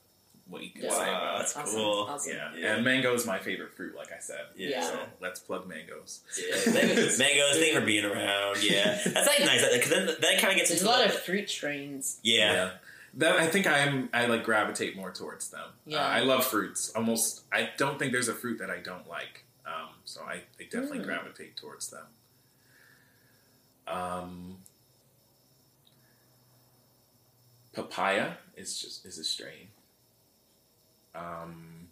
what 0.48 0.62
you 0.62 0.70
can 0.70 0.84
Yeah. 0.84 0.90
say 0.90 0.98
Wow, 1.10 1.16
about 1.22 1.38
that's 1.38 1.56
it. 1.56 1.59
Awesome. 1.59 1.74
cool. 1.80 2.06
Awesome. 2.09 2.32
Yeah. 2.36 2.52
Yeah. 2.56 2.74
and 2.76 2.84
mango 2.84 3.12
is 3.14 3.26
my 3.26 3.40
favorite 3.40 3.74
fruit, 3.74 3.97
like 3.97 4.12
I 4.12 4.20
said. 4.20 4.43
Yeah. 4.55 4.80
So 4.88 5.01
let's 5.20 5.40
plug 5.40 5.66
mangoes. 5.66 6.20
Yeah, 6.38 6.72
mangoes, 6.72 7.18
mangoes, 7.18 7.56
thank 7.59 7.72
you 7.74 7.80
for 7.80 7.84
being 7.84 8.05
around. 8.05 8.62
Yeah, 8.62 8.97
that's 9.05 9.26
like 9.26 9.40
nice 9.40 9.66
because 9.72 9.90
then 9.90 10.06
that 10.06 10.38
kind 10.38 10.52
of 10.52 10.56
gets 10.56 10.68
There's 10.70 10.82
a 10.82 10.86
lot 10.86 11.01
like- 11.01 11.09
of 11.09 11.20
fruit 11.20 11.51
strains. 11.51 12.20
yeah. 12.22 12.70
That 13.14 13.36
I 13.40 13.47
think 13.48 13.66
I'm 13.66 14.09
I 14.12 14.26
like 14.26 14.44
gravitate 14.44 14.94
more 14.94 15.10
towards 15.10 15.48
them. 15.48 15.68
Yeah. 15.86 15.98
Uh, 16.05 16.09
I 16.09 16.20
love 16.20 16.44
fruits. 16.44 16.93
Almost 16.94 17.43
I 17.51 17.70
don't 17.76 17.98
think 17.98 18.12
there's 18.12 18.28
a 18.28 18.34
fruit 18.34 18.59
that 18.60 18.70
I 18.70 18.78
don't 18.78 19.09
like. 19.09 19.43
Um, 19.66 19.88
so 20.05 20.22
I, 20.22 20.43
I 20.60 20.64
definitely 20.64 21.01
Mm. 21.01 21.05
gravitate 21.05 21.56
towards 21.56 21.88
them. 21.90 22.06
Um, 23.88 24.59
papaya 27.72 28.32
is 28.56 28.78
just 28.80 29.05
is 29.06 29.18
a 29.18 29.24
strain. 29.24 29.68
Um, 31.14 31.88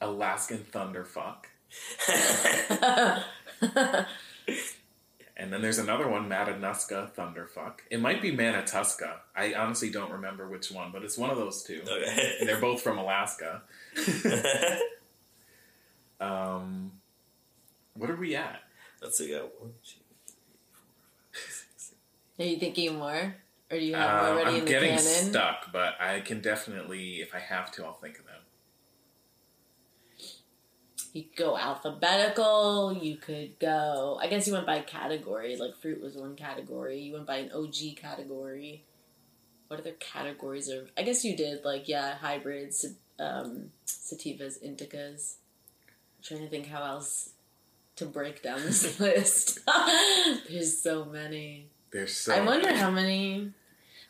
Alaskan 0.00 0.64
thunderfuck. 0.72 1.44
And 5.36 5.50
then 5.50 5.62
there's 5.62 5.78
another 5.78 6.06
one, 6.06 6.28
Matanuska 6.28 7.14
Thunderfuck. 7.14 7.78
It 7.90 7.98
might 7.98 8.20
be 8.20 8.30
Manituska. 8.30 9.20
I 9.34 9.54
honestly 9.54 9.88
don't 9.88 10.10
remember 10.12 10.46
which 10.46 10.70
one, 10.70 10.90
but 10.92 11.02
it's 11.02 11.16
one 11.16 11.30
of 11.30 11.38
those 11.38 11.62
two. 11.62 11.80
okay. 11.82 12.36
And 12.40 12.46
they're 12.46 12.60
both 12.60 12.82
from 12.82 12.98
Alaska. 12.98 13.62
Um, 16.20 16.92
what 17.94 18.10
are 18.10 18.16
we 18.16 18.36
at? 18.36 18.60
Let's 19.02 19.16
see. 19.16 19.28
Go 19.28 19.48
one, 19.58 19.72
Are 22.38 22.44
you 22.44 22.58
thinking 22.58 22.98
more? 22.98 23.36
Or 23.70 23.78
do 23.78 23.84
you 23.84 23.94
have 23.94 24.10
Um, 24.10 24.16
more 24.16 24.34
already 24.34 24.50
I'm 24.50 24.56
in 24.56 24.64
the 24.66 24.70
getting 24.70 24.88
canon? 24.90 25.30
stuck, 25.30 25.72
but 25.72 25.94
I 26.00 26.20
can 26.20 26.40
definitely, 26.40 27.20
if 27.22 27.34
I 27.34 27.38
have 27.38 27.72
to, 27.72 27.84
I'll 27.84 27.94
think 27.94 28.18
of 28.18 28.26
them. 28.26 28.34
You 31.12 31.22
could 31.24 31.36
go 31.36 31.56
alphabetical. 31.56 32.92
You 32.92 33.16
could 33.16 33.58
go. 33.58 34.18
I 34.20 34.28
guess 34.28 34.46
you 34.46 34.52
went 34.52 34.66
by 34.66 34.80
category. 34.80 35.56
Like 35.56 35.74
fruit 35.76 36.00
was 36.02 36.16
one 36.16 36.36
category. 36.36 37.00
You 37.00 37.14
went 37.14 37.26
by 37.26 37.36
an 37.38 37.50
OG 37.52 37.96
category. 37.96 38.84
What 39.68 39.80
other 39.80 39.92
categories 39.92 40.70
are? 40.70 40.86
I 40.96 41.02
guess 41.02 41.24
you 41.24 41.36
did. 41.36 41.64
Like 41.64 41.88
yeah, 41.88 42.14
hybrids, 42.16 42.86
um, 43.20 43.70
sativas, 43.86 44.62
indicas. 44.64 45.34
I'm 46.18 46.22
trying 46.24 46.40
to 46.40 46.48
think 46.48 46.66
how 46.68 46.84
else 46.84 47.30
to 47.96 48.06
break 48.06 48.42
down 48.42 48.60
this 48.62 48.98
list. 49.00 49.58
There's 50.48 50.78
so 50.78 51.04
many. 51.04 51.66
There's 51.92 52.14
so 52.14 52.34
I 52.34 52.40
wonder 52.40 52.66
many. 52.66 52.78
how 52.78 52.90
many. 52.90 53.50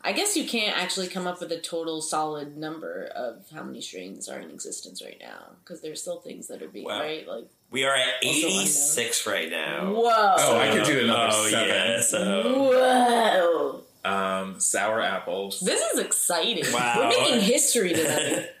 I 0.03 0.13
guess 0.13 0.35
you 0.35 0.47
can't 0.47 0.75
actually 0.75 1.07
come 1.07 1.27
up 1.27 1.39
with 1.41 1.51
a 1.51 1.59
total 1.59 2.01
solid 2.01 2.57
number 2.57 3.05
of 3.15 3.45
how 3.53 3.61
many 3.63 3.81
strains 3.81 4.27
are 4.29 4.39
in 4.39 4.49
existence 4.49 4.99
right 5.03 5.17
now 5.21 5.49
because 5.63 5.81
there's 5.81 6.01
still 6.01 6.19
things 6.19 6.47
that 6.47 6.63
are 6.63 6.67
being 6.67 6.85
Wow. 6.85 6.99
right. 7.01 7.27
Like 7.27 7.45
We 7.69 7.83
are 7.85 7.93
at 7.95 8.07
86 8.23 9.27
right 9.27 9.49
now. 9.51 9.93
whoa, 9.93 10.09
Oh, 10.39 10.57
I 10.59 10.71
could 10.71 10.85
do 10.85 11.03
another 11.03 11.29
Oh, 11.31 11.47
seven. 11.49 11.67
yeah. 11.69 12.01
So 12.01 13.83
whoa, 14.03 14.09
Um, 14.11 14.59
sour 14.59 15.01
apples, 15.01 15.59
this 15.59 15.79
is 15.93 15.99
exciting. 15.99 16.65
Wow. 16.73 16.95
We're 16.97 17.09
making 17.09 17.41
history 17.41 17.93
tonight. 17.93 18.49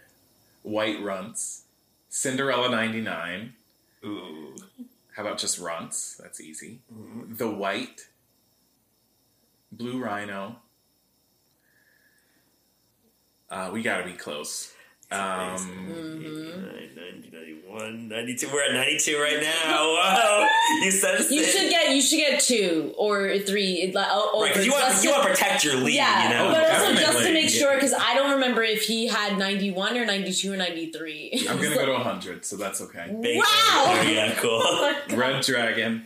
white 0.63 1.01
runts, 1.01 1.63
Cinderella 2.09 2.69
99. 2.69 3.53
ooh. 4.05 4.55
How 5.15 5.23
about 5.23 5.37
just 5.37 5.59
runts? 5.59 6.15
That's 6.15 6.39
easy. 6.39 6.79
Mhm. 6.93 7.37
The 7.37 7.49
white, 7.49 8.07
blue 9.71 10.01
rhino. 10.01 10.61
Uh, 13.49 13.69
we 13.73 13.81
got 13.81 13.97
to 13.97 14.05
be 14.05 14.13
close. 14.13 14.73
Um, 15.11 15.55
89, 15.89 16.95
90, 16.95 17.31
91, 17.33 18.07
92. 18.07 18.49
We're 18.53 18.63
at 18.63 18.73
92 18.73 19.17
right 19.19 19.41
now. 19.41 19.77
Whoa. 19.99 20.47
You 20.83 20.91
said. 20.91 21.19
You 21.29 21.43
should 21.43 21.69
get 21.69 21.93
you 21.93 22.01
should 22.01 22.17
get 22.17 22.39
two 22.41 22.93
or 22.97 23.37
three. 23.39 23.73
It- 23.81 23.93
like, 23.95 24.07
oh, 24.09 24.41
Right, 24.41 24.49
because 24.49 24.65
you 24.65 24.71
want, 24.71 24.85
just 24.85 25.03
you 25.03 25.09
to- 25.11 25.17
want 25.17 25.27
to 25.27 25.33
protect 25.33 25.63
your 25.65 25.75
lead, 25.75 25.95
yeah, 25.95 26.23
you 26.23 26.29
know? 26.29 26.51
But 26.53 26.71
also 26.71 26.93
just 26.95 27.19
to 27.25 27.33
make 27.33 27.49
sure 27.49 27.73
because 27.75 27.93
I 27.93 28.13
don't 28.15 28.31
remember 28.31 28.63
if 28.63 28.83
he 28.83 29.07
had 29.07 29.37
ninety 29.37 29.69
one 29.71 29.97
or 29.97 30.05
ninety 30.05 30.31
two 30.33 30.53
or 30.53 30.57
ninety 30.57 30.91
three. 30.91 31.45
I'm 31.49 31.57
going 31.57 31.69
to 31.73 31.75
go 31.75 31.85
to 31.87 31.91
100, 31.93 32.45
so 32.45 32.55
that's 32.55 32.79
okay. 32.81 33.13
Big- 33.21 33.37
Wow! 33.37 33.43
Oh, 33.45 34.01
yeah, 34.09 34.33
cool. 34.35 34.61
Oh. 34.63 34.95
Red 35.15 35.43
dragon. 35.43 36.03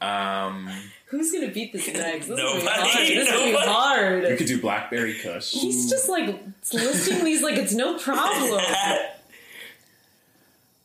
Um, 0.00 0.68
Who's 1.10 1.32
gonna 1.32 1.48
beat 1.48 1.72
this 1.72 1.86
next? 1.88 2.26
This 2.26 2.38
is 2.38 2.44
gonna 2.44 2.58
be 2.60 2.66
Nobody, 2.66 2.80
hard. 2.80 3.06
This 3.06 3.28
is 3.28 3.32
be 3.32 3.52
nobody. 3.52 3.52
we 3.54 3.72
hard. 3.72 4.38
could 4.38 4.46
do 4.46 4.60
blackberry 4.60 5.14
kush. 5.18 5.52
He's 5.52 5.88
just 5.88 6.08
like 6.08 6.38
listing 6.72 7.24
these 7.24 7.42
like 7.42 7.56
it's 7.56 7.72
no 7.74 7.98
problem. 7.98 8.60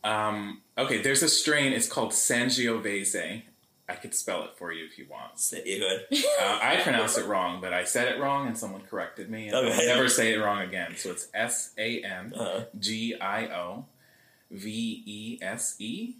Um, 0.02 0.60
okay, 0.76 1.00
there's 1.00 1.22
a 1.22 1.28
strain. 1.28 1.72
It's 1.72 1.88
called 1.88 2.12
Sangiovese. 2.12 3.42
I 3.88 3.94
could 3.94 4.14
spell 4.14 4.44
it 4.44 4.50
for 4.56 4.72
you 4.72 4.84
if 4.84 4.98
you 4.98 5.06
want. 5.10 5.32
you 5.64 5.78
good. 5.78 6.06
Uh, 6.40 6.58
I 6.62 6.80
pronounced 6.82 7.18
it 7.18 7.26
wrong, 7.26 7.60
but 7.60 7.72
I 7.72 7.84
said 7.84 8.08
it 8.14 8.20
wrong, 8.20 8.46
and 8.46 8.56
someone 8.58 8.82
corrected 8.82 9.30
me. 9.30 9.48
And 9.48 9.56
Okay. 9.56 9.72
I'll 9.80 9.96
never 9.96 10.08
say 10.08 10.34
it 10.34 10.38
wrong 10.38 10.60
again. 10.62 10.94
So 10.96 11.10
it's 11.10 11.28
S 11.34 11.72
A 11.78 12.02
N. 12.02 12.34
G 12.78 13.14
I 13.18 13.46
O 13.46 13.86
V 14.50 15.02
E 15.06 15.38
S 15.42 15.76
E. 15.78 16.16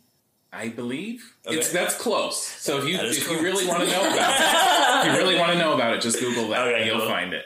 I 0.54 0.68
believe 0.68 1.34
Okay. 1.46 1.56
it's 1.56 1.72
that's 1.72 1.96
close. 1.96 2.42
So 2.42 2.78
if 2.78 2.84
you 2.88 2.94
if 2.96 3.26
close. 3.26 3.38
you 3.38 3.42
really 3.44 3.66
want 3.66 3.82
to 3.82 3.90
know 3.90 4.00
about 4.00 4.30
it, 4.40 5.06
if 5.08 5.12
you 5.12 5.18
really 5.18 5.38
want 5.38 5.52
to 5.52 5.58
know 5.58 5.74
about 5.74 5.94
it, 5.94 6.00
just 6.00 6.20
Google 6.20 6.48
that 6.48 6.68
Okay, 6.68 6.76
and 6.78 6.86
you'll 6.86 6.98
cool. 7.00 7.08
find 7.08 7.32
it. 7.34 7.44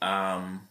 Um, 0.00 0.62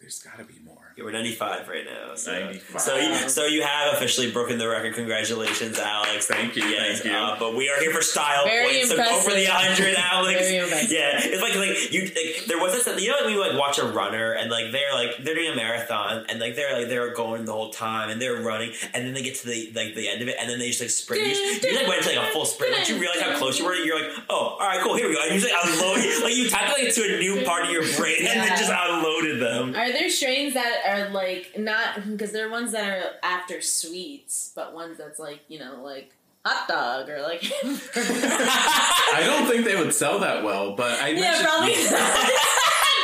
there's 0.00 0.18
got 0.22 0.38
to 0.38 0.44
be 0.44 0.53
more. 0.96 1.10
Yeah, 1.10 1.12
we're 1.12 1.18
95 1.18 1.68
right 1.68 1.84
now. 1.84 2.14
So. 2.14 2.32
95. 2.32 2.80
So, 2.80 2.96
you, 2.96 3.28
so 3.28 3.46
you 3.46 3.62
have 3.62 3.94
officially 3.94 4.30
broken 4.30 4.58
the 4.58 4.68
record. 4.68 4.94
Congratulations, 4.94 5.78
Alex. 5.78 6.26
Thank 6.26 6.56
you, 6.56 6.64
Yes, 6.64 7.00
thank 7.00 7.12
you. 7.12 7.18
Uh, 7.18 7.38
but 7.38 7.56
we 7.56 7.68
are 7.68 7.80
here 7.80 7.90
for 7.92 8.02
style 8.02 8.44
Very 8.44 8.64
points. 8.64 8.90
So 8.90 8.96
go 8.96 9.20
for 9.20 9.30
the 9.30 9.44
100, 9.46 9.94
Alex. 9.98 10.40
Very 10.40 10.56
impressive. 10.58 10.92
Yeah, 10.92 11.20
it's 11.22 11.42
like 11.42 11.56
like 11.56 11.92
you. 11.92 12.02
Like, 12.02 12.46
there 12.46 12.58
was 12.58 12.72
this. 12.72 13.02
You 13.02 13.10
know, 13.10 13.16
when 13.24 13.32
you 13.32 13.40
like 13.40 13.58
watch 13.58 13.78
a 13.78 13.86
runner 13.86 14.32
and 14.32 14.50
like 14.50 14.72
they're 14.72 14.94
like 14.94 15.22
they're 15.22 15.34
doing 15.34 15.52
a 15.52 15.56
marathon 15.56 16.26
and 16.28 16.40
like 16.40 16.56
they're 16.56 16.78
like 16.78 16.88
they're 16.88 17.14
going 17.14 17.44
the 17.44 17.52
whole 17.52 17.70
time 17.70 18.10
and 18.10 18.20
they're 18.20 18.42
running 18.42 18.72
and 18.92 19.06
then 19.06 19.14
they 19.14 19.22
get 19.22 19.36
to 19.36 19.46
the 19.46 19.72
like 19.74 19.94
the 19.94 20.08
end 20.08 20.22
of 20.22 20.28
it 20.28 20.36
and 20.38 20.48
then 20.48 20.58
they 20.58 20.68
just 20.68 20.80
like 20.80 20.90
sprint. 20.90 21.26
You, 21.26 21.34
just, 21.34 21.64
you 21.64 21.76
like 21.76 21.88
went 21.88 22.06
into 22.06 22.18
like 22.18 22.28
a 22.28 22.32
full 22.32 22.44
sprint. 22.44 22.74
Once 22.74 22.88
you 22.88 22.98
realize 22.98 23.20
how 23.20 23.36
close 23.36 23.58
you 23.58 23.64
were, 23.64 23.74
you're 23.74 24.00
like, 24.00 24.12
oh, 24.28 24.34
all 24.34 24.58
right, 24.58 24.80
cool, 24.82 24.96
here 24.96 25.08
we 25.08 25.14
go. 25.14 25.22
And 25.22 25.34
you 25.34 25.40
just 25.40 25.52
like 25.52 25.64
unload. 25.64 26.22
like 26.22 26.36
you 26.36 26.48
tapped 26.48 26.78
like 26.78 26.92
to 26.94 27.02
a 27.02 27.18
new 27.18 27.44
part 27.44 27.64
of 27.64 27.70
your 27.70 27.82
brain 27.96 28.16
and 28.18 28.40
then 28.40 28.48
just 28.56 28.72
unloaded 28.72 29.40
them. 29.40 29.74
Are 29.74 29.92
there 29.92 30.10
strains 30.10 30.54
that 30.54 30.83
are 30.86 31.10
like 31.10 31.58
not 31.58 32.04
because 32.10 32.32
there 32.32 32.46
are 32.46 32.50
ones 32.50 32.72
that 32.72 32.84
are 32.98 33.10
after 33.22 33.60
sweets, 33.60 34.52
but 34.54 34.74
ones 34.74 34.98
that's 34.98 35.18
like 35.18 35.40
you 35.48 35.58
know 35.58 35.80
like 35.82 36.12
hot 36.44 36.68
dog 36.68 37.08
or 37.08 37.22
like 37.22 37.42
I 37.64 39.22
don't 39.24 39.48
think 39.48 39.64
they 39.64 39.76
would 39.76 39.94
sell 39.94 40.18
that 40.20 40.44
well, 40.44 40.74
but 40.76 41.00
I 41.00 41.08
yeah 41.08 41.20
mentioned 41.20 41.46
probably 41.48 41.74
not. 41.90 42.30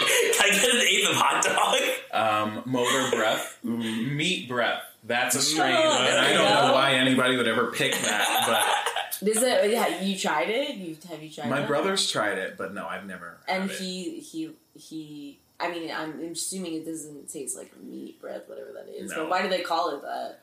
Can 0.00 0.42
I 0.42 0.48
get 0.52 0.74
an 0.74 0.80
eighth 0.80 1.08
of 1.10 1.16
hot 1.16 1.44
dog? 1.44 1.80
um, 2.12 2.62
motor 2.66 3.16
breath, 3.16 3.58
meat 3.62 4.48
breath. 4.48 4.82
That's 5.04 5.34
a 5.36 5.40
strain, 5.40 5.74
Oh, 5.74 6.06
and 6.06 6.18
I 6.18 6.32
don't 6.34 6.44
know 6.44 6.68
go. 6.68 6.74
why 6.74 6.92
anybody 6.92 7.36
would 7.36 7.48
ever 7.48 7.70
pick 7.72 7.92
that. 7.92 8.86
Is 9.22 9.42
it? 9.42 9.70
Yeah, 9.70 10.00
you 10.02 10.18
tried 10.18 10.48
it. 10.50 10.76
You 10.76 10.96
have 11.10 11.22
you 11.22 11.30
tried? 11.30 11.44
But 11.44 11.50
my 11.50 11.58
that? 11.60 11.68
brother's 11.68 12.10
tried 12.10 12.38
it, 12.38 12.56
but 12.58 12.72
no, 12.74 12.86
I've 12.86 13.06
never. 13.06 13.36
and 13.48 13.62
had 13.62 13.70
it. 13.70 13.76
he 13.78 14.20
he 14.20 14.50
he. 14.78 15.38
I 15.60 15.70
mean, 15.70 15.90
I'm 15.90 16.20
assuming 16.32 16.74
it 16.74 16.84
doesn't 16.86 17.28
taste 17.30 17.56
like 17.56 17.72
meat 17.82 18.20
breath, 18.20 18.42
whatever 18.48 18.72
that 18.74 18.88
is. 18.94 19.10
No. 19.10 19.16
But 19.22 19.30
why 19.30 19.42
do 19.42 19.48
they 19.48 19.60
call 19.62 19.90
it 19.96 20.02
that? 20.02 20.40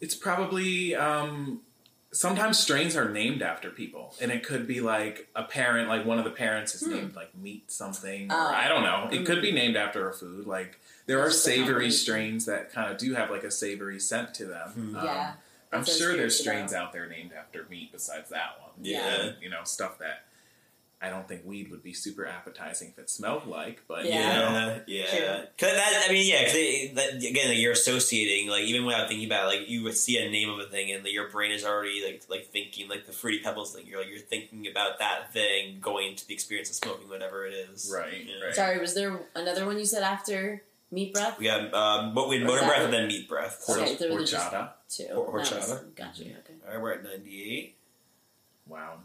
It's 0.00 0.14
probably 0.14 0.94
um, 0.94 1.60
sometimes 2.12 2.58
strains 2.58 2.96
are 2.96 3.08
named 3.10 3.42
after 3.42 3.70
people, 3.70 4.14
and 4.20 4.30
it 4.32 4.44
could 4.44 4.66
be 4.66 4.80
like 4.80 5.28
a 5.36 5.42
parent, 5.44 5.88
like 5.88 6.06
one 6.06 6.18
of 6.18 6.24
the 6.24 6.30
parents 6.30 6.74
is 6.74 6.82
Hmm. 6.84 6.94
named 6.94 7.16
like 7.16 7.36
meat 7.36 7.70
something. 7.70 8.30
or 8.30 8.34
Oh. 8.36 8.46
I 8.54 8.68
don't 8.68 8.82
know. 8.82 9.08
It 9.12 9.26
could 9.26 9.42
be 9.42 9.52
named 9.52 9.76
after 9.76 10.08
a 10.08 10.14
food. 10.14 10.46
Like 10.46 10.78
there 11.06 11.20
are 11.20 11.26
It's 11.26 11.36
just 11.36 11.48
a 11.48 11.50
savory 11.50 11.90
strains 11.90 12.46
that 12.46 12.72
kind 12.72 12.90
of 12.90 12.98
do 12.98 13.14
have 13.14 13.30
like 13.30 13.44
a 13.44 13.50
savory 13.50 14.00
scent 14.00 14.34
to 14.34 14.46
them. 14.46 14.68
Hmm. 14.70 14.96
Um, 14.96 15.04
Yeah, 15.04 15.32
I'm 15.32 15.34
that's 15.34 15.70
what 15.70 15.76
I 15.76 15.78
was 15.78 15.98
sure 15.98 16.16
there's 16.16 16.38
strains 16.38 16.72
out 16.72 16.92
there 16.92 17.06
named 17.06 17.32
after 17.38 17.66
meat 17.68 17.92
besides 17.92 18.30
that 18.30 18.58
one. 18.60 18.70
Yeah. 18.82 19.06
And, 19.20 19.36
you 19.42 19.50
know, 19.50 19.64
stuff 19.64 19.98
that 19.98 20.24
I 21.02 21.08
don't 21.08 21.26
think 21.26 21.46
weed 21.46 21.70
would 21.70 21.82
be 21.82 21.94
super 21.94 22.26
appetizing 22.26 22.88
if 22.88 22.98
it 22.98 23.08
smelled 23.08 23.46
like, 23.46 23.82
but 23.88 24.04
Yeah. 24.04 24.18
you 24.34 24.50
know. 24.52 24.80
Yeah, 24.86 25.36
Cause 25.56 25.72
that, 25.72 26.04
I 26.06 26.12
mean, 26.12 26.26
yeah. 26.30 26.44
Because 26.44 26.94
that, 26.96 27.14
again, 27.26 27.48
like, 27.48 27.58
you're 27.58 27.72
associating, 27.72 28.50
like 28.50 28.64
even 28.64 28.84
without 28.84 29.08
thinking 29.08 29.26
about, 29.26 29.44
it, 29.50 29.60
like 29.60 29.68
you 29.70 29.82
would 29.84 29.96
see 29.96 30.18
a 30.18 30.28
name 30.28 30.50
of 30.50 30.58
a 30.58 30.64
thing, 30.64 30.90
and 30.92 31.02
like, 31.02 31.14
your 31.14 31.30
brain 31.30 31.52
is 31.52 31.64
already 31.64 32.04
like 32.04 32.22
like 32.28 32.48
thinking, 32.50 32.86
like 32.88 33.06
the 33.06 33.12
fruity 33.12 33.38
pebbles 33.38 33.74
thing. 33.74 33.86
You're 33.86 34.00
like 34.00 34.10
you're 34.10 34.18
thinking 34.18 34.66
about 34.70 34.98
that 34.98 35.32
thing 35.32 35.78
going 35.80 36.08
into 36.08 36.26
the 36.26 36.34
experience 36.34 36.68
of 36.68 36.76
smoking 36.76 37.08
whatever 37.08 37.46
it 37.46 37.54
is. 37.54 37.90
Right, 37.90 38.26
Yeah. 38.26 38.44
right. 38.44 38.54
Sorry, 38.54 38.78
was 38.78 38.92
there 38.94 39.18
another 39.34 39.64
one 39.64 39.78
you 39.78 39.86
said 39.86 40.02
after 40.02 40.62
meat 40.90 41.14
breath? 41.14 41.38
We 41.38 41.46
got 41.46 41.72
um, 41.72 42.12
but 42.14 42.28
we 42.28 42.36
had 42.40 42.44
Or 42.44 42.52
motor 42.56 42.66
breath 42.66 42.82
and 42.82 42.92
then 42.92 43.06
meat 43.08 43.26
breath. 43.26 43.62
Hor- 43.66 43.78
Okay, 43.78 43.94
there 43.96 44.12
were 44.12 44.20
just- 44.20 44.34
horchata. 44.52 44.72
Two. 44.90 45.06
Hor- 45.14 45.42
That 45.42 45.54
was- 45.56 45.70
horchata. 45.70 45.94
Gotcha. 45.94 46.22
Okay. 46.24 46.34
All 46.66 46.72
right, 46.74 46.82
we're 46.82 46.92
at 46.92 47.04
98. 47.04 47.74
Wow. 48.66 48.98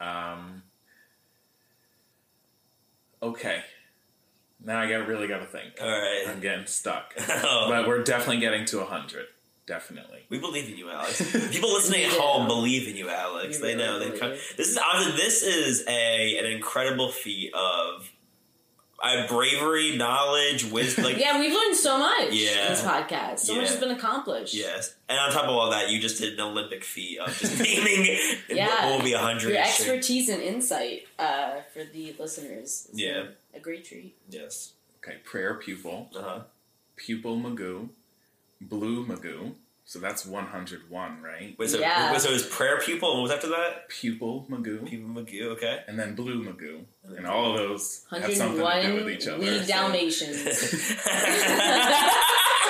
Um. 0.00 0.62
Okay. 3.22 3.62
Now 4.64 4.80
I 4.80 4.88
got 4.88 5.06
really 5.06 5.26
got 5.26 5.38
to 5.38 5.46
think. 5.46 5.74
All 5.80 5.88
right. 5.88 6.24
I'm 6.28 6.40
getting 6.40 6.66
stuck, 6.66 7.14
Oh, 7.18 7.66
but 7.68 7.86
we're 7.86 8.02
definitely 8.02 8.38
getting 8.40 8.64
to 8.66 8.84
hundred. 8.84 9.26
Definitely. 9.64 10.20
we 10.28 10.38
believe 10.38 10.68
in 10.68 10.76
you, 10.76 10.90
Alex. 10.90 11.20
People 11.52 11.72
listening 11.72 12.04
at 12.04 12.10
home 12.12 12.48
believe 12.48 12.88
in 12.88 12.96
you, 12.96 13.08
Alex. 13.08 13.60
We 13.60 13.68
they 13.68 13.74
know. 13.76 13.98
really 13.98 14.10
They 14.10 14.18
come. 14.18 14.30
This 14.56 14.68
is 14.68 14.78
honestly, 14.78 15.12
this 15.12 15.42
is 15.42 15.84
a 15.88 16.38
an 16.38 16.46
incredible 16.46 17.10
feat 17.10 17.52
of 17.54 18.10
uh, 19.02 19.26
bravery, 19.26 19.96
knowledge, 19.96 20.64
wisdom. 20.70 21.04
Like, 21.04 21.18
Yeah, 21.18 21.40
we've 21.40 21.52
learned 21.52 21.76
so 21.76 21.98
much 21.98 22.28
Yeah. 22.32 22.50
in 22.66 22.72
this 22.72 22.82
podcast. 22.82 23.40
So 23.40 23.56
much 23.56 23.68
has 23.68 23.80
been 23.80 23.90
accomplished. 23.90 24.54
yes, 24.54 24.94
and 25.08 25.18
on 25.18 25.30
top 25.32 25.44
of 25.44 25.50
all 25.50 25.70
that, 25.70 25.90
you 25.90 26.00
just 26.00 26.20
did 26.20 26.34
an 26.34 26.40
Olympic 26.40 26.84
feat 26.84 27.18
of 27.18 27.36
just 27.36 27.58
naming 27.62 28.16
Yeah. 28.48 28.86
what 28.90 28.98
will 28.98 29.04
be 29.04 29.12
a 29.14 29.18
hundred. 29.18 29.50
Your 29.50 29.58
expertise 29.58 30.28
and 30.28 30.40
insight 30.42 31.06
uh, 31.18 31.62
for 31.72 31.82
the 31.84 32.14
listeners. 32.18 32.86
has 32.90 33.00
Yeah. 33.00 33.24
A 33.54 33.60
great 33.60 33.84
treat. 33.84 34.14
Yes. 34.30 34.72
Okay. 35.04 35.18
Prayer 35.24 35.54
pupil, 35.54 36.08
Uh 36.16 36.22
huh. 36.22 36.40
pupil 36.96 37.36
magoo, 37.36 37.88
blue 38.60 39.04
magoo. 39.04 39.54
So 39.84 39.98
that's 39.98 40.24
101, 40.24 41.20
right? 41.22 41.54
Wait, 41.58 41.68
so, 41.68 41.78
Yeah. 41.80 42.12
wait, 42.12 42.20
so 42.20 42.30
it 42.30 42.34
was 42.34 42.46
prayer 42.46 42.78
pupil, 42.80 43.10
and 43.10 43.18
what 43.20 43.24
was 43.24 43.32
after 43.32 43.48
that? 43.48 43.88
Pupil 43.88 44.46
magoo, 44.48 44.86
Pupil 44.88 45.08
Magoo, 45.22 45.42
Okay. 45.52 45.80
And 45.88 45.98
then 45.98 46.14
blue 46.14 46.44
magoo, 46.44 46.84
and 47.16 47.26
all 47.26 47.50
of 47.52 47.58
those 47.58 48.04
have 48.10 48.22
something 48.32 48.38
to 48.52 48.56
do 48.58 48.62
101 48.62 49.04
with 49.04 49.12
each 49.14 49.26
other. 49.26 49.38
weed 49.40 49.60
so- 49.60 49.66
Dalmatians. 49.66 50.94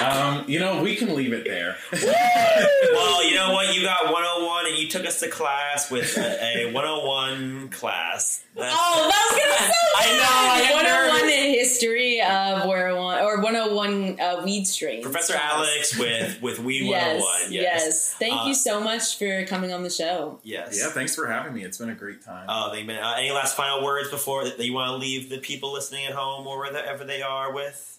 Um, 0.01 0.44
you 0.48 0.59
know, 0.59 0.82
we 0.82 0.97
can 0.97 1.14
leave 1.14 1.32
it 1.32 1.44
there. 1.44 1.76
well, 1.93 3.22
you 3.24 3.34
know 3.36 3.52
what? 3.52 3.72
You 3.76 3.82
got 3.82 4.06
101, 4.10 4.61
and 4.66 4.76
you 4.76 4.89
took 4.89 5.05
us 5.06 5.20
to 5.20 5.28
class 5.28 5.90
with 5.90 6.16
a, 6.16 6.66
a 6.68 6.72
101 6.72 7.68
class. 7.70 8.44
That's- 8.55 8.72
Oh, 8.76 9.09
that 9.09 9.28
was 9.30 9.40
gonna 9.40 9.59
sound 9.59 9.72
I 9.94 10.16
know, 10.16 10.52
I 10.52 10.68
got 10.68 10.84
101 10.84 11.20
nervous. 11.20 11.32
in 11.32 11.51
history 11.52 12.20
of 12.20 12.66
101 12.68 13.18
or 13.22 13.40
101 13.40 14.20
uh, 14.20 14.43
weed 14.44 14.64
strains. 14.66 15.02
Professor 15.02 15.34
Alex 15.34 15.97
with 15.98 16.40
with 16.43 16.59
Weed 16.59 16.86
Yes, 16.89 17.20
101. 17.22 17.52
yes, 17.52 17.62
Yes. 17.84 18.14
Thank 18.14 18.43
Uh, 18.43 18.44
you 18.48 18.55
so 18.55 18.80
much 18.80 19.18
for 19.18 19.44
coming 19.47 19.72
on 19.72 19.82
the 19.82 19.90
show. 19.90 20.39
Yes. 20.43 20.78
yeah, 20.78 20.90
thanks 20.90 21.14
for 21.14 21.26
having 21.26 21.55
me. 21.55 21.64
It's 21.64 21.78
been 21.78 21.90
a 21.90 21.94
great 21.94 22.22
time. 22.24 22.47
Oh, 22.48 22.70
they 22.72 22.82
been, 22.82 22.97
uh, 23.02 23.14
any 23.18 23.30
last 23.30 23.56
final 23.56 23.82
words 23.84 24.10
before 24.10 24.44
that 24.44 24.59
you 24.59 24.72
want 24.74 24.89
to 24.90 24.97
leave 24.97 25.30
the 25.30 25.39
people 25.39 25.72
listening 25.72 26.06
at 26.06 26.12
home 26.12 26.47
or 26.47 26.59
wherever 26.59 27.05
they 27.05 27.22
are 27.22 27.52
with? 27.52 27.98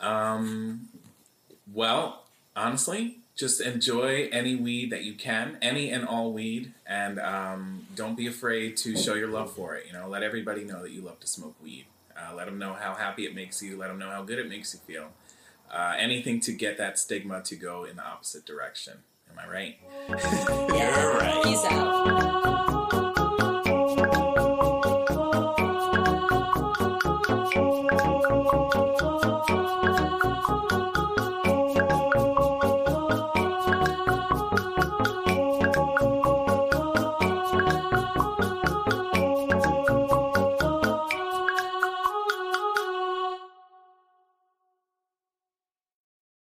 Um, 0.00 0.88
well, 1.72 2.24
honestly, 2.56 3.18
just 3.38 3.60
enjoy 3.60 4.28
any 4.32 4.56
weed 4.56 4.90
that 4.90 5.04
you 5.04 5.14
can, 5.14 5.56
any 5.62 5.90
and 5.90 6.04
all 6.04 6.32
weed, 6.32 6.74
and 6.84 7.20
um, 7.20 7.86
don't 7.94 8.16
be 8.16 8.26
afraid 8.26 8.76
to 8.78 8.96
show 8.96 9.14
your 9.14 9.28
love 9.28 9.52
for 9.52 9.76
it. 9.76 9.86
You 9.86 9.92
know, 9.92 10.08
let 10.08 10.24
everybody 10.24 10.64
know 10.64 10.82
that 10.82 10.90
you 10.90 11.02
love 11.02 11.20
to 11.20 11.28
smoke 11.28 11.54
weed. 11.62 11.86
Uh, 12.16 12.34
let 12.34 12.46
them 12.46 12.58
know 12.58 12.72
how 12.72 12.94
happy 12.94 13.26
it 13.26 13.34
makes 13.36 13.62
you. 13.62 13.78
Let 13.78 13.88
them 13.88 13.98
know 13.98 14.10
how 14.10 14.24
good 14.24 14.40
it 14.40 14.48
makes 14.48 14.74
you 14.74 14.80
feel. 14.80 15.10
Uh, 15.70 15.94
anything 15.96 16.40
to 16.40 16.52
get 16.52 16.78
that 16.78 16.98
stigma 16.98 17.40
to 17.42 17.54
go 17.54 17.84
in 17.84 17.96
the 17.96 18.04
opposite 18.04 18.44
direction. 18.44 18.94
Am 19.30 19.38
I 19.38 19.48
right? 19.48 19.76
You're 20.08 21.14
right. 21.14 21.40
Peace 21.44 21.64
out. 21.66 22.47